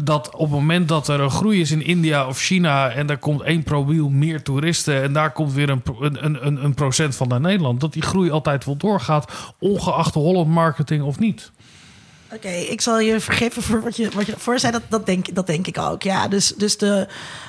dat 0.03 0.35
op 0.35 0.41
het 0.41 0.51
moment 0.51 0.89
dat 0.89 1.09
er 1.09 1.21
een 1.21 1.31
groei 1.31 1.61
is 1.61 1.71
in 1.71 1.85
India 1.85 2.27
of 2.27 2.39
China 2.39 2.91
en 2.91 3.07
daar 3.07 3.19
komt 3.19 3.43
één 3.43 3.63
probiel 3.63 4.09
meer 4.09 4.43
toeristen 4.43 5.03
en 5.03 5.13
daar 5.13 5.33
komt 5.33 5.53
weer 5.53 5.69
een, 5.69 5.83
een, 6.01 6.47
een, 6.47 6.65
een, 6.65 6.75
procent 6.75 7.17
van 7.17 7.29
naar 7.29 7.41
Nederland, 7.41 7.81
dat 7.81 7.93
die 7.93 8.03
groei 8.03 8.31
altijd 8.31 8.65
wel 8.65 8.77
doorgaat, 8.77 9.33
ongeacht 9.59 10.15
Holland 10.15 10.49
marketing 10.49 11.03
of 11.03 11.19
niet. 11.19 11.51
Oké, 12.33 12.49
ik 12.49 12.81
zal 12.81 13.01
je 13.01 13.21
vergeven 13.21 13.63
voor 13.63 13.83
wat 13.83 13.97
je, 13.97 14.11
wat 14.11 14.27
je 14.27 14.35
voor 14.37 14.59
zei. 14.59 14.73
Dat, 14.73 14.83
dat, 14.89 15.07
denk, 15.07 15.35
dat 15.35 15.47
denk 15.47 15.67
ik 15.67 15.79
ook. 15.79 16.03
Ja, 16.03 16.29
dus, 16.29 16.55
dus 16.57 16.79
de, 16.79 17.09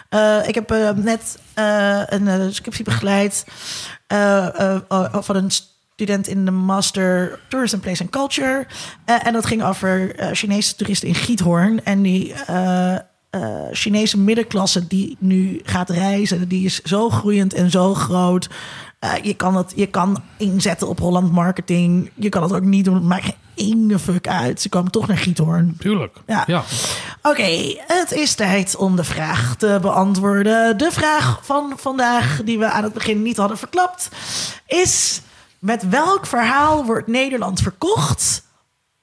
eh, 0.10 0.48
ik 0.48 0.56
heb 0.56 0.72
eh, 0.72 0.92
net 0.92 1.40
eh, 1.54 2.02
een 2.06 2.54
scriptie 2.54 2.84
begeleid 2.84 3.46
van 5.22 5.36
een 5.36 5.52
student 5.98 6.28
in 6.28 6.46
de 6.46 6.52
Master 6.52 7.40
Tourism 7.48 7.80
Place 7.80 8.02
and 8.02 8.12
Culture. 8.12 8.68
Eh, 9.06 9.28
en 9.28 9.34
dat 9.34 9.46
ging 9.46 9.64
over 9.64 10.16
eh, 10.16 10.30
Chinese 10.32 10.76
toeristen 10.76 11.08
in 11.08 11.16
Giethoorn. 11.16 11.84
En 11.84 12.02
die 12.02 12.34
eh, 12.34 12.96
Chinese 13.72 14.18
middenklasse 14.18 14.88
die 14.88 15.18
nu 15.20 15.62
gaat 15.64 15.90
reizen, 15.90 16.48
die 16.48 16.66
is 16.66 16.82
zo 16.82 17.10
groeiend 17.10 17.54
en 17.54 17.72
zo 17.72 17.94
groot. 17.94 18.50
Je, 19.22 19.34
kan 19.34 19.56
het, 19.56 19.74
je 19.76 19.86
kan 19.86 20.24
inzetten 20.38 20.88
op 20.88 21.00
Holland 21.00 21.32
marketing. 21.32 22.12
Je 22.14 22.30
kan 22.30 22.44
het 22.44 22.54
ook 22.54 22.64
niet 22.64 22.86
doen. 22.86 22.94
Het 22.94 23.04
maakt 23.04 23.24
geen 23.24 23.36
ene 23.56 24.00
fuck 24.00 24.28
uit. 24.28 24.62
Ze 24.62 24.70
komen 24.70 24.92
toch 24.92 25.08
naar 25.08 25.18
Giethoorn. 25.18 25.76
Tuurlijk. 25.80 26.16
Ja. 26.28 26.44
ja. 26.48 26.64
Oké, 27.22 27.76
het 27.88 28.12
is 28.12 28.36
tijd 28.36 28.76
om 28.76 28.96
de 28.96 29.04
vraag 29.04 29.56
te 29.56 29.78
beantwoorden. 29.82 30.78
De 30.78 30.92
vraag 30.92 31.40
van 31.44 31.74
vandaag, 31.76 32.42
die 32.44 32.60
we 32.60 32.66
aan 32.66 32.84
het 32.84 32.94
begin 32.94 33.22
niet 33.22 33.38
hadden 33.38 33.58
verklapt, 33.58 34.10
is: 34.66 35.22
met 35.60 35.90
welk 35.90 36.26
verhaal 36.26 36.86
wordt 36.86 37.08
Nederland 37.08 37.60
verkocht 37.60 38.44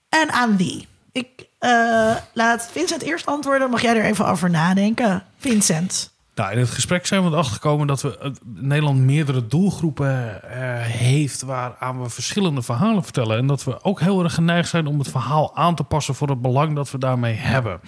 en 0.09 0.33
aan 0.33 0.57
wie? 0.57 0.89
Ik 1.13 1.47
eh, 1.59 2.17
laat 2.33 2.69
Vincent 2.71 3.03
eerst 3.03 3.27
antwoorden. 3.27 3.71
Mag 3.71 3.83
jij 3.83 3.97
er 3.97 4.05
even 4.05 4.27
over 4.27 4.51
nadenken. 4.51 5.25
Vincent. 5.39 6.14
Nou, 6.35 6.53
in 6.53 6.59
het 6.59 6.71
gesprek 6.71 7.07
zijn 7.07 7.25
we 7.25 7.31
erachter 7.31 7.53
gekomen 7.53 7.87
dat 7.87 8.03
we, 8.03 8.19
eh, 8.19 8.31
Nederland 8.45 8.99
meerdere 8.99 9.47
doelgroepen 9.47 10.43
eh, 10.43 10.59
heeft 10.83 11.43
waaraan 11.43 12.03
we 12.03 12.09
verschillende 12.09 12.63
verhalen 12.63 13.03
vertellen. 13.03 13.39
En 13.39 13.47
dat 13.47 13.65
we 13.65 13.83
ook 13.83 14.01
heel 14.01 14.23
erg 14.23 14.35
geneigd 14.35 14.69
zijn 14.69 14.87
om 14.87 14.99
het 14.99 15.11
verhaal 15.11 15.57
aan 15.57 15.75
te 15.75 15.85
passen 15.85 16.15
voor 16.15 16.29
het 16.29 16.43
belang 16.43 16.75
dat 16.75 16.91
we 16.91 16.99
daarmee 16.99 17.35
hebben. 17.35 17.81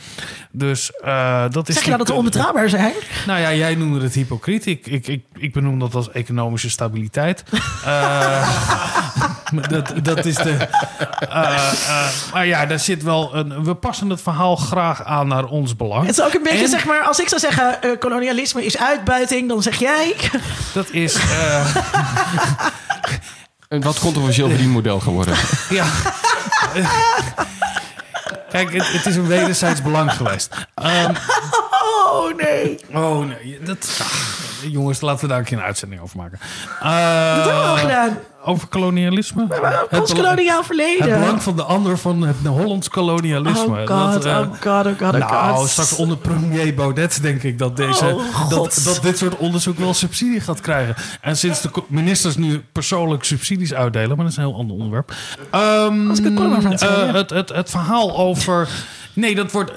Dus 0.53 0.93
eh, 0.93 1.45
dat 1.51 1.69
is. 1.69 1.75
Zeg 1.75 1.85
je 1.85 1.91
dat 1.91 1.99
het 1.99 2.11
onbetrouwbaar 2.11 2.69
zijn? 2.69 2.93
Nou 3.27 3.41
ja, 3.41 3.55
jij 3.55 3.75
noemde 3.75 4.01
het 4.01 4.15
hypocriet. 4.15 4.67
Ik, 4.67 4.87
ik, 4.87 5.07
ik, 5.07 5.25
ik 5.33 5.53
benoem 5.53 5.79
dat 5.79 5.95
als 5.95 6.11
economische 6.11 6.71
stabiliteit. 6.71 7.45
Dat, 9.69 9.93
dat 10.03 10.25
is 10.25 10.35
de. 10.35 10.57
maar 12.33 12.47
ja, 12.47 12.67
daar 12.67 12.79
zit 12.79 13.03
wel 13.03 13.35
een. 13.35 13.65
We 13.65 13.75
passen 13.75 14.11
het 14.11 14.23
verhaal 14.23 14.57
graag 14.57 15.05
aan 15.05 15.29
naar 15.29 15.45
ons 15.45 15.77
belang. 15.77 16.07
Het 16.07 16.19
is 16.19 16.25
ook 16.25 16.35
een 16.35 16.43
beetje, 16.43 16.63
En 16.63 16.69
zeg 16.69 16.85
maar, 16.85 17.03
als 17.03 17.21
ik 17.21 17.29
zou 17.29 17.41
zeggen: 17.41 17.83
eh, 17.83 17.99
kolonialisme 18.37 18.65
is 18.65 18.79
uitbuiting, 18.79 19.49
dan 19.49 19.63
zeg 19.63 19.79
jij. 19.79 20.17
Dat 20.73 20.91
is. 20.91 21.15
eh, 21.15 21.77
Een 23.69 23.83
wat 23.83 23.99
controversieel 23.99 24.49
verdienmodel 24.49 25.01
geworden. 25.01 25.35
Ja. 25.71 25.87
Kijk, 28.51 28.73
het, 28.73 28.93
het 28.93 29.07
is 29.07 29.17
een 29.17 29.27
wederzijds 29.27 29.83
belang 29.83 30.13
geweest. 30.13 30.49
Ehm, 30.75 31.15
Oh 32.07 32.37
nee. 32.37 32.79
oh 32.95 33.27
nee, 33.27 33.59
dat, 33.65 33.99
ach, 34.03 34.39
jongens, 34.71 35.01
laten 35.01 35.21
we 35.21 35.29
daar 35.29 35.39
een 35.39 35.45
keer 35.45 35.59
een 35.59 35.65
uitzending 35.65 36.01
over 36.01 36.17
maken. 36.17 36.39
Dat 36.81 37.45
hebben 37.45 37.63
we 37.63 37.69
al 37.69 37.77
Eh, 37.77 37.81
gedaan. 37.83 38.19
Over 38.45 38.69
kolonialisme? 38.69 39.47
Het 39.89 40.01
Ons 40.01 40.13
koloniaal 40.13 40.65
verleden. 40.65 41.11
Het 41.11 41.21
belang 41.21 41.43
van 41.43 41.57
de 41.57 41.63
ander 41.63 41.99
van 41.99 42.23
het 42.23 42.37
Hollands 42.47 42.89
kolonialisme. 42.89 43.81
Oh 43.81 44.13
god, 44.13 44.25
eh, 44.25 44.39
oh 44.39 44.47
god, 44.61 44.87
oh 44.87 44.99
god, 44.99 45.15
oh 45.15 45.29
nou, 45.29 45.57
god. 45.57 45.69
straks 45.69 45.97
onder 45.97 46.17
premier 46.17 46.75
Baudet 46.75 47.23
denk 47.23 47.43
ik 47.43 47.59
dat, 47.59 47.77
deze, 47.77 48.05
Oh, 48.05 48.49
dat, 48.51 48.81
dat 48.85 48.99
dit 49.03 49.19
soort 49.19 49.37
onderzoek 49.37 49.79
wel 49.79 49.95
subsidie 49.95 50.41
gaat 50.41 50.61
krijgen. 50.61 50.95
En 51.21 51.37
sinds 51.37 51.61
de 51.61 51.71
ministers 51.87 52.37
nu 52.37 52.65
persoonlijk 52.73 53.25
subsidies 53.25 53.75
uitdelen, 53.75 54.09
maar 54.09 54.25
dat 54.25 54.29
is 54.29 54.37
een 54.37 54.45
heel 54.45 54.57
ander 54.59 54.77
onderwerp. 54.77 55.13
Ehm, 55.51 56.09
Als 56.09 56.19
ik 56.19 56.25
het 56.25 56.83
eh, 56.83 56.89
ja. 56.89 57.13
het, 57.13 57.31
het, 57.31 57.49
het 57.49 57.71
verhaal 57.71 58.17
over. 58.17 58.69
Nee, 59.17 59.35
dat 59.35 59.53
wordt, 59.53 59.73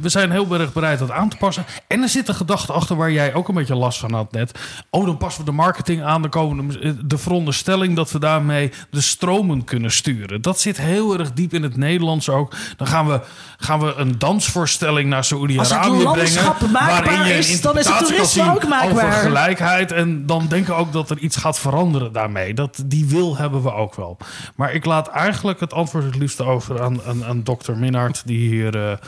we, 0.00 0.08
zijn 0.08 0.30
heel 0.30 0.54
erg 0.54 0.72
bereid 0.72 0.98
dat 0.98 1.10
aan 1.10 1.28
te 1.28 1.36
passen. 1.36 1.64
En 1.86 2.02
er 2.02 2.08
zit 2.08 2.28
een 2.28 2.34
gedachte 2.34 2.72
achter 2.72 2.96
waar 2.96 3.12
jij 3.12 3.34
ook 3.34 3.48
een 3.48 3.54
beetje 3.54 3.74
last 3.74 3.98
van 3.98 4.12
had 4.12 4.32
net. 4.32 4.58
Oh, 4.90 5.06
dan 5.06 5.16
passen 5.16 5.44
we 5.44 5.50
de 5.50 5.56
marketing 5.56 6.02
aan. 6.02 6.22
Dan 6.22 6.30
komen 6.30 6.68
de, 6.68 7.06
de 7.06 7.18
veronderstelling 7.18 7.96
dat 7.96 8.12
we 8.12 8.18
daarmee 8.18 8.72
de 8.90 9.00
stromen 9.00 9.64
kunnen 9.64 9.90
sturen. 9.90 10.42
Dat 10.42 10.60
zit 10.60 10.76
heel 10.76 11.18
erg 11.18 11.32
diep 11.32 11.54
in 11.54 11.62
het 11.62 11.76
Nederlands 11.76 12.28
ook. 12.28 12.54
Dan 12.76 12.86
gaan 12.86 13.08
we, 13.08 13.20
gaan 13.56 13.80
we 13.80 13.94
een 13.94 14.18
dansvoorstelling 14.18 15.08
naar 15.08 15.18
Als 15.18 15.28
Saoedi-Arabië 15.28 16.06
het 16.08 16.12
brengen. 16.12 16.72
waarin 16.72 17.24
je 17.26 17.34
is, 17.34 17.60
dan 17.60 17.78
is 17.78 17.86
het 17.86 18.06
toerisme 18.06 18.54
ook 18.54 18.68
maakbaar. 18.68 19.06
Over 19.06 19.12
gelijkheid. 19.12 19.92
En 19.92 20.26
dan 20.26 20.46
denken 20.48 20.74
we 20.74 20.80
ook 20.80 20.92
dat 20.92 21.10
er 21.10 21.18
iets 21.18 21.36
gaat 21.36 21.58
veranderen 21.58 22.12
daarmee. 22.12 22.54
Dat, 22.54 22.82
die 22.86 23.06
wil 23.06 23.36
hebben 23.36 23.62
we 23.62 23.72
ook 23.72 23.94
wel. 23.94 24.16
Maar 24.56 24.72
ik 24.72 24.84
laat 24.84 25.08
eigenlijk 25.08 25.60
het 25.60 25.72
antwoord 25.72 26.04
het 26.04 26.16
liefst 26.16 26.40
over 26.40 26.82
aan, 26.82 27.02
aan, 27.02 27.24
aan 27.24 27.42
dokter 27.42 27.76
Minhart... 27.76 28.22
die 28.26 28.48
hier 28.48 28.76
eh, 28.90 29.06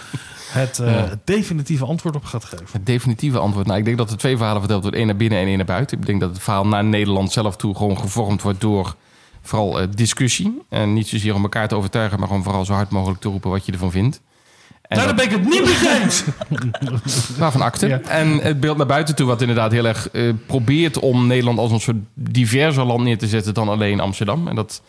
het 0.49 0.79
eh, 0.79 0.95
Ja. 0.95 1.19
definitieve 1.25 1.85
antwoord 1.85 2.17
op 2.17 2.25
gaat 2.25 2.45
geven. 2.45 2.67
Het 2.73 2.87
definitieve 2.87 3.39
antwoord. 3.39 3.67
Nou, 3.67 3.79
ik 3.79 3.85
denk 3.85 3.99
dat 3.99 4.11
er 4.11 4.17
twee 4.17 4.37
verhalen 4.37 4.61
verteld 4.61 4.83
worden. 4.83 5.01
één 5.01 5.09
naar 5.09 5.19
binnen 5.19 5.39
en 5.39 5.47
één 5.47 5.57
naar 5.57 5.67
buiten. 5.67 5.99
Ik 5.99 6.07
denk 6.07 6.21
dat 6.21 6.31
het 6.31 6.43
verhaal 6.43 6.67
naar 6.67 6.85
Nederland 6.85 7.33
zelf 7.33 7.57
toe 7.57 7.77
gewoon 7.77 7.99
gevormd 7.99 8.43
wordt 8.43 8.61
door 8.61 8.95
vooral 9.43 9.81
eh, 9.81 9.87
discussie. 9.95 10.63
En 10.69 10.93
niet 10.93 11.09
zozeer 11.09 11.35
om 11.35 11.43
elkaar 11.43 11.69
te 11.69 11.75
overtuigen, 11.75 12.19
maar 12.19 12.29
gewoon 12.29 12.43
vooral 12.43 12.65
zo 12.65 12.73
hard 12.73 12.91
mogelijk 12.91 13.21
te 13.21 13.29
roepen 13.29 13.51
wat 13.51 13.67
je 13.67 13.73
ervan 13.73 13.91
vindt. 13.91 14.21
En 14.83 15.17
ben 15.17 15.25
ik 15.25 15.31
het 15.31 15.45
niet 15.45 15.65
mee 15.65 16.01
eens. 16.03 16.25
Waarvan 17.39 17.61
akte. 17.63 17.87
En 17.87 18.39
het 18.39 18.61
beeld 18.61 18.77
naar 18.77 18.87
buiten 18.87 19.15
toe, 19.15 19.27
wat 19.27 19.41
inderdaad 19.41 19.73
heel 19.73 19.87
erg 19.87 20.09
probeert 20.47 20.99
om 20.99 21.27
Nederland 21.27 21.59
als 21.59 21.71
een 21.71 21.81
soort 21.81 21.97
diverser 22.15 22.85
land 22.85 23.03
neer 23.03 23.19
te 23.19 23.27
zetten 23.27 23.55
dan 23.55 23.69
alleen 23.69 24.01
Amsterdam. 24.01 24.49
En 24.49 24.55
dat, 24.55 24.83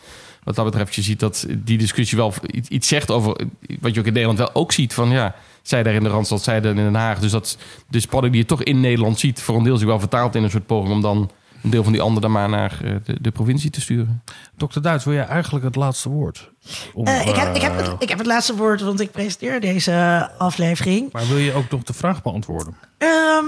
wat 0.46 0.54
dat 0.54 0.64
betreft, 0.64 0.94
je 0.94 1.02
ziet 1.02 1.20
dat 1.20 1.46
die 1.58 1.78
discussie 1.78 2.18
wel 2.18 2.34
iets, 2.68 2.88
zegt 2.88 3.10
over 3.10 3.46
wat 3.80 3.94
je 3.94 4.00
ook 4.00 4.06
in 4.06 4.12
Nederland 4.12 4.38
wel 4.38 4.54
ook 4.54 4.72
ziet. 4.72 4.94
Van 4.94 5.10
ja, 5.10 5.34
zij 5.62 5.82
daar 5.82 5.94
in 5.94 6.02
de 6.02 6.08
Randstad, 6.08 6.42
zij 6.42 6.60
daar 6.60 6.70
in 6.70 6.76
Den 6.76 6.94
Haag. 6.94 7.18
Dus 7.18 7.30
dat 7.30 7.58
de 7.88 8.00
spanning 8.00 8.32
die 8.32 8.42
je 8.42 8.48
toch 8.48 8.62
in 8.62 8.80
Nederland 8.80 9.18
ziet, 9.18 9.42
voor 9.42 9.56
een 9.56 9.62
deel 9.64 9.76
zich 9.76 9.86
wel 9.86 9.98
vertaalt 9.98 10.34
in 10.34 10.42
een 10.42 10.50
soort 10.50 10.66
poging 10.66 10.92
om 10.92 11.00
dan 11.00 11.30
een 11.62 11.70
deel 11.70 11.82
van 11.82 11.92
die 11.92 12.00
anderen 12.00 12.22
dan 12.22 12.30
maar 12.30 12.48
naar 12.48 12.78
eh, 12.84 12.94
de, 13.04 13.16
de 13.20 13.30
provincie 13.30 13.70
te 13.70 13.80
sturen. 13.80 14.22
Dokter 14.56 14.82
Duits, 14.82 15.04
wil 15.04 15.14
jij 15.14 15.26
eigenlijk 15.26 15.64
het 15.64 15.76
laatste 15.76 16.08
woord? 16.08 16.50
Om, 16.94 17.06
Eh, 17.06 17.26
ik, 17.26 17.34
heb, 17.36 17.54
ik, 17.54 17.62
heb 17.62 17.78
eh, 17.78 17.86
het, 17.86 18.02
ik 18.02 18.08
heb 18.08 18.18
het 18.18 18.26
laatste 18.26 18.56
woord, 18.56 18.80
want 18.80 19.00
ik 19.00 19.10
presenteer 19.10 19.60
deze 19.60 20.30
aflevering. 20.38 21.12
Maar 21.12 21.26
wil 21.26 21.36
je 21.36 21.52
ook 21.52 21.70
nog 21.70 21.82
de 21.82 21.92
vraag 21.92 22.22
beantwoorden? 22.22 22.76
Ehm, 22.98 23.44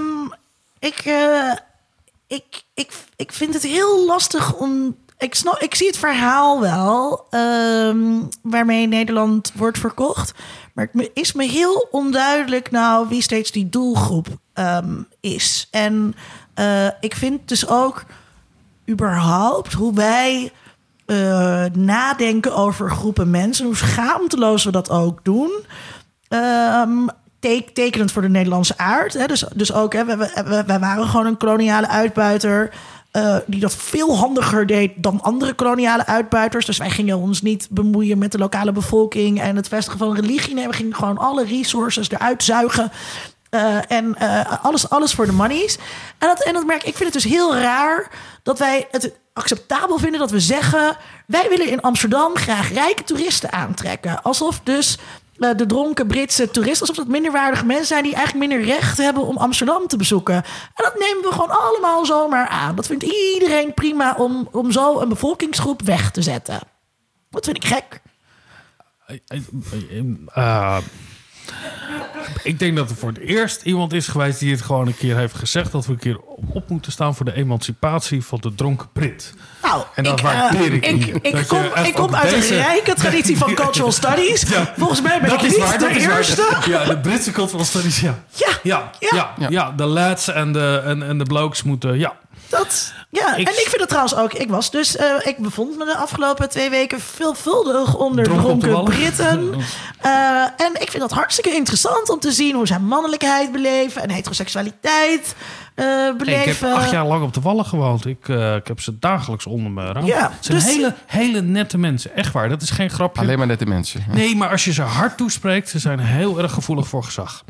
ik, 0.79 0.97
eh, 1.05 1.53
ik, 2.27 2.63
ik, 2.73 2.91
ik 3.15 3.31
vind 3.31 3.53
het 3.53 3.63
heel 3.63 4.05
lastig 4.05 4.53
om. 4.53 4.95
Ik, 5.19 5.35
snap, 5.35 5.59
ik 5.59 5.75
zie 5.75 5.87
het 5.87 5.97
verhaal 5.97 6.59
wel 6.59 7.25
ehm, 7.29 8.21
waarmee 8.41 8.87
Nederland 8.87 9.51
wordt 9.55 9.77
verkocht. 9.77 10.33
Maar 10.73 10.89
het 10.91 11.09
is 11.13 11.33
me 11.33 11.43
heel 11.43 11.87
onduidelijk 11.91 12.71
nou 12.71 13.07
wie 13.09 13.21
steeds 13.21 13.51
die 13.51 13.69
doelgroep 13.69 14.27
ehm, 14.53 14.93
is. 15.19 15.67
En 15.71 16.15
eh, 16.53 16.87
ik 16.99 17.15
vind 17.15 17.47
dus 17.47 17.67
ook 17.67 18.03
überhaupt 18.89 19.73
hoe 19.73 19.93
wij 19.93 20.51
eh, 21.05 21.65
nadenken 21.73 22.55
over 22.55 22.91
groepen 22.91 23.29
mensen, 23.29 23.65
hoe 23.65 23.75
schaamteloos 23.75 24.63
we 24.63 24.71
dat 24.71 24.89
ook 24.89 25.23
doen. 25.23 25.51
Ehm, 26.27 27.07
tek- 27.39 27.69
tekenend 27.73 28.11
voor 28.11 28.21
de 28.21 28.29
Nederlandse 28.29 28.77
aard. 28.77 29.13
Hè? 29.13 29.25
Dus, 29.25 29.45
dus 29.55 29.73
ook, 29.73 29.93
hè, 29.93 30.05
wij 30.65 30.79
waren 30.79 31.07
gewoon 31.07 31.25
een 31.25 31.37
koloniale 31.37 31.87
uitbuiter. 31.87 32.73
Eh, 33.11 33.37
die 33.45 33.59
dat 33.59 33.75
veel 33.75 34.17
handiger 34.17 34.65
deed 34.65 34.91
dan 34.95 35.21
andere 35.21 35.53
koloniale 35.53 36.05
uitbuiters. 36.05 36.65
Dus 36.65 36.77
wij 36.77 36.89
gingen 36.89 37.17
ons 37.17 37.41
niet 37.41 37.67
bemoeien 37.69 38.17
met 38.17 38.31
de 38.31 38.37
lokale 38.37 38.71
bevolking 38.71 39.41
en 39.41 39.55
het 39.55 39.67
vestigen 39.67 39.99
van 39.99 40.15
religie. 40.15 40.53
Nee, 40.53 40.67
we 40.67 40.73
gingen 40.73 40.95
gewoon 40.95 41.17
alle 41.17 41.45
resources 41.45 42.09
eruit 42.09 42.43
zuigen. 42.43 42.91
Eh, 43.49 43.91
en 43.91 44.15
eh, 44.15 44.63
alles, 44.63 44.89
alles 44.89 45.13
voor 45.13 45.25
de 45.25 45.31
monies. 45.31 45.77
En 46.17 46.27
dat, 46.27 46.43
en 46.43 46.53
dat 46.53 46.65
merk 46.65 46.81
ik, 46.81 46.87
ik 46.87 46.95
vind 46.95 47.13
het 47.13 47.23
dus 47.23 47.31
heel 47.31 47.55
raar 47.55 48.11
dat 48.43 48.59
wij 48.59 48.87
het 48.91 49.11
acceptabel 49.33 49.97
vinden 49.97 50.19
dat 50.19 50.31
we 50.31 50.39
zeggen: 50.39 50.97
wij 51.25 51.49
willen 51.49 51.69
in 51.69 51.81
Amsterdam 51.81 52.35
graag 52.35 52.73
rijke 52.73 53.03
toeristen 53.03 53.51
aantrekken. 53.51 54.23
Alsof 54.23 54.59
dus 54.63 54.97
eh, 55.39 55.57
de 55.57 55.65
dronken 55.65 56.07
Britse 56.07 56.51
toeristen, 56.51 56.87
alsof 56.87 56.95
dat 56.95 57.07
minderwaardige 57.07 57.65
mensen 57.65 57.87
zijn 57.87 58.03
die 58.03 58.15
eigenlijk 58.15 58.47
minder 58.47 58.67
recht 58.67 58.97
hebben 58.97 59.25
om 59.25 59.37
Amsterdam 59.37 59.87
te 59.87 59.97
bezoeken. 59.97 60.35
En 60.35 60.83
dat 60.83 60.99
nemen 60.99 61.23
we 61.23 61.31
gewoon 61.31 61.49
allemaal 61.49 62.05
zomaar 62.05 62.47
aan. 62.47 62.75
Dat 62.75 62.85
vindt 62.85 63.03
iedereen 63.03 63.73
prima 63.73 64.15
om, 64.17 64.47
om 64.51 64.71
zo 64.71 64.99
een 64.99 65.09
bevolkingsgroep 65.09 65.81
weg 65.81 66.11
te 66.11 66.21
zetten. 66.21 66.59
Dat 67.29 67.45
vind 67.45 67.57
ik 67.57 67.65
gek. 67.65 68.01
Eh, 70.33 70.77
ik 72.43 72.59
denk 72.59 72.75
dat 72.77 72.89
er 72.89 72.95
voor 72.95 73.09
het 73.09 73.17
eerst 73.19 73.61
iemand 73.61 73.93
is 73.93 74.07
geweest 74.07 74.39
die 74.39 74.51
het 74.51 74.61
gewoon 74.61 74.87
een 74.87 74.97
keer 74.97 75.17
heeft 75.17 75.35
gezegd 75.35 75.71
dat 75.71 75.85
we 75.85 75.91
een 75.91 75.99
keer 75.99 76.19
op 76.53 76.69
moeten 76.69 76.91
staan 76.91 77.15
voor 77.15 77.25
de 77.25 77.33
emancipatie 77.33 78.23
van 78.23 78.37
de 78.41 78.55
dronken 78.55 78.87
Brit. 78.93 79.33
Nou, 79.61 79.83
En 79.95 80.03
dat 80.03 80.19
ik, 80.19 80.25
waardeer 80.25 80.83
eh, 80.83 80.91
ik 80.93 81.05
je. 81.05 81.13
ik 81.21 81.47
kom, 81.47 81.63
ik 81.83 81.93
kom 81.93 82.15
uit 82.15 82.29
deze- 82.29 82.55
een 82.55 82.61
rijke 82.63 82.93
traditie 82.93 83.37
van 83.37 83.53
cultural 83.53 83.91
studies. 83.91 84.43
Volgens 84.77 85.01
mij 85.01 85.21
ben 85.21 85.33
ik 85.33 85.41
niet 85.41 85.57
waar, 85.57 85.77
de 85.77 85.85
waar. 85.85 86.17
eerste. 86.17 86.57
Ja, 86.67 86.85
de 86.85 86.97
Britse 86.97 87.31
cultural 87.31 87.65
studies, 87.65 87.99
ja. 87.99 88.23
Ja, 88.33 88.49
ja, 88.63 88.91
ja, 88.99 89.33
ja. 89.49 89.71
de 89.71 89.85
lads 89.85 90.27
en 90.27 90.51
de, 90.51 90.81
en, 90.85 91.03
en 91.03 91.17
de 91.17 91.23
blokes 91.23 91.63
moeten, 91.63 91.97
ja. 91.99 92.17
Dat, 92.49 92.93
ja, 93.09 93.35
Ik- 93.35 93.47
en 93.47 93.53
ik 93.53 93.65
vind 93.67 93.79
het 93.79 93.87
trouwens 93.89 94.15
ook. 94.15 94.33
Ik 94.33 94.49
was 94.49 94.71
dus, 94.71 94.95
eh, 94.95 95.05
ik 95.23 95.37
bevond 95.37 95.77
me 95.77 95.85
de 95.85 95.95
afgelopen 95.95 96.49
twee 96.49 96.69
weken 96.69 96.99
veelvuldig 97.01 97.95
onder 97.95 98.23
Dronken. 98.23 98.83
Britten. 98.83 99.53
Eh, 99.99 100.41
en 100.41 100.73
ik 100.81 100.89
vind 100.89 100.99
dat 100.99 101.11
hartstikke 101.11 101.55
interessant 101.55 102.09
om 102.09 102.19
te 102.19 102.31
zien 102.31 102.55
hoe 102.55 102.67
zij 102.67 102.79
mannelijkheid 102.79 103.51
beleven 103.51 104.01
en 104.01 104.09
heteroseksualiteit 104.09 105.35
eh, 105.75 105.85
Hey, 105.85 106.09
ik 106.09 106.17
beleven. 106.17 106.67
heb 106.69 106.77
acht 106.77 106.91
jaar 106.91 107.05
lang 107.05 107.23
op 107.23 107.33
de 107.33 107.41
Wallen 107.41 107.65
gewoond. 107.65 108.05
Ik, 108.05 108.29
eh, 108.29 108.55
ik 108.55 108.67
heb 108.67 108.79
ze 108.81 108.99
dagelijks 108.99 109.45
onder 109.45 109.71
me 109.71 109.91
raam. 109.91 110.05
Ja, 110.05 110.31
het 110.35 110.45
zijn 110.45 110.57
dus- 110.57 110.67
hele, 110.67 110.93
hele 111.05 111.41
nette 111.41 111.77
mensen. 111.77 112.15
Echt 112.15 112.33
waar, 112.33 112.49
dat 112.49 112.61
is 112.61 112.69
geen 112.69 112.89
grapje. 112.89 113.21
Alleen 113.21 113.37
maar 113.37 113.47
nette 113.47 113.65
mensen. 113.65 114.03
Nee, 114.11 114.35
maar 114.35 114.49
als 114.49 114.65
je 114.65 114.73
ze 114.73 114.81
hard 114.81 115.17
toespreekt, 115.17 115.69
ze 115.69 115.79
zijn 115.79 115.99
heel 115.99 116.39
erg 116.41 116.51
gevoelig 116.53 116.87
voor 116.87 117.03
gezag. 117.03 117.43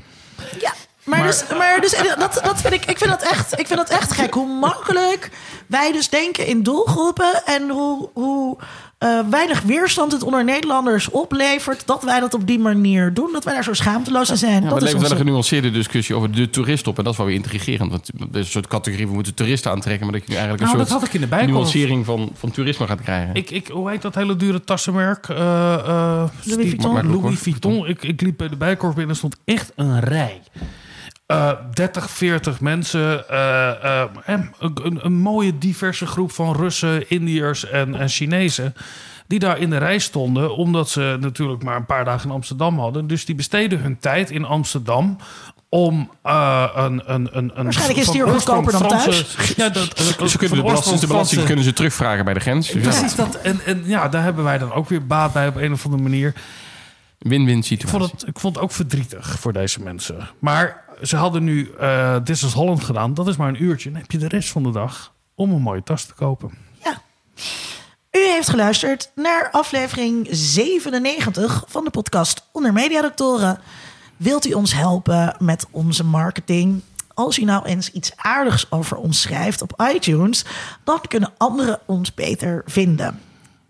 Maar, 1.10 1.20
Maar- 1.20 1.28
dus, 1.28 1.44
maar 1.58 1.82
dus, 1.82 1.94
en 1.94 2.06
dat, 2.20 2.40
dat 2.44 2.62
vind 2.62 2.74
ik, 2.74 2.86
ik 2.86 2.98
vind 2.98 3.10
dat 3.10 3.22
echt, 3.22 3.60
ik 3.60 3.68
vind 3.68 3.80
dat 3.80 3.90
echt 3.90 4.12
gek. 4.14 4.34
Hoe 4.34 4.48
makkelijk 4.60 5.32
wij 5.68 5.92
dus 5.92 6.10
denken 6.10 6.46
in 6.48 6.64
doelgroepen 6.64 7.42
en 7.46 7.70
hoe, 7.70 8.10
hoe 8.14 8.58
eh, 8.98 9.20
weinig 9.30 9.62
weerstand 9.62 10.12
het 10.12 10.24
onder 10.24 10.44
Nederlanders 10.44 11.10
oplevert 11.10 11.84
dat 11.88 12.04
wij 12.04 12.20
dat 12.20 12.34
op 12.34 12.48
die 12.48 12.60
manier 12.60 13.14
doen. 13.14 13.30
Dat 13.34 13.44
wij 13.44 13.54
daar 13.54 13.64
zo 13.64 13.74
schaamteloos 13.74 14.30
in 14.30 14.38
zijn. 14.38 14.64
Ja, 14.64 14.70
dat 14.70 14.82
levert 14.82 15.02
wel 15.02 15.12
een 15.12 15.18
genuanceerde 15.18 15.72
discussie 15.72 16.16
over 16.16 16.32
de 16.32 16.50
toerist 16.50 16.88
op. 16.88 16.98
En 16.98 17.04
dat 17.04 17.12
is 17.12 17.18
wel 17.20 17.28
weer 17.28 17.36
intrigerend. 17.36 17.92
Want 17.92 18.08
er 18.08 18.40
is 18.40 18.46
een 18.46 18.52
soort 18.52 18.68
categorie, 18.68 19.08
we 19.08 19.14
moeten 19.14 19.34
toeristen 19.34 19.72
aantrekken. 19.72 20.04
Maar 20.06 20.14
dat 20.20 20.24
je 20.28 20.30
nu 20.34 20.38
eigenlijk 20.40 20.64
Nou, 20.66 20.74
een 20.74 20.80
dat 20.80 20.90
soort 20.92 21.00
had 21.00 21.10
ik 21.10 21.16
in 21.16 21.22
de 21.22 21.28
bijkorf. 21.36 21.52
nuancering 21.52 22.06
van, 22.06 22.32
van 22.34 22.52
toerisme 22.52 22.88
gaat 22.88 23.02
krijgen. 23.02 23.36
Ik, 23.36 23.52
ik, 23.52 23.68
hoe 23.68 23.90
heet 23.90 24.02
dat 24.02 24.16
hele 24.16 24.36
dure 24.36 24.64
tassenmerk? 24.64 25.30
Eh, 25.30 25.38
eh, 25.74 25.80
Louis 26.44 26.70
Vuitton. 26.70 26.94
Louis 26.94 27.22
Louis 27.22 27.40
Vuitton. 27.40 27.88
Ik, 27.88 28.04
ik 28.04 28.22
liep 28.22 28.38
bij 28.38 28.48
de 28.50 28.56
bijkorf 28.58 28.94
binnen 28.94 29.12
en 29.12 29.18
stond 29.18 29.36
echt 29.46 29.72
een 29.76 30.00
rij. 30.00 30.42
Eh 31.30 31.52
30, 31.74 32.10
40 32.10 32.60
mensen. 32.60 33.30
eh, 33.30 33.70
eh, 33.84 34.02
en 34.26 34.54
een, 34.60 34.78
een, 34.84 35.06
een 35.06 35.14
mooie 35.14 35.58
diverse 35.58 36.06
groep 36.06 36.32
van 36.32 36.56
Russen, 36.56 37.10
Indiërs 37.10 37.66
en, 37.70 37.96
en 37.96 38.10
Chinezen. 38.10 38.74
Die 39.28 39.40
daar 39.40 39.58
in 39.60 39.70
de 39.70 39.78
rij 39.78 40.00
stonden, 40.00 40.56
omdat 40.56 40.90
ze 40.90 41.18
natuurlijk 41.20 41.64
maar 41.64 41.76
een 41.76 41.86
paar 41.86 42.06
dagen 42.06 42.30
in 42.30 42.36
Amsterdam 42.36 42.80
hadden. 42.80 43.08
Dus 43.08 43.26
die 43.26 43.36
besteden 43.36 43.80
hun 43.80 44.00
tijd 44.00 44.30
in 44.32 44.46
Amsterdam 44.46 45.18
om 45.70 46.10
eh, 46.24 46.66
een, 46.76 47.02
een, 47.14 47.30
een, 47.38 47.52
een. 47.56 47.64
Waarschijnlijk 47.64 48.00
is 48.00 48.06
van 48.06 48.14
die 48.14 48.24
ook 48.26 48.34
oorsprong 48.34 48.64
goedkoper 48.72 48.90
dan 48.90 49.00
Franse- 49.02 49.54
Ja, 49.62 49.70
dat, 49.70 49.94
eh, 49.94 50.26
ze 50.26 50.38
kunnen 50.38 50.58
de, 50.58 50.64
belasting, 50.64 51.00
de 51.00 51.08
belasting 51.08 51.44
kunnen 51.46 51.64
ze 51.66 51.74
terugvragen 51.74 52.26
bij 52.26 52.34
de 52.34 52.40
grens. 52.40 52.68
Dus 52.72 52.84
ja, 52.84 52.90
Precies 52.90 53.16
dat. 53.16 53.36
En, 53.36 53.60
en 53.66 53.82
ja, 53.86 54.08
daar 54.10 54.24
hebben 54.24 54.44
wij 54.44 54.58
dan 54.58 54.74
ook 54.74 54.90
weer 54.90 55.06
baat 55.06 55.34
bij 55.34 55.48
op 55.48 55.56
een 55.56 55.72
of 55.72 55.86
andere 55.86 56.04
manier. 56.04 56.34
Win-win 57.20 57.58
Ik 57.58 57.64
situatie. 57.64 58.00
vond, 58.00 58.12
het, 58.12 58.28
ik 58.28 58.40
vond 58.40 58.56
het 58.56 58.64
ook 58.64 58.72
verdrietig 58.72 59.40
voor 59.40 59.54
deze 59.54 59.82
mensen. 59.82 60.30
Maar 60.40 60.84
ze 61.02 61.16
hadden 61.16 61.44
nu 61.44 61.72
eh 61.80 62.16
This 62.16 62.44
is 62.44 62.54
Holland 62.54 62.84
gedaan. 62.84 63.14
Dat 63.14 63.28
is 63.28 63.38
maar 63.38 63.48
een 63.48 63.64
uurtje. 63.64 63.92
Dan 63.92 64.02
heb 64.02 64.12
je 64.12 64.18
de 64.18 64.28
rest 64.28 64.50
van 64.50 64.64
de 64.64 64.72
dag 64.72 65.14
om 65.36 65.52
een 65.52 65.62
mooie 65.62 65.84
tas 65.84 66.06
te 66.06 66.14
kopen. 66.14 66.52
U 68.12 68.20
heeft 68.20 68.50
geluisterd 68.50 69.12
naar 69.16 69.50
aflevering 69.52 70.28
97 70.32 71.64
van 71.68 71.84
de 71.84 71.90
podcast 71.90 72.48
Onder 72.52 72.74
Mediadoktoren. 72.74 73.60
Wilt 74.18 74.48
u 74.48 74.54
ons 74.54 74.74
helpen 74.74 75.36
met 75.40 75.68
onze 75.72 76.04
marketing? 76.04 76.82
Als 77.14 77.38
u 77.40 77.44
nou 77.44 77.66
eens 77.66 77.92
iets 77.92 78.12
aardigs 78.16 78.72
over 78.72 78.98
ons 78.98 79.22
schrijft 79.22 79.62
op 79.62 79.84
iTunes, 79.94 80.46
dan 80.84 81.02
kunnen 81.08 81.34
anderen 81.38 81.80
ons 81.86 82.14
beter 82.14 82.64
vinden. 82.66 83.20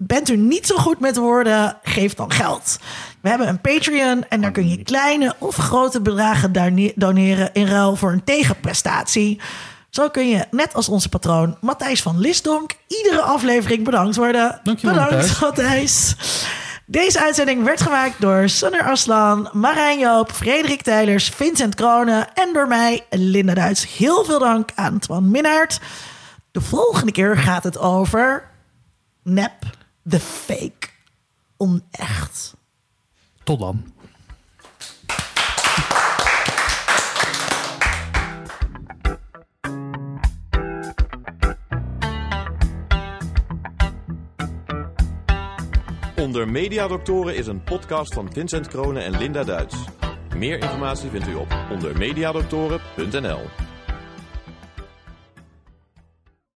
Bent 0.01 0.29
u 0.29 0.37
niet 0.37 0.67
zo 0.67 0.75
goed 0.75 0.99
met 0.99 1.17
woorden, 1.17 1.77
geef 1.83 2.13
dan 2.13 2.31
geld. 2.31 2.79
We 3.21 3.29
hebben 3.29 3.47
een 3.47 3.61
Patreon 3.61 4.25
en 4.29 4.41
daar 4.41 4.51
kun 4.51 4.69
je 4.69 4.83
kleine 4.83 5.35
of 5.37 5.55
grote 5.55 6.01
bedragen 6.01 6.51
done- 6.51 6.91
doneren 6.95 7.49
in 7.53 7.67
ruil 7.67 7.95
voor 7.95 8.11
een 8.11 8.23
tegenprestatie. 8.23 9.41
Zo 9.89 10.09
kun 10.09 10.29
je, 10.29 10.45
net 10.51 10.73
als 10.73 10.89
onze 10.89 11.09
patroon 11.09 11.57
Matthijs 11.61 12.01
van 12.01 12.19
Lisdonk, 12.19 12.75
iedere 12.87 13.21
aflevering 13.21 13.83
bedankt 13.83 14.15
worden. 14.15 14.59
Dankjewel, 14.63 15.03
bedankt, 15.05 15.41
Matthijs. 15.41 16.15
Deze 16.85 17.19
uitzending 17.21 17.63
werd 17.63 17.81
gemaakt 17.81 18.21
door 18.21 18.49
Sunner 18.49 18.83
Aslan, 18.83 19.49
Marijn 19.53 19.99
Joop, 19.99 20.31
Frederik 20.31 20.81
Tijlers, 20.81 21.29
Vincent 21.29 21.75
Kronen 21.75 22.33
en 22.33 22.53
door 22.53 22.67
mij, 22.67 23.05
Linda 23.09 23.53
Duits. 23.53 23.97
Heel 23.97 24.25
veel 24.25 24.39
dank 24.39 24.69
aan 24.75 24.99
Twan 24.99 25.31
Minnaert. 25.31 25.79
De 26.51 26.61
volgende 26.61 27.11
keer 27.11 27.37
gaat 27.37 27.63
het 27.63 27.77
over 27.77 28.43
nep, 29.23 29.53
de 30.09 30.19
fake, 30.19 30.87
onecht. 31.57 32.55
Tot 33.43 33.59
dan. 33.59 33.93
Onder 46.15 46.49
Mediadoktoren 46.49 47.35
is 47.35 47.47
een 47.47 47.63
podcast 47.63 48.13
van 48.13 48.31
Vincent 48.33 48.67
Kronen 48.67 49.03
en 49.03 49.17
Linda 49.17 49.43
Duits. 49.43 49.75
Meer 50.35 50.57
informatie 50.57 51.09
vindt 51.09 51.27
u 51.27 51.35
op 51.35 51.55
ondermediadoktoren.nl. 51.71 53.68